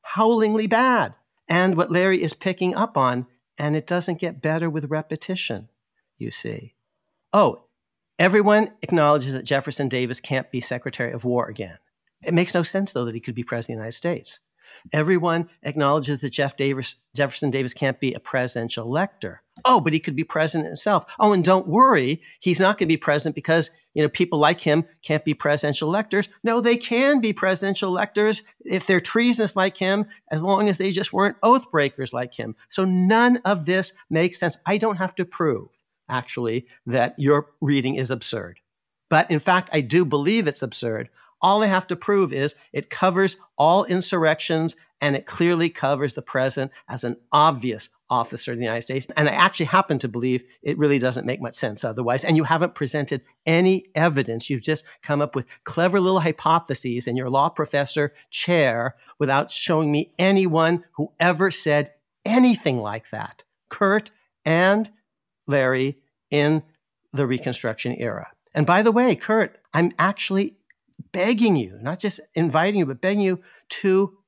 howlingly 0.02 0.66
bad. 0.66 1.14
And 1.48 1.76
what 1.76 1.90
Larry 1.90 2.22
is 2.22 2.32
picking 2.32 2.74
up 2.74 2.96
on, 2.96 3.26
and 3.58 3.76
it 3.76 3.86
doesn't 3.86 4.20
get 4.20 4.40
better 4.40 4.70
with 4.70 4.90
repetition, 4.90 5.68
you 6.16 6.30
see. 6.30 6.74
Oh, 7.32 7.64
everyone 8.18 8.70
acknowledges 8.82 9.32
that 9.34 9.44
Jefferson 9.44 9.88
Davis 9.88 10.20
can't 10.20 10.50
be 10.50 10.60
Secretary 10.60 11.12
of 11.12 11.24
War 11.24 11.46
again. 11.46 11.78
It 12.22 12.32
makes 12.32 12.54
no 12.54 12.62
sense, 12.62 12.92
though, 12.92 13.04
that 13.04 13.14
he 13.14 13.20
could 13.20 13.34
be 13.34 13.44
President 13.44 13.74
of 13.74 13.80
the 13.80 13.82
United 13.82 13.96
States. 13.96 14.40
Everyone 14.92 15.48
acknowledges 15.62 16.20
that 16.20 16.30
Jeff 16.30 16.56
Davis, 16.56 16.96
Jefferson 17.14 17.50
Davis 17.50 17.74
can't 17.74 18.00
be 18.00 18.14
a 18.14 18.20
presidential 18.20 18.86
elector. 18.86 19.42
Oh, 19.64 19.80
but 19.80 19.92
he 19.92 20.00
could 20.00 20.16
be 20.16 20.24
president 20.24 20.66
himself. 20.66 21.04
Oh, 21.18 21.32
and 21.32 21.44
don't 21.44 21.68
worry, 21.68 22.22
he's 22.40 22.60
not 22.60 22.76
going 22.76 22.88
to 22.88 22.92
be 22.92 22.96
president 22.96 23.34
because 23.34 23.70
you 23.94 24.02
know 24.02 24.08
people 24.08 24.38
like 24.38 24.60
him 24.60 24.84
can't 25.02 25.24
be 25.24 25.34
presidential 25.34 25.88
electors. 25.88 26.28
No, 26.42 26.60
they 26.60 26.76
can 26.76 27.20
be 27.20 27.32
presidential 27.32 27.88
electors 27.88 28.42
if 28.64 28.86
they're 28.86 29.00
treasonous 29.00 29.54
like 29.56 29.76
him, 29.76 30.06
as 30.30 30.42
long 30.42 30.68
as 30.68 30.78
they 30.78 30.90
just 30.90 31.12
weren't 31.12 31.36
oath 31.42 31.70
breakers 31.70 32.12
like 32.12 32.34
him. 32.34 32.56
So 32.68 32.84
none 32.84 33.38
of 33.44 33.66
this 33.66 33.92
makes 34.10 34.38
sense. 34.38 34.56
I 34.66 34.78
don't 34.78 34.96
have 34.96 35.14
to 35.16 35.24
prove 35.24 35.82
actually 36.08 36.66
that 36.86 37.14
your 37.16 37.50
reading 37.60 37.94
is 37.94 38.10
absurd. 38.10 38.60
But 39.08 39.30
in 39.30 39.38
fact, 39.38 39.70
I 39.72 39.80
do 39.80 40.04
believe 40.04 40.48
it's 40.48 40.62
absurd 40.62 41.10
all 41.44 41.62
I 41.62 41.66
have 41.66 41.86
to 41.88 41.96
prove 41.96 42.32
is 42.32 42.56
it 42.72 42.88
covers 42.88 43.36
all 43.58 43.84
insurrections 43.84 44.76
and 45.02 45.14
it 45.14 45.26
clearly 45.26 45.68
covers 45.68 46.14
the 46.14 46.22
president 46.22 46.72
as 46.88 47.04
an 47.04 47.16
obvious 47.32 47.90
officer 48.08 48.52
of 48.52 48.58
the 48.58 48.64
United 48.64 48.80
States. 48.80 49.06
And 49.14 49.28
I 49.28 49.32
actually 49.32 49.66
happen 49.66 49.98
to 49.98 50.08
believe 50.08 50.42
it 50.62 50.78
really 50.78 50.98
doesn't 50.98 51.26
make 51.26 51.42
much 51.42 51.54
sense 51.54 51.84
otherwise. 51.84 52.24
And 52.24 52.38
you 52.38 52.44
haven't 52.44 52.74
presented 52.74 53.20
any 53.44 53.84
evidence. 53.94 54.48
You've 54.48 54.62
just 54.62 54.86
come 55.02 55.20
up 55.20 55.34
with 55.34 55.46
clever 55.64 56.00
little 56.00 56.20
hypotheses 56.20 57.06
in 57.06 57.14
your 57.14 57.28
law 57.28 57.50
professor 57.50 58.14
chair 58.30 58.94
without 59.18 59.50
showing 59.50 59.92
me 59.92 60.14
anyone 60.18 60.82
who 60.92 61.12
ever 61.20 61.50
said 61.50 61.90
anything 62.24 62.78
like 62.78 63.10
that. 63.10 63.44
Kurt 63.68 64.10
and 64.46 64.90
Larry 65.46 65.98
in 66.30 66.62
the 67.12 67.26
Reconstruction 67.26 67.94
era. 67.98 68.30
And 68.54 68.64
by 68.64 68.80
the 68.80 68.92
way, 68.92 69.14
Kurt, 69.14 69.58
I'm 69.74 69.92
actually 69.98 70.56
begging 71.14 71.54
you, 71.54 71.78
not 71.80 72.00
just 72.00 72.20
inviting 72.34 72.80
you, 72.80 72.86
but 72.86 73.00
begging 73.00 73.22
you 73.22 73.40
to 73.68 74.18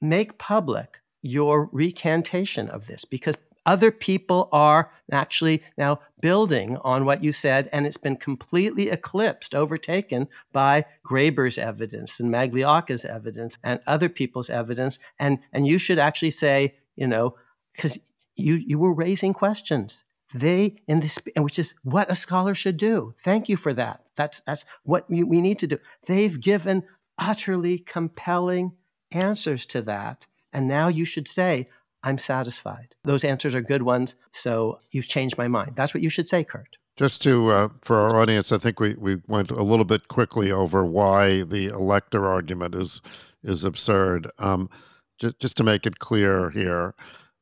make 0.00 0.38
public 0.38 1.00
your 1.22 1.70
recantation 1.72 2.68
of 2.68 2.88
this 2.88 3.04
because 3.04 3.36
other 3.64 3.92
people 3.92 4.48
are 4.50 4.90
actually 5.12 5.62
now 5.78 6.00
building 6.20 6.76
on 6.78 7.04
what 7.04 7.22
you 7.22 7.30
said, 7.30 7.68
and 7.72 7.86
it's 7.86 7.96
been 7.96 8.16
completely 8.16 8.90
eclipsed, 8.90 9.54
overtaken 9.54 10.26
by 10.52 10.84
Graber's 11.06 11.58
evidence 11.58 12.18
and 12.18 12.28
Magliocca's 12.28 13.04
evidence 13.04 13.56
and 13.62 13.78
other 13.86 14.08
people's 14.08 14.50
evidence. 14.50 14.98
And, 15.20 15.38
and 15.52 15.64
you 15.64 15.78
should 15.78 16.00
actually 16.00 16.32
say, 16.32 16.74
you 16.96 17.06
know, 17.06 17.36
because 17.72 18.00
you, 18.34 18.54
you 18.54 18.80
were 18.80 18.92
raising 18.92 19.32
questions 19.32 20.04
they 20.32 20.76
in 20.86 21.00
this 21.00 21.18
which 21.36 21.58
is 21.58 21.74
what 21.82 22.10
a 22.10 22.14
scholar 22.14 22.54
should 22.54 22.76
do. 22.76 23.14
Thank 23.18 23.48
you 23.48 23.56
for 23.56 23.74
that. 23.74 24.04
That's 24.16 24.40
that's 24.40 24.64
what 24.84 25.08
we, 25.10 25.22
we 25.22 25.40
need 25.40 25.58
to 25.60 25.66
do. 25.66 25.78
They've 26.06 26.40
given 26.40 26.84
utterly 27.18 27.78
compelling 27.78 28.72
answers 29.12 29.66
to 29.66 29.82
that 29.82 30.26
and 30.52 30.66
now 30.66 30.88
you 30.88 31.04
should 31.04 31.28
say 31.28 31.68
i'm 32.02 32.18
satisfied. 32.18 32.94
Those 33.04 33.24
answers 33.24 33.54
are 33.54 33.60
good 33.60 33.82
ones 33.82 34.16
so 34.30 34.80
you've 34.90 35.06
changed 35.06 35.36
my 35.36 35.48
mind. 35.48 35.76
That's 35.76 35.94
what 35.94 36.02
you 36.02 36.08
should 36.08 36.28
say 36.28 36.44
kurt. 36.44 36.76
Just 36.96 37.22
to 37.22 37.50
uh, 37.50 37.68
for 37.82 37.98
our 37.98 38.16
audience 38.16 38.52
i 38.52 38.58
think 38.58 38.80
we, 38.80 38.94
we 38.94 39.20
went 39.28 39.50
a 39.50 39.62
little 39.62 39.84
bit 39.84 40.08
quickly 40.08 40.50
over 40.50 40.84
why 40.84 41.42
the 41.42 41.66
elector 41.66 42.26
argument 42.26 42.74
is 42.74 43.02
is 43.44 43.64
absurd. 43.64 44.30
Um, 44.38 44.70
just, 45.18 45.38
just 45.38 45.56
to 45.58 45.64
make 45.64 45.86
it 45.86 45.98
clear 45.98 46.50
here 46.50 46.94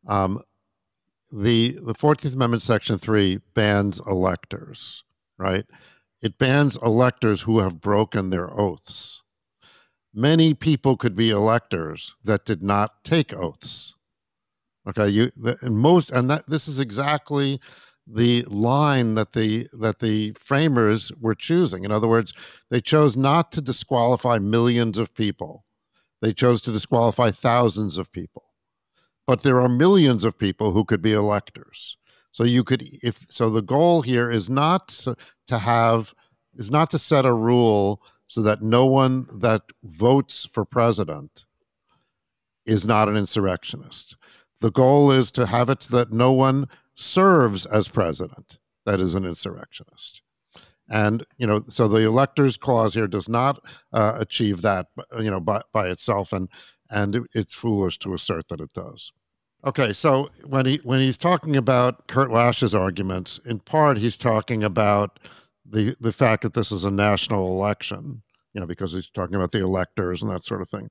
um, 0.07 0.43
the 1.33 1.79
the 1.83 1.95
Fourteenth 1.95 2.35
Amendment, 2.35 2.63
Section 2.63 2.99
Three, 2.99 3.41
bans 3.55 4.01
electors. 4.07 5.05
Right, 5.39 5.67
it 6.23 6.39
bans 6.39 6.77
electors 6.83 7.43
who 7.43 7.61
have 7.61 7.81
broken 7.81 8.31
their 8.31 8.53
oaths. 8.53 9.23
Many 10.13 10.55
people 10.55 10.97
could 10.97 11.15
be 11.15 11.31
electors 11.31 12.15
that 12.25 12.45
did 12.45 12.63
not 12.63 13.05
take 13.05 13.33
oaths. 13.33 13.95
Okay, 14.87 15.09
you 15.09 15.31
and 15.63 15.79
most 15.79 16.11
and 16.11 16.31
that 16.31 16.49
this 16.49 16.69
is 16.69 16.81
exactly 16.81 17.61
the 18.07 18.43
line 18.49 19.15
that 19.15 19.33
the 19.33 19.69
that 19.79 20.01
the 20.01 20.33
framers 20.33 21.13
were 21.21 21.35
choosing. 21.35 21.85
In 21.85 21.93
other 21.93 22.09
words, 22.09 22.33
they 22.71 22.81
chose 22.81 23.17
not 23.17 23.53
to 23.53 23.61
disqualify 23.61 24.39
millions 24.39 24.99
of 24.99 25.15
people 25.15 25.65
they 26.21 26.33
chose 26.33 26.61
to 26.63 26.73
disqualify 26.73 27.31
thousands 27.31 27.97
of 27.97 28.13
people. 28.13 28.50
But 29.31 29.45
there 29.45 29.61
are 29.61 29.69
millions 29.69 30.25
of 30.25 30.37
people 30.37 30.73
who 30.73 30.85
could 30.85 31.01
be 31.01 31.13
electors. 31.13 31.97
So 32.33 32.43
you 32.43 32.65
could, 32.65 32.83
if 33.01 33.29
so, 33.29 33.49
the 33.49 33.63
goal 33.63 34.03
here 34.03 34.29
is 34.29 34.51
not 34.51 34.89
to 35.47 35.59
have, 35.61 36.17
is 36.57 36.69
not 36.69 36.91
to 36.91 36.99
set 36.99 37.25
a 37.25 37.33
rule 37.33 38.03
so 38.27 38.43
that 38.43 38.61
no 38.61 38.87
one 38.87 39.29
that 39.33 39.63
votes 39.85 40.47
for 40.47 40.65
president 40.65 41.45
is 42.67 42.85
not 42.85 43.09
an 43.09 43.17
insurrectionist. 43.17 44.17
The 44.59 44.73
goal 44.73 45.13
is 45.13 45.31
to 45.31 45.47
have 45.47 45.71
it 45.71 45.85
so 45.85 45.97
that 45.99 46.11
no 46.11 46.33
one 46.33 46.67
serves 46.97 47.67
as 47.67 47.87
president 47.87 48.59
that 48.85 48.99
is 48.99 49.15
an 49.15 49.25
insurrectionist. 49.25 50.23
And 50.89 51.25
you 51.39 51.47
know, 51.47 51.63
so 51.69 51.87
the 51.87 52.05
electors 52.05 52.57
clause 52.57 52.95
here 52.95 53.07
does 53.07 53.29
not 53.29 53.65
uh, 53.93 54.15
achieve 54.19 54.63
that, 54.63 54.87
you 55.21 55.31
know, 55.31 55.39
by, 55.39 55.63
by 55.73 55.87
itself, 55.87 56.33
and 56.33 56.49
and 56.91 57.29
it's 57.33 57.55
foolish 57.55 57.97
to 58.01 58.13
assert 58.13 58.49
that 58.49 58.61
it 58.61 58.73
does. 58.73 59.13
Okay, 59.65 59.93
so 59.93 60.31
when 60.47 60.65
he 60.65 60.81
when 60.85 61.01
he's 61.01 61.19
talking 61.19 61.55
about 61.55 62.07
Kurt 62.07 62.31
Lash's 62.31 62.75
arguments, 62.75 63.39
in 63.45 63.59
part 63.59 63.99
he's 63.99 64.17
talking 64.17 64.65
about 64.65 65.19
the 65.69 65.95
the 66.01 66.13
fact 66.13 66.43
that 66.43 66.55
this 66.55 66.73
is 66.73 66.85
a 66.85 66.91
national 66.91 67.47
election, 67.49 68.23
you 68.55 68.61
know, 68.61 68.67
because 68.67 68.93
he's 68.93 69.11
talking 69.11 69.35
about 69.35 69.53
the 69.53 69.63
electors 69.63 70.23
and 70.23 70.31
that 70.31 70.45
sort 70.45 70.63
of 70.63 70.71
thing, 70.71 70.89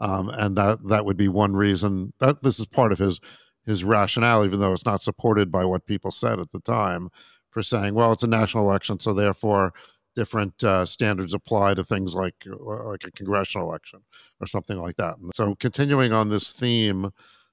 um, 0.00 0.30
and 0.30 0.56
that 0.56 0.78
that 0.88 1.04
would 1.04 1.16
be 1.16 1.28
one 1.28 1.54
reason 1.54 2.12
that 2.18 2.42
this 2.42 2.58
is 2.58 2.66
part 2.66 2.90
of 2.90 2.98
his 2.98 3.20
his 3.64 3.84
rationale, 3.84 4.44
even 4.44 4.58
though 4.58 4.72
it's 4.72 4.86
not 4.86 5.02
supported 5.02 5.52
by 5.52 5.64
what 5.64 5.86
people 5.86 6.10
said 6.10 6.40
at 6.40 6.50
the 6.50 6.60
time, 6.60 7.10
for 7.50 7.62
saying, 7.62 7.94
well, 7.94 8.12
it's 8.12 8.24
a 8.24 8.26
national 8.26 8.68
election, 8.68 8.98
so 8.98 9.14
therefore 9.14 9.72
different 10.16 10.64
uh, 10.64 10.84
standards 10.84 11.34
apply 11.34 11.74
to 11.74 11.84
things 11.84 12.16
like 12.16 12.34
uh, 12.50 12.84
like 12.88 13.04
a 13.04 13.12
congressional 13.12 13.68
election 13.68 14.00
or 14.40 14.48
something 14.48 14.78
like 14.78 14.96
that. 14.96 15.18
And 15.18 15.32
so, 15.36 15.54
continuing 15.54 16.12
on 16.12 16.30
this 16.30 16.50
theme 16.50 17.12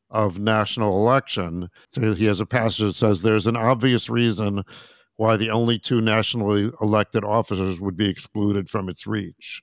of 0.09 0.39
national 0.39 0.97
election, 0.97 1.69
so 1.89 2.13
he 2.13 2.25
has 2.25 2.39
a 2.39 2.45
passage 2.45 2.85
that 2.85 2.95
says 2.95 3.21
there's 3.21 3.47
an 3.47 3.55
obvious 3.57 4.09
reason 4.09 4.63
why 5.17 5.37
the 5.37 5.49
only 5.49 5.79
two 5.79 6.01
nationally 6.01 6.71
elected 6.81 7.23
officers 7.23 7.79
would 7.79 7.97
be 7.97 8.09
excluded 8.09 8.69
from 8.69 8.89
its 8.89 9.07
reach. 9.07 9.61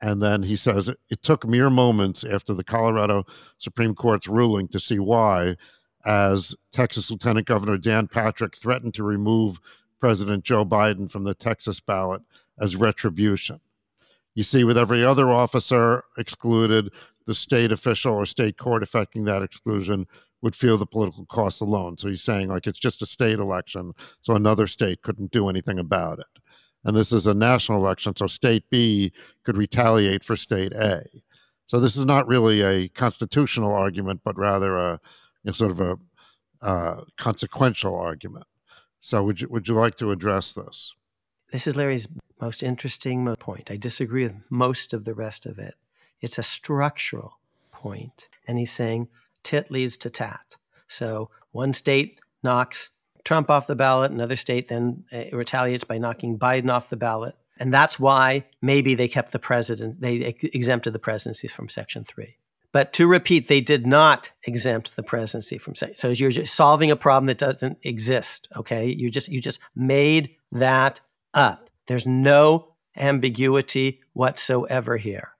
And 0.00 0.22
then 0.22 0.42
he 0.44 0.56
says 0.56 0.88
it 0.88 1.22
took 1.22 1.46
mere 1.46 1.70
moments 1.70 2.22
after 2.22 2.54
the 2.54 2.64
Colorado 2.64 3.24
Supreme 3.56 3.94
Court's 3.94 4.28
ruling 4.28 4.68
to 4.68 4.78
see 4.78 4.98
why, 4.98 5.56
as 6.04 6.54
Texas 6.72 7.10
Lieutenant 7.10 7.46
Governor 7.46 7.78
Dan 7.78 8.06
Patrick 8.06 8.56
threatened 8.56 8.94
to 8.94 9.02
remove 9.02 9.58
President 9.98 10.44
Joe 10.44 10.64
Biden 10.64 11.10
from 11.10 11.24
the 11.24 11.34
Texas 11.34 11.80
ballot 11.80 12.22
as 12.60 12.76
retribution. 12.76 13.60
You 14.34 14.44
see, 14.44 14.62
with 14.62 14.78
every 14.78 15.04
other 15.04 15.30
officer 15.30 16.04
excluded, 16.16 16.92
the 17.28 17.34
state 17.36 17.70
official 17.70 18.14
or 18.14 18.26
state 18.26 18.58
court 18.58 18.82
affecting 18.82 19.22
that 19.24 19.42
exclusion 19.42 20.08
would 20.42 20.56
feel 20.56 20.76
the 20.76 20.86
political 20.86 21.26
cost 21.26 21.60
alone. 21.60 21.96
So 21.96 22.08
he's 22.08 22.22
saying, 22.22 22.48
like, 22.48 22.66
it's 22.66 22.78
just 22.80 23.02
a 23.02 23.06
state 23.06 23.38
election, 23.38 23.92
so 24.20 24.34
another 24.34 24.66
state 24.66 25.02
couldn't 25.02 25.30
do 25.30 25.48
anything 25.48 25.78
about 25.78 26.18
it 26.18 26.26
and 26.84 26.96
this 26.96 27.12
is 27.12 27.26
a 27.26 27.34
national 27.34 27.78
election, 27.78 28.14
so 28.16 28.26
state 28.26 28.64
B 28.70 29.12
could 29.44 29.56
retaliate 29.56 30.24
for 30.24 30.36
state 30.36 30.72
A. 30.72 31.02
So 31.66 31.80
this 31.80 31.96
is 31.96 32.06
not 32.06 32.26
really 32.26 32.62
a 32.62 32.88
constitutional 32.88 33.74
argument, 33.74 34.20
but 34.24 34.38
rather 34.38 34.76
a 34.76 34.92
you 35.42 35.48
know, 35.48 35.52
sort 35.52 35.70
of 35.70 35.80
a 35.80 35.98
uh, 36.62 37.02
consequential 37.16 37.94
argument. 37.94 38.46
So 39.00 39.22
would 39.22 39.40
you 39.40 39.48
would 39.48 39.68
you 39.68 39.74
like 39.74 39.96
to 39.96 40.10
address 40.10 40.52
this? 40.52 40.94
This 41.52 41.66
is 41.66 41.76
Larry's 41.76 42.08
most 42.40 42.62
interesting 42.62 43.34
point. 43.36 43.70
I 43.70 43.76
disagree 43.76 44.22
with 44.22 44.36
most 44.48 44.94
of 44.94 45.04
the 45.04 45.14
rest 45.14 45.44
of 45.44 45.58
it. 45.58 45.74
It's 46.20 46.38
a 46.38 46.42
structural 46.42 47.38
point, 47.70 48.28
and 48.46 48.58
he's 48.58 48.72
saying 48.72 49.08
tit 49.42 49.70
leads 49.70 49.96
to 49.98 50.10
tat. 50.10 50.56
So 50.86 51.30
one 51.52 51.72
state 51.72 52.18
knocks 52.42 52.90
Trump 53.24 53.50
off 53.50 53.66
the 53.66 53.76
ballot. 53.76 54.10
Another 54.10 54.36
state 54.36 54.68
then 54.68 55.04
uh, 55.12 55.24
retaliates 55.32 55.84
by 55.84 55.98
knocking 55.98 56.38
Biden 56.38 56.72
off 56.72 56.88
the 56.88 56.96
ballot. 56.96 57.34
And 57.58 57.74
that's 57.74 57.98
why 57.98 58.46
maybe 58.62 58.94
they 58.94 59.08
kept 59.08 59.32
the 59.32 59.38
president, 59.38 60.00
they 60.00 60.34
exempted 60.42 60.92
the 60.92 60.98
presidency 60.98 61.48
from 61.48 61.68
Section 61.68 62.04
3. 62.04 62.36
But 62.72 62.92
to 62.94 63.06
repeat, 63.06 63.48
they 63.48 63.60
did 63.60 63.86
not 63.86 64.32
exempt 64.44 64.96
the 64.96 65.02
presidency 65.02 65.58
from 65.58 65.74
Section. 65.74 65.96
So 65.96 66.08
you're 66.08 66.30
just 66.30 66.54
solving 66.54 66.90
a 66.90 66.96
problem 66.96 67.26
that 67.26 67.38
doesn't 67.38 67.78
exist. 67.82 68.48
Okay, 68.56 68.86
you 68.86 69.10
just 69.10 69.28
you 69.28 69.40
just 69.40 69.60
made 69.74 70.36
that 70.52 71.00
up. 71.34 71.70
There's 71.86 72.06
no 72.06 72.74
ambiguity 72.96 74.00
whatsoever 74.12 74.96
here. 74.96 75.32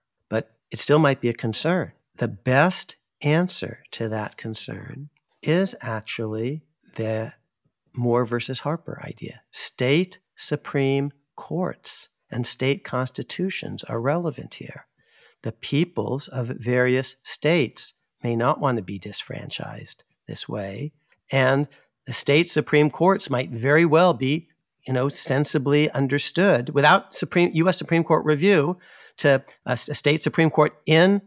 It 0.71 0.79
still 0.79 0.99
might 0.99 1.21
be 1.21 1.29
a 1.29 1.35
concern. 1.35 1.93
The 2.17 2.29
best 2.29 2.97
answer 3.23 3.85
to 3.93 4.09
that 4.09 4.37
concern 4.37 5.11
is 5.43 5.75
actually 5.81 6.63
the 6.97 7.33
Moore 7.97 8.25
versus 8.25 8.61
Harper 8.61 9.01
idea. 9.05 9.43
State 9.51 10.19
Supreme 10.37 11.13
Courts 11.37 12.09
and 12.31 12.47
state 12.47 12.85
constitutions 12.85 13.85
are 13.85 14.01
relevant 14.01 14.55
here. 14.55 14.87
The 15.43 15.53
peoples 15.53 16.29
of 16.29 16.49
various 16.49 17.17
states 17.23 17.95
may 18.23 18.37
not 18.37 18.61
want 18.61 18.79
to 18.79 18.85
be 18.85 18.99
disfranchised 18.99 20.05
this 20.27 20.49
way, 20.49 20.93
and 21.31 21.69
the 22.07 22.13
state 22.13 22.49
Supreme 22.49 22.91
Courts 22.91 23.31
might 23.31 23.51
very 23.51 23.85
well 23.85 24.15
be, 24.15 24.49
you 24.87 24.93
know, 24.93 25.09
sensibly 25.09 25.91
understood 25.91 26.71
without 26.71 27.15
Supreme 27.15 27.51
U.S. 27.55 27.79
Supreme 27.79 28.05
Court 28.05 28.25
review 28.25 28.79
to 29.19 29.43
a, 29.67 29.73
a 29.73 29.77
state 29.77 30.23
Supreme 30.23 30.51
Court 30.51 30.77
in 30.87 31.23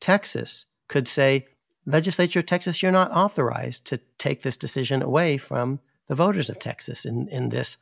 Texas 0.00 0.66
could 0.88 1.06
say 1.06 1.46
legislature 1.86 2.40
of 2.40 2.46
Texas, 2.46 2.82
you're 2.82 2.92
not 2.92 3.10
authorized 3.12 3.86
to 3.86 3.98
take 4.18 4.42
this 4.42 4.56
decision 4.56 5.02
away 5.02 5.36
from 5.36 5.80
the 6.06 6.14
voters 6.14 6.50
of 6.50 6.58
Texas 6.58 7.04
in, 7.04 7.28
in 7.28 7.50
this 7.50 7.78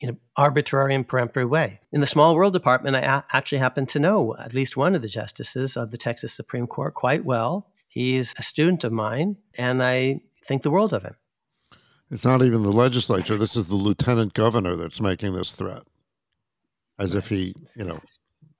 you 0.00 0.08
know, 0.08 0.16
arbitrary 0.36 0.94
and 0.94 1.06
peremptory 1.06 1.44
way. 1.44 1.80
In 1.92 2.00
the 2.00 2.06
Small 2.06 2.34
World 2.34 2.52
Department, 2.52 2.96
I 2.96 3.00
a- 3.00 3.36
actually 3.36 3.58
happen 3.58 3.86
to 3.86 3.98
know 3.98 4.36
at 4.36 4.54
least 4.54 4.76
one 4.76 4.94
of 4.94 5.02
the 5.02 5.08
justices 5.08 5.76
of 5.76 5.90
the 5.90 5.96
Texas 5.96 6.32
Supreme 6.32 6.66
Court 6.66 6.94
quite 6.94 7.24
well. 7.24 7.68
He's 7.88 8.34
a 8.38 8.42
student 8.42 8.84
of 8.84 8.92
mine, 8.92 9.36
and 9.58 9.82
I 9.82 10.20
think 10.44 10.62
the 10.62 10.70
world 10.70 10.92
of 10.92 11.02
him. 11.02 11.16
It's 12.10 12.24
not 12.24 12.42
even 12.42 12.62
the 12.62 12.72
legislature. 12.72 13.36
This 13.36 13.56
is 13.56 13.68
the 13.68 13.76
lieutenant 13.76 14.34
governor 14.34 14.76
that's 14.76 15.00
making 15.00 15.32
this 15.34 15.52
threat, 15.52 15.82
as 17.00 17.14
if 17.14 17.28
he, 17.28 17.54
you 17.74 17.84
know, 17.84 18.00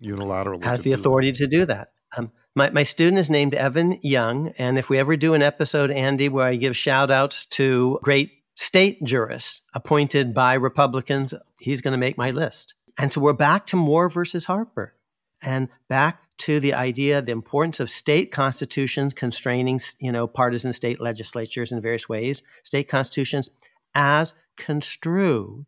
unilaterally 0.02 0.64
has 0.64 0.82
the 0.82 0.92
authority 0.92 1.30
to 1.30 1.46
do 1.46 1.64
that. 1.66 1.92
Um, 2.16 2.32
my, 2.56 2.70
my 2.70 2.82
student 2.82 3.18
is 3.18 3.30
named 3.30 3.54
Evan 3.54 3.98
Young. 4.02 4.48
And 4.58 4.78
if 4.78 4.90
we 4.90 4.98
ever 4.98 5.16
do 5.16 5.34
an 5.34 5.42
episode, 5.42 5.90
Andy, 5.90 6.28
where 6.28 6.46
I 6.46 6.56
give 6.56 6.76
shout 6.76 7.10
outs 7.10 7.46
to 7.46 8.00
great 8.02 8.32
state 8.54 9.04
jurists 9.04 9.62
appointed 9.74 10.34
by 10.34 10.54
Republicans, 10.54 11.34
he's 11.60 11.80
going 11.80 11.92
to 11.92 11.98
make 11.98 12.18
my 12.18 12.30
list. 12.30 12.74
And 12.98 13.12
so 13.12 13.20
we're 13.20 13.34
back 13.34 13.66
to 13.66 13.76
Moore 13.76 14.08
versus 14.08 14.46
Harper 14.46 14.94
and 15.42 15.68
back 15.88 16.22
to 16.38 16.58
the 16.60 16.72
idea, 16.72 17.22
the 17.22 17.32
importance 17.32 17.78
of 17.78 17.90
state 17.90 18.32
constitutions 18.32 19.12
constraining, 19.12 19.78
you 20.00 20.10
know, 20.10 20.26
partisan 20.26 20.72
state 20.72 21.00
legislatures 21.00 21.70
in 21.70 21.80
various 21.80 22.08
ways, 22.08 22.42
state 22.62 22.88
constitutions 22.88 23.50
as 23.94 24.34
construed 24.56 25.66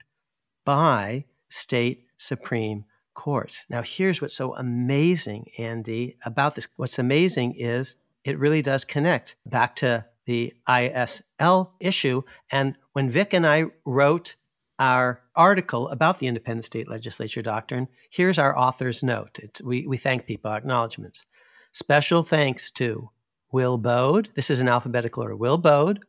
by 0.65 1.25
state 1.49 2.02
supreme 2.23 2.85
course. 3.15 3.67
Now, 3.69 3.83
here's 3.83 4.21
what's 4.21 4.37
so 4.37 4.55
amazing, 4.55 5.49
Andy, 5.59 6.17
about 6.25 6.55
this. 6.55 6.69
What's 6.77 6.99
amazing 6.99 7.55
is 7.57 7.97
it 8.25 8.39
really 8.39 8.63
does 8.63 8.85
connect 8.85 9.37
back 9.47 9.77
to 9.77 10.07
the 10.25 10.53
ISL 10.69 11.71
issue. 11.81 12.23
And 12.51 12.77
when 12.93 13.11
Vic 13.11 13.35
and 13.35 13.47
I 13.47 13.67
wrote 13.85 14.37
our 14.79 15.21
article 15.35 15.89
about 15.89 16.19
the 16.19 16.27
independent 16.27 16.65
state 16.65 16.89
legislature 16.89 17.43
doctrine, 17.43 17.89
here's 18.11 18.39
our 18.39 18.57
author's 18.57 19.03
note. 19.03 19.39
It's, 19.43 19.63
we, 19.63 19.87
we 19.87 19.97
thank 19.97 20.27
people, 20.27 20.53
acknowledgments. 20.53 21.27
Special 21.73 22.23
thanks 22.23 22.71
to 22.73 23.11
Will 23.51 23.79
Baude. 23.79 24.31
This 24.35 24.51
is 24.51 24.61
an 24.61 24.69
alphabetical 24.69 25.25
order. 25.25 25.37
Will 25.37 25.59
Baude, 25.59 26.01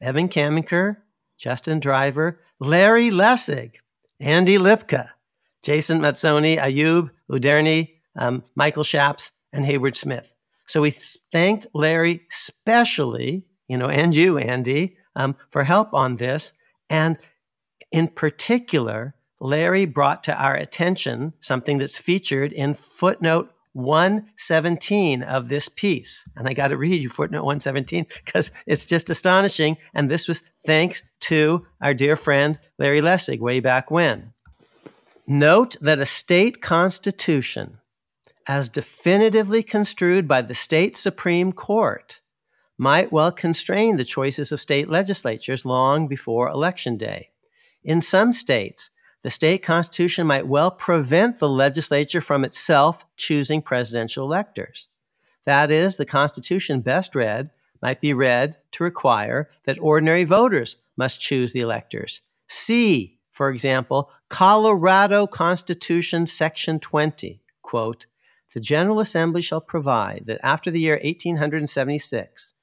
Evan 0.00 0.28
Caminker, 0.28 0.98
Justin 1.36 1.80
Driver, 1.80 2.40
Larry 2.60 3.10
Lessig, 3.10 3.76
Andy 4.20 4.56
Lipka, 4.56 5.10
Jason 5.62 6.00
Mazzone, 6.00 6.58
Ayub 6.58 7.10
Uderni, 7.30 7.94
um, 8.16 8.42
Michael 8.54 8.84
Shaps, 8.84 9.32
and 9.52 9.64
Hayward 9.64 9.96
Smith. 9.96 10.34
So 10.66 10.82
we 10.82 10.90
thanked 10.90 11.66
Larry 11.74 12.22
specially, 12.28 13.44
you 13.68 13.76
know, 13.76 13.88
and 13.88 14.14
you, 14.14 14.38
Andy, 14.38 14.96
um, 15.16 15.36
for 15.50 15.64
help 15.64 15.92
on 15.92 16.16
this. 16.16 16.54
And 16.88 17.18
in 17.90 18.08
particular, 18.08 19.14
Larry 19.40 19.86
brought 19.86 20.24
to 20.24 20.42
our 20.42 20.54
attention 20.54 21.34
something 21.40 21.78
that's 21.78 21.98
featured 21.98 22.52
in 22.52 22.74
footnote 22.74 23.52
117 23.72 25.22
of 25.22 25.48
this 25.48 25.68
piece. 25.68 26.28
And 26.36 26.46
I 26.46 26.52
got 26.52 26.68
to 26.68 26.76
read 26.76 27.00
you 27.00 27.08
footnote 27.08 27.44
117 27.44 28.06
because 28.24 28.52
it's 28.66 28.84
just 28.84 29.10
astonishing. 29.10 29.78
And 29.94 30.10
this 30.10 30.28
was 30.28 30.42
thanks 30.64 31.02
to 31.20 31.66
our 31.80 31.94
dear 31.94 32.16
friend 32.16 32.58
Larry 32.78 33.00
Lessig 33.00 33.40
way 33.40 33.60
back 33.60 33.90
when. 33.90 34.32
Note 35.32 35.76
that 35.80 35.98
a 35.98 36.04
state 36.04 36.60
constitution 36.60 37.78
as 38.46 38.68
definitively 38.68 39.62
construed 39.62 40.28
by 40.28 40.42
the 40.42 40.54
state 40.54 40.94
Supreme 40.94 41.52
Court, 41.52 42.20
might 42.76 43.10
well 43.10 43.32
constrain 43.32 43.96
the 43.96 44.04
choices 44.04 44.52
of 44.52 44.60
state 44.60 44.90
legislatures 44.90 45.64
long 45.64 46.06
before 46.06 46.50
Election 46.50 46.98
Day. 46.98 47.30
In 47.82 48.02
some 48.02 48.34
states, 48.34 48.90
the 49.22 49.30
state 49.30 49.62
constitution 49.62 50.26
might 50.26 50.46
well 50.46 50.70
prevent 50.70 51.38
the 51.38 51.48
legislature 51.48 52.20
from 52.20 52.44
itself 52.44 53.06
choosing 53.16 53.62
presidential 53.62 54.26
electors. 54.26 54.90
That 55.44 55.70
is, 55.70 55.96
the 55.96 56.04
Constitution 56.04 56.82
best 56.82 57.14
read 57.14 57.50
might 57.80 58.02
be 58.02 58.12
read 58.12 58.58
to 58.72 58.84
require 58.84 59.48
that 59.64 59.78
ordinary 59.80 60.24
voters 60.24 60.76
must 60.94 61.22
choose 61.22 61.54
the 61.54 61.60
electors. 61.60 62.20
See, 62.48 63.18
for 63.32 63.50
example, 63.50 64.10
Colorado 64.28 65.26
Constitution, 65.26 66.26
Section 66.26 66.78
20, 66.78 67.42
quote, 67.62 68.06
the 68.54 68.60
General 68.60 69.00
Assembly 69.00 69.40
shall 69.40 69.62
provide 69.62 70.26
that 70.26 70.38
after 70.42 70.70
the 70.70 70.80
year 70.80 70.94
1876, 70.96 72.54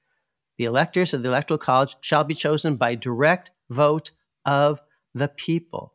the 0.57 0.65
electors 0.65 1.13
of 1.13 1.23
the 1.23 1.29
Electoral 1.29 1.57
College 1.57 1.95
shall 2.01 2.23
be 2.23 2.35
chosen 2.35 2.75
by 2.75 2.93
direct 2.93 3.49
vote 3.69 4.11
of 4.45 4.81
the 5.15 5.27
people. 5.27 5.91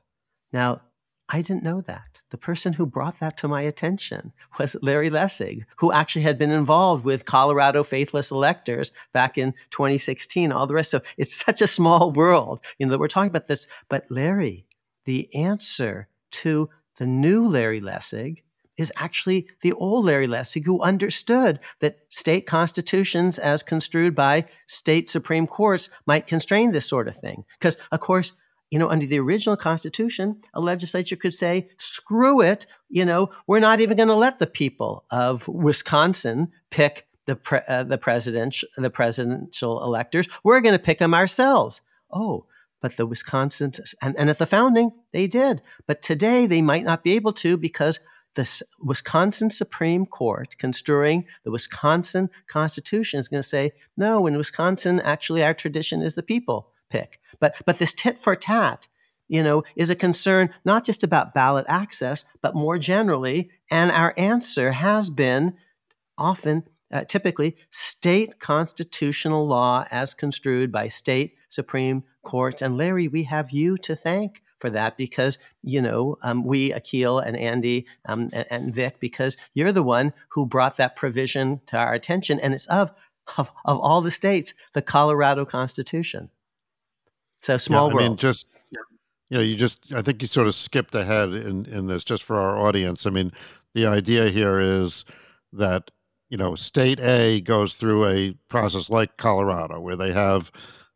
Now, 0.52 0.82
I 1.28 1.40
didn't 1.40 1.62
know 1.62 1.80
that. 1.80 2.22
The 2.30 2.36
person 2.36 2.74
who 2.74 2.84
brought 2.84 3.20
that 3.20 3.36
to 3.38 3.48
my 3.48 3.62
attention 3.62 4.32
was 4.59 4.76
Larry 4.82 5.09
Lessig, 5.09 5.64
who 5.76 5.90
actually 5.90 6.22
had 6.22 6.38
been 6.38 6.51
involved 6.51 7.05
with 7.05 7.24
Colorado 7.24 7.82
faithless 7.82 8.30
electors 8.30 8.92
back 9.12 9.38
in 9.38 9.52
2016, 9.70 10.52
all 10.52 10.66
the 10.66 10.74
rest. 10.74 10.90
So 10.90 11.01
it's 11.16 11.34
such 11.34 11.62
a 11.62 11.66
small 11.66 12.12
world, 12.12 12.60
you 12.78 12.86
know, 12.86 12.90
that 12.92 12.98
we're 13.01 13.09
talking 13.09 13.30
about 13.30 13.46
this. 13.46 13.66
But 13.88 14.10
Larry, 14.10 14.66
the 15.06 15.34
answer 15.34 16.09
to 16.32 16.68
the 16.96 17.06
new 17.06 17.46
Larry 17.46 17.80
Lessig 17.80 18.42
is 18.76 18.92
actually 18.96 19.48
the 19.62 19.72
old 19.72 20.05
Larry 20.05 20.26
Lessig 20.26 20.66
who 20.66 20.82
understood 20.82 21.60
that 21.78 21.98
state 22.09 22.46
constitutions, 22.46 23.38
as 23.38 23.62
construed 23.62 24.14
by 24.14 24.44
state 24.66 25.09
Supreme 25.09 25.46
Courts, 25.46 25.90
might 26.06 26.26
constrain 26.26 26.72
this 26.72 26.88
sort 26.88 27.09
of 27.09 27.16
thing. 27.16 27.44
Because, 27.59 27.78
of 27.92 28.01
course, 28.01 28.34
you 28.74 28.80
know, 28.80 28.90
under 28.90 29.06
the 29.06 29.20
original 29.20 29.56
Constitution, 29.56 30.40
a 30.52 30.60
legislature 30.60 31.14
could 31.14 31.32
say, 31.32 31.68
screw 31.76 32.40
it, 32.40 32.66
you 32.88 33.05
know, 33.05 33.30
we're 33.46 33.60
not 33.60 33.80
even 33.80 33.96
going 33.96 34.09
to 34.09 34.16
let 34.16 34.40
the 34.40 34.48
people 34.48 35.05
of 35.12 35.46
Wisconsin 35.46 36.51
pick 36.70 37.06
the, 37.26 37.36
pre- 37.36 37.60
uh, 37.68 37.84
the, 37.84 37.98
president, 37.98 38.56
the 38.76 38.90
presidential 38.90 39.80
electors. 39.80 40.28
We're 40.42 40.60
going 40.60 40.74
to 40.74 40.82
pick 40.82 40.98
them 40.98 41.14
ourselves. 41.14 41.82
Oh, 42.10 42.46
but 42.80 42.96
the 42.96 43.06
Wisconsin, 43.06 43.70
and, 44.02 44.18
and 44.18 44.28
at 44.28 44.38
the 44.38 44.44
founding, 44.44 44.90
they 45.12 45.28
did. 45.28 45.62
But 45.86 46.02
today, 46.02 46.46
they 46.46 46.60
might 46.60 46.82
not 46.82 47.05
be 47.05 47.12
able 47.12 47.32
to 47.34 47.56
because 47.56 48.01
the 48.34 48.62
Wisconsin 48.80 49.51
Supreme 49.51 50.05
Court, 50.05 50.59
construing 50.59 51.26
the 51.44 51.52
Wisconsin 51.52 52.28
Constitution, 52.48 53.20
is 53.20 53.28
going 53.28 53.42
to 53.42 53.48
say, 53.48 53.70
no, 53.96 54.26
in 54.26 54.36
Wisconsin, 54.36 54.98
actually, 54.98 55.44
our 55.44 55.55
tradition 55.55 56.02
is 56.02 56.16
the 56.16 56.24
people 56.24 56.72
pick. 56.90 57.20
But 57.40 57.56
but 57.66 57.78
this 57.78 57.94
tit 57.94 58.19
for 58.19 58.36
tat, 58.36 58.89
you 59.28 59.43
know, 59.43 59.62
is 59.77 59.90
a 59.90 59.97
concern 59.97 60.51
not 60.65 60.85
just 60.85 61.02
about 61.02 61.35
ballot 61.35 61.66
access, 61.69 62.24
but 62.43 62.55
more 62.55 62.78
generally. 62.78 63.51
And 63.70 63.90
our 63.90 64.15
answer 64.16 64.73
has 64.73 65.11
been 65.11 65.55
often, 66.16 66.65
uh, 66.93 67.05
typically, 67.05 67.56
state 67.70 68.39
constitutional 68.39 69.47
law 69.47 69.86
as 69.90 70.15
construed 70.15 70.70
by 70.70 70.89
state 70.89 71.35
supreme 71.48 72.05
courts. 72.23 72.62
And 72.62 72.77
Larry, 72.77 73.09
we 73.09 73.24
have 73.24 73.51
you 73.51 73.77
to 73.78 73.97
thank 73.97 74.43
for 74.59 74.70
that 74.70 74.97
because 74.97 75.39
you 75.62 75.82
know 75.82 76.16
um, 76.23 76.43
we 76.44 76.70
Akhil 76.70 77.23
and 77.23 77.36
Andy 77.36 77.86
um, 78.06 78.31
and, 78.32 78.47
and, 78.51 78.74
Vic 78.74 78.98
because 78.98 79.36
you're 79.52 79.73
the 79.73 79.82
one 79.82 80.15
who 80.31 80.47
brought 80.47 80.78
that 80.78 80.97
provision 80.97 81.61
to 81.66 81.77
our 81.77 81.93
attention, 81.93 82.40
and 82.40 82.55
it's 82.55 82.66
of 82.69 82.93
of, 83.36 83.51
of 83.65 83.78
all 83.78 84.01
the 84.01 84.11
states 84.11 84.55
the 84.73 84.81
Colorado 84.81 85.44
Constitution. 85.44 86.31
So 87.44 87.58
small 87.58 87.90
yeah, 87.90 87.94
I 87.94 88.08
mean, 88.08 88.16
just 88.16 88.46
you 89.28 89.36
know, 89.36 89.40
you 89.42 89.54
just 89.54 89.92
I 89.92 90.00
think 90.00 90.22
you 90.22 90.28
sort 90.28 90.46
of 90.46 90.54
skipped 90.54 90.94
ahead 90.94 91.34
in 91.34 91.66
in 91.66 91.88
this 91.88 92.02
just 92.02 92.22
for 92.22 92.36
our 92.36 92.56
audience. 92.56 93.06
I 93.06 93.10
mean, 93.10 93.32
the 93.74 93.84
idea 93.84 94.30
here 94.30 94.58
is 94.58 95.04
that 95.52 95.90
you 96.30 96.38
know, 96.38 96.54
state 96.54 96.98
A 97.00 97.42
goes 97.42 97.74
through 97.74 98.06
a 98.06 98.32
process 98.48 98.88
like 98.88 99.18
Colorado 99.18 99.78
where 99.78 99.94
they 99.94 100.10
have 100.10 100.50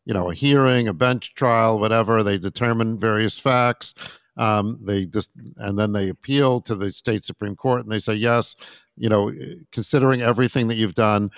you 0.06 0.14
know 0.14 0.30
a 0.30 0.34
hearing, 0.34 0.88
a 0.88 0.94
bench 0.94 1.34
trial, 1.34 1.78
whatever. 1.78 2.22
They 2.22 2.38
determine 2.38 2.98
various 2.98 3.38
facts. 3.38 3.92
Um, 4.38 4.78
they 4.82 5.04
just 5.04 5.30
and 5.58 5.78
then 5.78 5.92
they 5.92 6.08
appeal 6.08 6.62
to 6.62 6.74
the 6.74 6.92
state 6.92 7.26
supreme 7.26 7.56
court 7.56 7.82
and 7.82 7.92
they 7.92 7.98
say 7.98 8.14
yes. 8.14 8.56
You 8.96 9.10
know, 9.10 9.30
considering 9.70 10.22
everything 10.22 10.68
that 10.68 10.76
you've 10.76 10.94
done, 10.94 11.30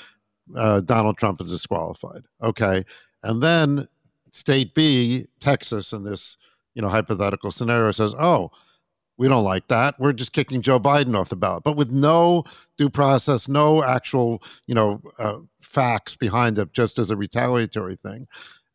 uh, 0.55 0.83
Donald 0.83 1.19
Trump 1.19 1.41
is 1.41 1.51
disqualified. 1.51 2.23
Okay, 2.41 2.85
and 3.25 3.43
then 3.43 3.89
state 4.33 4.75
B, 4.75 5.27
Texas, 5.41 5.93
in 5.93 6.05
this 6.05 6.37
you 6.75 6.83
know 6.83 6.89
hypothetical 6.89 7.53
scenario, 7.53 7.93
says, 7.93 8.15
"Oh, 8.19 8.51
we 9.17 9.29
don't 9.29 9.45
like 9.45 9.69
that. 9.69 9.97
We're 9.99 10.13
just 10.13 10.33
kicking 10.33 10.63
Joe 10.63 10.81
Biden 10.81 11.19
off 11.19 11.29
the 11.29 11.37
ballot," 11.37 11.65
but 11.65 11.77
with 11.77 11.91
no 11.91 12.45
due 12.79 12.91
process, 12.91 13.49
no 13.49 13.83
actual 13.83 14.43
you 14.67 14.75
know 14.75 15.03
uh, 15.19 15.39
facts 15.61 16.17
behind 16.17 16.59
it, 16.59 16.73
just 16.73 16.99
as 16.99 17.11
a 17.11 17.17
retaliatory 17.17 17.97
thing, 17.97 18.27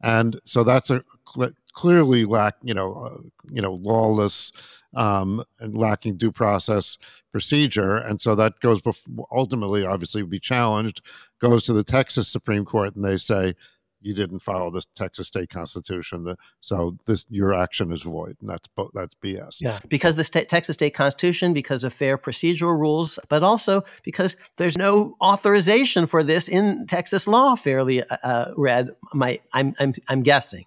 and 0.01 0.39
so 0.45 0.63
that's 0.63 0.89
a 0.89 1.03
cl- 1.27 1.53
clearly 1.73 2.25
lack 2.25 2.55
you 2.63 2.73
know 2.73 2.93
uh, 2.93 3.17
you 3.51 3.61
know 3.61 3.73
lawless 3.73 4.51
um, 4.95 5.43
and 5.59 5.77
lacking 5.77 6.17
due 6.17 6.31
process 6.31 6.97
procedure, 7.31 7.97
and 7.97 8.21
so 8.21 8.33
that 8.35 8.59
goes 8.59 8.81
before, 8.81 9.27
ultimately, 9.31 9.85
obviously, 9.85 10.23
be 10.23 10.39
challenged, 10.39 11.01
goes 11.41 11.63
to 11.63 11.73
the 11.73 11.83
Texas 11.83 12.27
Supreme 12.27 12.65
Court, 12.65 12.95
and 12.95 13.03
they 13.03 13.17
say 13.17 13.55
you 14.05 14.13
didn't 14.13 14.39
follow 14.39 14.69
the 14.69 14.83
Texas 14.93 15.27
state 15.27 15.49
constitution. 15.49 16.35
So 16.61 16.97
this 17.07 17.25
your 17.29 17.53
action 17.53 17.91
is 17.91 18.03
void, 18.03 18.37
and 18.39 18.49
that's 18.49 18.67
that's 18.93 19.15
BS. 19.15 19.57
Yeah, 19.59 19.79
because 19.89 20.15
the 20.15 20.23
state, 20.23 20.47
Texas 20.47 20.75
state 20.75 20.93
constitution, 20.93 21.53
because 21.53 21.83
of 21.83 21.91
fair 21.91 22.17
procedural 22.17 22.79
rules, 22.79 23.17
but 23.29 23.43
also 23.43 23.83
because 24.03 24.37
there's 24.57 24.77
no 24.77 25.15
authorization 25.19 26.05
for 26.05 26.23
this 26.23 26.47
in 26.47 26.85
Texas 26.85 27.27
law. 27.27 27.55
Fairly 27.55 28.03
uh, 28.03 28.17
uh 28.23 28.51
read, 28.55 28.91
my 29.13 29.39
I'm 29.53 29.73
I'm 29.79 29.93
I'm 30.07 30.21
guessing. 30.21 30.65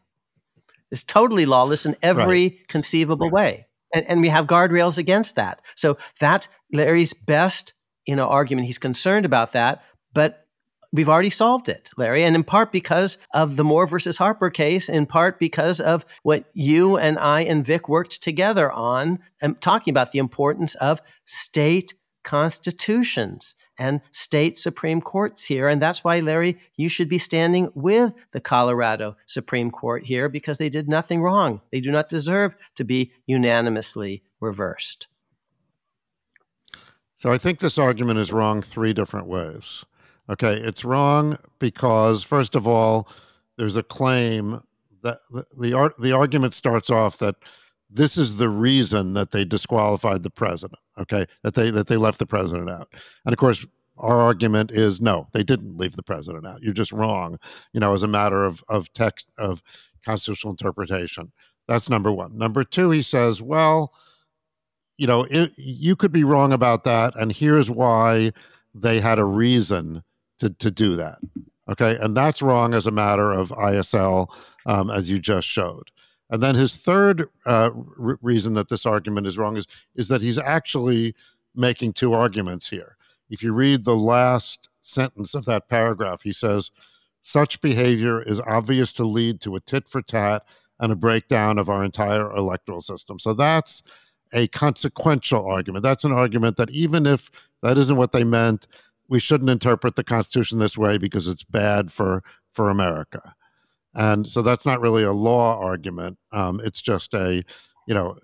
It's 0.90 1.05
totally 1.05 1.47
lawless 1.47 1.86
in 1.86 1.94
every 2.02 2.43
right. 2.43 2.69
conceivable 2.69 3.31
right. 3.31 3.32
way, 3.55 3.66
and, 3.94 4.05
and 4.06 4.20
we 4.20 4.28
have 4.28 4.47
guardrails 4.47 4.98
against 4.98 5.36
that. 5.36 5.62
So 5.77 5.97
that's 6.19 6.48
Larry's 6.73 7.12
best 7.12 7.74
you 8.05 8.16
know 8.16 8.28
argument. 8.28 8.66
He's 8.66 8.78
concerned 8.78 9.24
about 9.24 9.52
that, 9.52 9.85
but 10.12 10.47
we've 10.93 11.09
already 11.09 11.31
solved 11.31 11.69
it, 11.69 11.90
Larry, 11.97 12.24
and 12.24 12.35
in 12.35 12.44
part 12.44 12.73
because 12.73 13.19
of 13.35 13.56
the 13.56 13.65
Moore 13.65 13.86
versus 13.86 14.16
Harper 14.16 14.51
case, 14.51 14.89
in 14.89 15.06
part 15.06 15.39
because 15.39 15.81
of 15.81 16.05
what 16.23 16.44
you 16.55 16.97
and 16.97 17.19
I 17.19 17.43
and 17.43 17.65
Vic 17.65 17.89
worked 17.89 18.23
together 18.23 18.70
on, 18.70 19.19
um, 19.43 19.56
talking 19.56 19.93
about 19.93 20.12
the 20.12 20.19
importance 20.19 20.74
of 20.77 21.01
state 21.24 21.94
constitutions 22.24 23.56
and 23.78 24.01
state 24.10 24.59
Supreme 24.59 25.01
Courts 25.01 25.47
here. 25.47 25.69
And 25.69 25.81
that's 25.81 26.02
why, 26.02 26.20
Larry, 26.20 26.59
you 26.77 26.89
should 26.89 27.09
be 27.09 27.19
standing 27.19 27.70
with 27.74 28.12
the 28.32 28.40
Colorado 28.40 29.16
Supreme 29.24 29.70
Court 29.70 30.05
here 30.05 30.28
because 30.28 30.59
they 30.59 30.69
did 30.69 30.89
nothing 30.89 31.23
wrong. 31.23 31.62
They 31.70 31.81
do 31.81 31.90
not 31.90 32.09
deserve 32.09 32.55
to 32.74 32.85
be 32.85 33.12
unanimously 33.27 34.23
reversed. 34.40 35.06
So 37.16 37.32
I 37.32 37.39
think 37.39 37.60
this 37.60 37.78
argument 37.78 38.19
is 38.19 38.32
wrong 38.32 38.62
three 38.62 38.93
different 38.93 39.27
ways. 39.27 39.85
Okay, 40.30 40.55
it's 40.55 40.84
wrong 40.84 41.38
because 41.59 42.22
first 42.22 42.55
of 42.55 42.66
all, 42.66 43.09
there's 43.56 43.76
a 43.76 43.82
claim 43.82 44.60
that 45.02 45.18
the 45.30 45.44
the, 45.56 45.94
the 45.98 46.12
argument 46.12 46.55
starts 46.55 46.90
off 46.90 47.18
that 47.18 47.36
this 47.90 48.18
is 48.18 48.36
the 48.36 48.50
reason 48.50 49.14
that 49.14 49.30
they 49.30 49.44
disqualified 49.44 50.22
the 50.22 50.30
president. 50.30 50.80
Okay, 50.98 51.26
that 51.42 51.55
they 51.55 51.70
that 51.70 51.86
they 51.86 51.96
left 51.96 52.18
the 52.18 52.26
president 52.26 52.70
out, 52.70 52.92
and 53.24 53.32
of 53.32 53.38
course. 53.38 53.66
Our 54.00 54.20
argument 54.20 54.70
is 54.70 55.00
no, 55.00 55.26
they 55.32 55.42
didn't 55.42 55.76
leave 55.76 55.96
the 55.96 56.05
president 56.05 56.46
out. 56.46 56.62
You're 56.62 56.72
just 56.72 56.92
wrong, 56.92 57.36
you 57.72 57.80
know, 57.80 57.94
as 57.94 58.05
a 58.05 58.06
matter 58.06 58.44
of 58.44 58.62
of 58.68 58.92
text 58.92 59.28
of 59.38 59.60
constitutional 60.05 60.52
interpretation. 60.52 61.32
That's 61.66 61.90
number 61.90 62.12
one. 62.12 62.38
Number 62.38 62.62
two, 62.62 62.90
he 62.90 63.02
says, 63.02 63.42
well, 63.42 63.92
you 64.98 65.09
know, 65.09 65.26
it, 65.28 65.50
you 65.56 65.96
could 65.96 66.12
be 66.12 66.22
wrong 66.22 66.52
about 66.52 66.84
that, 66.84 67.16
and 67.16 67.32
here's 67.32 67.68
why 67.70 68.30
they 68.72 69.00
had 69.00 69.18
a 69.18 69.24
reason 69.24 70.05
to 70.39 70.51
to 70.51 70.70
do 70.70 70.97
that. 70.97 71.19
Okay, 71.69 71.98
and 72.01 72.16
that's 72.16 72.40
wrong 72.40 72.73
as 72.73 72.86
a 72.86 72.90
matter 72.90 73.31
of 73.31 73.51
ISL, 73.51 74.35
um, 74.65 74.90
as 74.90 75.10
you 75.10 75.19
just 75.19 75.47
showed. 75.47 75.90
And 76.31 76.43
then 76.43 76.55
his 76.55 76.77
third 76.77 77.28
uh, 77.47 77.70
reason 77.74 78.55
that 78.55 78.69
this 78.69 78.86
argument 78.86 79.27
is 79.27 79.39
wrong 79.39 79.56
is 79.56 79.66
is 79.94 80.09
that 80.09 80.23
he's 80.23 80.39
actually 80.39 81.15
making 81.55 81.93
two 81.93 82.12
arguments 82.12 82.69
here. 82.69 82.97
If 83.31 83.43
you 83.43 83.52
read 83.52 83.85
the 83.85 83.97
last 83.97 84.69
sentence 84.81 85.35
of 85.35 85.44
that 85.47 85.69
paragraph, 85.69 86.23
he 86.23 86.32
says, 86.32 86.70
"Such 87.23 87.60
behavior 87.60 88.23
is 88.23 88.40
obvious 88.40 88.93
to 88.94 89.05
lead 89.05 89.40
to 89.43 89.56
a 89.56 89.60
tit 89.60 89.89
for 89.89 90.02
tat 90.02 90.44
and 90.81 90.93
a 90.93 90.97
breakdown 90.97 91.59
of 91.59 91.69
our 91.69 91.85
entire 91.85 92.35
electoral 92.35 92.82
system." 92.82 93.19
So 93.19 93.35
that's 93.35 93.82
a 94.32 94.48
consequential 94.48 95.47
argument. 95.47 95.82
That's 95.82 96.05
an 96.05 96.12
argument 96.12 96.56
that 96.56 96.70
even 96.70 97.06
if 97.06 97.31
that 97.62 97.78
isn't 97.78 97.97
what 97.97 98.12
they 98.12 98.24
meant, 98.24 98.66
we 99.09 99.20
shouldn't 99.20 99.51
interpret 99.51 99.97
the 99.97 100.05
Constitution 100.05 100.59
this 100.59 100.76
way 100.76 100.98
because 100.98 101.28
it's 101.28 101.44
bad 101.44 101.93
for 101.93 102.22
for 102.52 102.70
America. 102.70 103.35
And 103.94 104.26
so 104.26 104.43
that's 104.43 104.66
not 104.66 104.80
really 104.80 105.02
a 105.02 105.12
law 105.12 105.59
argument. 105.59 106.18
Um, 106.32 106.60
it's 106.62 106.80
just 106.82 107.14
a, 107.14 107.43
you 107.86 107.94
know, 107.94 108.18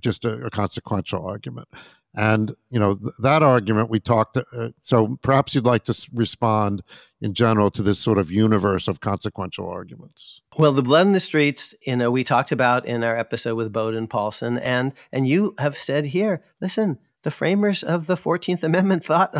just 0.00 0.24
a, 0.24 0.46
a 0.46 0.50
consequential 0.50 1.26
argument. 1.26 1.68
And 2.16 2.54
you 2.70 2.78
know 2.78 2.94
th- 2.94 3.14
that 3.20 3.42
argument 3.42 3.90
we 3.90 3.98
talked. 3.98 4.36
Uh, 4.36 4.68
so 4.78 5.18
perhaps 5.22 5.52
you'd 5.52 5.66
like 5.66 5.82
to 5.84 6.06
respond 6.12 6.82
in 7.20 7.34
general 7.34 7.72
to 7.72 7.82
this 7.82 7.98
sort 7.98 8.18
of 8.18 8.30
universe 8.30 8.86
of 8.86 9.00
consequential 9.00 9.68
arguments. 9.68 10.40
Well, 10.56 10.70
the 10.70 10.82
blood 10.82 11.08
in 11.08 11.12
the 11.12 11.18
streets, 11.18 11.74
you 11.84 11.96
know, 11.96 12.12
we 12.12 12.22
talked 12.22 12.52
about 12.52 12.86
in 12.86 13.02
our 13.02 13.16
episode 13.16 13.56
with 13.56 13.72
Baude 13.72 13.96
and 13.96 14.08
Paulsen, 14.08 14.60
and 14.62 14.92
and 15.12 15.26
you 15.26 15.56
have 15.58 15.76
said 15.76 16.06
here, 16.06 16.40
listen, 16.60 17.00
the 17.24 17.30
framers 17.30 17.82
of 17.82 18.06
the 18.06 18.16
Fourteenth 18.16 18.62
Amendment 18.62 19.04
thought, 19.10 19.34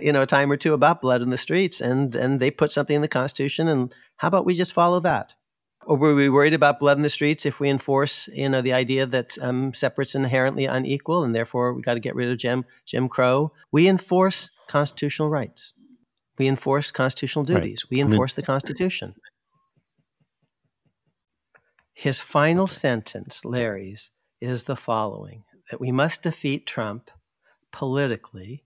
you 0.00 0.12
know, 0.12 0.22
a 0.22 0.26
time 0.26 0.52
or 0.52 0.56
two 0.56 0.74
about 0.74 1.02
blood 1.02 1.22
in 1.22 1.30
the 1.30 1.36
streets, 1.36 1.80
and 1.80 2.14
and 2.14 2.38
they 2.38 2.50
put 2.50 2.70
something 2.70 2.94
in 2.94 3.02
the 3.02 3.08
Constitution, 3.08 3.66
and 3.66 3.92
how 4.18 4.28
about 4.28 4.46
we 4.46 4.54
just 4.54 4.72
follow 4.72 5.00
that? 5.00 5.34
Or 5.84 5.96
were 5.96 6.14
we 6.14 6.28
worried 6.28 6.54
about 6.54 6.78
blood 6.78 6.96
in 6.96 7.02
the 7.02 7.10
streets 7.10 7.44
if 7.44 7.58
we 7.58 7.68
enforce, 7.68 8.28
you 8.28 8.48
know, 8.48 8.62
the 8.62 8.72
idea 8.72 9.04
that 9.06 9.36
um, 9.40 9.74
separate's 9.74 10.14
inherently 10.14 10.64
unequal 10.64 11.24
and 11.24 11.34
therefore 11.34 11.74
we 11.74 11.82
got 11.82 11.94
to 11.94 12.00
get 12.00 12.14
rid 12.14 12.30
of 12.30 12.38
Jim 12.38 12.64
Jim 12.86 13.08
Crow? 13.08 13.52
We 13.72 13.88
enforce 13.88 14.52
constitutional 14.68 15.28
rights. 15.28 15.74
We 16.38 16.46
enforce 16.46 16.92
constitutional 16.92 17.44
duties. 17.44 17.84
Right. 17.84 17.90
We 17.90 18.00
enforce 18.00 18.32
I 18.32 18.36
mean, 18.36 18.42
the 18.42 18.46
Constitution. 18.46 19.14
His 21.94 22.20
final 22.20 22.68
sentence, 22.68 23.44
Larry's, 23.44 24.12
is 24.40 24.64
the 24.64 24.76
following: 24.76 25.44
that 25.70 25.80
we 25.80 25.90
must 25.90 26.22
defeat 26.22 26.66
Trump 26.66 27.10
politically, 27.72 28.64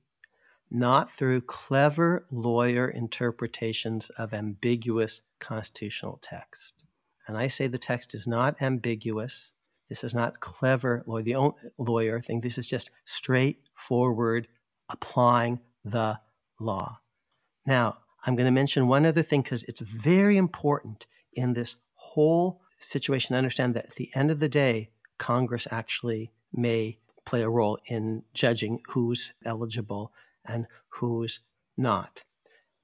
not 0.71 1.11
through 1.11 1.41
clever 1.43 2.27
lawyer 2.31 2.89
interpretations 2.89 4.11
of 4.11 4.35
ambiguous 4.35 5.23
constitutional 5.39 6.19
text. 6.21 6.85
And 7.27 7.37
I 7.37 7.47
say 7.47 7.67
the 7.67 7.79
text 7.79 8.15
is 8.15 8.27
not 8.27 8.61
ambiguous. 8.61 9.53
This 9.89 10.05
is 10.05 10.15
not 10.15 10.41
clever 10.41 11.05
lawyer, 11.07 11.53
lawyer 11.79 12.21
thing. 12.21 12.41
This 12.41 12.59
is 12.59 12.67
just 12.67 12.91
straightforward 13.05 14.49
applying 14.89 15.61
the 15.85 16.21
law. 16.61 17.01
Now, 17.67 17.99
I'm 18.25 18.35
going 18.35 18.47
to 18.47 18.53
mention 18.53 18.89
one 18.89 19.07
other 19.07 19.23
thing 19.23 19.43
because 19.43 19.63
it's 19.65 19.81
very 19.81 20.37
important 20.37 21.07
in 21.33 21.55
this 21.55 21.77
whole 21.95 22.61
situation 22.79 23.35
to 23.35 23.39
understand 23.39 23.75
that 23.75 23.87
at 23.87 23.95
the 23.95 24.11
end 24.15 24.31
of 24.31 24.41
the 24.41 24.49
day, 24.49 24.91
Congress 25.19 25.69
actually 25.71 26.33
may 26.53 26.99
play 27.27 27.43
a 27.43 27.51
role 27.51 27.79
in 27.87 28.23
judging 28.33 28.81
who's 28.89 29.35
eligible 29.45 30.13
and 30.45 30.67
who's 30.89 31.41
not. 31.77 32.25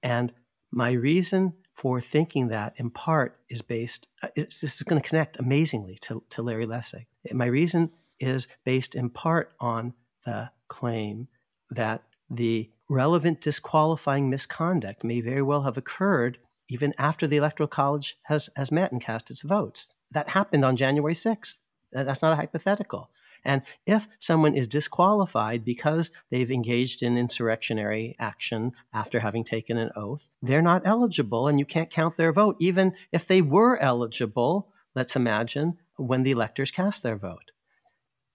And 0.02 0.32
my 0.70 0.92
reason 0.92 1.54
for 1.72 2.00
thinking 2.00 2.48
that 2.48 2.74
in 2.76 2.90
part 2.90 3.38
is 3.48 3.62
based, 3.62 4.06
uh, 4.22 4.28
this 4.36 4.62
is 4.62 4.82
going 4.82 5.00
to 5.00 5.08
connect 5.08 5.38
amazingly 5.38 5.96
to, 6.02 6.22
to 6.30 6.42
Larry 6.42 6.66
Lessig. 6.66 7.06
My 7.32 7.46
reason 7.46 7.90
is 8.20 8.48
based 8.64 8.94
in 8.94 9.08
part 9.10 9.52
on 9.58 9.94
the 10.24 10.50
claim 10.68 11.28
that 11.70 12.02
the 12.28 12.70
relevant 12.88 13.40
disqualifying 13.40 14.28
misconduct 14.28 15.02
may 15.02 15.20
very 15.20 15.42
well 15.42 15.62
have 15.62 15.76
occurred 15.76 16.38
even 16.68 16.94
after 16.98 17.26
the 17.26 17.36
Electoral 17.36 17.66
College 17.66 18.16
has, 18.24 18.48
has 18.56 18.72
met 18.72 18.92
and 18.92 19.00
cast 19.00 19.30
its 19.30 19.42
votes. 19.42 19.94
That 20.10 20.30
happened 20.30 20.64
on 20.64 20.76
January 20.76 21.14
6th. 21.14 21.58
That's 21.92 22.22
not 22.22 22.32
a 22.32 22.36
hypothetical. 22.36 23.10
And 23.44 23.62
if 23.86 24.08
someone 24.18 24.54
is 24.54 24.68
disqualified 24.68 25.64
because 25.64 26.10
they've 26.30 26.50
engaged 26.50 27.02
in 27.02 27.16
insurrectionary 27.16 28.14
action 28.18 28.72
after 28.92 29.20
having 29.20 29.44
taken 29.44 29.78
an 29.78 29.90
oath, 29.96 30.30
they're 30.40 30.62
not 30.62 30.82
eligible 30.84 31.48
and 31.48 31.58
you 31.58 31.66
can't 31.66 31.90
count 31.90 32.16
their 32.16 32.32
vote, 32.32 32.56
even 32.60 32.94
if 33.10 33.26
they 33.26 33.42
were 33.42 33.76
eligible, 33.78 34.72
let's 34.94 35.16
imagine, 35.16 35.78
when 35.96 36.22
the 36.22 36.30
electors 36.30 36.70
cast 36.70 37.02
their 37.02 37.16
vote. 37.16 37.52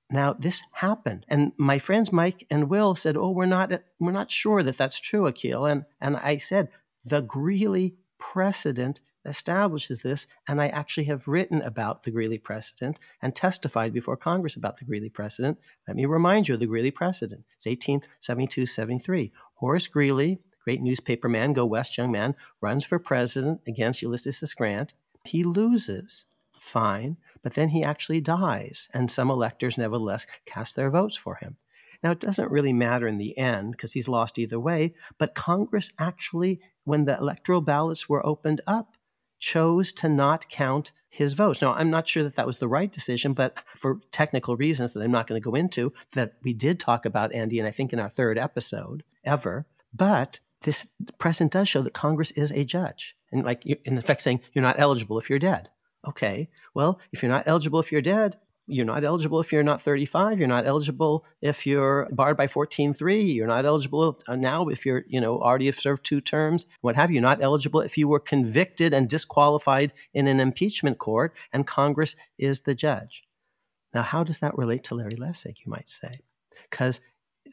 Now 0.09 0.33
this 0.33 0.63
happened, 0.73 1.25
and 1.27 1.51
my 1.57 1.79
friends 1.79 2.13
Mike 2.13 2.45
and 2.49 2.69
Will 2.69 2.95
said, 2.95 3.17
"Oh, 3.17 3.31
we're 3.31 3.45
not 3.45 3.81
we're 3.99 4.11
not 4.13 4.31
sure 4.31 4.63
that 4.63 4.77
that's 4.77 5.01
true, 5.01 5.23
Akhil." 5.23 5.69
And 5.69 5.83
and 5.99 6.15
I 6.15 6.37
said, 6.37 6.69
"The 7.03 7.21
Greeley 7.21 7.97
precedent 8.17 9.01
establishes 9.27 10.01
this, 10.01 10.27
and 10.47 10.61
I 10.61 10.67
actually 10.67 11.05
have 11.05 11.27
written 11.27 11.61
about 11.61 12.03
the 12.03 12.11
Greeley 12.11 12.37
precedent 12.37 12.99
and 13.21 13.35
testified 13.35 13.93
before 13.93 14.17
Congress 14.17 14.55
about 14.55 14.77
the 14.77 14.85
Greeley 14.85 15.09
precedent. 15.09 15.57
Let 15.87 15.97
me 15.97 16.05
remind 16.05 16.47
you 16.47 16.53
of 16.55 16.59
the 16.59 16.67
Greeley 16.67 16.91
precedent. 16.91 17.43
It's 17.55 17.65
1872 17.65 18.65
73. 18.65 19.31
Horace 19.55 19.87
Greeley, 19.87 20.39
great 20.63 20.81
newspaper 20.81 21.29
man, 21.29 21.53
go 21.53 21.65
west 21.65 21.97
young 21.97 22.11
man, 22.11 22.35
runs 22.61 22.85
for 22.85 22.99
president 22.99 23.61
against 23.67 24.01
Ulysses 24.01 24.41
S. 24.43 24.53
Grant. 24.53 24.93
He 25.23 25.43
loses. 25.43 26.25
Fine. 26.59 27.17
But 27.41 27.53
then 27.53 27.69
he 27.69 27.83
actually 27.83 28.21
dies, 28.21 28.89
and 28.93 29.09
some 29.09 29.29
electors 29.29 29.77
nevertheless 29.77 30.27
cast 30.45 30.75
their 30.75 30.89
votes 30.89 31.15
for 31.15 31.35
him. 31.35 31.55
Now, 32.03 32.11
it 32.11 32.19
doesn't 32.19 32.51
really 32.51 32.73
matter 32.73 33.07
in 33.07 33.17
the 33.17 33.37
end 33.37 33.71
because 33.71 33.93
he's 33.93 34.07
lost 34.07 34.37
either 34.37 34.59
way, 34.59 34.93
but 35.17 35.33
Congress 35.33 35.93
actually, 35.99 36.59
when 36.83 37.05
the 37.05 37.17
electoral 37.17 37.61
ballots 37.61 38.07
were 38.07 38.25
opened 38.25 38.61
up, 38.67 38.96
chose 39.39 39.91
to 39.93 40.09
not 40.09 40.49
count 40.49 40.91
his 41.09 41.33
votes. 41.33 41.61
Now, 41.61 41.73
I'm 41.73 41.89
not 41.89 42.07
sure 42.07 42.23
that 42.23 42.35
that 42.35 42.47
was 42.47 42.57
the 42.57 42.67
right 42.67 42.91
decision, 42.91 43.33
but 43.33 43.57
for 43.75 43.99
technical 44.11 44.55
reasons 44.55 44.91
that 44.91 45.01
I'm 45.01 45.11
not 45.11 45.27
going 45.27 45.41
to 45.41 45.45
go 45.45 45.55
into, 45.55 45.93
that 46.13 46.33
we 46.43 46.53
did 46.53 46.79
talk 46.79 47.05
about, 47.05 47.33
Andy, 47.33 47.59
and 47.59 47.67
I 47.67 47.71
think 47.71 47.93
in 47.93 47.99
our 47.99 48.09
third 48.09 48.37
episode 48.37 49.03
ever. 49.23 49.65
But 49.93 50.39
this 50.61 50.87
precedent 51.17 51.53
does 51.53 51.67
show 51.67 51.81
that 51.81 51.93
Congress 51.93 52.31
is 52.31 52.51
a 52.51 52.63
judge. 52.63 53.15
And, 53.31 53.43
like, 53.45 53.65
in 53.65 53.97
effect, 53.97 54.21
saying 54.21 54.41
you're 54.53 54.63
not 54.63 54.79
eligible 54.79 55.17
if 55.17 55.29
you're 55.29 55.39
dead. 55.39 55.69
Okay, 56.07 56.49
well, 56.73 56.99
if 57.11 57.21
you're 57.21 57.31
not 57.31 57.47
eligible 57.47 57.79
if 57.79 57.91
you're 57.91 58.01
dead, 58.01 58.37
you're 58.67 58.85
not 58.85 59.03
eligible 59.03 59.39
if 59.39 59.51
you're 59.51 59.63
not 59.63 59.81
35 59.81 60.37
you're 60.37 60.47
not 60.47 60.67
eligible 60.67 61.25
if 61.41 61.65
you're 61.65 62.07
barred 62.11 62.37
by 62.37 62.45
14.3 62.45 63.33
you're 63.33 63.47
not 63.47 63.65
eligible 63.65 64.19
uh, 64.27 64.35
now 64.35 64.67
if 64.67 64.85
you're 64.85 65.03
you 65.07 65.19
know 65.19 65.39
already 65.39 65.65
have 65.65 65.79
served 65.79 66.03
two 66.03 66.21
terms 66.21 66.67
what 66.81 66.95
have 66.95 67.09
you 67.09 67.21
not 67.21 67.41
eligible 67.41 67.79
if 67.79 67.97
you 67.97 68.07
were 68.07 68.19
convicted 68.19 68.93
and 68.93 69.09
disqualified 69.09 69.93
in 70.13 70.27
an 70.27 70.39
impeachment 70.39 70.99
court 70.99 71.33
and 71.53 71.65
congress 71.65 72.15
is 72.37 72.61
the 72.61 72.75
judge 72.75 73.23
now 73.93 74.01
how 74.01 74.23
does 74.23 74.39
that 74.39 74.57
relate 74.57 74.83
to 74.83 74.95
larry 74.95 75.15
lessig 75.15 75.65
you 75.65 75.71
might 75.71 75.89
say 75.89 76.19
because 76.69 77.01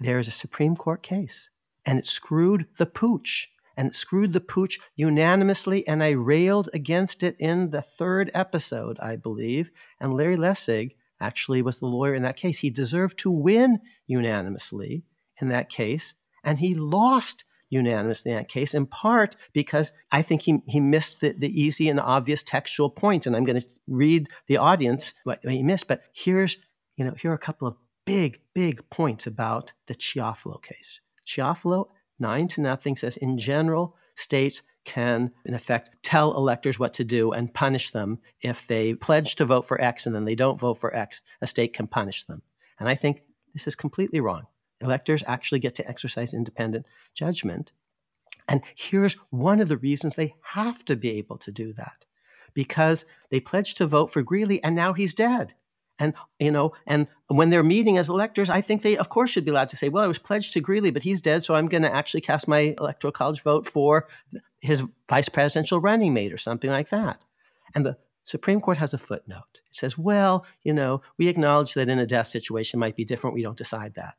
there 0.00 0.18
is 0.18 0.28
a 0.28 0.32
supreme 0.32 0.76
court 0.76 1.02
case 1.02 1.50
and 1.86 1.98
it 1.98 2.06
screwed 2.06 2.66
the 2.76 2.86
pooch 2.86 3.50
and 3.76 3.88
it 3.88 3.94
screwed 3.96 4.32
the 4.32 4.40
pooch 4.40 4.78
unanimously, 4.94 5.86
and 5.88 6.00
I 6.00 6.10
railed 6.10 6.68
against 6.72 7.24
it 7.24 7.34
in 7.40 7.70
the 7.70 7.82
third 7.82 8.30
episode, 8.32 8.98
I 9.00 9.16
believe. 9.16 9.72
And 10.00 10.14
Larry 10.14 10.36
Lessig 10.36 10.92
actually 11.24 11.62
was 11.62 11.78
the 11.78 11.86
lawyer 11.86 12.14
in 12.14 12.22
that 12.22 12.36
case. 12.36 12.58
He 12.58 12.70
deserved 12.70 13.18
to 13.18 13.30
win 13.30 13.80
unanimously 14.06 15.04
in 15.40 15.48
that 15.48 15.68
case, 15.68 16.14
and 16.44 16.58
he 16.58 16.74
lost 16.74 17.44
unanimously 17.70 18.30
in 18.32 18.38
that 18.38 18.48
case, 18.48 18.74
in 18.74 18.86
part 18.86 19.36
because 19.52 19.92
I 20.12 20.22
think 20.22 20.42
he, 20.42 20.60
he 20.66 20.80
missed 20.80 21.20
the, 21.20 21.32
the 21.32 21.60
easy 21.60 21.88
and 21.88 21.98
obvious 21.98 22.42
textual 22.42 22.90
point. 22.90 23.26
And 23.26 23.34
I'm 23.34 23.44
going 23.44 23.60
to 23.60 23.68
read 23.88 24.28
the 24.46 24.58
audience 24.58 25.14
what 25.24 25.40
he 25.42 25.62
missed. 25.62 25.88
But 25.88 26.02
here's, 26.14 26.58
you 26.96 27.04
know, 27.04 27.14
here 27.20 27.32
are 27.32 27.34
a 27.34 27.38
couple 27.38 27.66
of 27.66 27.76
big, 28.04 28.40
big 28.54 28.88
points 28.90 29.26
about 29.26 29.72
the 29.86 29.94
Chiafalo 29.94 30.62
case. 30.62 31.00
Chiafalo, 31.26 31.88
nine 32.18 32.48
to 32.48 32.60
nothing, 32.60 32.96
says 32.96 33.16
in 33.16 33.38
general, 33.38 33.96
states 34.14 34.62
can, 34.84 35.32
in 35.44 35.54
effect, 35.54 35.90
tell 36.02 36.36
electors 36.36 36.78
what 36.78 36.94
to 36.94 37.04
do 37.04 37.32
and 37.32 37.54
punish 37.54 37.90
them 37.90 38.18
if 38.40 38.66
they 38.66 38.94
pledge 38.94 39.36
to 39.36 39.44
vote 39.44 39.66
for 39.66 39.80
X 39.80 40.06
and 40.06 40.14
then 40.14 40.24
they 40.24 40.34
don't 40.34 40.60
vote 40.60 40.74
for 40.74 40.94
X. 40.94 41.22
A 41.40 41.46
state 41.46 41.72
can 41.72 41.86
punish 41.86 42.24
them. 42.24 42.42
And 42.78 42.88
I 42.88 42.94
think 42.94 43.22
this 43.52 43.66
is 43.66 43.74
completely 43.74 44.20
wrong. 44.20 44.46
Electors 44.80 45.24
actually 45.26 45.60
get 45.60 45.74
to 45.76 45.88
exercise 45.88 46.34
independent 46.34 46.86
judgment. 47.14 47.72
And 48.48 48.62
here's 48.74 49.14
one 49.30 49.60
of 49.60 49.68
the 49.68 49.78
reasons 49.78 50.16
they 50.16 50.34
have 50.42 50.84
to 50.84 50.96
be 50.96 51.10
able 51.12 51.38
to 51.38 51.52
do 51.52 51.72
that 51.74 52.04
because 52.52 53.06
they 53.30 53.40
pledged 53.40 53.78
to 53.78 53.86
vote 53.86 54.12
for 54.12 54.22
Greeley 54.22 54.62
and 54.62 54.76
now 54.76 54.92
he's 54.92 55.14
dead. 55.14 55.54
And 55.98 56.14
you 56.40 56.50
know, 56.50 56.72
and 56.86 57.06
when 57.28 57.50
they're 57.50 57.62
meeting 57.62 57.98
as 57.98 58.08
electors, 58.08 58.50
I 58.50 58.60
think 58.60 58.82
they, 58.82 58.96
of 58.96 59.08
course, 59.08 59.30
should 59.30 59.44
be 59.44 59.52
allowed 59.52 59.68
to 59.68 59.76
say, 59.76 59.88
"Well, 59.88 60.02
I 60.02 60.08
was 60.08 60.18
pledged 60.18 60.52
to 60.54 60.60
Greeley, 60.60 60.90
but 60.90 61.02
he's 61.02 61.22
dead, 61.22 61.44
so 61.44 61.54
I'm 61.54 61.68
going 61.68 61.84
to 61.84 61.94
actually 61.94 62.20
cast 62.22 62.48
my 62.48 62.74
electoral 62.78 63.12
college 63.12 63.42
vote 63.42 63.66
for 63.66 64.08
his 64.60 64.82
vice 65.08 65.28
presidential 65.28 65.80
running 65.80 66.12
mate 66.12 66.32
or 66.32 66.36
something 66.36 66.70
like 66.70 66.88
that." 66.88 67.24
And 67.74 67.86
the 67.86 67.96
Supreme 68.24 68.60
Court 68.60 68.78
has 68.78 68.92
a 68.92 68.98
footnote. 68.98 69.62
It 69.68 69.74
says, 69.76 69.96
"Well, 69.96 70.44
you 70.64 70.72
know, 70.72 71.00
we 71.16 71.28
acknowledge 71.28 71.74
that 71.74 71.88
in 71.88 72.00
a 72.00 72.06
death 72.06 72.26
situation 72.26 72.80
might 72.80 72.96
be 72.96 73.04
different. 73.04 73.34
We 73.34 73.42
don't 73.42 73.56
decide 73.56 73.94
that." 73.94 74.14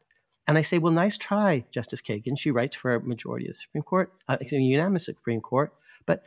And 0.48 0.58
I 0.58 0.62
say, 0.62 0.78
"Well, 0.78 0.94
nice 0.94 1.18
try, 1.18 1.66
Justice 1.72 2.02
Kagan." 2.02 2.38
She 2.40 2.52
writes 2.52 2.76
for 2.76 2.96
a 2.96 3.02
majority 3.02 3.48
of 3.48 3.50
the 3.50 3.60
Supreme 3.60 3.84
Court, 3.84 4.14
uh, 4.30 4.38
a 4.40 4.46
unanimous 4.56 5.06
Supreme 5.06 5.42
Court, 5.42 5.74
but 6.06 6.24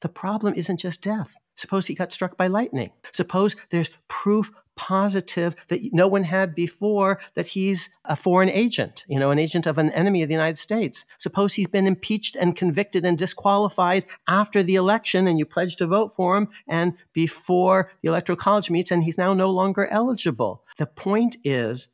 the 0.00 0.08
problem 0.08 0.54
isn't 0.54 0.80
just 0.80 1.02
death. 1.02 1.34
Suppose 1.56 1.86
he 1.86 1.94
got 1.94 2.12
struck 2.12 2.36
by 2.36 2.46
lightning. 2.46 2.92
Suppose 3.12 3.56
there's 3.70 3.90
proof 4.08 4.52
positive 4.76 5.56
that 5.68 5.80
no 5.92 6.06
one 6.06 6.22
had 6.22 6.54
before 6.54 7.18
that 7.34 7.48
he's 7.48 7.90
a 8.04 8.14
foreign 8.14 8.50
agent, 8.50 9.04
you 9.08 9.18
know, 9.18 9.30
an 9.30 9.38
agent 9.38 9.66
of 9.66 9.78
an 9.78 9.90
enemy 9.90 10.22
of 10.22 10.28
the 10.28 10.34
United 10.34 10.58
States. 10.58 11.06
Suppose 11.16 11.54
he's 11.54 11.66
been 11.66 11.86
impeached 11.86 12.36
and 12.36 12.54
convicted 12.54 13.04
and 13.04 13.18
disqualified 13.18 14.04
after 14.28 14.62
the 14.62 14.76
election 14.76 15.26
and 15.26 15.38
you 15.38 15.46
pledged 15.46 15.78
to 15.78 15.86
vote 15.86 16.08
for 16.08 16.36
him 16.36 16.48
and 16.68 16.92
before 17.12 17.90
the 18.02 18.08
electoral 18.08 18.36
college 18.36 18.70
meets 18.70 18.90
and 18.90 19.02
he's 19.02 19.18
now 19.18 19.32
no 19.32 19.50
longer 19.50 19.86
eligible. 19.86 20.62
The 20.76 20.86
point 20.86 21.36
is 21.42 21.88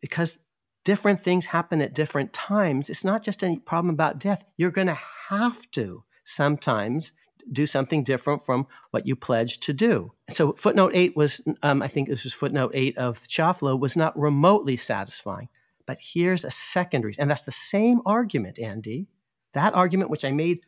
because 0.00 0.38
different 0.84 1.20
things 1.20 1.46
happen 1.46 1.82
at 1.82 1.94
different 1.94 2.32
times, 2.32 2.88
it's 2.88 3.04
not 3.04 3.22
just 3.24 3.42
a 3.42 3.58
problem 3.58 3.92
about 3.92 4.20
death. 4.20 4.44
You're 4.56 4.70
going 4.70 4.86
to 4.86 4.98
have 5.28 5.70
to 5.72 6.04
sometimes 6.24 7.12
do 7.52 7.66
something 7.66 8.02
different 8.02 8.44
from 8.44 8.66
what 8.90 9.06
you 9.06 9.16
pledged 9.16 9.62
to 9.64 9.72
do. 9.72 10.12
So 10.28 10.52
footnote 10.52 10.92
eight 10.94 11.16
was, 11.16 11.40
um, 11.62 11.82
I 11.82 11.88
think 11.88 12.08
this 12.08 12.24
was 12.24 12.32
footnote 12.32 12.72
eight 12.74 12.96
of 12.98 13.20
Chiafalo, 13.20 13.78
was 13.78 13.96
not 13.96 14.18
remotely 14.18 14.76
satisfying. 14.76 15.48
But 15.86 15.98
here's 16.12 16.44
a 16.44 16.50
second 16.50 17.04
reason, 17.04 17.22
and 17.22 17.30
that's 17.30 17.42
the 17.42 17.50
same 17.50 18.02
argument, 18.04 18.58
Andy. 18.58 19.08
That 19.54 19.74
argument 19.74 20.10
which 20.10 20.24
I 20.24 20.32
made 20.32 20.60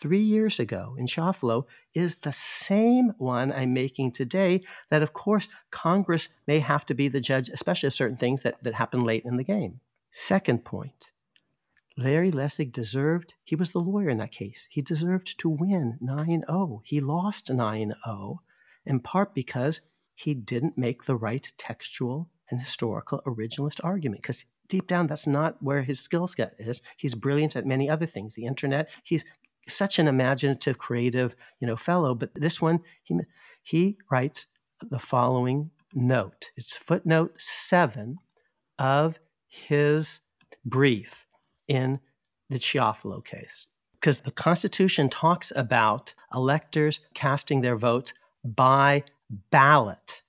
three 0.00 0.20
years 0.20 0.58
ago 0.58 0.94
in 0.98 1.06
Chiafalo 1.06 1.64
is 1.94 2.16
the 2.16 2.32
same 2.32 3.12
one 3.18 3.52
I'm 3.52 3.72
making 3.72 4.12
today. 4.12 4.60
That 4.88 5.02
of 5.02 5.12
course 5.12 5.48
Congress 5.70 6.30
may 6.46 6.58
have 6.58 6.86
to 6.86 6.94
be 6.94 7.08
the 7.08 7.20
judge, 7.20 7.48
especially 7.48 7.86
of 7.86 7.94
certain 7.94 8.16
things 8.16 8.42
that, 8.42 8.62
that 8.62 8.74
happen 8.74 9.00
late 9.00 9.24
in 9.24 9.36
the 9.36 9.44
game. 9.44 9.80
Second 10.10 10.64
point, 10.64 11.12
Larry 12.00 12.30
Lessig 12.30 12.72
deserved, 12.72 13.34
he 13.44 13.54
was 13.54 13.70
the 13.70 13.78
lawyer 13.78 14.08
in 14.08 14.18
that 14.18 14.32
case. 14.32 14.66
He 14.70 14.80
deserved 14.80 15.38
to 15.38 15.50
win 15.50 15.98
9 16.00 16.44
0. 16.48 16.82
He 16.84 17.00
lost 17.00 17.52
9 17.52 17.94
0, 18.04 18.42
in 18.86 19.00
part 19.00 19.34
because 19.34 19.82
he 20.14 20.32
didn't 20.32 20.78
make 20.78 21.04
the 21.04 21.16
right 21.16 21.46
textual 21.58 22.30
and 22.50 22.58
historical 22.58 23.20
originalist 23.26 23.80
argument. 23.84 24.22
Because 24.22 24.46
deep 24.66 24.86
down, 24.86 25.08
that's 25.08 25.26
not 25.26 25.62
where 25.62 25.82
his 25.82 26.00
skill 26.00 26.26
set 26.26 26.54
is. 26.58 26.80
He's 26.96 27.14
brilliant 27.14 27.54
at 27.54 27.66
many 27.66 27.90
other 27.90 28.06
things. 28.06 28.34
The 28.34 28.46
internet, 28.46 28.88
he's 29.04 29.26
such 29.68 29.98
an 29.98 30.08
imaginative, 30.08 30.78
creative, 30.78 31.36
you 31.60 31.66
know, 31.66 31.76
fellow. 31.76 32.14
But 32.14 32.34
this 32.34 32.62
one, 32.62 32.80
he, 33.02 33.20
he 33.62 33.98
writes 34.10 34.46
the 34.80 34.98
following 34.98 35.70
note. 35.94 36.50
It's 36.56 36.74
footnote 36.74 37.38
seven 37.38 38.16
of 38.78 39.20
his 39.46 40.22
brief 40.64 41.26
in 41.70 42.00
the 42.50 42.58
Chiafalo 42.58 43.24
case. 43.24 43.68
Because 43.94 44.20
the 44.20 44.32
Constitution 44.32 45.08
talks 45.08 45.52
about 45.54 46.14
electors 46.34 47.00
casting 47.14 47.60
their 47.60 47.76
votes 47.76 48.12
by 48.44 49.04
ballot. 49.50 50.22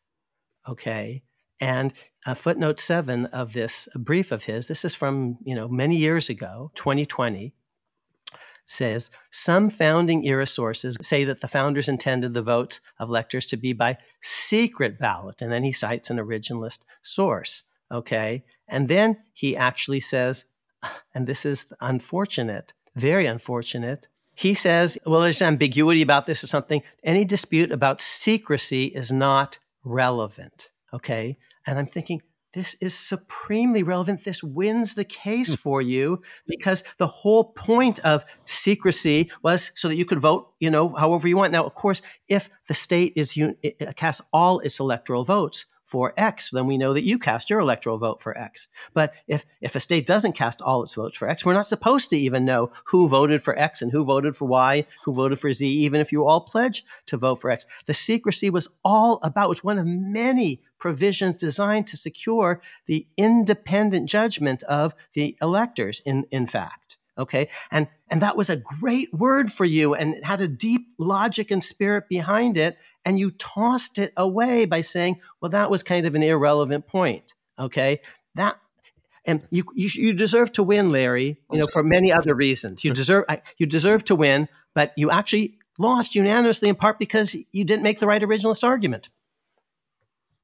Okay. 0.69 1.23
And 1.59 1.93
uh, 2.25 2.35
footnote 2.35 2.79
seven 2.79 3.25
of 3.27 3.53
this 3.53 3.89
brief 3.95 4.31
of 4.31 4.43
his, 4.43 4.67
this 4.67 4.85
is 4.85 4.93
from 4.93 5.37
you 5.43 5.55
know 5.55 5.67
many 5.67 5.95
years 5.95 6.29
ago, 6.29 6.71
2020, 6.75 7.53
says 8.65 9.09
some 9.31 9.69
founding 9.69 10.25
era 10.25 10.45
sources 10.45 10.97
say 11.01 11.23
that 11.23 11.41
the 11.41 11.47
founders 11.47 11.89
intended 11.89 12.33
the 12.33 12.41
votes 12.41 12.81
of 12.99 13.09
electors 13.09 13.45
to 13.47 13.57
be 13.57 13.73
by 13.73 13.97
secret 14.21 14.99
ballot, 14.99 15.41
and 15.41 15.51
then 15.51 15.63
he 15.63 15.71
cites 15.71 16.09
an 16.09 16.17
originalist 16.17 16.79
source. 17.01 17.65
Okay, 17.91 18.43
and 18.67 18.87
then 18.87 19.17
he 19.33 19.55
actually 19.55 19.99
says 19.99 20.45
and 21.13 21.27
this 21.27 21.45
is 21.45 21.71
unfortunate, 21.79 22.73
very 22.95 23.25
unfortunate. 23.25 24.07
He 24.35 24.53
says, 24.53 24.97
well, 25.05 25.21
there's 25.21 25.41
ambiguity 25.41 26.01
about 26.01 26.25
this 26.25 26.43
or 26.43 26.47
something. 26.47 26.81
Any 27.03 27.25
dispute 27.25 27.71
about 27.71 28.01
secrecy 28.01 28.85
is 28.85 29.11
not 29.11 29.59
relevant. 29.83 30.71
Okay. 30.93 31.35
And 31.67 31.77
I'm 31.77 31.85
thinking, 31.85 32.21
this 32.53 32.75
is 32.81 32.97
supremely 32.97 33.81
relevant. 33.81 34.25
This 34.25 34.43
wins 34.43 34.95
the 34.95 35.05
case 35.05 35.49
hmm. 35.49 35.55
for 35.55 35.81
you 35.81 36.21
because 36.45 36.83
the 36.97 37.07
whole 37.07 37.45
point 37.45 37.99
of 37.99 38.25
secrecy 38.43 39.31
was 39.41 39.71
so 39.75 39.87
that 39.87 39.95
you 39.95 40.05
could 40.05 40.19
vote, 40.19 40.53
you 40.59 40.69
know, 40.69 40.89
however 40.89 41.27
you 41.27 41.37
want. 41.37 41.53
Now, 41.53 41.65
of 41.65 41.73
course, 41.75 42.01
if 42.27 42.49
the 42.67 42.73
state 42.73 43.13
is 43.15 43.39
casts 43.95 44.21
all 44.33 44.59
its 44.59 44.79
electoral 44.79 45.23
votes, 45.23 45.65
for 45.91 46.13
X, 46.15 46.51
then 46.51 46.67
we 46.67 46.77
know 46.77 46.93
that 46.93 47.03
you 47.03 47.19
cast 47.19 47.49
your 47.49 47.59
electoral 47.59 47.97
vote 47.97 48.21
for 48.21 48.35
X. 48.37 48.69
But 48.93 49.13
if, 49.27 49.45
if 49.59 49.75
a 49.75 49.81
state 49.81 50.05
doesn't 50.05 50.31
cast 50.31 50.61
all 50.61 50.81
its 50.81 50.93
votes 50.93 51.17
for 51.17 51.27
X, 51.27 51.45
we're 51.45 51.53
not 51.53 51.67
supposed 51.67 52.09
to 52.11 52.17
even 52.17 52.45
know 52.45 52.71
who 52.85 53.09
voted 53.09 53.43
for 53.43 53.59
X 53.59 53.81
and 53.81 53.91
who 53.91 54.05
voted 54.05 54.33
for 54.33 54.45
Y, 54.45 54.85
who 55.03 55.13
voted 55.13 55.37
for 55.37 55.51
Z, 55.51 55.67
even 55.67 55.99
if 55.99 56.13
you 56.13 56.25
all 56.25 56.39
pledged 56.39 56.85
to 57.07 57.17
vote 57.17 57.41
for 57.41 57.51
X. 57.51 57.67
The 57.87 57.93
secrecy 57.93 58.49
was 58.49 58.69
all 58.85 59.19
about, 59.21 59.49
was 59.49 59.65
one 59.65 59.77
of 59.77 59.85
many 59.85 60.61
provisions 60.77 61.35
designed 61.35 61.87
to 61.87 61.97
secure 61.97 62.61
the 62.85 63.05
independent 63.17 64.07
judgment 64.07 64.63
of 64.63 64.95
the 65.11 65.35
electors, 65.41 66.01
in, 66.05 66.25
in 66.31 66.47
fact. 66.47 66.99
Okay. 67.17 67.49
And, 67.69 67.89
and 68.09 68.21
that 68.21 68.37
was 68.37 68.49
a 68.49 68.55
great 68.55 69.13
word 69.13 69.51
for 69.51 69.65
you 69.65 69.93
and 69.93 70.15
it 70.15 70.23
had 70.23 70.39
a 70.39 70.47
deep 70.47 70.87
logic 70.97 71.51
and 71.51 71.61
spirit 71.61 72.07
behind 72.07 72.55
it 72.55 72.77
and 73.05 73.17
you 73.17 73.31
tossed 73.31 73.97
it 73.97 74.13
away 74.15 74.65
by 74.65 74.81
saying, 74.81 75.19
well, 75.41 75.49
that 75.49 75.71
was 75.71 75.83
kind 75.83 76.05
of 76.05 76.15
an 76.15 76.23
irrelevant 76.23 76.87
point. 76.87 77.35
Okay. 77.57 78.01
That, 78.35 78.57
and 79.25 79.41
you, 79.49 79.63
you, 79.73 79.89
you 79.93 80.13
deserve 80.13 80.51
to 80.53 80.63
win, 80.63 80.91
Larry, 80.91 81.39
you 81.51 81.59
know, 81.59 81.67
for 81.67 81.83
many 81.83 82.11
other 82.11 82.35
reasons. 82.35 82.83
You 82.83 82.93
deserve, 82.93 83.25
you 83.57 83.65
deserve 83.65 84.03
to 84.05 84.15
win, 84.15 84.47
but 84.73 84.93
you 84.97 85.11
actually 85.11 85.57
lost 85.77 86.15
unanimously 86.15 86.69
in 86.69 86.75
part 86.75 86.99
because 86.99 87.35
you 87.51 87.63
didn't 87.63 87.83
make 87.83 87.99
the 87.99 88.07
right 88.07 88.21
originalist 88.21 88.63
argument. 88.63 89.09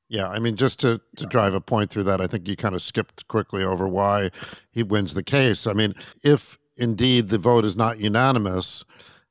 Yeah, 0.10 0.30
I 0.30 0.40
mean, 0.40 0.56
just 0.56 0.80
to, 0.82 1.02
to 1.18 1.26
drive 1.26 1.54
a 1.54 1.60
point 1.60 1.90
through 1.90 2.04
that, 2.04 2.22
I 2.22 2.28
think 2.28 2.48
you 2.48 2.56
kind 2.56 2.76
of 2.76 2.82
skipped 2.82 3.28
quickly 3.28 3.64
over 3.64 3.88
why 3.88 4.32
he 4.72 4.82
wins 4.82 5.14
the 5.14 5.24
case. 5.24 5.68
I 5.68 5.74
mean, 5.74 5.94
if 6.24 6.58
indeed 6.78 7.28
the 7.28 7.38
vote 7.38 7.66
is 7.66 7.76
not 7.76 8.00
unanimous, 8.00 8.86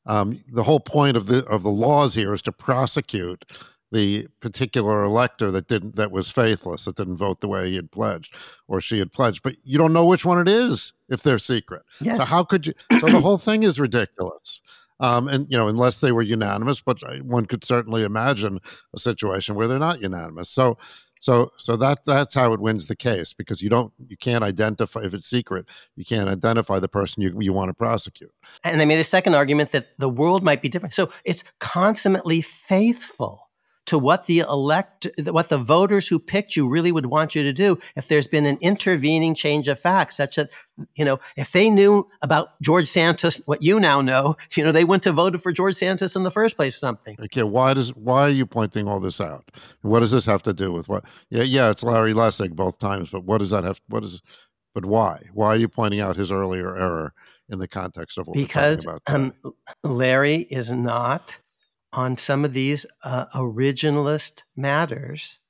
um, 0.07 0.41
the 0.53 0.63
whole 0.63 0.81
point 0.81 1.17
of 1.17 1.27
the 1.27 1.45
of 1.47 1.63
the 1.63 1.71
laws 1.71 2.15
here 2.15 2.33
is 2.33 2.43
to 2.43 2.53
prosecute 2.53 3.45
the 3.93 4.27
particular 4.41 5.05
elector 5.05 5.51
that 5.51 5.69
didn't 5.69 5.97
that 5.97 6.11
was 6.11 6.31
faithless 6.31 6.85
that 6.85 6.97
didn't 6.97 7.17
vote 7.17 7.41
the 7.41 7.49
way 7.49 7.71
he 7.71 7.77
had 7.77 7.91
pledged 7.91 8.35
or 8.69 8.81
she 8.81 8.99
had 8.99 9.13
pledged. 9.13 9.43
But 9.43 9.57
you 9.65 9.79
don't 9.79 9.93
know 9.93 10.05
which 10.05 10.25
one 10.25 10.41
it 10.41 10.49
is 10.49 10.93
if 11.09 11.23
they're 11.23 11.39
secret. 11.39 11.83
Yes. 12.01 12.21
so 12.21 12.25
how 12.25 12.45
could 12.45 12.67
you 12.67 12.75
so 13.01 13.07
the 13.07 13.21
whole 13.21 13.39
thing 13.39 13.63
is 13.63 13.79
ridiculous. 13.79 14.61
Um, 14.99 15.29
and 15.29 15.47
you 15.51 15.59
know 15.59 15.69
unless 15.69 16.01
they 16.01 16.11
were 16.11 16.23
unanimous 16.23 16.81
but 16.81 16.99
one 17.23 17.45
could 17.47 17.65
certainly 17.65 18.03
imagine 18.03 18.61
a 18.95 18.99
situation 18.99 19.55
where 19.55 19.69
they're 19.69 19.79
not 19.79 20.01
unanimous. 20.01 20.49
So 20.49 20.79
so 21.27 21.51
so 21.57 21.75
that 21.75 22.05
that's 22.05 22.35
how 22.35 22.53
it 22.53 22.61
wins 22.61 22.87
the 22.87 22.95
case 22.95 23.33
because 23.33 23.61
you 23.61 23.69
don't 23.69 23.93
you 24.07 24.17
can't 24.17 24.45
identify 24.45 25.01
if 25.01 25.13
it's 25.13 25.27
secret, 25.27 25.67
you 25.97 26.05
can't 26.05 26.29
identify 26.29 26.79
the 26.79 26.87
person 26.87 27.21
you 27.21 27.37
you 27.41 27.53
want 27.53 27.69
to 27.69 27.75
prosecute. 27.75 28.31
And 28.63 28.81
I 28.81 28.85
made 28.85 29.01
a 29.01 29.05
second 29.05 29.35
argument 29.35 29.73
that 29.73 29.89
the 29.99 30.09
world 30.09 30.45
might 30.45 30.63
be 30.63 30.69
different. 30.69 30.95
So 30.95 31.11
it's 31.25 31.43
consummately 31.59 32.43
faithful 32.43 33.46
to 33.87 33.99
what 33.99 34.27
the 34.27 34.41
elect 34.41 35.07
what 35.27 35.49
the 35.49 35.59
voters 35.59 36.09
who 36.09 36.19
picked 36.19 36.57
you 36.57 36.69
really 36.69 36.93
would 36.93 37.07
want 37.07 37.35
you 37.35 37.43
to 37.43 37.53
do 37.53 37.79
if 37.95 38.09
there's 38.09 38.27
been 38.27 38.47
an 38.47 38.59
intervening 38.61 39.35
change 39.35 39.69
of 39.69 39.79
facts 39.79 40.17
such 40.17 40.37
that 40.37 40.51
you 40.95 41.05
know 41.05 41.19
if 41.37 41.53
they 41.53 41.71
knew 41.71 42.09
about 42.23 42.61
George 42.61 42.87
Santos 42.87 43.41
what 43.47 43.63
you 43.63 43.81
now 43.81 44.01
know 44.01 44.37
you 44.55 44.65
know 44.65 44.73
they 44.73 44.85
wouldn't 44.85 45.05
have 45.05 45.15
voted 45.15 45.43
for 45.43 45.53
George 45.53 45.75
Santos 45.75 46.17
in 46.17 46.23
the 46.23 46.31
first 46.31 46.57
place 46.57 46.77
or 46.77 46.81
something. 46.81 47.17
Okay 47.21 47.43
why 47.43 47.75
does 47.75 47.95
why 47.95 48.23
are 48.23 48.31
you 48.31 48.47
pointing 48.47 48.87
all 48.87 49.01
this 49.01 49.21
out? 49.21 49.51
What 49.83 50.01
does 50.01 50.11
this 50.11 50.27
have 50.27 50.43
to 50.43 50.53
do 50.53 50.73
with 50.73 50.89
what 50.89 51.05
yeah 51.31 51.43
yeah 51.43 51.71
it's 51.71 51.83
Larry 51.83 52.13
Lessig 52.13 52.55
both 52.55 52.79
times 52.79 53.11
but 53.11 53.25
what 53.25 53.39
does 53.39 53.51
that 53.51 53.65
have 53.65 53.81
what 53.89 54.03
is 54.03 54.21
but 54.77 54.85
why? 54.85 55.23
Why 55.33 55.47
are 55.47 55.57
you 55.57 55.69
pointing 55.69 56.01
out 56.01 56.17
his 56.17 56.31
earlier 56.31 56.77
error 56.77 57.15
in 57.49 57.59
the 57.59 57.67
context 57.67 58.19
of 58.19 58.27
what 58.27 58.35
because 58.35 58.85
we're 58.85 58.99
talking 58.99 59.33
about 59.41 59.45
um, 59.47 59.55
Larry 59.83 60.47
is 60.51 60.71
not 60.71 61.41
on 61.97 62.17
some 62.17 62.45
of 62.45 62.53
these 62.53 62.87
uh, 63.03 63.25
originalist 63.35 64.45
matters. 64.55 65.41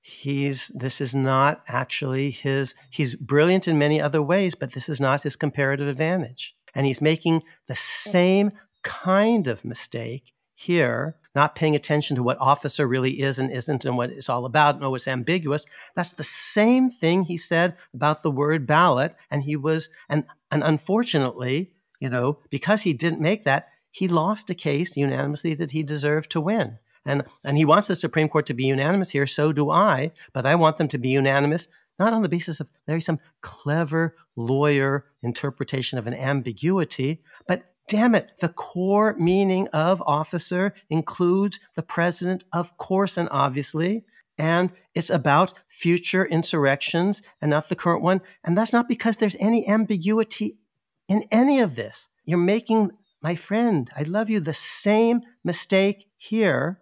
He's 0.00 0.68
this 0.68 1.00
is 1.00 1.14
not 1.14 1.62
actually 1.68 2.30
his 2.30 2.74
he's 2.90 3.14
brilliant 3.16 3.68
in 3.68 3.78
many 3.78 4.00
other 4.00 4.22
ways 4.22 4.54
but 4.54 4.72
this 4.72 4.88
is 4.88 5.00
not 5.00 5.24
his 5.24 5.36
comparative 5.36 5.88
advantage. 5.88 6.56
And 6.74 6.86
he's 6.86 7.02
making 7.02 7.42
the 7.66 7.74
same 7.74 8.52
kind 8.82 9.46
of 9.46 9.64
mistake 9.64 10.32
here 10.54 11.16
not 11.34 11.54
paying 11.54 11.76
attention 11.76 12.16
to 12.16 12.22
what 12.22 12.38
officer 12.40 12.88
really 12.88 13.20
is 13.20 13.38
and 13.38 13.52
isn't 13.52 13.84
and 13.84 13.96
what 13.96 14.10
it's 14.10 14.28
all 14.28 14.46
about 14.46 14.80
no 14.80 14.94
it's 14.94 15.08
ambiguous. 15.08 15.66
That's 15.94 16.14
the 16.14 16.22
same 16.22 16.90
thing 16.90 17.24
he 17.24 17.36
said 17.36 17.76
about 17.92 18.22
the 18.22 18.30
word 18.30 18.66
ballot 18.66 19.14
and 19.30 19.42
he 19.42 19.56
was 19.56 19.90
and 20.08 20.24
and 20.50 20.62
unfortunately 20.62 21.72
you 21.98 22.08
know 22.08 22.38
because 22.48 22.82
he 22.82 22.94
didn't 22.94 23.20
make 23.20 23.44
that 23.44 23.68
he 23.90 24.08
lost 24.08 24.50
a 24.50 24.54
case 24.54 24.96
unanimously 24.96 25.54
that 25.54 25.72
he 25.72 25.82
deserved 25.82 26.30
to 26.30 26.40
win. 26.40 26.78
And, 27.06 27.24
and 27.44 27.56
he 27.56 27.64
wants 27.64 27.86
the 27.86 27.96
Supreme 27.96 28.28
Court 28.28 28.46
to 28.46 28.54
be 28.54 28.64
unanimous 28.64 29.10
here, 29.10 29.26
so 29.26 29.52
do 29.52 29.70
I, 29.70 30.12
but 30.32 30.44
I 30.44 30.54
want 30.54 30.76
them 30.76 30.88
to 30.88 30.98
be 30.98 31.08
unanimous 31.08 31.68
not 32.00 32.14
on 32.14 32.22
the 32.22 32.28
basis 32.30 32.60
of 32.60 32.70
Larry 32.88 33.02
some 33.02 33.20
clever 33.42 34.16
lawyer 34.34 35.04
interpretation 35.22 35.98
of 35.98 36.06
an 36.06 36.14
ambiguity, 36.14 37.22
but 37.46 37.74
damn 37.88 38.14
it, 38.14 38.32
the 38.40 38.48
core 38.48 39.14
meaning 39.18 39.68
of 39.68 40.02
officer 40.06 40.72
includes 40.88 41.60
the 41.76 41.82
president, 41.82 42.42
of 42.52 42.76
course 42.78 43.18
and 43.18 43.28
obviously. 43.30 44.04
And 44.38 44.72
it's 44.94 45.10
about 45.10 45.52
future 45.68 46.24
insurrections 46.24 47.22
and 47.42 47.50
not 47.50 47.68
the 47.68 47.76
current 47.76 48.02
one. 48.02 48.22
And 48.42 48.56
that's 48.56 48.72
not 48.72 48.88
because 48.88 49.18
there's 49.18 49.36
any 49.38 49.68
ambiguity 49.68 50.58
in 51.06 51.24
any 51.30 51.60
of 51.60 51.76
this. 51.76 52.08
You're 52.24 52.38
making, 52.38 52.92
my 53.22 53.34
friend, 53.34 53.90
I 53.96 54.02
love 54.02 54.30
you, 54.30 54.40
the 54.40 54.52
same 54.52 55.22
mistake 55.44 56.08
here 56.16 56.80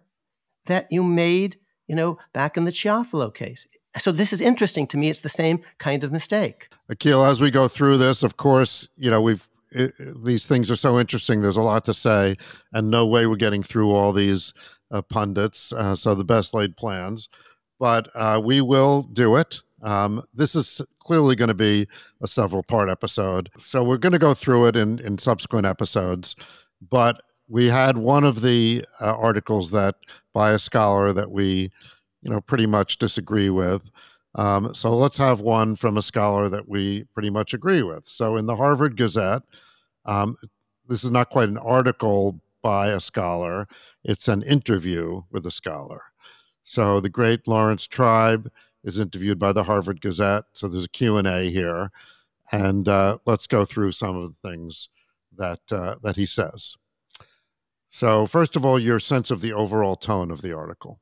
that 0.65 0.87
you 0.91 1.03
made, 1.03 1.57
you 1.87 1.95
know, 1.95 2.17
back 2.33 2.57
in 2.57 2.65
the 2.65 2.71
Chiafalo 2.71 3.33
case. 3.33 3.67
So 3.97 4.11
this 4.11 4.31
is 4.31 4.41
interesting 4.41 4.87
to 4.87 4.97
me. 4.97 5.09
It's 5.09 5.21
the 5.21 5.29
same 5.29 5.61
kind 5.79 6.03
of 6.03 6.11
mistake. 6.11 6.69
Akhil, 6.91 7.27
as 7.27 7.41
we 7.41 7.49
go 7.51 7.67
through 7.67 7.97
this, 7.97 8.23
of 8.23 8.37
course, 8.37 8.87
you 8.97 9.09
know, 9.09 9.21
we've 9.21 9.47
it, 9.71 9.93
these 10.23 10.47
things 10.47 10.71
are 10.71 10.75
so 10.75 10.99
interesting. 10.99 11.41
There's 11.41 11.57
a 11.57 11.61
lot 11.61 11.85
to 11.85 11.93
say, 11.93 12.37
and 12.73 12.89
no 12.89 13.05
way 13.05 13.25
we're 13.25 13.35
getting 13.35 13.63
through 13.63 13.91
all 13.91 14.13
these 14.13 14.53
uh, 14.91 15.01
pundits. 15.01 15.71
Uh, 15.71 15.95
so 15.95 16.15
the 16.15 16.23
best 16.23 16.53
laid 16.53 16.75
plans, 16.75 17.29
but 17.79 18.09
uh, 18.15 18.41
we 18.43 18.61
will 18.61 19.03
do 19.03 19.35
it. 19.35 19.61
Um, 19.81 20.23
this 20.33 20.55
is 20.55 20.81
clearly 20.99 21.35
going 21.35 21.49
to 21.49 21.53
be 21.53 21.87
a 22.21 22.27
several 22.27 22.63
part 22.63 22.89
episode, 22.89 23.49
so 23.57 23.83
we're 23.83 23.97
going 23.97 24.13
to 24.13 24.19
go 24.19 24.33
through 24.33 24.67
it 24.67 24.75
in 24.75 24.99
in 24.99 25.17
subsequent 25.17 25.65
episodes. 25.65 26.35
But 26.89 27.21
we 27.47 27.67
had 27.67 27.97
one 27.97 28.23
of 28.23 28.41
the 28.41 28.85
uh, 29.01 29.15
articles 29.15 29.71
that 29.71 29.95
by 30.33 30.51
a 30.51 30.59
scholar 30.59 31.11
that 31.13 31.31
we, 31.31 31.71
you 32.21 32.29
know, 32.29 32.39
pretty 32.41 32.67
much 32.67 32.99
disagree 32.99 33.49
with. 33.49 33.89
Um, 34.35 34.73
so 34.75 34.95
let's 34.95 35.17
have 35.17 35.41
one 35.41 35.75
from 35.75 35.97
a 35.97 36.03
scholar 36.03 36.47
that 36.49 36.69
we 36.69 37.05
pretty 37.15 37.31
much 37.31 37.53
agree 37.53 37.81
with. 37.81 38.05
So 38.05 38.35
in 38.37 38.45
the 38.45 38.55
Harvard 38.55 38.95
Gazette, 38.95 39.41
um, 40.05 40.37
this 40.87 41.03
is 41.03 41.11
not 41.11 41.31
quite 41.31 41.49
an 41.49 41.57
article 41.57 42.39
by 42.61 42.87
a 42.87 42.99
scholar, 42.99 43.67
it's 44.03 44.27
an 44.27 44.43
interview 44.43 45.21
with 45.31 45.45
a 45.45 45.51
scholar. 45.51 46.01
So 46.61 46.99
the 46.99 47.09
great 47.09 47.47
Laurence 47.47 47.87
Tribe 47.87 48.51
is 48.83 48.99
interviewed 48.99 49.39
by 49.39 49.51
the 49.51 49.63
Harvard 49.63 50.01
Gazette. 50.01 50.45
So 50.53 50.67
there's 50.67 50.85
a 50.85 50.89
Q&A 50.89 51.49
here. 51.49 51.91
And 52.51 52.87
uh, 52.87 53.19
let's 53.25 53.47
go 53.47 53.65
through 53.65 53.91
some 53.91 54.15
of 54.15 54.29
the 54.29 54.49
things 54.49 54.89
that, 55.37 55.59
uh, 55.71 55.95
that 56.01 56.15
he 56.15 56.25
says. 56.25 56.75
So 57.89 58.25
first 58.25 58.55
of 58.55 58.65
all, 58.65 58.79
your 58.79 58.99
sense 58.99 59.31
of 59.31 59.41
the 59.41 59.53
overall 59.53 59.95
tone 59.95 60.31
of 60.31 60.41
the 60.41 60.55
article. 60.55 60.99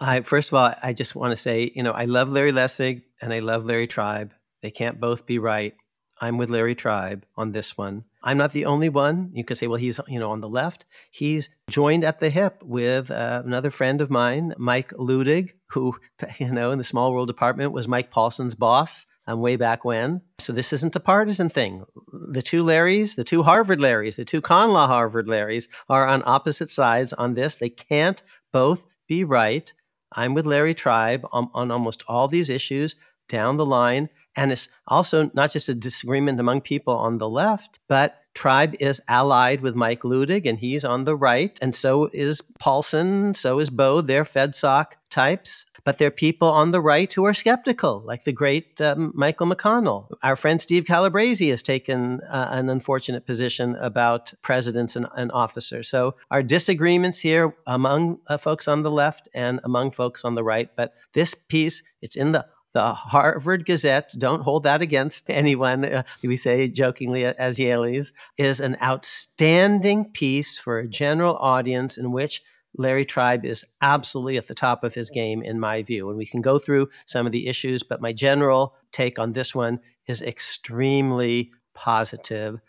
I 0.00 0.22
first 0.22 0.50
of 0.50 0.54
all, 0.54 0.72
I 0.82 0.92
just 0.92 1.14
want 1.14 1.30
to 1.30 1.36
say, 1.36 1.70
you 1.74 1.82
know, 1.82 1.92
I 1.92 2.06
love 2.06 2.28
Larry 2.28 2.52
Lessig 2.52 3.02
and 3.20 3.32
I 3.32 3.38
love 3.38 3.64
Larry 3.64 3.86
Tribe. 3.86 4.32
They 4.60 4.70
can't 4.70 5.00
both 5.00 5.26
be 5.26 5.38
right. 5.38 5.74
I'm 6.20 6.38
with 6.38 6.50
Larry 6.50 6.74
Tribe 6.74 7.24
on 7.36 7.52
this 7.52 7.76
one. 7.76 8.04
I'm 8.24 8.38
not 8.38 8.52
the 8.52 8.66
only 8.66 8.88
one. 8.88 9.30
You 9.32 9.44
could 9.44 9.56
say, 9.56 9.66
well, 9.66 9.78
he's 9.78 10.00
you 10.08 10.18
know 10.18 10.30
on 10.30 10.40
the 10.40 10.48
left. 10.48 10.84
He's 11.10 11.50
joined 11.68 12.04
at 12.04 12.18
the 12.18 12.30
hip 12.30 12.62
with 12.62 13.10
uh, 13.10 13.42
another 13.44 13.70
friend 13.70 14.00
of 14.00 14.10
mine, 14.10 14.54
Mike 14.58 14.90
Luttig, 14.90 15.52
who 15.70 15.96
you 16.38 16.52
know 16.52 16.70
in 16.70 16.78
the 16.78 16.84
Small 16.84 17.12
World 17.12 17.28
Department 17.28 17.72
was 17.72 17.88
Mike 17.88 18.10
Paulsen's 18.10 18.54
boss 18.54 19.06
um, 19.26 19.40
way 19.40 19.56
back 19.56 19.84
when. 19.84 20.22
So 20.38 20.52
this 20.52 20.72
isn't 20.72 20.96
a 20.96 21.00
partisan 21.00 21.48
thing. 21.48 21.84
The 22.12 22.42
two 22.42 22.64
Larrys, 22.64 23.16
the 23.16 23.24
two 23.24 23.42
Harvard 23.42 23.78
Larrys, 23.80 24.16
the 24.16 24.24
two 24.24 24.40
con 24.40 24.72
law 24.72 24.86
Harvard 24.86 25.26
Larrys 25.26 25.68
are 25.88 26.06
on 26.06 26.22
opposite 26.26 26.70
sides 26.70 27.12
on 27.12 27.34
this. 27.34 27.56
They 27.56 27.70
can't 27.70 28.22
both 28.52 28.86
be 29.08 29.24
right. 29.24 29.72
I'm 30.14 30.34
with 30.34 30.46
Larry 30.46 30.74
Tribe 30.74 31.26
on, 31.32 31.48
on 31.54 31.70
almost 31.70 32.02
all 32.06 32.28
these 32.28 32.50
issues 32.50 32.96
down 33.28 33.56
the 33.56 33.66
line. 33.66 34.08
And 34.36 34.52
it's 34.52 34.68
also 34.86 35.30
not 35.34 35.52
just 35.52 35.68
a 35.68 35.74
disagreement 35.74 36.40
among 36.40 36.62
people 36.62 36.96
on 36.96 37.18
the 37.18 37.28
left, 37.28 37.80
but 37.88 38.22
Tribe 38.34 38.74
is 38.80 39.02
allied 39.08 39.60
with 39.60 39.74
Mike 39.74 40.00
Luttig, 40.00 40.46
and 40.46 40.58
he's 40.58 40.84
on 40.84 41.04
the 41.04 41.16
right. 41.16 41.58
And 41.60 41.74
so 41.74 42.08
is 42.12 42.42
Paulsen, 42.58 43.36
so 43.36 43.58
is 43.58 43.70
Baude. 43.70 44.06
They're 44.06 44.24
FedSoc 44.24 44.92
types. 45.10 45.66
But 45.84 45.98
there 45.98 46.08
are 46.08 46.12
people 46.12 46.48
on 46.48 46.70
the 46.70 46.80
right 46.80 47.12
who 47.12 47.24
are 47.24 47.34
skeptical, 47.34 48.02
like 48.04 48.22
the 48.22 48.32
great 48.32 48.80
um, 48.80 49.12
Michael 49.14 49.48
McConnell. 49.48 50.08
Our 50.22 50.36
friend 50.36 50.60
Steve 50.60 50.84
Calabresi 50.84 51.50
has 51.50 51.62
taken 51.62 52.20
uh, 52.20 52.50
an 52.52 52.68
unfortunate 52.68 53.26
position 53.26 53.74
about 53.76 54.32
presidents 54.42 54.94
and, 54.94 55.08
and, 55.16 55.32
officers. 55.32 55.88
So 55.88 56.14
our 56.30 56.42
disagreements 56.42 57.20
here 57.20 57.56
among 57.66 58.20
uh, 58.28 58.36
folks 58.36 58.68
on 58.68 58.84
the 58.84 58.92
left 58.92 59.28
and 59.34 59.58
among 59.64 59.90
folks 59.90 60.24
on 60.24 60.36
the 60.36 60.44
right. 60.44 60.70
But 60.76 60.94
this 61.14 61.34
piece, 61.34 61.82
it's 62.00 62.16
in 62.16 62.30
the 62.30 62.46
the 62.72 62.94
Harvard 62.94 63.66
Gazette, 63.66 64.14
don't 64.18 64.42
hold 64.42 64.62
that 64.64 64.82
against 64.82 65.28
anyone, 65.30 65.84
uh, 65.84 66.02
we 66.22 66.36
say 66.36 66.68
jokingly 66.68 67.24
as 67.24 67.58
Yaleys, 67.58 68.12
is 68.38 68.60
an 68.60 68.76
outstanding 68.82 70.10
piece 70.10 70.58
for 70.58 70.78
a 70.78 70.88
general 70.88 71.36
audience 71.36 71.98
in 71.98 72.12
which 72.12 72.42
Larry 72.76 73.04
Tribe 73.04 73.44
is 73.44 73.66
absolutely 73.82 74.38
at 74.38 74.48
the 74.48 74.54
top 74.54 74.82
of 74.82 74.94
his 74.94 75.10
game, 75.10 75.42
in 75.42 75.60
my 75.60 75.82
view. 75.82 76.08
And 76.08 76.16
we 76.16 76.26
can 76.26 76.40
go 76.40 76.58
through 76.58 76.88
some 77.06 77.26
of 77.26 77.32
the 77.32 77.46
issues, 77.46 77.82
but 77.82 78.00
my 78.00 78.12
general 78.12 78.74
take 78.92 79.18
on 79.18 79.32
this 79.32 79.54
one 79.54 79.80
is 80.08 80.22
extremely 80.22 81.52
positive. 81.74 82.60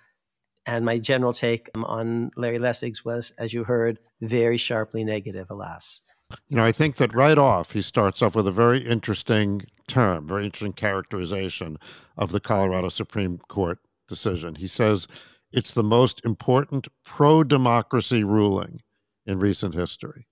And 0.66 0.86
my 0.86 1.00
general 1.00 1.34
take 1.34 1.70
on 1.76 2.32
Larry 2.36 2.60
Lessig's 2.60 3.06
was, 3.06 3.32
as 3.38 3.54
you 3.54 3.64
heard, 3.64 4.00
very 4.22 4.58
sharply 4.58 5.04
negative, 5.04 5.48
alas. 5.50 6.02
You 6.48 6.58
know, 6.58 6.64
I 6.64 6.72
think 6.72 6.98
that 6.98 7.14
right 7.14 7.38
off, 7.38 7.72
he 7.72 7.82
starts 7.82 8.22
off 8.22 8.36
with 8.36 8.48
a 8.48 8.52
very 8.52 8.80
interesting 8.80 9.64
term, 9.88 10.28
very 10.28 10.46
interesting 10.46 10.74
characterization 10.74 11.78
of 12.18 12.32
the 12.32 12.40
Colorado 12.40 12.90
Supreme 12.90 13.40
Court 13.50 13.80
decision. 14.08 14.56
He 14.56 14.68
says 14.68 15.08
it's 15.52 15.74
the 15.74 15.84
most 15.84 16.24
important 16.26 16.88
pro 17.06 17.44
democracy 17.44 18.24
ruling 18.24 18.82
in 19.26 19.40
recent 19.40 19.76
history. 19.76 20.28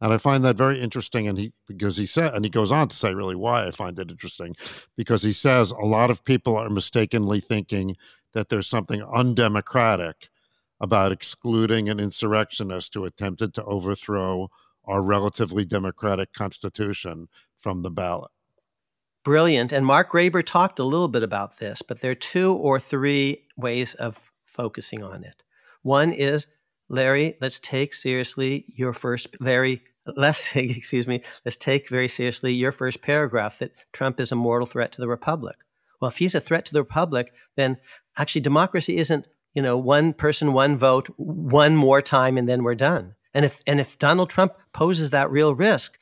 And 0.00 0.12
I 0.12 0.18
find 0.18 0.42
that 0.44 0.56
very 0.56 0.80
interesting. 0.80 1.28
And 1.28 1.38
he, 1.38 1.52
because 1.68 1.96
he 1.96 2.06
said, 2.06 2.34
and 2.34 2.44
he 2.44 2.50
goes 2.50 2.72
on 2.72 2.88
to 2.88 2.96
say 2.96 3.14
really 3.14 3.36
why 3.36 3.66
I 3.66 3.70
find 3.70 3.96
it 3.98 4.10
interesting, 4.10 4.56
because 4.96 5.22
he 5.22 5.32
says 5.32 5.70
a 5.70 5.86
lot 5.86 6.10
of 6.10 6.24
people 6.24 6.56
are 6.56 6.68
mistakenly 6.68 7.38
thinking 7.38 7.96
that 8.34 8.48
there's 8.48 8.66
something 8.66 9.02
undemocratic 9.02 10.28
about 10.80 11.12
excluding 11.12 11.88
an 11.88 12.00
insurrectionist 12.00 12.94
who 12.94 13.04
attempted 13.04 13.54
to 13.54 13.64
overthrow 13.64 14.48
our 14.84 15.02
relatively 15.02 15.64
democratic 15.64 16.32
constitution 16.32 17.28
from 17.58 17.82
the 17.82 17.90
ballot. 17.90 18.30
Brilliant. 19.24 19.72
And 19.72 19.86
Mark 19.86 20.10
Graber 20.10 20.44
talked 20.44 20.80
a 20.80 20.84
little 20.84 21.08
bit 21.08 21.22
about 21.22 21.58
this, 21.58 21.82
but 21.82 22.00
there 22.00 22.10
are 22.10 22.14
two 22.14 22.54
or 22.54 22.80
three 22.80 23.46
ways 23.56 23.94
of 23.94 24.32
focusing 24.42 25.02
on 25.02 25.22
it. 25.22 25.42
One 25.82 26.12
is 26.12 26.48
Larry, 26.88 27.36
let's 27.40 27.58
take 27.58 27.94
seriously 27.94 28.66
your 28.68 28.92
first, 28.92 29.28
Larry, 29.40 29.82
let's, 30.06 30.54
excuse 30.56 31.06
me, 31.06 31.22
let's 31.44 31.56
take 31.56 31.88
very 31.88 32.08
seriously 32.08 32.52
your 32.52 32.72
first 32.72 33.00
paragraph 33.00 33.58
that 33.60 33.72
Trump 33.92 34.18
is 34.18 34.32
a 34.32 34.36
mortal 34.36 34.66
threat 34.66 34.92
to 34.92 35.00
the 35.00 35.08
Republic. 35.08 35.56
Well, 36.00 36.10
if 36.10 36.18
he's 36.18 36.34
a 36.34 36.40
threat 36.40 36.64
to 36.66 36.72
the 36.72 36.82
Republic, 36.82 37.32
then 37.56 37.78
actually 38.18 38.40
democracy 38.40 38.98
isn't, 38.98 39.28
you 39.54 39.62
know, 39.62 39.78
one 39.78 40.12
person, 40.12 40.52
one 40.52 40.76
vote, 40.76 41.08
one 41.16 41.76
more 41.76 42.02
time, 42.02 42.36
and 42.36 42.48
then 42.48 42.64
we're 42.64 42.74
done. 42.74 43.14
And 43.34 43.44
if, 43.44 43.60
and 43.66 43.80
if 43.80 43.98
Donald 43.98 44.30
Trump 44.30 44.54
poses 44.72 45.10
that 45.10 45.30
real 45.30 45.54
risk, 45.54 45.98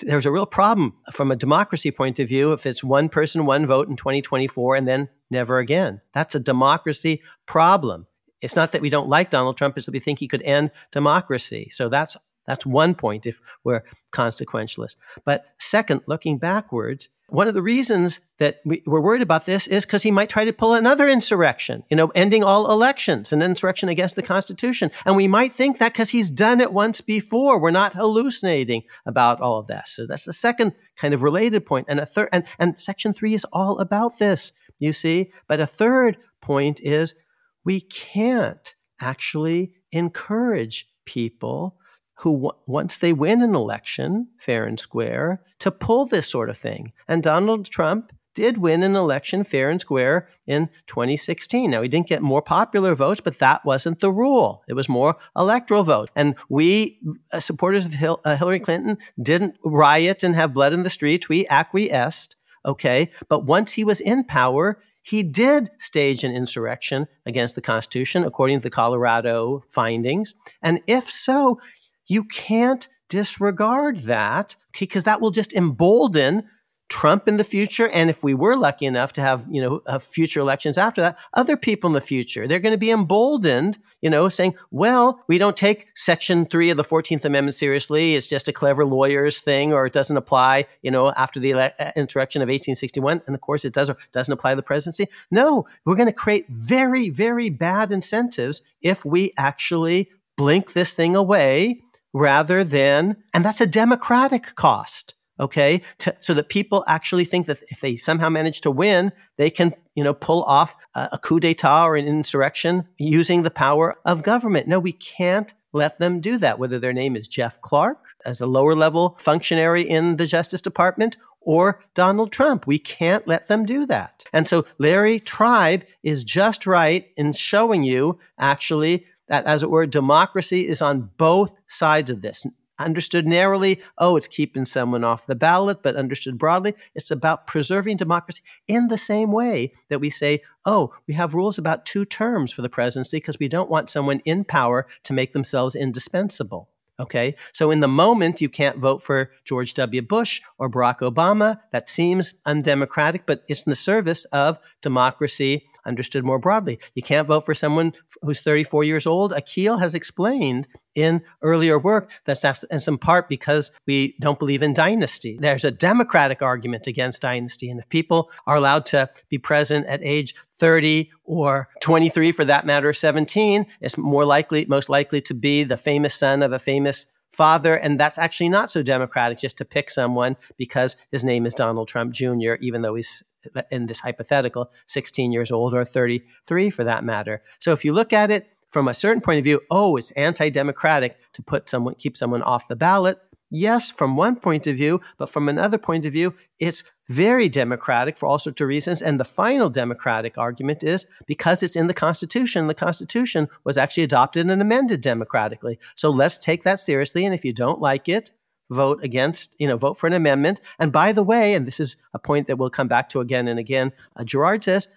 there's 0.00 0.26
a 0.26 0.32
real 0.32 0.46
problem 0.46 0.94
from 1.12 1.30
a 1.30 1.36
democracy 1.36 1.90
point 1.90 2.18
of 2.18 2.28
view 2.28 2.52
if 2.52 2.66
it's 2.66 2.84
one 2.84 3.08
person, 3.08 3.46
one 3.46 3.66
vote 3.66 3.88
in 3.88 3.96
2024 3.96 4.76
and 4.76 4.88
then 4.88 5.08
never 5.30 5.58
again. 5.58 6.00
That's 6.12 6.34
a 6.34 6.40
democracy 6.40 7.22
problem. 7.46 8.06
It's 8.40 8.56
not 8.56 8.72
that 8.72 8.82
we 8.82 8.90
don't 8.90 9.08
like 9.08 9.30
Donald 9.30 9.56
Trump, 9.56 9.76
it's 9.76 9.86
that 9.86 9.92
we 9.92 10.00
think 10.00 10.18
he 10.18 10.28
could 10.28 10.42
end 10.42 10.70
democracy. 10.92 11.68
So 11.70 11.88
that's 11.88 12.16
that's 12.46 12.64
one 12.64 12.94
point 12.94 13.26
if 13.26 13.40
we're 13.64 13.82
consequentialist. 14.12 14.96
But 15.24 15.46
second, 15.58 16.02
looking 16.06 16.38
backwards, 16.38 17.08
one 17.28 17.48
of 17.48 17.54
the 17.54 17.62
reasons 17.62 18.20
that 18.38 18.60
we, 18.64 18.82
are 18.86 19.00
worried 19.00 19.22
about 19.22 19.46
this 19.46 19.66
is 19.66 19.84
because 19.84 20.04
he 20.04 20.10
might 20.10 20.28
try 20.28 20.44
to 20.44 20.52
pull 20.52 20.74
another 20.74 21.08
insurrection, 21.08 21.82
you 21.90 21.96
know, 21.96 22.08
ending 22.14 22.44
all 22.44 22.70
elections, 22.70 23.32
an 23.32 23.42
insurrection 23.42 23.88
against 23.88 24.14
the 24.14 24.22
Constitution. 24.22 24.92
And 25.04 25.16
we 25.16 25.26
might 25.26 25.52
think 25.52 25.78
that 25.78 25.92
because 25.92 26.10
he's 26.10 26.30
done 26.30 26.60
it 26.60 26.72
once 26.72 27.00
before. 27.00 27.60
We're 27.60 27.70
not 27.72 27.94
hallucinating 27.94 28.84
about 29.06 29.40
all 29.40 29.58
of 29.58 29.66
this. 29.66 29.92
So 29.96 30.06
that's 30.06 30.24
the 30.24 30.32
second 30.32 30.74
kind 30.96 31.14
of 31.14 31.22
related 31.22 31.66
point. 31.66 31.86
And 31.88 31.98
a 31.98 32.06
third, 32.06 32.28
and, 32.32 32.44
and 32.58 32.78
section 32.78 33.12
three 33.12 33.34
is 33.34 33.46
all 33.52 33.80
about 33.80 34.18
this, 34.18 34.52
you 34.78 34.92
see. 34.92 35.32
But 35.48 35.60
a 35.60 35.66
third 35.66 36.18
point 36.40 36.80
is 36.80 37.16
we 37.64 37.80
can't 37.80 38.74
actually 39.00 39.72
encourage 39.90 40.88
people 41.04 41.76
who, 42.20 42.52
once 42.66 42.98
they 42.98 43.12
win 43.12 43.42
an 43.42 43.54
election, 43.54 44.28
fair 44.38 44.64
and 44.64 44.80
square, 44.80 45.42
to 45.58 45.70
pull 45.70 46.06
this 46.06 46.28
sort 46.28 46.48
of 46.48 46.56
thing. 46.56 46.92
And 47.06 47.22
Donald 47.22 47.66
Trump 47.66 48.12
did 48.36 48.58
win 48.58 48.82
an 48.82 48.94
election 48.94 49.42
fair 49.42 49.70
and 49.70 49.80
square 49.80 50.28
in 50.46 50.68
2016. 50.86 51.70
Now, 51.70 51.80
he 51.80 51.88
didn't 51.88 52.06
get 52.06 52.22
more 52.22 52.42
popular 52.42 52.94
votes, 52.94 53.20
but 53.20 53.38
that 53.38 53.64
wasn't 53.64 54.00
the 54.00 54.12
rule. 54.12 54.62
It 54.68 54.74
was 54.74 54.90
more 54.90 55.16
electoral 55.36 55.84
vote. 55.84 56.10
And 56.14 56.36
we, 56.50 57.00
uh, 57.32 57.40
supporters 57.40 57.86
of 57.86 57.94
Hil- 57.94 58.20
uh, 58.24 58.36
Hillary 58.36 58.60
Clinton, 58.60 58.98
didn't 59.20 59.56
riot 59.64 60.22
and 60.22 60.34
have 60.34 60.52
blood 60.52 60.74
in 60.74 60.82
the 60.82 60.90
streets. 60.90 61.30
We 61.30 61.46
acquiesced, 61.48 62.36
okay? 62.64 63.10
But 63.30 63.46
once 63.46 63.72
he 63.72 63.84
was 63.84 64.02
in 64.02 64.24
power, 64.24 64.82
he 65.02 65.22
did 65.22 65.70
stage 65.80 66.22
an 66.22 66.32
insurrection 66.32 67.06
against 67.24 67.54
the 67.54 67.62
Constitution, 67.62 68.22
according 68.22 68.58
to 68.58 68.62
the 68.62 68.70
Colorado 68.70 69.64
findings. 69.70 70.34
And 70.60 70.80
if 70.86 71.08
so, 71.10 71.58
you 72.06 72.24
can't 72.24 72.88
disregard 73.08 74.00
that 74.00 74.56
because 74.78 75.04
that 75.04 75.20
will 75.20 75.30
just 75.30 75.54
embolden 75.54 76.44
Trump 76.88 77.26
in 77.26 77.36
the 77.36 77.44
future, 77.44 77.88
and 77.88 78.08
if 78.08 78.22
we 78.22 78.32
were 78.32 78.56
lucky 78.56 78.86
enough 78.86 79.12
to 79.14 79.20
have, 79.20 79.46
you 79.50 79.60
know, 79.60 79.80
uh, 79.86 79.98
future 79.98 80.38
elections 80.38 80.78
after 80.78 81.00
that, 81.00 81.18
other 81.34 81.56
people 81.56 81.88
in 81.88 81.94
the 81.94 82.00
future, 82.00 82.46
they're 82.46 82.60
going 82.60 82.74
to 82.74 82.78
be 82.78 82.92
emboldened, 82.92 83.78
you 84.02 84.08
know, 84.08 84.28
saying, 84.28 84.54
well, 84.70 85.20
we 85.26 85.36
don't 85.36 85.56
take 85.56 85.88
Section 85.96 86.46
3 86.46 86.70
of 86.70 86.76
the 86.76 86.84
14th 86.84 87.24
Amendment 87.24 87.54
seriously. 87.54 88.14
It's 88.14 88.28
just 88.28 88.46
a 88.46 88.52
clever 88.52 88.84
lawyer's 88.84 89.40
thing, 89.40 89.72
or 89.72 89.86
it 89.86 89.92
doesn't 89.92 90.16
apply, 90.16 90.66
you 90.82 90.92
know, 90.92 91.10
after 91.16 91.40
the 91.40 91.52
ele- 91.52 91.72
uh, 91.78 91.90
insurrection 91.96 92.40
of 92.40 92.46
1861. 92.46 93.20
And 93.26 93.34
of 93.34 93.40
course, 93.40 93.64
it 93.64 93.72
does 93.72 93.90
or 93.90 93.96
doesn't 94.12 94.32
apply 94.32 94.52
to 94.52 94.56
the 94.56 94.62
presidency. 94.62 95.08
No, 95.30 95.66
we're 95.84 95.96
going 95.96 96.06
to 96.06 96.12
create 96.12 96.46
very, 96.48 97.10
very 97.10 97.50
bad 97.50 97.90
incentives 97.90 98.62
if 98.80 99.04
we 99.04 99.32
actually 99.36 100.10
blink 100.36 100.74
this 100.74 100.94
thing 100.94 101.16
away 101.16 101.82
rather 102.16 102.64
than, 102.64 103.16
and 103.34 103.44
that's 103.44 103.60
a 103.60 103.66
democratic 103.66 104.54
cost 104.54 105.14
okay 105.38 105.82
to, 105.98 106.16
so 106.18 106.32
that 106.32 106.48
people 106.48 106.82
actually 106.88 107.26
think 107.26 107.46
that 107.46 107.58
if 107.68 107.82
they 107.82 107.94
somehow 107.94 108.26
manage 108.30 108.62
to 108.62 108.70
win 108.70 109.12
they 109.36 109.50
can 109.50 109.74
you 109.94 110.02
know 110.02 110.14
pull 110.14 110.42
off 110.44 110.76
a, 110.94 111.10
a, 111.12 111.18
coup 111.18 111.38
d'etat 111.38 111.84
or 111.84 111.94
an 111.94 112.06
insurrection 112.06 112.88
using 112.96 113.42
the 113.42 113.50
power 113.50 113.96
of 114.06 114.22
government 114.22 114.66
no 114.66 114.78
we 114.78 114.92
can't 114.92 115.52
let 115.74 115.98
them 115.98 116.20
do 116.20 116.38
that 116.38 116.58
whether 116.58 116.78
their 116.78 116.94
name 116.94 117.14
is 117.14 117.28
jeff 117.28 117.60
clark 117.60 118.14
as 118.24 118.40
a 118.40 118.46
lower 118.46 118.74
level 118.74 119.14
functionary 119.20 119.82
in 119.82 120.16
the 120.16 120.24
justice 120.24 120.62
department 120.62 121.18
or 121.46 121.80
Donald 121.94 122.32
Trump. 122.32 122.66
We 122.66 122.78
can't 122.78 123.26
let 123.26 123.46
them 123.46 123.64
do 123.64 123.86
that. 123.86 124.24
And 124.32 124.48
so 124.48 124.66
Larry 124.78 125.20
Tribe 125.20 125.84
is 126.02 126.24
just 126.24 126.66
right 126.66 127.08
in 127.16 127.32
showing 127.32 127.84
you 127.84 128.18
actually 128.36 129.06
that, 129.28 129.44
as 129.46 129.62
it 129.62 129.70
were, 129.70 129.86
democracy 129.86 130.66
is 130.68 130.82
on 130.82 131.10
both 131.16 131.54
sides 131.66 132.10
of 132.10 132.22
this 132.22 132.46
understood 132.78 133.26
narrowly, 133.26 133.80
oh, 133.98 134.16
it's 134.16 134.28
keeping 134.28 134.64
someone 134.64 135.04
off 135.04 135.26
the 135.26 135.34
ballot, 135.34 135.82
but 135.82 135.96
understood 135.96 136.38
broadly, 136.38 136.74
it's 136.94 137.10
about 137.10 137.46
preserving 137.46 137.96
democracy 137.96 138.42
in 138.68 138.88
the 138.88 138.98
same 138.98 139.32
way 139.32 139.72
that 139.88 140.00
we 140.00 140.10
say, 140.10 140.42
oh, 140.64 140.92
we 141.06 141.14
have 141.14 141.34
rules 141.34 141.58
about 141.58 141.86
two 141.86 142.04
terms 142.04 142.52
for 142.52 142.62
the 142.62 142.68
presidency 142.68 143.18
because 143.18 143.38
we 143.38 143.48
don't 143.48 143.70
want 143.70 143.90
someone 143.90 144.20
in 144.24 144.44
power 144.44 144.86
to 145.02 145.12
make 145.12 145.32
themselves 145.32 145.74
indispensable. 145.74 146.68
Okay. 146.98 147.34
So 147.52 147.70
in 147.70 147.80
the 147.80 147.88
moment, 147.88 148.40
you 148.40 148.48
can't 148.48 148.78
vote 148.78 149.02
for 149.02 149.30
George 149.44 149.74
W. 149.74 150.00
Bush 150.00 150.40
or 150.58 150.70
Barack 150.70 150.98
Obama. 151.00 151.58
That 151.70 151.88
seems 151.88 152.34
undemocratic, 152.46 153.26
but 153.26 153.42
it's 153.48 153.66
in 153.66 153.70
the 153.70 153.76
service 153.76 154.24
of 154.26 154.58
democracy 154.80 155.66
understood 155.84 156.24
more 156.24 156.38
broadly. 156.38 156.78
You 156.94 157.02
can't 157.02 157.28
vote 157.28 157.44
for 157.44 157.54
someone 157.54 157.92
who's 158.22 158.40
34 158.40 158.84
years 158.84 159.06
old. 159.06 159.32
Akhil 159.32 159.78
has 159.78 159.94
explained 159.94 160.68
in 160.96 161.22
earlier 161.42 161.78
work 161.78 162.10
that's 162.24 162.64
in 162.64 162.98
part 162.98 163.28
because 163.28 163.70
we 163.86 164.16
don't 164.20 164.38
believe 164.38 164.62
in 164.62 164.72
dynasty. 164.72 165.38
There's 165.38 165.64
a 165.64 165.70
democratic 165.70 166.42
argument 166.42 166.86
against 166.86 167.22
dynasty. 167.22 167.70
And 167.70 167.78
if 167.78 167.88
people 167.88 168.30
are 168.46 168.56
allowed 168.56 168.86
to 168.86 169.10
be 169.28 169.38
present 169.38 169.86
at 169.86 170.02
age 170.02 170.34
30 170.54 171.10
or 171.24 171.68
23 171.82 172.32
for 172.32 172.44
that 172.44 172.66
matter, 172.66 172.92
17, 172.92 173.66
it's 173.80 173.98
more 173.98 174.24
likely, 174.24 174.64
most 174.66 174.88
likely 174.88 175.20
to 175.20 175.34
be 175.34 175.62
the 175.62 175.76
famous 175.76 176.14
son 176.14 176.42
of 176.42 176.52
a 176.52 176.58
famous 176.58 177.06
father. 177.30 177.76
And 177.76 178.00
that's 178.00 178.18
actually 178.18 178.48
not 178.48 178.70
so 178.70 178.82
democratic 178.82 179.38
just 179.38 179.58
to 179.58 179.64
pick 179.64 179.90
someone 179.90 180.36
because 180.56 180.96
his 181.10 181.24
name 181.24 181.44
is 181.44 181.54
Donald 181.54 181.88
Trump 181.88 182.14
Jr., 182.14 182.54
even 182.60 182.82
though 182.82 182.94
he's 182.94 183.22
in 183.70 183.86
this 183.86 184.00
hypothetical 184.00 184.72
16 184.86 185.30
years 185.30 185.52
old 185.52 185.74
or 185.74 185.84
33 185.84 186.70
for 186.70 186.82
that 186.82 187.04
matter. 187.04 187.42
So 187.58 187.72
if 187.72 187.84
you 187.84 187.92
look 187.92 188.12
at 188.12 188.30
it 188.30 188.48
from 188.68 188.88
a 188.88 188.94
certain 188.94 189.22
point 189.22 189.38
of 189.38 189.44
view, 189.44 189.60
oh, 189.70 189.96
it's 189.96 190.10
anti-democratic 190.12 191.16
to 191.34 191.42
put 191.42 191.68
someone 191.68 191.94
keep 191.94 192.16
someone 192.16 192.42
off 192.42 192.68
the 192.68 192.76
ballot. 192.76 193.18
Yes, 193.48 193.92
from 193.92 194.16
one 194.16 194.36
point 194.36 194.66
of 194.66 194.76
view, 194.76 195.00
but 195.18 195.30
from 195.30 195.48
another 195.48 195.78
point 195.78 196.04
of 196.04 196.12
view, 196.12 196.34
it's 196.58 196.82
very 197.08 197.48
democratic 197.48 198.16
for 198.16 198.26
all 198.26 198.38
sorts 198.38 198.60
of 198.60 198.66
reasons. 198.66 199.00
And 199.00 199.20
the 199.20 199.24
final 199.24 199.70
democratic 199.70 200.36
argument 200.36 200.82
is 200.82 201.06
because 201.26 201.62
it's 201.62 201.76
in 201.76 201.86
the 201.86 201.94
Constitution. 201.94 202.66
The 202.66 202.74
Constitution 202.74 203.48
was 203.62 203.78
actually 203.78 204.02
adopted 204.02 204.50
and 204.50 204.60
amended 204.60 205.00
democratically. 205.00 205.78
So 205.94 206.10
let's 206.10 206.40
take 206.40 206.64
that 206.64 206.80
seriously. 206.80 207.24
And 207.24 207.32
if 207.32 207.44
you 207.44 207.52
don't 207.52 207.80
like 207.80 208.08
it, 208.08 208.32
vote 208.68 209.04
against, 209.04 209.54
you 209.60 209.68
know, 209.68 209.76
vote 209.76 209.96
for 209.96 210.08
an 210.08 210.12
amendment. 210.12 210.60
And 210.80 210.90
by 210.90 211.12
the 211.12 211.22
way, 211.22 211.54
and 211.54 211.68
this 211.68 211.78
is 211.78 211.96
a 212.12 212.18
point 212.18 212.48
that 212.48 212.56
we'll 212.56 212.70
come 212.70 212.88
back 212.88 213.08
to 213.10 213.20
again 213.20 213.46
and 213.46 213.60
again, 213.60 213.92
uh, 214.16 214.24
Gerard 214.24 214.64
says 214.64 214.88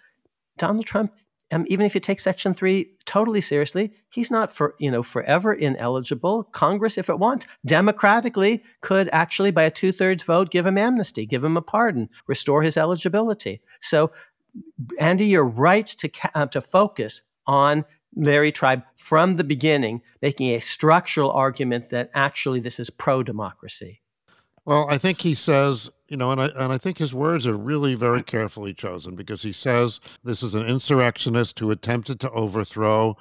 Donald 0.57 0.87
Trump 0.87 1.13
um, 1.51 1.65
even 1.67 1.85
if 1.85 1.95
you 1.95 2.01
take 2.01 2.19
Section 2.19 2.53
Three 2.53 2.91
totally 3.09 3.41
seriously, 3.41 3.91
he's 4.07 4.29
not 4.29 4.55
for 4.55 4.75
you 4.79 4.91
know 4.91 5.01
forever 5.01 5.51
ineligible. 5.51 6.43
Congress, 6.43 6.95
if 6.95 7.09
it 7.09 7.17
wants, 7.17 7.47
democratically 7.65 8.63
could 8.81 9.09
actually, 9.11 9.49
by 9.49 9.63
a 9.63 9.71
two 9.71 9.91
thirds 9.91 10.21
vote, 10.21 10.51
give 10.51 10.67
him 10.67 10.77
amnesty, 10.77 11.25
give 11.25 11.43
him 11.43 11.57
a 11.57 11.61
pardon, 11.61 12.09
restore 12.27 12.61
his 12.61 12.77
eligibility. 12.77 13.61
So, 13.81 14.11
Andy, 14.99 15.25
you're 15.25 15.43
right 15.43 15.87
to 15.87 16.11
uh, 16.35 16.45
to 16.47 16.61
focus 16.61 17.23
on 17.47 17.83
Larry 18.15 18.51
Tribe 18.51 18.83
from 18.95 19.37
the 19.37 19.43
beginning, 19.43 20.03
making 20.21 20.51
a 20.51 20.59
structural 20.59 21.31
argument 21.31 21.89
that 21.89 22.11
actually 22.13 22.59
this 22.59 22.79
is 22.79 22.91
pro 22.91 23.23
democracy. 23.23 24.01
Well, 24.69 24.85
I 24.87 24.99
think 24.99 25.21
he 25.21 25.33
says 25.33 25.89
you 26.09 26.15
know, 26.15 26.31
and 26.31 26.39
I 26.39 26.45
and 26.55 26.71
I 26.71 26.77
think 26.77 26.99
his 26.99 27.11
words 27.11 27.47
are 27.47 27.57
really 27.57 27.95
very 27.95 28.21
mm. 28.21 28.25
carefully 28.27 28.71
chosen 28.71 29.15
because 29.15 29.41
he 29.41 29.51
says 29.51 29.99
this 30.23 30.43
is 30.43 30.53
an 30.53 30.67
insurrectionist 30.67 31.57
who 31.57 31.71
attempted 31.71 32.19
to 32.19 32.29
overthrow 32.29 33.17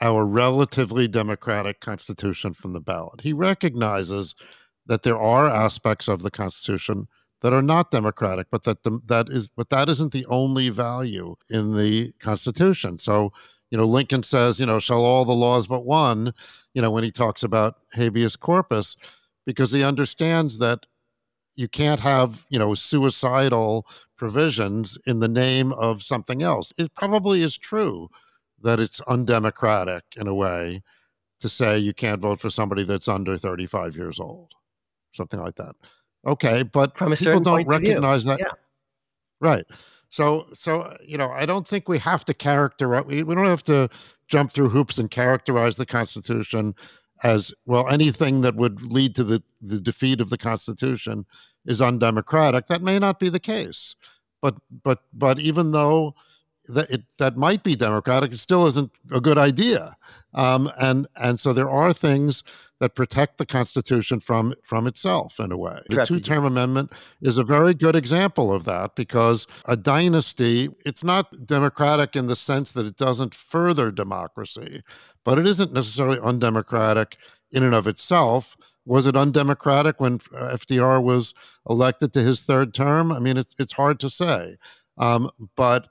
our 0.00 0.24
relatively 0.24 1.08
democratic 1.08 1.80
constitution 1.80 2.54
from 2.54 2.72
the 2.72 2.80
ballot. 2.80 3.22
He 3.22 3.32
recognizes 3.32 4.36
that 4.86 5.02
there 5.02 5.18
are 5.18 5.48
aspects 5.48 6.06
of 6.06 6.22
the 6.22 6.30
constitution 6.30 7.08
that 7.40 7.52
are 7.52 7.62
not 7.62 7.90
democratic, 7.90 8.46
but 8.52 8.62
that 8.62 8.84
the, 8.84 9.00
that 9.06 9.28
is 9.28 9.50
but 9.56 9.70
that 9.70 9.88
isn't 9.88 10.12
the 10.12 10.26
only 10.26 10.68
value 10.68 11.34
in 11.50 11.76
the 11.76 12.12
constitution. 12.20 12.98
So, 12.98 13.32
you 13.72 13.76
know, 13.76 13.86
Lincoln 13.86 14.22
says, 14.22 14.60
you 14.60 14.66
know, 14.66 14.78
shall 14.78 15.04
all 15.04 15.24
the 15.24 15.32
laws 15.32 15.66
but 15.66 15.84
one, 15.84 16.32
you 16.74 16.80
know, 16.80 16.92
when 16.92 17.02
he 17.02 17.10
talks 17.10 17.42
about 17.42 17.80
habeas 17.92 18.36
corpus, 18.36 18.96
because 19.44 19.72
he 19.72 19.82
understands 19.82 20.58
that 20.58 20.86
you 21.56 21.68
can't 21.68 22.00
have 22.00 22.46
you 22.48 22.58
know 22.58 22.74
suicidal 22.74 23.86
provisions 24.16 24.98
in 25.06 25.20
the 25.20 25.28
name 25.28 25.72
of 25.72 26.02
something 26.02 26.42
else. 26.42 26.72
It 26.78 26.94
probably 26.94 27.42
is 27.42 27.58
true 27.58 28.08
that 28.62 28.78
it's 28.78 29.00
undemocratic 29.02 30.04
in 30.16 30.26
a 30.26 30.34
way 30.34 30.82
to 31.40 31.48
say 31.48 31.78
you 31.78 31.92
can't 31.92 32.20
vote 32.20 32.38
for 32.38 32.50
somebody 32.50 32.84
that's 32.84 33.08
under 33.08 33.36
35 33.36 33.96
years 33.96 34.20
old 34.20 34.52
something 35.12 35.40
like 35.40 35.56
that. 35.56 35.74
Okay 36.26 36.62
but 36.62 36.96
From 36.96 37.12
a 37.12 37.16
people 37.16 37.40
don't 37.40 37.66
recognize 37.66 38.24
that 38.24 38.38
yeah. 38.40 38.52
right. 39.40 39.64
So 40.08 40.46
so 40.52 40.94
you 41.04 41.16
know 41.16 41.30
i 41.30 41.46
don't 41.46 41.66
think 41.66 41.88
we 41.88 41.98
have 41.98 42.24
to 42.26 42.34
characterize 42.34 43.04
we, 43.06 43.22
we 43.22 43.34
don't 43.34 43.46
have 43.46 43.64
to 43.64 43.88
jump 44.28 44.52
through 44.52 44.68
hoops 44.68 44.98
and 44.98 45.10
characterize 45.10 45.76
the 45.76 45.86
constitution 45.86 46.74
as 47.22 47.54
well 47.66 47.88
anything 47.88 48.40
that 48.40 48.56
would 48.56 48.82
lead 48.82 49.14
to 49.14 49.24
the, 49.24 49.42
the 49.60 49.80
defeat 49.80 50.20
of 50.20 50.30
the 50.30 50.38
constitution 50.38 51.24
is 51.64 51.80
undemocratic. 51.80 52.66
That 52.66 52.82
may 52.82 52.98
not 52.98 53.20
be 53.20 53.28
the 53.28 53.40
case 53.40 53.94
but 54.42 54.56
but 54.82 55.04
but 55.14 55.38
even 55.38 55.70
though 55.70 56.14
that 56.66 56.90
it 56.90 57.04
that 57.18 57.36
might 57.36 57.62
be 57.62 57.74
democratic 57.74 58.32
it 58.32 58.40
still 58.40 58.66
isn't 58.66 58.90
a 59.10 59.20
good 59.20 59.38
idea. 59.38 59.96
Um, 60.34 60.70
and 60.78 61.06
and 61.16 61.40
so 61.40 61.54
there 61.54 61.70
are 61.70 61.92
things 61.94 62.42
that 62.82 62.94
protect 62.96 63.38
the 63.38 63.46
constitution 63.46 64.20
from 64.20 64.52
from 64.62 64.86
itself 64.86 65.38
in 65.38 65.52
a 65.52 65.56
way 65.56 65.80
the 65.88 66.04
two-term 66.04 66.44
amendment 66.44 66.92
is 67.20 67.38
a 67.38 67.44
very 67.44 67.72
good 67.72 67.94
example 67.94 68.52
of 68.52 68.64
that 68.64 68.96
because 68.96 69.46
a 69.66 69.76
dynasty 69.76 70.68
it's 70.84 71.04
not 71.04 71.46
democratic 71.46 72.16
in 72.16 72.26
the 72.26 72.36
sense 72.36 72.72
that 72.72 72.84
it 72.84 72.96
doesn't 72.96 73.34
further 73.34 73.90
democracy 73.90 74.82
but 75.24 75.38
it 75.38 75.46
isn't 75.46 75.72
necessarily 75.72 76.18
undemocratic 76.20 77.16
in 77.52 77.62
and 77.62 77.74
of 77.74 77.86
itself. 77.86 78.56
Was 78.84 79.06
it 79.06 79.16
undemocratic 79.16 80.00
when 80.00 80.14
uh, 80.34 80.56
FDR 80.56 81.02
was 81.02 81.34
elected 81.68 82.12
to 82.14 82.20
his 82.20 82.42
third 82.42 82.74
term? 82.74 83.12
I 83.12 83.20
mean, 83.20 83.36
it's 83.36 83.54
it's 83.58 83.74
hard 83.74 84.00
to 84.00 84.10
say, 84.10 84.56
um, 84.98 85.30
but 85.54 85.88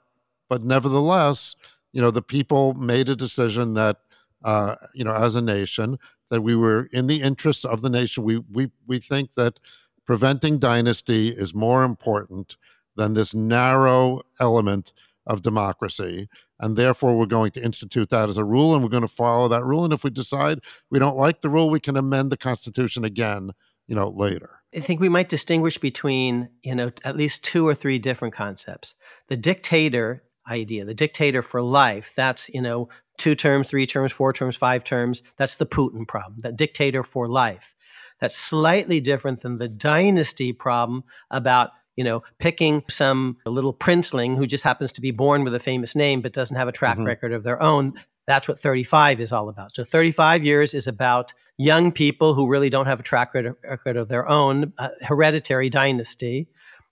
but 0.50 0.62
nevertheless, 0.62 1.56
you 1.92 2.02
know, 2.02 2.10
the 2.10 2.20
people 2.20 2.74
made 2.74 3.08
a 3.08 3.16
decision 3.16 3.72
that 3.74 3.96
uh, 4.44 4.74
you 4.94 5.04
know, 5.04 5.14
as 5.14 5.36
a 5.36 5.40
nation, 5.40 5.98
that 6.32 6.40
we 6.40 6.56
were 6.56 6.88
in 6.92 7.08
the 7.08 7.20
interests 7.20 7.62
of 7.62 7.82
the 7.82 7.90
nation. 7.90 8.24
We 8.24 8.38
we 8.50 8.70
we 8.86 8.98
think 8.98 9.34
that 9.34 9.60
preventing 10.06 10.58
dynasty 10.58 11.28
is 11.28 11.54
more 11.54 11.84
important 11.84 12.56
than 12.96 13.12
this 13.12 13.34
narrow 13.34 14.22
element 14.40 14.94
of 15.26 15.42
democracy 15.42 16.28
and 16.58 16.76
therefore 16.76 17.16
we're 17.16 17.26
going 17.26 17.52
to 17.52 17.62
institute 17.62 18.10
that 18.10 18.28
as 18.28 18.36
a 18.36 18.44
rule 18.44 18.74
and 18.74 18.82
we're 18.82 18.90
going 18.90 19.06
to 19.06 19.06
follow 19.06 19.46
that 19.46 19.64
rule 19.64 19.84
and 19.84 19.92
if 19.92 20.02
we 20.02 20.10
decide 20.10 20.58
we 20.90 20.98
don't 20.98 21.16
like 21.16 21.42
the 21.42 21.48
rule 21.48 21.70
we 21.70 21.78
can 21.78 21.96
amend 21.96 22.32
the 22.32 22.36
constitution 22.36 23.04
again 23.04 23.52
you 23.86 23.94
know 23.94 24.08
later 24.08 24.62
i 24.74 24.80
think 24.80 25.00
we 25.00 25.08
might 25.08 25.28
distinguish 25.28 25.78
between 25.78 26.48
you 26.64 26.74
know 26.74 26.90
at 27.04 27.16
least 27.16 27.44
two 27.44 27.64
or 27.64 27.72
three 27.72 28.00
different 28.00 28.34
concepts 28.34 28.96
the 29.28 29.36
dictator 29.36 30.24
idea, 30.48 30.84
the 30.84 30.94
dictator 30.94 31.42
for 31.42 31.62
life. 31.62 32.12
That's, 32.14 32.48
you 32.50 32.60
know, 32.60 32.88
two 33.18 33.34
terms, 33.34 33.66
three 33.66 33.86
terms, 33.86 34.12
four 34.12 34.32
terms, 34.32 34.56
five 34.56 34.84
terms. 34.84 35.22
That's 35.36 35.56
the 35.56 35.66
Putin 35.66 36.06
problem, 36.06 36.40
that 36.40 36.56
dictator 36.56 37.02
for 37.02 37.28
life. 37.28 37.74
That's 38.20 38.36
slightly 38.36 39.00
different 39.00 39.42
than 39.42 39.58
the 39.58 39.68
dynasty 39.68 40.52
problem 40.52 41.04
about 41.30 41.70
you 41.96 42.04
know, 42.04 42.22
picking 42.38 42.82
some 42.88 43.36
little 43.44 43.74
princeling 43.74 44.36
who 44.36 44.46
just 44.46 44.64
happens 44.64 44.92
to 44.92 45.00
be 45.00 45.10
born 45.10 45.44
with 45.44 45.54
a 45.54 45.60
famous 45.60 45.94
name 45.94 46.22
but 46.22 46.32
doesn't 46.32 46.56
have 46.56 46.68
a 46.68 46.72
track 46.72 46.96
mm-hmm. 46.96 47.06
record 47.06 47.32
of 47.32 47.44
their 47.44 47.62
own. 47.62 47.94
That's 48.26 48.48
what 48.48 48.58
35 48.58 49.20
is 49.20 49.32
all 49.32 49.48
about. 49.48 49.74
So 49.74 49.84
35 49.84 50.44
years 50.44 50.74
is 50.74 50.86
about 50.86 51.34
young 51.58 51.92
people 51.92 52.34
who 52.34 52.48
really 52.48 52.70
don't 52.70 52.86
have 52.86 53.00
a 53.00 53.02
track 53.02 53.34
record 53.34 53.96
of 53.96 54.08
their 54.08 54.28
own, 54.28 54.72
uh, 54.78 54.88
hereditary 55.02 55.68
dynasty. 55.68 56.48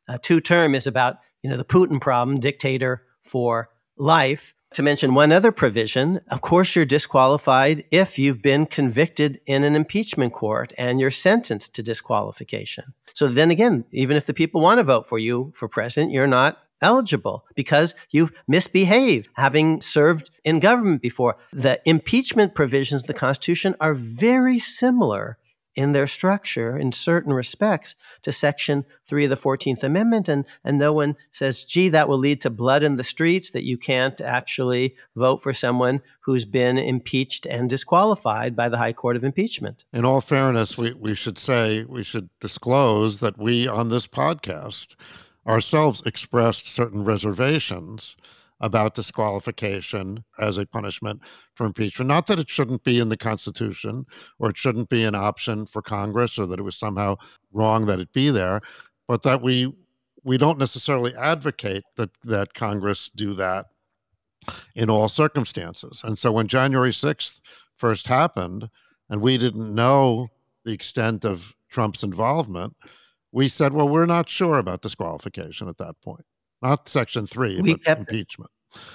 Uh, 0.08 0.18
two 0.20 0.40
term 0.40 0.74
is 0.74 0.86
about, 0.86 1.18
you 1.42 1.48
know, 1.48 1.56
the 1.56 1.64
Putin 1.64 2.00
problem, 2.00 2.40
dictator 2.40 3.04
for 3.22 3.70
life. 4.00 4.54
To 4.74 4.84
mention 4.84 5.14
one 5.14 5.32
other 5.32 5.50
provision, 5.50 6.20
of 6.30 6.42
course, 6.42 6.76
you're 6.76 6.84
disqualified 6.84 7.84
if 7.90 8.20
you've 8.20 8.40
been 8.40 8.66
convicted 8.66 9.40
in 9.44 9.64
an 9.64 9.74
impeachment 9.74 10.32
court 10.32 10.72
and 10.78 11.00
you're 11.00 11.10
sentenced 11.10 11.74
to 11.74 11.82
disqualification. 11.82 12.94
So 13.12 13.26
then 13.26 13.50
again, 13.50 13.84
even 13.90 14.16
if 14.16 14.26
the 14.26 14.34
people 14.34 14.60
want 14.60 14.78
to 14.78 14.84
vote 14.84 15.06
for 15.08 15.18
you 15.18 15.50
for 15.56 15.66
president, 15.66 16.12
you're 16.12 16.28
not 16.28 16.58
eligible 16.80 17.44
because 17.56 17.96
you've 18.10 18.32
misbehaved 18.46 19.28
having 19.34 19.80
served 19.80 20.30
in 20.44 20.60
government 20.60 21.02
before. 21.02 21.36
The 21.52 21.80
impeachment 21.84 22.54
provisions 22.54 23.02
of 23.02 23.08
the 23.08 23.14
Constitution 23.14 23.74
are 23.80 23.94
very 23.94 24.58
similar 24.58 25.36
in 25.74 25.92
their 25.92 26.06
structure 26.06 26.76
in 26.76 26.92
certain 26.92 27.32
respects 27.32 27.94
to 28.22 28.32
Section 28.32 28.84
3 29.06 29.24
of 29.24 29.30
the 29.30 29.36
14th 29.36 29.82
Amendment. 29.82 30.28
And, 30.28 30.46
and 30.64 30.78
no 30.78 30.92
one 30.92 31.16
says, 31.30 31.64
gee, 31.64 31.88
that 31.90 32.08
will 32.08 32.18
lead 32.18 32.40
to 32.42 32.50
blood 32.50 32.82
in 32.82 32.96
the 32.96 33.04
streets, 33.04 33.50
that 33.52 33.64
you 33.64 33.78
can't 33.78 34.20
actually 34.20 34.94
vote 35.16 35.42
for 35.42 35.52
someone 35.52 36.02
who's 36.20 36.44
been 36.44 36.78
impeached 36.78 37.46
and 37.46 37.70
disqualified 37.70 38.56
by 38.56 38.68
the 38.68 38.78
High 38.78 38.92
Court 38.92 39.16
of 39.16 39.24
Impeachment. 39.24 39.84
In 39.92 40.04
all 40.04 40.20
fairness, 40.20 40.76
we, 40.76 40.92
we 40.94 41.14
should 41.14 41.38
say, 41.38 41.84
we 41.84 42.04
should 42.04 42.28
disclose 42.40 43.20
that 43.20 43.38
we 43.38 43.68
on 43.68 43.88
this 43.88 44.06
podcast 44.06 44.96
ourselves 45.46 46.02
expressed 46.04 46.68
certain 46.68 47.04
reservations 47.04 48.16
about 48.60 48.94
disqualification 48.94 50.24
as 50.38 50.58
a 50.58 50.66
punishment 50.66 51.22
for 51.54 51.64
impeachment. 51.66 52.08
Not 52.08 52.26
that 52.26 52.38
it 52.38 52.50
shouldn't 52.50 52.84
be 52.84 52.98
in 52.98 53.08
the 53.08 53.16
Constitution 53.16 54.06
or 54.38 54.50
it 54.50 54.58
shouldn't 54.58 54.88
be 54.88 55.04
an 55.04 55.14
option 55.14 55.66
for 55.66 55.82
Congress 55.82 56.38
or 56.38 56.46
that 56.46 56.58
it 56.58 56.62
was 56.62 56.76
somehow 56.76 57.16
wrong 57.52 57.86
that 57.86 58.00
it 58.00 58.12
be 58.12 58.30
there, 58.30 58.60
but 59.08 59.22
that 59.22 59.42
we 59.42 59.72
we 60.22 60.36
don't 60.36 60.58
necessarily 60.58 61.14
advocate 61.16 61.84
that 61.96 62.10
that 62.22 62.52
Congress 62.52 63.10
do 63.14 63.32
that 63.34 63.66
in 64.74 64.90
all 64.90 65.08
circumstances. 65.08 66.02
And 66.04 66.18
so 66.18 66.32
when 66.32 66.46
January 66.46 66.90
6th 66.90 67.40
first 67.76 68.06
happened 68.06 68.68
and 69.08 69.20
we 69.20 69.38
didn't 69.38 69.74
know 69.74 70.28
the 70.64 70.72
extent 70.72 71.24
of 71.24 71.54
Trump's 71.68 72.02
involvement, 72.02 72.76
we 73.32 73.48
said, 73.48 73.72
well, 73.72 73.88
we're 73.88 74.06
not 74.06 74.28
sure 74.28 74.58
about 74.58 74.82
disqualification 74.82 75.68
at 75.68 75.78
that 75.78 76.00
point 76.02 76.24
not 76.62 76.88
Section 76.88 77.26
3, 77.26 77.60
we 77.60 77.74
but 77.74 77.84
kept, 77.84 78.00
impeachment. 78.00 78.50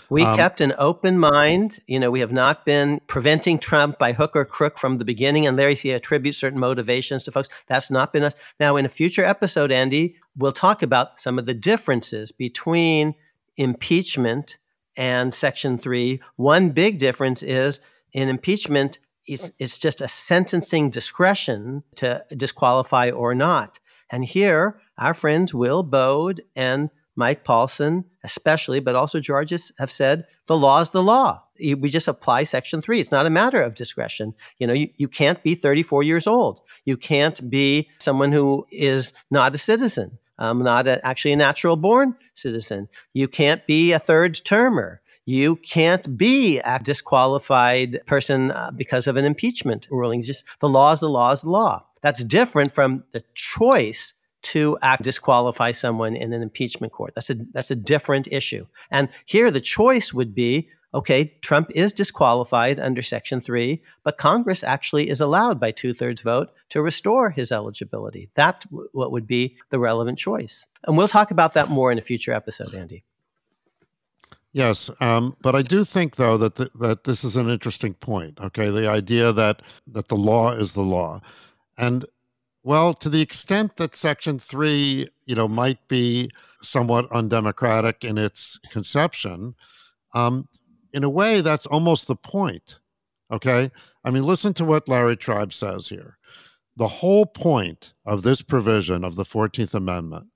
We 0.10 0.24
um, 0.24 0.36
kept 0.36 0.62
an 0.62 0.74
open 0.78 1.20
mind. 1.20 1.80
You 1.88 2.00
know, 2.00 2.12
we 2.12 2.22
have 2.22 2.32
not 2.32 2.66
been 2.66 3.02
preventing 3.08 3.60
Trump 3.60 4.00
by 4.00 4.14
hook 4.14 4.36
or 4.36 4.46
crook 4.46 4.78
from 4.78 4.98
the 4.98 5.06
beginning. 5.06 5.46
And 5.46 5.60
there 5.60 5.70
you 5.70 5.76
see 5.76 5.92
attribute 5.92 6.36
certain 6.36 6.60
motivations 6.60 7.24
to 7.26 7.32
folks. 7.32 7.50
That's 7.68 7.92
not 7.92 8.14
been 8.14 8.24
us. 8.24 8.36
Now, 8.60 8.78
in 8.78 8.86
a 8.86 8.90
future 8.90 9.26
episode, 9.26 9.72
Andy, 9.72 10.16
we'll 10.38 10.52
talk 10.52 10.82
about 10.82 11.20
some 11.20 11.38
of 11.38 11.46
the 11.46 11.54
differences 11.54 12.32
between 12.32 13.16
impeachment 13.58 14.58
and 14.96 15.34
Section 15.34 15.78
3. 15.78 16.22
One 16.36 16.70
big 16.70 16.98
difference 16.98 17.44
is 17.44 17.82
in 18.14 18.30
impeachment, 18.30 19.00
it's, 19.28 19.52
it's 19.60 19.78
just 19.78 20.00
a 20.00 20.08
sentencing 20.08 20.90
discretion 20.90 21.84
to 21.96 22.24
disqualify 22.36 23.10
or 23.10 23.36
not. 23.36 23.80
And 24.10 24.24
here, 24.24 24.80
our 24.98 25.14
friends 25.14 25.54
Will 25.54 25.84
Baude 25.84 26.42
and 26.56 26.92
Mike 27.16 27.44
Paulsen, 27.44 28.06
especially, 28.24 28.80
but 28.80 28.96
also 28.96 29.20
Georges 29.20 29.72
have 29.80 29.92
said 29.92 30.26
the 30.48 30.58
law 30.58 30.82
is 30.82 30.90
the 30.92 31.04
law. 31.04 31.44
We 31.60 31.90
just 31.90 32.08
apply 32.08 32.44
Section 32.44 32.82
3. 32.82 33.00
It's 33.00 33.12
not 33.12 33.26
a 33.26 33.30
matter 33.30 33.62
of 33.62 33.76
discretion. 33.76 34.34
You 34.60 34.68
know, 34.68 34.74
you, 34.74 34.90
you 34.98 35.08
can't 35.08 35.42
be 35.42 35.56
34 35.56 36.04
years 36.04 36.28
old. 36.28 36.62
You 36.84 36.98
can't 36.98 37.50
be 37.50 37.90
someone 38.00 38.34
who 38.34 38.66
is 38.72 39.14
not 39.32 39.56
a 39.56 39.58
citizen, 39.58 40.18
um, 40.38 40.64
not 40.64 40.88
a, 40.88 41.06
actually 41.06 41.32
a 41.32 41.38
natural 41.38 41.78
born 41.78 42.16
citizen. 42.34 42.90
You 43.14 43.30
can't 43.30 43.66
be 43.66 43.94
a 43.94 44.00
third 44.00 44.36
termer. 44.44 45.02
You 45.26 45.56
can't 45.56 46.18
be 46.18 46.60
a 46.60 46.80
disqualified 46.80 48.02
person 48.06 48.52
uh, 48.52 48.72
because 48.76 49.08
of 49.08 49.18
an 49.18 49.26
impeachment 49.26 49.88
ruling. 49.90 50.20
It's 50.20 50.28
just 50.28 50.46
the 50.60 50.70
law 50.70 50.92
is 50.92 51.00
the 51.00 51.10
law 51.10 51.32
is 51.32 51.42
the 51.42 51.50
law. 51.50 51.86
That's 52.02 52.24
different 52.24 52.72
from 52.72 53.00
the 53.14 53.24
choice 53.34 54.14
to 54.56 54.77
act 54.82 55.03
disqualify 55.03 55.72
someone 55.72 56.15
in 56.15 56.32
an 56.32 56.41
impeachment 56.41 56.94
court. 56.94 57.14
That's 57.14 57.30
a 57.30 57.36
that's 57.52 57.72
a 57.72 57.76
different 57.76 58.30
issue. 58.32 58.68
And 58.90 59.10
here 59.26 59.52
the 59.52 59.60
choice 59.60 60.14
would 60.14 60.34
be 60.34 60.69
okay, 60.94 61.36
Trump 61.41 61.69
is 61.76 61.91
disqualified 61.91 62.80
under 62.80 63.02
Section 63.02 63.41
3, 63.41 63.82
but 64.06 64.18
Congress 64.18 64.64
actually 64.64 65.10
is 65.10 65.19
allowed 65.19 65.60
by 65.60 65.72
two 65.72 65.94
thirds 65.94 66.22
vote 66.22 66.52
to 66.69 66.82
restore 66.82 67.32
his 67.32 67.52
eligibility. 67.52 68.30
That's 68.34 68.64
w- 68.68 68.88
what 68.94 69.11
would 69.11 69.27
be 69.27 69.57
the 69.72 69.80
relevant 69.80 70.18
choice. 70.18 70.68
And 70.86 70.95
we'll 70.95 71.10
talk 71.10 71.32
about 71.32 71.53
that 71.56 71.68
more 71.68 71.91
in 71.91 71.98
a 71.98 72.02
future 72.02 72.32
episode, 72.32 72.73
Andy. 72.73 73.03
Yes, 74.53 74.90
um, 75.02 75.36
but 75.41 75.53
I 75.53 75.64
do 75.64 75.84
think, 75.84 76.15
though, 76.15 76.38
that 76.38 76.56
that 76.80 77.03
this 77.03 77.26
is 77.26 77.36
an 77.36 77.49
interesting 77.49 77.94
point. 77.94 78.40
Okay, 78.40 78.69
the 78.69 78.90
idea 78.90 79.34
that 79.34 79.61
that 79.86 80.07
the 80.07 80.15
law 80.15 80.52
is 80.52 80.72
the 80.72 80.88
law, 80.98 81.19
and 81.77 82.06
well, 82.66 82.96
to 82.96 83.10
the 83.10 83.22
extent 83.22 83.76
that 83.76 83.94
Section 83.94 84.40
3, 84.40 85.08
you 85.28 85.36
know, 85.36 85.48
might 85.48 85.88
be 85.88 86.32
somewhat 86.64 87.12
undemocratic 87.12 88.04
in 88.04 88.18
its 88.18 88.58
conception, 88.72 89.54
um, 90.16 90.48
in 90.92 91.04
a 91.04 91.10
way, 91.10 91.42
that's 91.42 91.68
almost 91.68 92.08
the 92.08 92.16
point. 92.16 92.80
Okay? 93.32 93.70
I 94.04 94.10
mean, 94.10 94.24
listen 94.24 94.52
to 94.56 94.66
what 94.66 94.90
Larry 94.90 95.16
Tribe 95.16 95.54
says 95.54 95.90
here. 95.90 96.18
The 96.76 96.88
whole 96.88 97.28
point 97.28 97.94
of 98.04 98.24
this 98.24 98.42
provision 98.42 99.04
of 99.04 99.16
the 99.16 99.26
14th 99.26 99.76
Amendment 99.76 100.30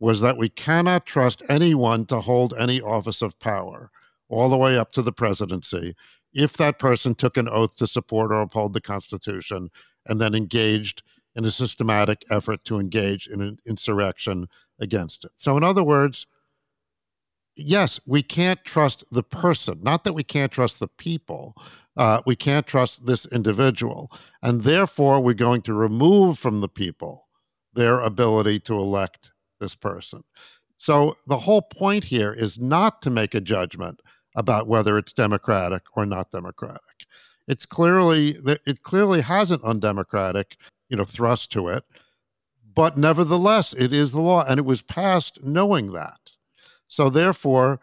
was 0.00 0.22
that 0.22 0.38
we 0.38 0.48
cannot 0.48 1.04
trust 1.04 1.42
anyone 1.50 2.06
to 2.06 2.22
hold 2.22 2.54
any 2.58 2.80
office 2.80 3.20
of 3.20 3.38
power, 3.40 3.90
all 4.30 4.48
the 4.48 4.56
way 4.56 4.78
up 4.78 4.90
to 4.92 5.02
the 5.02 5.12
presidency, 5.12 5.94
if 6.32 6.56
that 6.56 6.78
person 6.78 7.14
took 7.14 7.36
an 7.36 7.46
oath 7.46 7.76
to 7.76 7.86
support 7.86 8.32
or 8.32 8.40
uphold 8.40 8.72
the 8.72 8.80
Constitution 8.80 9.68
and 10.06 10.18
then 10.18 10.34
engaged 10.34 11.02
in 11.36 11.44
a 11.44 11.50
systematic 11.50 12.24
effort 12.30 12.64
to 12.64 12.78
engage 12.78 13.26
in 13.26 13.40
an 13.40 13.58
insurrection 13.66 14.48
against 14.78 15.24
it. 15.24 15.32
So, 15.36 15.56
in 15.56 15.64
other 15.64 15.82
words, 15.82 16.26
yes, 17.56 18.00
we 18.06 18.22
can't 18.22 18.64
trust 18.64 19.04
the 19.10 19.22
person, 19.22 19.80
not 19.82 20.04
that 20.04 20.12
we 20.12 20.24
can't 20.24 20.52
trust 20.52 20.80
the 20.80 20.88
people. 20.88 21.54
Uh, 21.96 22.20
we 22.26 22.34
can't 22.34 22.66
trust 22.66 23.06
this 23.06 23.24
individual. 23.26 24.10
And 24.42 24.62
therefore, 24.62 25.20
we're 25.20 25.34
going 25.34 25.62
to 25.62 25.74
remove 25.74 26.38
from 26.38 26.60
the 26.60 26.68
people 26.68 27.28
their 27.72 28.00
ability 28.00 28.60
to 28.60 28.74
elect 28.74 29.30
this 29.60 29.74
person. 29.74 30.24
So, 30.78 31.16
the 31.26 31.38
whole 31.38 31.62
point 31.62 32.04
here 32.04 32.32
is 32.32 32.58
not 32.58 33.00
to 33.02 33.10
make 33.10 33.34
a 33.34 33.40
judgment 33.40 34.00
about 34.36 34.66
whether 34.66 34.98
it's 34.98 35.12
democratic 35.12 35.82
or 35.96 36.04
not 36.04 36.30
democratic. 36.30 36.80
It's 37.46 37.66
clearly 37.66 38.38
it 38.66 38.82
clearly 38.82 39.20
has 39.20 39.50
an 39.50 39.60
undemocratic 39.62 40.56
you 40.94 40.98
know 40.98 41.04
thrust 41.04 41.50
to 41.50 41.66
it. 41.66 41.84
But 42.72 42.96
nevertheless 42.96 43.72
it 43.72 43.92
is 43.92 44.12
the 44.12 44.20
law 44.20 44.44
and 44.48 44.58
it 44.58 44.64
was 44.64 44.80
passed 44.80 45.42
knowing 45.42 45.92
that. 45.92 46.30
So 46.86 47.10
therefore 47.10 47.80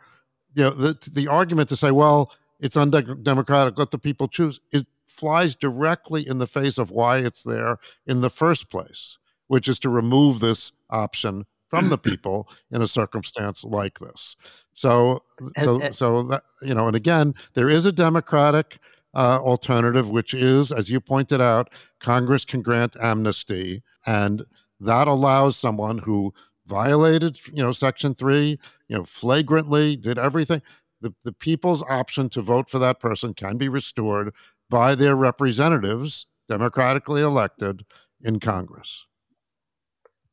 you 0.55 0.63
know 0.63 0.69
the, 0.69 1.11
the 1.13 1.27
argument 1.27 1.67
to 1.69 1.75
say 1.75 1.91
well 1.91 2.31
it's 2.61 2.77
undemocratic 2.77 3.77
let 3.77 3.91
the 3.91 3.97
people 3.97 4.29
choose 4.29 4.61
it 4.71 4.87
flies 5.05 5.55
directly 5.55 6.25
in 6.25 6.37
the 6.37 6.47
face 6.47 6.77
of 6.77 6.89
why 6.89 7.17
it's 7.17 7.43
there 7.43 7.77
in 8.05 8.21
the 8.21 8.29
first 8.29 8.69
place 8.69 9.17
which 9.47 9.67
is 9.67 9.79
to 9.79 9.89
remove 9.89 10.39
this 10.39 10.71
option 10.89 11.45
from 11.69 11.89
the 11.89 11.97
people 12.09 12.47
in 12.71 12.81
a 12.81 12.87
circumstance 12.87 13.65
like 13.65 13.99
this. 13.99 14.37
So 14.73 15.23
so 15.57 15.91
so 15.91 16.23
that 16.23 16.43
you 16.61 16.73
know 16.73 16.87
and 16.87 16.95
again 16.95 17.33
there 17.55 17.69
is 17.69 17.85
a 17.85 17.91
democratic 17.91 18.77
uh, 19.13 19.39
alternative, 19.41 20.09
which 20.09 20.33
is, 20.33 20.71
as 20.71 20.89
you 20.89 20.99
pointed 20.99 21.41
out, 21.41 21.69
Congress 21.99 22.45
can 22.45 22.61
grant 22.61 22.95
amnesty, 23.01 23.83
and 24.05 24.45
that 24.79 25.07
allows 25.07 25.57
someone 25.57 25.99
who 25.99 26.33
violated, 26.65 27.39
you 27.47 27.61
know, 27.61 27.71
Section 27.71 28.15
Three, 28.15 28.59
you 28.87 28.97
know, 28.97 29.03
flagrantly 29.03 29.95
did 29.95 30.17
everything. 30.17 30.61
The, 31.01 31.13
the 31.23 31.33
people's 31.33 31.83
option 31.83 32.29
to 32.29 32.41
vote 32.41 32.69
for 32.69 32.79
that 32.79 32.99
person 32.99 33.33
can 33.33 33.57
be 33.57 33.67
restored 33.67 34.33
by 34.69 34.95
their 34.95 35.15
representatives, 35.15 36.27
democratically 36.47 37.21
elected 37.21 37.85
in 38.21 38.39
Congress. 38.39 39.07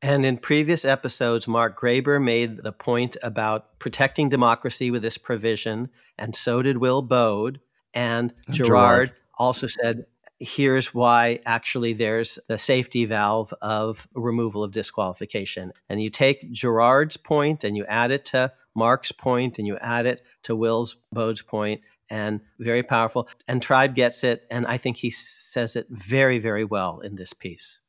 And 0.01 0.25
in 0.25 0.37
previous 0.37 0.85
episodes, 0.85 1.47
Mark 1.47 1.77
Graber 1.77 2.23
made 2.23 2.57
the 2.57 2.71
point 2.71 3.17
about 3.21 3.79
protecting 3.79 4.29
democracy 4.29 4.89
with 4.91 5.01
this 5.01 5.17
provision, 5.17 5.89
and 6.17 6.35
so 6.35 6.61
did 6.61 6.77
Will 6.77 7.01
Baude. 7.01 7.59
And, 7.93 8.33
Gerard, 8.49 8.67
Gerard 8.67 9.11
also 9.37 9.67
said, 9.67 10.05
here's 10.39 10.93
why 10.93 11.39
actually 11.45 11.93
there's 11.93 12.39
the 12.47 12.57
safety 12.57 13.05
valve 13.05 13.53
of 13.61 14.07
removal 14.13 14.63
of 14.63 14.71
disqualification. 14.71 15.73
And 15.89 16.01
you 16.01 16.09
take 16.09 16.51
Gerard's 16.51 17.17
point 17.17 17.63
and 17.63 17.75
you 17.75 17.85
add 17.85 18.11
it 18.11 18.25
to 18.25 18.53
Mark's 18.75 19.11
point 19.11 19.59
and 19.59 19.67
you 19.67 19.77
add 19.79 20.05
it 20.05 20.21
to 20.43 20.55
Will's 20.55 20.95
Baude's 21.11 21.41
point, 21.41 21.81
and 22.09 22.41
very 22.57 22.81
powerful. 22.83 23.27
And 23.47 23.61
Tribe 23.61 23.93
gets 23.93 24.23
it, 24.23 24.47
and 24.49 24.65
I 24.65 24.77
think 24.77 24.97
he 24.97 25.09
says 25.09 25.75
it 25.75 25.87
very, 25.89 26.39
very 26.39 26.63
well 26.63 26.99
in 26.99 27.15
this 27.15 27.33
piece. 27.33 27.81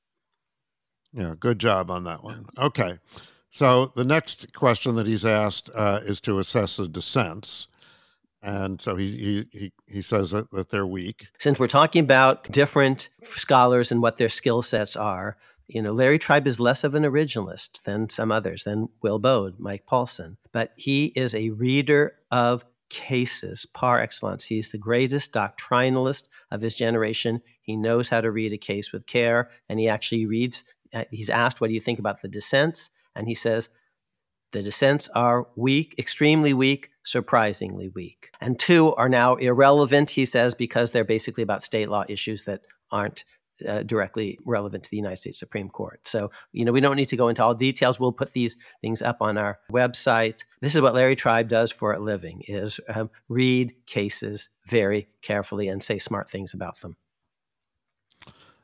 Yeah, 1.13 1.35
good 1.39 1.59
job 1.59 1.91
on 1.91 2.05
that 2.05 2.23
one. 2.23 2.47
Okay. 2.59 2.99
So 3.51 3.87
the 3.97 4.05
next 4.05 4.53
question 4.53 4.95
that 4.97 5.07
he's 5.07 5.25
asked 5.25 5.71
uh, 5.75 6.01
is 6.03 6.21
to 6.23 6.39
assess 6.39 6.77
the 6.77 6.87
dissents. 6.87 7.67
And 8.43 8.81
so 8.81 8.97
he, 8.97 9.47
he, 9.53 9.73
he, 9.87 10.03
says 10.03 10.31
that, 10.31 10.51
that 10.51 10.71
they're 10.71 10.87
weak. 10.87 11.27
Since 11.39 11.59
we're 11.59 11.67
talking 11.67 12.03
about 12.03 12.45
different 12.51 13.11
scholars 13.23 13.93
and 13.93 14.01
what 14.01 14.17
their 14.17 14.31
skill 14.31 14.63
sets 14.63 14.97
are, 14.97 15.37
you 15.69 15.83
know, 15.83 15.93
Larry 15.93 16.19
Tribe 16.19 16.47
is 16.47 16.59
less 16.59 16.83
of 16.83 16.95
an 16.95 17.05
originalist 17.05 17.83
than 17.83 18.09
some 18.09 18.33
others, 18.33 18.65
than 18.65 18.89
Will 19.03 19.19
Baude, 19.19 19.57
Mike 19.59 19.87
Paulsen, 19.87 20.37
but 20.53 20.73
he 20.77 21.13
is 21.15 21.35
a 21.35 21.51
reader 21.51 22.15
of 22.31 22.65
cases 22.89 23.67
par 23.67 24.01
excellence. 24.01 24.47
He's 24.47 24.71
the 24.71 24.79
greatest 24.79 25.33
doctrinalist 25.33 26.29
of 26.51 26.61
his 26.61 26.75
generation. 26.75 27.41
He 27.63 27.77
knows 27.77 28.09
how 28.09 28.21
to 28.21 28.33
read 28.33 28.53
a 28.53 28.59
case 28.59 28.93
with 28.93 29.07
care, 29.07 29.49
and 29.69 29.79
he 29.79 29.89
actually 29.89 30.27
reads 30.27 30.65
uh, 30.93 31.05
he's 31.11 31.31
asked, 31.31 31.61
What 31.61 31.69
do 31.69 31.75
you 31.75 31.81
think 31.81 31.99
about 31.99 32.21
the 32.21 32.29
dissents? 32.29 32.91
And 33.15 33.29
he 33.29 33.35
says, 33.35 33.69
The 34.53 34.63
dissents 34.63 35.09
are 35.11 35.49
weak, 35.57 35.95
extremely 35.99 36.53
weak, 36.53 36.91
surprisingly 37.11 37.89
weak. 37.89 38.31
And 38.41 38.59
two 38.59 38.95
are 38.95 39.09
now 39.09 39.35
irrelevant, 39.37 40.11
he 40.11 40.25
says, 40.25 40.55
because 40.55 40.91
they're 40.91 41.05
basically 41.05 41.43
about 41.43 41.63
state 41.63 41.89
law 41.89 42.05
issues 42.09 42.45
that 42.45 42.63
aren't 42.91 43.25
uh, 43.67 43.83
directly 43.83 44.39
relevant 44.45 44.85
to 44.85 44.91
the 44.91 44.97
United 44.97 45.17
States 45.17 45.39
Supreme 45.39 45.69
Court. 45.69 46.07
So, 46.07 46.31
you 46.53 46.65
know, 46.65 46.73
we 46.73 46.81
don't 46.81 46.97
need 46.97 47.09
to 47.11 47.17
go 47.17 47.29
into 47.29 47.45
all 47.45 47.55
details. 47.55 48.01
We'll 48.01 48.13
put 48.13 48.33
these 48.33 48.57
things 48.81 49.03
up 49.03 49.19
on 49.21 49.37
our 49.37 49.59
website. 49.71 50.45
This 50.61 50.75
is 50.75 50.81
what 50.81 50.95
Larry 50.95 51.17
Tribe 51.17 51.49
does 51.49 51.71
for 51.71 51.93
a 51.93 51.99
living: 51.99 52.43
is 52.49 52.81
um, 52.89 53.11
read 53.29 53.75
cases 53.87 54.51
very 54.67 55.09
carefully 55.23 55.69
and 55.69 55.83
say 55.83 55.99
smart 55.99 56.31
things 56.31 56.55
about 56.55 56.81
them. 56.81 56.97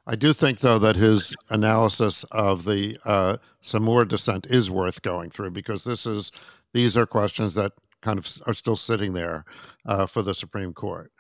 I 0.06 0.14
do 0.14 0.32
think, 0.32 0.60
though, 0.60 0.78
that 0.78 0.96
his 0.96 1.34
analysis 1.50 2.24
of 2.30 2.64
the 2.64 2.98
uh, 3.04 3.38
Samour 3.60 4.04
dissent 4.04 4.46
is 4.46 4.70
worth 4.70 5.02
going 5.02 5.30
through 5.30 5.50
because 5.50 5.84
this 5.84 6.06
is 6.06 6.30
these 6.72 6.96
are 6.96 7.06
questions 7.06 7.54
that 7.54 7.72
kind 8.06 8.18
of 8.18 8.26
are 8.46 8.54
still 8.54 8.76
sitting 8.76 9.12
there 9.12 9.44
uh, 9.84 10.06
for 10.06 10.22
the 10.22 10.34
Supreme 10.34 10.72
Court. 10.72 11.10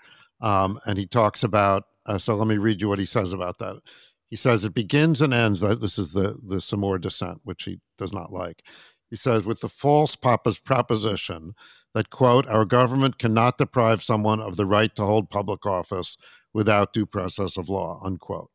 Um, 0.40 0.78
and 0.86 0.98
he 0.98 1.06
talks 1.06 1.42
about. 1.42 1.84
Uh, 2.06 2.18
so 2.18 2.36
let 2.36 2.46
me 2.46 2.56
read 2.56 2.80
you 2.80 2.88
what 2.88 3.00
he 3.00 3.06
says 3.06 3.32
about 3.32 3.58
that. 3.58 3.80
He 4.30 4.36
says 4.36 4.64
it 4.64 4.74
begins 4.74 5.20
and 5.20 5.34
ends. 5.34 5.60
That 5.60 5.80
this 5.80 5.98
is 5.98 6.12
the 6.12 6.38
the 6.46 6.60
Samour 6.60 6.98
dissent, 6.98 7.40
which 7.44 7.64
he 7.64 7.80
does 7.98 8.12
not 8.12 8.32
like. 8.32 8.62
He 9.10 9.16
says 9.16 9.44
with 9.44 9.60
the 9.60 9.68
false 9.68 10.16
papa's 10.16 10.58
proposition 10.58 11.54
that 11.94 12.10
quote 12.10 12.46
our 12.46 12.64
government 12.64 13.18
cannot 13.18 13.58
deprive 13.58 14.02
someone 14.02 14.40
of 14.40 14.56
the 14.56 14.66
right 14.66 14.94
to 14.96 15.04
hold 15.04 15.30
public 15.30 15.66
office 15.66 16.16
without 16.52 16.92
due 16.92 17.06
process 17.06 17.56
of 17.56 17.68
law 17.68 18.00
unquote 18.04 18.50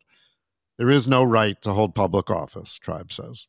there 0.82 0.90
is 0.90 1.08
no 1.08 1.24
right 1.24 1.62
to 1.62 1.74
hold 1.74 1.94
public 1.94 2.32
office, 2.32 2.74
Tribe 2.80 3.12
says. 3.12 3.46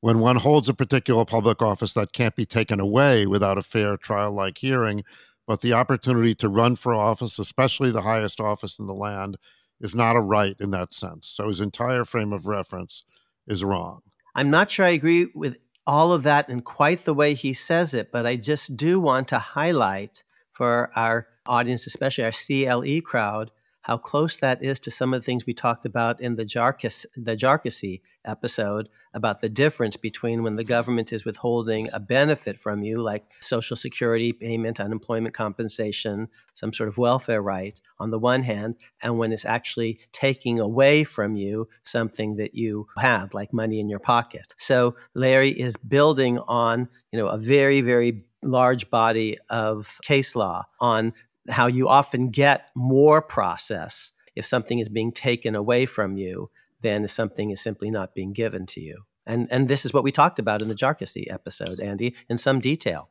When 0.00 0.18
one 0.18 0.36
holds 0.36 0.68
a 0.68 0.74
particular 0.74 1.24
public 1.24 1.62
office, 1.62 1.92
that 1.94 2.12
can't 2.12 2.36
be 2.36 2.46
taken 2.46 2.80
away 2.80 3.26
without 3.26 3.58
a 3.58 3.62
fair 3.62 3.96
trial 3.96 4.32
like 4.32 4.58
hearing, 4.58 5.04
but 5.46 5.60
the 5.60 5.72
opportunity 5.72 6.34
to 6.36 6.48
run 6.48 6.76
for 6.76 6.94
office, 6.94 7.38
especially 7.38 7.90
the 7.90 8.02
highest 8.02 8.40
office 8.40 8.78
in 8.78 8.86
the 8.86 8.94
land, 8.94 9.36
is 9.80 9.94
not 9.94 10.16
a 10.16 10.20
right 10.20 10.56
in 10.60 10.70
that 10.70 10.92
sense. 10.92 11.28
So 11.28 11.48
his 11.48 11.60
entire 11.60 12.04
frame 12.04 12.32
of 12.32 12.46
reference 12.46 13.04
is 13.46 13.64
wrong. 13.64 14.02
I'm 14.34 14.50
not 14.50 14.70
sure 14.70 14.86
I 14.86 14.90
agree 14.90 15.28
with 15.34 15.58
all 15.86 16.12
of 16.12 16.24
that 16.24 16.48
in 16.48 16.60
quite 16.60 17.00
the 17.00 17.14
way 17.14 17.34
he 17.34 17.52
says 17.52 17.94
it, 17.94 18.10
but 18.10 18.26
I 18.26 18.36
just 18.36 18.76
do 18.76 18.98
want 18.98 19.28
to 19.28 19.38
highlight 19.38 20.24
for 20.52 20.90
our 20.96 21.28
audience, 21.46 21.86
especially 21.86 22.24
our 22.24 22.32
CLE 22.32 23.00
crowd, 23.02 23.50
how 23.86 23.96
close 23.96 24.36
that 24.38 24.64
is 24.64 24.80
to 24.80 24.90
some 24.90 25.14
of 25.14 25.20
the 25.20 25.24
things 25.24 25.46
we 25.46 25.52
talked 25.52 25.86
about 25.86 26.20
in 26.20 26.34
the 26.34 26.44
Jarkis, 26.44 27.06
the 27.14 27.36
Jarkesy 27.36 28.00
episode 28.24 28.88
about 29.14 29.40
the 29.40 29.48
difference 29.48 29.96
between 29.96 30.42
when 30.42 30.56
the 30.56 30.64
government 30.64 31.12
is 31.12 31.24
withholding 31.24 31.88
a 31.92 32.00
benefit 32.00 32.58
from 32.58 32.82
you, 32.82 32.98
like 32.98 33.30
Social 33.40 33.76
Security 33.76 34.32
payment, 34.32 34.80
unemployment 34.80 35.36
compensation, 35.36 36.26
some 36.52 36.72
sort 36.72 36.88
of 36.88 36.98
welfare 36.98 37.40
right, 37.40 37.80
on 38.00 38.10
the 38.10 38.18
one 38.18 38.42
hand, 38.42 38.74
and 39.04 39.18
when 39.18 39.30
it's 39.30 39.44
actually 39.44 40.00
taking 40.10 40.58
away 40.58 41.04
from 41.04 41.36
you 41.36 41.68
something 41.84 42.34
that 42.34 42.56
you 42.56 42.88
had, 42.98 43.34
like 43.34 43.52
money 43.52 43.78
in 43.78 43.88
your 43.88 44.00
pocket. 44.00 44.52
So 44.56 44.96
Larry 45.14 45.50
is 45.50 45.76
building 45.76 46.40
on, 46.48 46.88
you 47.12 47.20
know, 47.20 47.28
a 47.28 47.38
very, 47.38 47.82
very 47.82 48.24
large 48.42 48.90
body 48.90 49.38
of 49.48 49.98
case 50.02 50.36
law 50.36 50.64
on 50.80 51.12
how 51.48 51.66
you 51.66 51.88
often 51.88 52.30
get 52.30 52.68
more 52.74 53.22
process 53.22 54.12
if 54.34 54.46
something 54.46 54.78
is 54.78 54.88
being 54.88 55.12
taken 55.12 55.54
away 55.54 55.86
from 55.86 56.16
you 56.16 56.50
than 56.80 57.04
if 57.04 57.10
something 57.10 57.50
is 57.50 57.60
simply 57.60 57.90
not 57.90 58.14
being 58.14 58.32
given 58.32 58.66
to 58.66 58.80
you. 58.80 59.04
And, 59.26 59.48
and 59.50 59.68
this 59.68 59.84
is 59.84 59.92
what 59.92 60.04
we 60.04 60.12
talked 60.12 60.38
about 60.38 60.62
in 60.62 60.68
the 60.68 60.74
Jarkesy 60.74 61.32
episode, 61.32 61.80
Andy, 61.80 62.14
in 62.28 62.38
some 62.38 62.60
detail. 62.60 63.10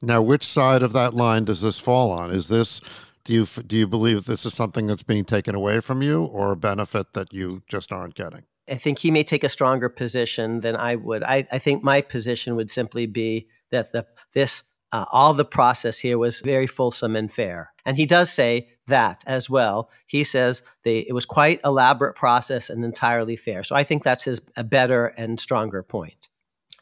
Now, 0.00 0.22
which 0.22 0.44
side 0.44 0.82
of 0.82 0.92
that 0.92 1.14
line 1.14 1.44
does 1.44 1.60
this 1.60 1.78
fall 1.80 2.12
on? 2.12 2.30
Is 2.30 2.48
this 2.48 2.80
do 3.24 3.34
you 3.34 3.44
do 3.44 3.76
you 3.76 3.86
believe 3.86 4.24
this 4.24 4.46
is 4.46 4.54
something 4.54 4.86
that's 4.86 5.02
being 5.02 5.24
taken 5.24 5.54
away 5.54 5.80
from 5.80 6.02
you, 6.02 6.24
or 6.24 6.52
a 6.52 6.56
benefit 6.56 7.12
that 7.14 7.32
you 7.32 7.62
just 7.68 7.92
aren't 7.92 8.14
getting? 8.14 8.44
I 8.70 8.76
think 8.76 9.00
he 9.00 9.10
may 9.10 9.24
take 9.24 9.44
a 9.44 9.48
stronger 9.48 9.88
position 9.88 10.60
than 10.60 10.76
I 10.76 10.94
would. 10.96 11.22
I, 11.22 11.46
I 11.50 11.58
think 11.58 11.82
my 11.82 12.00
position 12.00 12.54
would 12.56 12.70
simply 12.70 13.06
be 13.06 13.48
that 13.70 13.92
the 13.92 14.06
this 14.34 14.62
uh, 14.92 15.04
all 15.12 15.34
the 15.34 15.44
process 15.44 15.98
here 15.98 16.18
was 16.18 16.40
very 16.40 16.66
fulsome 16.66 17.14
and 17.16 17.30
fair. 17.30 17.72
And 17.84 17.96
he 17.96 18.06
does 18.06 18.32
say 18.32 18.68
that 18.86 19.22
as 19.26 19.50
well. 19.50 19.90
He 20.06 20.24
says 20.24 20.62
they, 20.82 21.00
it 21.00 21.12
was 21.12 21.26
quite 21.26 21.60
elaborate 21.64 22.14
process 22.14 22.70
and 22.70 22.84
entirely 22.84 23.36
fair. 23.36 23.62
So 23.62 23.76
I 23.76 23.84
think 23.84 24.02
that's 24.02 24.24
his 24.24 24.40
a 24.56 24.64
better 24.64 25.06
and 25.06 25.38
stronger 25.38 25.82
point, 25.82 26.28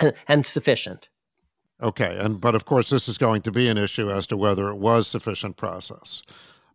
and, 0.00 0.14
and 0.28 0.46
sufficient. 0.46 1.08
Okay, 1.82 2.16
and 2.18 2.40
but 2.40 2.54
of 2.54 2.64
course 2.64 2.88
this 2.90 3.08
is 3.08 3.18
going 3.18 3.42
to 3.42 3.52
be 3.52 3.68
an 3.68 3.76
issue 3.76 4.10
as 4.10 4.26
to 4.28 4.36
whether 4.36 4.68
it 4.68 4.76
was 4.76 5.06
sufficient 5.06 5.56
process. 5.56 6.22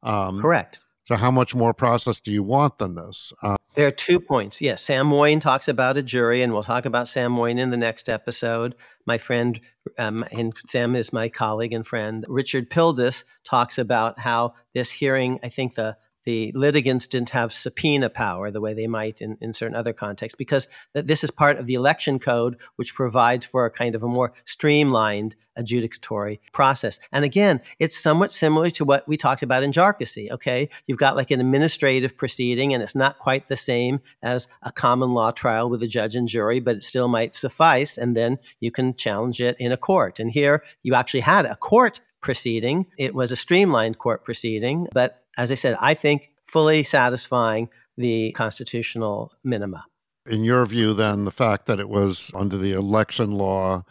Um, 0.04 0.40
Correct. 0.42 0.80
So 1.06 1.16
how 1.16 1.32
much 1.32 1.56
more 1.56 1.74
process 1.74 2.20
do 2.20 2.32
you 2.32 2.44
want 2.44 2.78
than 2.78 2.96
this? 2.96 3.34
Um, 3.42 3.58
there 3.74 3.88
are 3.88 3.92
two 3.92 4.20
points. 4.20 4.62
Yes, 4.62 4.82
Sam 4.82 5.08
Moyn 5.08 5.40
talks 5.40 5.68
about 5.68 5.96
a 5.96 6.04
jury, 6.04 6.42
and 6.42 6.52
we'll 6.52 6.64
talk 6.64 6.86
about 6.86 7.08
Sam 7.08 7.32
Moyn 7.32 7.58
in 7.58 7.70
the 7.70 7.78
next 7.78 8.10
episode. 8.10 8.76
My 9.06 9.18
friend, 9.18 9.60
um, 9.98 10.26
and 10.32 10.54
Sam 10.68 10.96
is 10.96 11.14
my 11.14 11.30
colleague 11.30 11.74
and 11.74 11.88
friend, 11.88 12.26
Richard 12.28 12.70
Pildes 12.70 13.24
talks 13.46 13.78
about 13.78 14.20
how 14.20 14.54
this 14.74 14.92
hearing, 14.92 15.40
I 15.42 15.50
think 15.50 15.76
the 15.76 15.98
the 16.26 16.52
litigants 16.54 17.08
didn't 17.08 17.32
have 17.32 17.54
subpoena 17.54 18.10
power 18.10 18.52
the 18.52 18.62
way 18.62 18.74
they 18.74 18.88
might 18.88 19.22
in, 19.22 19.38
in 19.42 19.54
certain 19.54 19.76
other 19.76 19.94
contexts 19.94 20.36
because 20.36 20.68
th- 20.94 21.06
this 21.06 21.24
is 21.24 21.32
part 21.32 21.58
of 21.58 21.66
the 21.66 21.74
election 21.74 22.20
code 22.20 22.58
which 22.76 22.96
provides 22.96 23.46
for 23.46 23.66
a 23.66 23.72
kind 23.72 23.96
of 23.96 24.04
a 24.04 24.08
more 24.08 24.34
streamlined 24.44 25.36
adjudicatory 25.58 26.40
process. 26.52 27.00
And 27.12 27.26
again 27.26 27.62
it's 27.80 27.98
somewhat 27.98 28.32
similar 28.32 28.70
to 28.72 28.86
what 28.86 29.08
we 29.08 29.18
talked 29.18 29.44
about 29.44 29.64
in 29.64 29.72
Jarkesy 29.72 30.32
okay? 30.32 30.70
You've 30.88 30.98
got 30.98 31.16
like 31.16 31.32
an 31.32 31.40
administrative 31.40 32.18
proceeding 32.18 32.74
and 32.74 32.84
it's 32.84 32.96
not 32.96 33.18
quite 33.18 33.48
the 33.48 33.58
same 33.58 34.00
as 34.22 34.48
a 34.62 34.72
common 34.72 35.14
law 35.14 35.32
trial 35.32 35.70
with 35.70 35.84
a 35.84 35.88
judge 35.88 36.16
and 36.16 36.28
jury 36.28 36.60
but 36.60 36.76
it 36.76 36.84
still 36.84 37.08
might 37.08 37.36
suffice 37.36 37.98
and 37.98 38.16
then 38.16 38.40
you 38.60 38.72
can 38.72 38.94
challenge 38.94 39.42
it 39.42 39.56
in 39.60 39.72
a 39.72 39.78
court. 39.78 40.20
And 40.20 40.32
here 40.32 40.64
you 40.84 40.94
actually 40.94 41.22
had 41.22 41.46
a 41.46 41.56
court 41.56 42.02
proceeding. 42.22 42.86
It 42.98 43.16
was 43.16 43.32
a 43.32 43.36
streamlined 43.36 43.98
court 43.98 44.24
proceeding 44.24 44.88
but 44.94 45.21
as 45.38 45.52
I 45.52 45.56
said, 45.56 45.78
I 45.80 45.94
think 45.94 46.32
fully 46.44 46.84
satisfying 46.84 47.70
the 47.98 48.32
constitutional 48.34 49.34
minima. 49.44 49.86
In 50.30 50.44
your 50.44 50.66
view, 50.66 50.94
then, 50.94 51.26
the 51.26 51.32
fact 51.32 51.66
that 51.66 51.80
it 51.80 51.90
was 51.90 52.32
under 52.36 52.58
the 52.58 52.74
election 52.74 53.32
law 53.32 53.84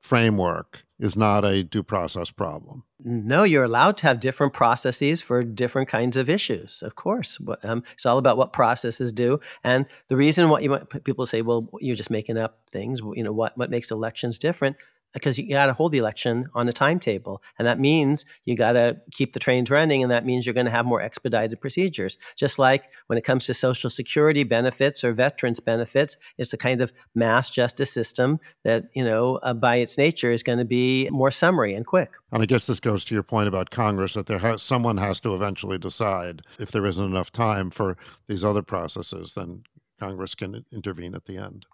framework 0.00 0.84
is 0.98 1.16
not 1.16 1.44
a 1.44 1.64
due 1.64 1.82
process 1.82 2.30
problem. 2.30 2.84
No, 3.04 3.42
you're 3.42 3.64
allowed 3.64 3.96
to 3.98 4.06
have 4.06 4.20
different 4.20 4.52
processes 4.52 5.22
for 5.22 5.42
different 5.42 5.88
kinds 5.88 6.16
of 6.16 6.30
issues. 6.30 6.82
Of 6.82 6.94
course, 6.94 7.40
um, 7.64 7.82
it's 7.94 8.06
all 8.06 8.18
about 8.18 8.36
what 8.36 8.52
processes 8.52 9.12
do. 9.12 9.40
And 9.64 9.86
the 10.08 10.16
reason 10.16 10.48
why 10.48 10.60
you 10.60 10.76
people 11.04 11.26
say, 11.26 11.42
"Well, 11.42 11.68
you're 11.80 11.96
just 11.96 12.10
making 12.10 12.38
up 12.38 12.60
things." 12.70 13.00
You 13.00 13.24
know 13.24 13.32
what? 13.32 13.58
What 13.58 13.70
makes 13.70 13.90
elections 13.90 14.38
different? 14.38 14.76
Because 15.12 15.38
you 15.38 15.48
got 15.48 15.66
to 15.66 15.72
hold 15.72 15.92
the 15.92 15.98
election 15.98 16.46
on 16.54 16.68
a 16.68 16.72
timetable. 16.72 17.42
And 17.58 17.66
that 17.66 17.78
means 17.78 18.24
you 18.44 18.56
got 18.56 18.72
to 18.72 19.00
keep 19.10 19.32
the 19.32 19.38
trains 19.38 19.70
running. 19.70 20.02
And 20.02 20.10
that 20.10 20.24
means 20.24 20.46
you're 20.46 20.54
going 20.54 20.66
to 20.66 20.72
have 20.72 20.86
more 20.86 21.00
expedited 21.00 21.60
procedures. 21.60 22.16
Just 22.36 22.58
like 22.58 22.88
when 23.06 23.18
it 23.18 23.24
comes 23.24 23.46
to 23.46 23.54
Social 23.54 23.90
Security 23.90 24.44
benefits 24.44 25.04
or 25.04 25.12
veterans 25.12 25.60
benefits, 25.60 26.16
it's 26.38 26.52
a 26.52 26.58
kind 26.58 26.80
of 26.80 26.92
mass 27.14 27.50
justice 27.50 27.92
system 27.92 28.40
that, 28.64 28.84
you 28.94 29.04
know, 29.04 29.36
uh, 29.42 29.54
by 29.54 29.76
its 29.76 29.98
nature 29.98 30.30
is 30.30 30.42
going 30.42 30.58
to 30.58 30.64
be 30.64 31.08
more 31.10 31.30
summary 31.30 31.74
and 31.74 31.86
quick. 31.86 32.14
And 32.30 32.42
I 32.42 32.46
guess 32.46 32.66
this 32.66 32.80
goes 32.80 33.04
to 33.04 33.14
your 33.14 33.22
point 33.22 33.48
about 33.48 33.70
Congress 33.70 34.14
that 34.14 34.26
there 34.26 34.38
has, 34.38 34.62
someone 34.62 34.96
has 34.96 35.20
to 35.20 35.34
eventually 35.34 35.78
decide 35.78 36.42
if 36.58 36.70
there 36.70 36.86
isn't 36.86 37.04
enough 37.04 37.30
time 37.30 37.70
for 37.70 37.96
these 38.28 38.44
other 38.44 38.62
processes, 38.62 39.34
then 39.34 39.64
Congress 39.98 40.34
can 40.34 40.64
intervene 40.72 41.14
at 41.14 41.26
the 41.26 41.36
end. 41.36 41.66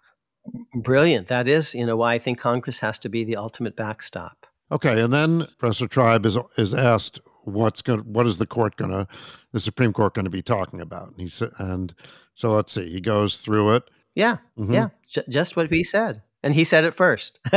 Brilliant. 0.73 1.27
That 1.27 1.47
is, 1.47 1.75
you 1.75 1.85
know, 1.85 1.97
why 1.97 2.13
I 2.13 2.19
think 2.19 2.39
Congress 2.39 2.79
has 2.79 2.99
to 2.99 3.09
be 3.09 3.23
the 3.23 3.35
ultimate 3.35 3.75
backstop. 3.75 4.45
Okay, 4.71 5.01
and 5.01 5.11
then 5.11 5.47
Professor 5.57 5.87
Tribe 5.87 6.25
is 6.25 6.37
is 6.57 6.73
asked 6.73 7.19
what's 7.43 7.81
going 7.81 8.01
what 8.01 8.27
is 8.27 8.37
the 8.37 8.45
court 8.45 8.75
going 8.75 8.91
to 8.91 9.07
the 9.51 9.59
Supreme 9.59 9.93
Court 9.93 10.13
going 10.13 10.25
to 10.25 10.29
be 10.31 10.41
talking 10.41 10.79
about? 10.79 11.09
And 11.09 11.19
he 11.19 11.27
said 11.27 11.51
and 11.57 11.93
so 12.35 12.51
let's 12.51 12.73
see. 12.73 12.89
He 12.89 13.01
goes 13.01 13.37
through 13.39 13.75
it. 13.75 13.83
Yeah. 14.15 14.37
Mm-hmm. 14.57 14.73
Yeah. 14.73 14.89
J- 15.07 15.23
just 15.29 15.55
what 15.55 15.71
he 15.71 15.83
said. 15.83 16.21
And 16.43 16.53
he 16.53 16.63
said 16.63 16.85
it 16.85 16.93
first. 16.93 17.39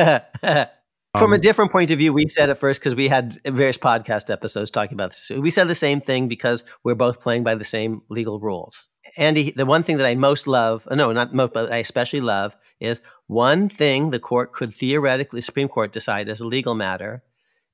From 1.19 1.27
um, 1.27 1.35
a 1.35 1.39
different 1.39 1.73
point 1.73 1.91
of 1.91 1.99
view, 1.99 2.11
we 2.11 2.27
said 2.27 2.49
it 2.49 2.55
first 2.55 2.81
because 2.81 2.97
we 2.97 3.09
had 3.09 3.37
various 3.45 3.77
podcast 3.77 4.31
episodes 4.31 4.71
talking 4.71 4.95
about 4.95 5.11
this. 5.11 5.31
We 5.31 5.51
said 5.51 5.69
the 5.69 5.75
same 5.75 6.01
thing 6.01 6.27
because 6.27 6.65
we're 6.85 6.95
both 6.95 7.21
playing 7.21 7.45
by 7.45 7.55
the 7.55 7.67
same 7.67 8.01
legal 8.09 8.41
rules. 8.41 8.89
Andy, 9.19 9.51
the 9.51 9.67
one 9.67 9.83
thing 9.83 9.99
that 9.99 10.07
I 10.07 10.15
most 10.15 10.47
love, 10.47 10.89
uh, 10.91 10.95
no, 10.95 11.13
not 11.13 11.35
most, 11.35 11.53
but 11.53 11.71
I 11.71 11.79
especially 11.79 12.23
love 12.23 12.57
is 12.81 13.03
one 13.27 13.69
thing 13.69 14.11
the 14.11 14.19
court 14.19 14.55
could 14.55 14.73
theoretically, 14.73 15.43
Supreme 15.43 15.69
Court 15.69 15.93
decide 15.93 16.31
as 16.31 16.41
a 16.41 16.47
legal 16.47 16.75
matter 16.75 17.23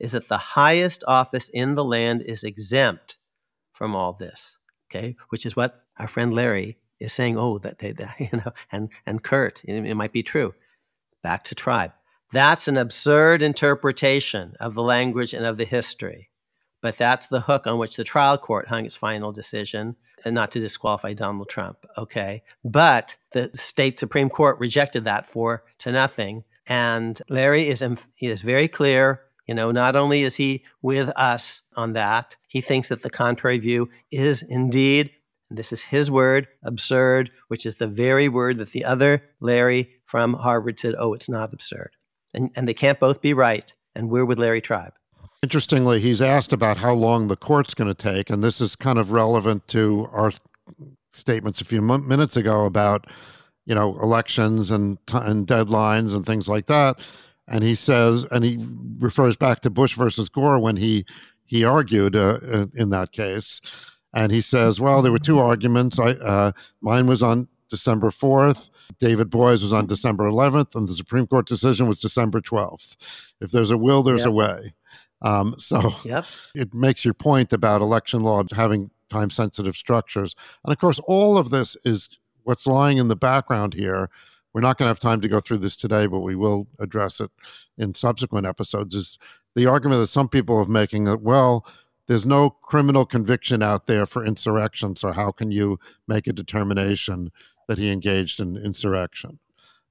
is 0.01 0.13
that 0.13 0.29
the 0.29 0.39
highest 0.39 1.05
office 1.07 1.49
in 1.49 1.77
the 1.77 1.85
land 1.85 2.23
is 2.23 2.43
exempt 2.43 3.19
from 3.73 3.95
all 3.95 4.13
this. 4.13 4.59
Okay, 4.91 5.15
which 5.29 5.47
is 5.47 5.55
what 5.55 5.85
our 5.99 6.09
friend 6.09 6.35
Larry 6.35 6.79
is 6.99 7.13
saying. 7.13 7.39
Oh, 7.39 7.59
that 7.59 7.79
they, 7.79 7.95
you 8.19 8.39
know, 8.39 8.53
and 8.73 8.91
and 9.07 9.23
Kurt, 9.23 9.63
it, 9.65 9.85
it 9.85 9.95
might 9.95 10.13
be 10.13 10.25
true. 10.25 10.55
Back 11.23 11.45
to 11.45 11.55
tribe. 11.55 11.93
That's 12.31 12.69
an 12.69 12.77
absurd 12.77 13.43
interpretation 13.43 14.55
of 14.61 14.75
the 14.75 14.83
language 14.83 15.33
and 15.33 15.47
of 15.47 15.57
the 15.57 15.65
history. 15.65 16.29
But 16.83 16.99
that's 16.99 17.27
the 17.27 17.41
hook 17.41 17.67
on 17.67 17.79
which 17.79 17.97
the 17.97 18.05
trial 18.05 18.37
court 18.39 18.69
hung 18.69 18.85
its 18.85 18.97
final 18.97 19.33
decision, 19.33 19.97
and 20.25 20.35
not 20.35 20.51
to 20.53 20.61
disqualify 20.61 21.15
Donald 21.15 21.49
Trump. 21.49 21.85
Okay. 21.97 22.43
But 22.65 23.17
the 23.33 23.51
state 23.55 23.99
Supreme 23.99 24.29
Court 24.29 24.59
rejected 24.59 25.05
that 25.05 25.27
for 25.27 25.65
to 25.79 25.91
nothing. 25.91 26.45
And 26.67 27.21
Larry 27.29 27.69
is, 27.69 27.83
is 28.21 28.43
very 28.43 28.69
clear. 28.69 29.23
You 29.47 29.55
know, 29.55 29.71
not 29.71 29.97
only 29.97 30.23
is 30.23 30.37
he 30.37 30.65
with 30.83 31.09
us 31.17 31.63
on 31.75 31.95
that, 31.95 32.37
he 32.47 32.61
thinks 32.61 32.91
that 32.91 33.03
the 33.03 33.11
contrary 33.11 33.59
view 33.59 33.89
is 34.11 34.43
indeed 34.43 35.13
this 35.51 35.73
is 35.73 35.85
his 35.85 36.11
word, 36.11 36.47
absurd, 36.63 37.31
which 37.49 37.65
is 37.65 37.77
the 37.77 37.87
very 37.87 38.29
word 38.29 38.59
that 38.59 38.73
the 38.73 38.85
other 38.85 39.23
Larry 39.41 39.95
from 40.05 40.35
Harvard 40.35 40.79
said, 40.79 40.95
oh, 40.99 41.15
it's 41.15 41.31
not 41.31 41.55
absurd 41.55 41.93
and, 42.35 42.51
and 42.57 42.69
they 42.69 42.75
can't 42.75 43.01
both 43.01 43.21
be 43.21 43.35
right. 43.35 43.75
And 43.95 44.11
we're 44.11 44.25
with 44.25 44.39
Larry 44.39 44.61
Tribe. 44.61 44.93
Interestingly, 45.43 46.01
he's 46.01 46.21
asked 46.21 46.53
about 46.53 46.79
how 46.79 46.93
long 46.93 47.29
the 47.29 47.37
court's 47.37 47.75
going 47.75 47.89
to 47.89 47.95
take, 47.95 48.29
and 48.29 48.43
this 48.43 48.61
is 48.61 48.75
kind 48.75 48.99
of 48.99 49.13
relevant 49.13 49.67
to 49.69 50.09
our 50.13 50.33
statements 51.13 51.61
a 51.61 51.65
few 51.65 51.81
minutes 51.81 52.37
ago 52.37 52.65
about 52.65 53.07
you 53.67 53.75
know 53.75 53.97
elections 54.01 54.71
and 54.71 54.99
and 55.13 55.47
deadlines 55.47 56.15
and 56.15 56.27
things 56.27 56.49
like 56.49 56.67
that. 56.67 56.99
And 57.47 57.65
he 57.65 57.75
says, 57.75 58.25
and 58.31 58.45
he 58.45 58.59
refers 58.99 59.37
back 59.37 59.61
to 59.61 59.71
Bush 59.71 59.95
versus 59.95 60.29
Gore 60.29 60.59
when 60.59 60.77
he 60.77 61.05
he 61.45 61.65
argued 61.65 62.17
uh 62.17 62.67
in 62.75 62.91
that 62.91 63.13
case, 63.13 63.61
and 64.13 64.33
he 64.33 64.41
says, 64.41 64.81
well, 64.81 65.03
there 65.03 65.13
were 65.13 65.19
two 65.19 65.39
arguments. 65.39 65.99
I 65.99 66.13
uh, 66.13 66.53
mine 66.81 67.07
was 67.07 67.23
on 67.23 67.49
December 67.71 68.11
fourth 68.11 68.71
David 68.99 69.31
Boies 69.31 69.63
was 69.63 69.73
on 69.73 69.87
December 69.87 70.25
11th, 70.25 70.75
and 70.75 70.89
the 70.89 70.95
Supreme 70.95 71.27
Court 71.27 71.47
decision 71.47 71.87
was 71.87 72.01
December 72.01 72.41
12th. 72.41 72.97
If 73.41 73.51
there's 73.51 73.71
a 73.71 73.79
will, 73.79 74.03
there's 74.03 74.21
yep. 74.21 74.29
a 74.29 74.33
way. 74.33 74.75
Um, 75.23 75.55
so 75.59 75.93
yep. 76.05 76.25
it 76.55 76.73
makes 76.75 77.05
your 77.05 77.15
point 77.15 77.53
about 77.53 77.81
election 77.81 78.21
law 78.21 78.43
having 78.55 78.91
time 79.11 79.31
sensitive 79.31 79.77
structures. 79.77 80.35
And 80.65 80.73
of 80.73 80.79
course, 80.79 81.01
all 81.07 81.39
of 81.39 81.51
this 81.51 81.77
is 81.85 82.09
what's 82.45 82.67
lying 82.67 82.99
in 82.99 83.09
the 83.09 83.17
background 83.17 83.75
here. 83.75 84.11
We're 84.53 84.63
not 84.63 84.79
going 84.79 84.87
to 84.87 84.91
have 84.91 84.99
time 84.99 85.21
to 85.21 85.29
go 85.29 85.41
through 85.41 85.59
this 85.59 85.77
today, 85.77 86.07
but 86.07 86.21
we 86.21 86.35
will 86.35 86.67
address 86.79 87.21
it 87.21 87.31
in 87.77 87.95
subsequent 87.95 88.47
episodes. 88.47 88.95
Is 88.95 89.19
the 89.55 89.67
argument 89.67 90.01
that 90.01 90.07
some 90.07 90.29
people 90.29 90.57
are 90.57 90.65
making 90.65 91.05
that, 91.05 91.21
well, 91.21 91.67
there's 92.09 92.27
no 92.27 92.51
criminal 92.51 93.07
conviction 93.07 93.63
out 93.63 93.87
there 93.87 94.07
for 94.07 94.25
insurrection, 94.25 94.97
so 94.97 95.13
how 95.13 95.31
can 95.31 95.53
you 95.53 95.79
make 96.09 96.27
a 96.27 96.33
determination 96.33 97.31
that 97.69 97.79
he 97.79 97.93
engaged 97.93 98.41
in 98.41 98.57
insurrection. 98.57 99.39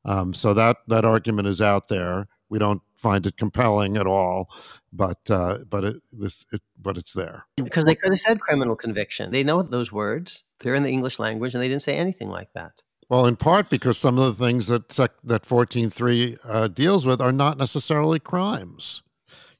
Um, 0.03 0.33
so 0.33 0.53
that 0.53 0.77
that 0.87 1.05
argument 1.05 1.47
is 1.47 1.61
out 1.61 1.87
there. 1.87 2.27
We 2.49 2.59
don't 2.59 2.81
find 2.95 3.25
it 3.25 3.37
compelling 3.37 3.97
at 3.97 4.07
all, 4.07 4.49
but 4.91 5.29
uh, 5.29 5.59
but 5.69 5.83
it, 5.83 5.95
this 6.11 6.45
it, 6.51 6.61
but 6.81 6.97
it's 6.97 7.13
there 7.13 7.45
because 7.57 7.83
they 7.85 7.95
could 7.95 8.11
have 8.11 8.19
said 8.19 8.39
criminal 8.39 8.75
conviction. 8.75 9.31
They 9.31 9.43
know 9.43 9.61
those 9.61 9.91
words. 9.91 10.43
They're 10.59 10.75
in 10.75 10.83
the 10.83 10.89
English 10.89 11.19
language, 11.19 11.53
and 11.53 11.63
they 11.63 11.67
didn't 11.67 11.81
say 11.81 11.97
anything 11.97 12.29
like 12.29 12.53
that. 12.53 12.83
Well, 13.09 13.25
in 13.25 13.35
part 13.35 13.69
because 13.69 13.97
some 13.97 14.17
of 14.17 14.25
the 14.25 14.45
things 14.45 14.67
that 14.67 14.91
sec- 14.91 15.21
that 15.23 15.45
fourteen 15.45 15.89
three 15.89 16.37
uh, 16.45 16.69
deals 16.69 17.05
with 17.05 17.21
are 17.21 17.33
not 17.33 17.57
necessarily 17.57 18.19
crimes 18.19 19.01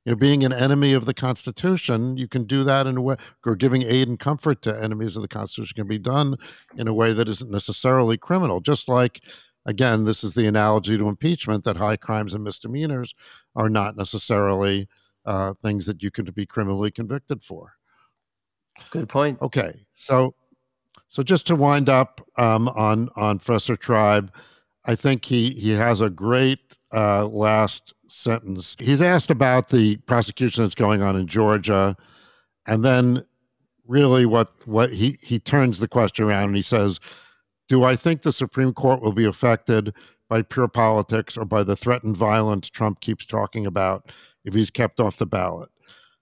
you 0.07 0.13
know, 0.13 0.15
being 0.15 0.45
an 0.45 0.53
enemy 0.53 0.93
of 0.93 1.03
the 1.03 1.13
Constitution, 1.13 2.15
you 2.15 2.29
can 2.29 2.45
do 2.45 2.63
that 2.63 2.87
in 2.87 2.95
a 2.95 3.01
way, 3.01 3.17
or 3.45 3.57
giving 3.57 3.81
aid 3.81 4.07
and 4.07 4.17
comfort 4.17 4.61
to 4.61 4.81
enemies 4.81 5.17
of 5.17 5.21
the 5.21 5.27
Constitution 5.27 5.75
can 5.75 5.85
be 5.85 5.99
done 5.99 6.37
in 6.77 6.87
a 6.87 6.93
way 6.93 7.11
that 7.11 7.27
isn't 7.27 7.51
necessarily 7.51 8.17
criminal. 8.17 8.61
Just 8.61 8.87
like, 8.87 9.19
again, 9.65 10.05
this 10.05 10.23
is 10.23 10.33
the 10.33 10.47
analogy 10.47 10.97
to 10.97 11.09
impeachment 11.09 11.65
that 11.65 11.75
high 11.75 11.97
crimes 11.97 12.33
and 12.33 12.41
misdemeanors 12.41 13.13
are 13.53 13.69
not 13.69 13.97
necessarily 13.97 14.87
uh, 15.25 15.55
things 15.61 15.85
that 15.87 16.01
you 16.01 16.09
could 16.09 16.33
be 16.33 16.45
criminally 16.45 16.89
convicted 16.89 17.43
for. 17.43 17.73
Good 18.91 19.09
point. 19.09 19.41
Okay, 19.41 19.73
so 19.93 20.35
so 21.09 21.21
just 21.21 21.45
to 21.47 21.55
wind 21.57 21.89
up 21.89 22.21
um, 22.37 22.69
on 22.69 23.09
on 23.17 23.39
Professor 23.39 23.75
Tribe, 23.75 24.33
I 24.85 24.95
think 24.95 25.25
he 25.25 25.49
he 25.49 25.71
has 25.71 25.99
a 25.99 26.09
great 26.09 26.77
uh, 26.93 27.25
last 27.27 27.93
sentence. 28.11 28.75
He's 28.79 29.01
asked 29.01 29.31
about 29.31 29.69
the 29.69 29.97
prosecution 29.97 30.63
that's 30.63 30.75
going 30.75 31.01
on 31.01 31.15
in 31.15 31.27
Georgia, 31.27 31.95
and 32.65 32.83
then 32.83 33.25
really 33.87 34.25
what 34.25 34.51
what 34.67 34.93
he 34.93 35.17
he 35.21 35.39
turns 35.39 35.79
the 35.79 35.87
question 35.87 36.25
around 36.25 36.45
and 36.45 36.55
he 36.55 36.61
says, 36.61 36.99
"Do 37.67 37.83
I 37.83 37.95
think 37.95 38.21
the 38.21 38.33
Supreme 38.33 38.73
Court 38.73 39.01
will 39.01 39.13
be 39.13 39.25
affected 39.25 39.93
by 40.29 40.41
pure 40.41 40.67
politics 40.67 41.37
or 41.37 41.45
by 41.45 41.63
the 41.63 41.75
threatened 41.75 42.17
violence 42.17 42.69
Trump 42.69 42.99
keeps 42.99 43.25
talking 43.25 43.65
about 43.65 44.11
if 44.43 44.53
he's 44.53 44.71
kept 44.71 44.99
off 44.99 45.17
the 45.17 45.25
ballot?" 45.25 45.69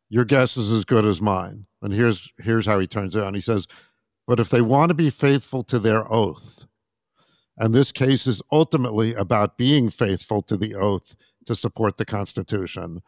Your 0.10 0.26
guess 0.26 0.56
is 0.58 0.72
as 0.72 0.86
good 0.86 1.06
as 1.06 1.22
mine. 1.22 1.66
And 1.82 1.94
here's 1.94 2.32
here's 2.38 2.66
how 2.66 2.80
he 2.80 2.88
turns 2.88 3.16
it 3.16 3.24
on. 3.24 3.34
He 3.34 3.42
says, 3.42 3.68
"But 4.28 4.40
if 4.40 4.50
they 4.50 4.62
want 4.62 4.90
to 4.90 4.96
be 4.96 5.10
faithful 5.10 5.64
to 5.66 5.80
their 5.80 6.12
oath." 6.12 6.66
And 7.58 7.74
this 7.74 7.92
case 7.92 8.28
is 8.28 8.42
ultimately 8.52 9.14
about 9.14 9.58
being 9.58 9.90
faithful 9.90 10.42
to 10.44 10.58
the 10.58 10.76
oath 10.76 11.16
to 11.46 11.56
support 11.56 11.98
the 11.98 12.06
Constitution. 12.06 13.02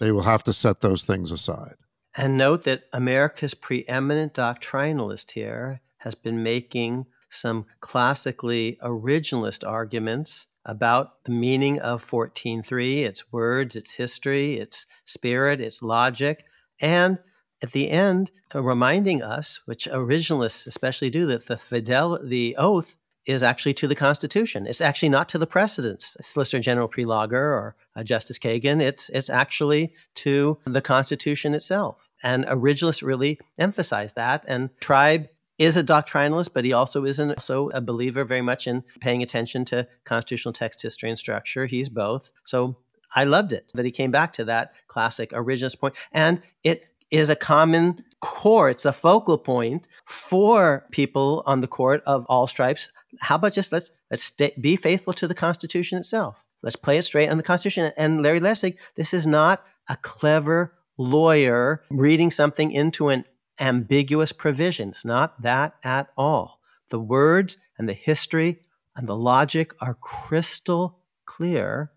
They 0.00 0.12
will 0.12 0.22
have 0.22 0.42
to 0.44 0.52
set 0.52 0.80
those 0.80 1.04
things 1.04 1.30
aside. 1.30 1.74
And 2.16 2.36
note 2.36 2.64
that 2.64 2.84
America's 2.92 3.54
preeminent 3.54 4.34
doctrinalist 4.34 5.32
here 5.32 5.80
has 5.98 6.14
been 6.14 6.42
making 6.42 7.06
some 7.30 7.64
classically 7.80 8.78
originalist 8.82 9.66
arguments 9.66 10.48
about 10.64 11.24
the 11.24 11.32
meaning 11.32 11.80
of 11.80 12.04
14.3, 12.04 12.98
its 13.04 13.32
words, 13.32 13.74
its 13.74 13.94
history, 13.94 14.54
its 14.54 14.86
spirit, 15.04 15.60
its 15.60 15.82
logic, 15.82 16.44
and 16.80 17.18
at 17.62 17.72
the 17.72 17.90
end, 17.90 18.32
reminding 18.54 19.22
us, 19.22 19.60
which 19.66 19.86
originalists 19.86 20.66
especially 20.66 21.10
do, 21.10 21.26
that 21.26 21.46
the 21.46 21.56
fidel 21.56 22.18
the 22.22 22.56
oath 22.58 22.96
is 23.26 23.42
actually 23.42 23.74
to 23.74 23.86
the 23.86 23.94
Constitution. 23.94 24.66
It's 24.66 24.80
actually 24.80 25.08
not 25.08 25.28
to 25.30 25.38
the 25.38 25.46
precedents, 25.46 26.16
Solicitor 26.20 26.60
General 26.60 26.88
Prelogar 26.88 27.32
or 27.32 27.76
uh, 27.94 28.02
Justice 28.02 28.38
Kagan. 28.38 28.82
It's 28.82 29.08
it's 29.10 29.30
actually 29.30 29.92
to 30.16 30.58
the 30.64 30.80
Constitution 30.80 31.54
itself. 31.54 32.08
And 32.22 32.44
originalists 32.46 33.02
really 33.02 33.38
emphasize 33.58 34.14
that. 34.14 34.44
And 34.48 34.70
Tribe 34.80 35.28
is 35.58 35.76
a 35.76 35.84
doctrinalist, 35.84 36.50
but 36.54 36.64
he 36.64 36.72
also 36.72 37.04
isn't 37.04 37.30
also 37.30 37.68
a 37.70 37.80
believer 37.80 38.24
very 38.24 38.42
much 38.42 38.66
in 38.66 38.82
paying 39.00 39.22
attention 39.22 39.64
to 39.66 39.86
constitutional 40.04 40.52
text 40.52 40.82
history 40.82 41.08
and 41.08 41.18
structure. 41.18 41.66
He's 41.66 41.88
both. 41.88 42.32
So 42.44 42.76
I 43.14 43.24
loved 43.24 43.52
it 43.52 43.70
that 43.74 43.84
he 43.84 43.90
came 43.90 44.10
back 44.10 44.32
to 44.34 44.44
that 44.44 44.72
classic 44.88 45.30
originalist 45.30 45.78
point. 45.78 45.94
And 46.10 46.40
it 46.64 46.86
is 47.10 47.28
a 47.28 47.36
common 47.36 48.04
core. 48.20 48.70
It's 48.70 48.86
a 48.86 48.92
focal 48.92 49.36
point 49.36 49.86
for 50.06 50.86
people 50.90 51.42
on 51.44 51.60
the 51.60 51.66
court 51.66 52.02
of 52.06 52.24
all 52.26 52.46
stripes 52.46 52.90
how 53.20 53.36
about 53.36 53.52
just 53.52 53.72
let's 53.72 53.92
let's 54.10 54.24
stay, 54.24 54.52
be 54.60 54.76
faithful 54.76 55.12
to 55.14 55.28
the 55.28 55.34
Constitution 55.34 55.98
itself. 55.98 56.44
Let's 56.62 56.76
play 56.76 56.98
it 56.98 57.02
straight 57.02 57.28
on 57.28 57.36
the 57.36 57.42
Constitution. 57.42 57.92
And 57.96 58.22
Larry 58.22 58.40
Lessig, 58.40 58.76
this 58.94 59.12
is 59.12 59.26
not 59.26 59.62
a 59.88 59.96
clever 59.96 60.74
lawyer 60.96 61.82
reading 61.90 62.30
something 62.30 62.70
into 62.70 63.08
an 63.08 63.24
ambiguous 63.60 64.32
provision. 64.32 64.90
It's 64.90 65.04
not 65.04 65.42
that 65.42 65.74
at 65.84 66.08
all. 66.16 66.60
The 66.90 67.00
words 67.00 67.58
and 67.78 67.88
the 67.88 67.94
history 67.94 68.60
and 68.96 69.08
the 69.08 69.16
logic 69.16 69.72
are 69.80 69.94
crystal 69.94 70.98
clear, 71.24 71.92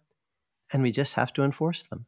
and 0.72 0.82
we 0.82 0.92
just 0.92 1.16
have 1.16 1.34
to 1.34 1.44
enforce 1.44 1.84
them. 1.84 2.06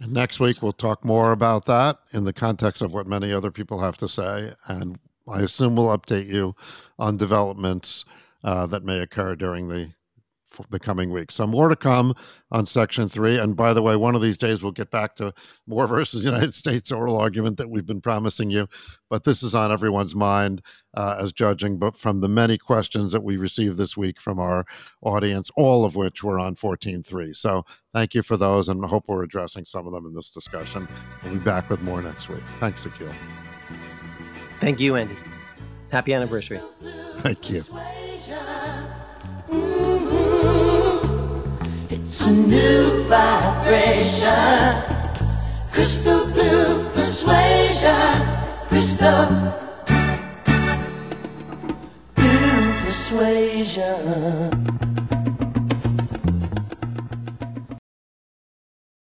And 0.00 0.12
next 0.12 0.38
week, 0.38 0.62
we'll 0.62 0.72
talk 0.72 1.04
more 1.04 1.32
about 1.32 1.66
that 1.66 1.98
in 2.12 2.24
the 2.24 2.32
context 2.32 2.82
of 2.82 2.94
what 2.94 3.06
many 3.06 3.32
other 3.32 3.50
people 3.50 3.80
have 3.80 3.96
to 3.98 4.08
say. 4.08 4.54
And 4.66 4.98
I 5.28 5.40
assume 5.40 5.76
we'll 5.76 5.96
update 5.96 6.26
you 6.26 6.54
on 6.98 7.16
developments 7.16 8.04
uh, 8.44 8.66
that 8.66 8.84
may 8.84 9.00
occur 9.00 9.34
during 9.36 9.68
the 9.68 9.90
the 10.70 10.78
coming 10.78 11.10
weeks. 11.10 11.34
So 11.34 11.46
more 11.46 11.68
to 11.68 11.76
come 11.76 12.14
on 12.50 12.66
Section 12.66 13.08
3. 13.08 13.38
And 13.38 13.56
by 13.56 13.72
the 13.72 13.82
way, 13.82 13.96
one 13.96 14.14
of 14.14 14.22
these 14.22 14.38
days 14.38 14.62
we'll 14.62 14.72
get 14.72 14.90
back 14.90 15.14
to 15.16 15.32
Moore 15.66 15.86
versus 15.86 16.24
United 16.24 16.54
States 16.54 16.90
oral 16.90 17.16
argument 17.16 17.58
that 17.58 17.70
we've 17.70 17.86
been 17.86 18.00
promising 18.00 18.50
you. 18.50 18.68
But 19.10 19.24
this 19.24 19.42
is 19.42 19.54
on 19.54 19.70
everyone's 19.70 20.14
mind 20.14 20.62
uh, 20.94 21.16
as 21.18 21.32
judging 21.32 21.78
but 21.78 21.96
from 21.96 22.20
the 22.20 22.28
many 22.28 22.58
questions 22.58 23.12
that 23.12 23.22
we 23.22 23.36
received 23.36 23.78
this 23.78 23.96
week 23.96 24.20
from 24.20 24.38
our 24.38 24.64
audience, 25.02 25.50
all 25.56 25.84
of 25.84 25.96
which 25.96 26.22
were 26.24 26.38
on 26.38 26.54
14.3. 26.56 27.36
So 27.36 27.64
thank 27.92 28.14
you 28.14 28.22
for 28.22 28.36
those 28.36 28.68
and 28.68 28.84
I 28.84 28.88
hope 28.88 29.04
we're 29.06 29.22
addressing 29.22 29.64
some 29.64 29.86
of 29.86 29.92
them 29.92 30.06
in 30.06 30.14
this 30.14 30.30
discussion. 30.30 30.88
We'll 31.22 31.34
be 31.34 31.38
back 31.40 31.70
with 31.70 31.82
more 31.82 32.02
next 32.02 32.28
week. 32.28 32.42
Thanks, 32.58 32.86
Akhil. 32.86 33.14
Thank 34.60 34.80
you, 34.80 34.96
Andy. 34.96 35.16
Happy 35.90 36.12
anniversary. 36.12 36.60
Thank 37.22 37.50
you. 37.50 37.60
Mm-hmm. 39.50 40.04
It's 41.94 42.26
a 42.26 42.32
new 42.32 43.04
vibration. 43.04 44.82
Crystal 45.72 46.26
blue 46.32 46.84
persuasion. 46.90 47.94
Crystal 48.68 49.28
blue 52.16 52.72
persuasion. 52.84 54.18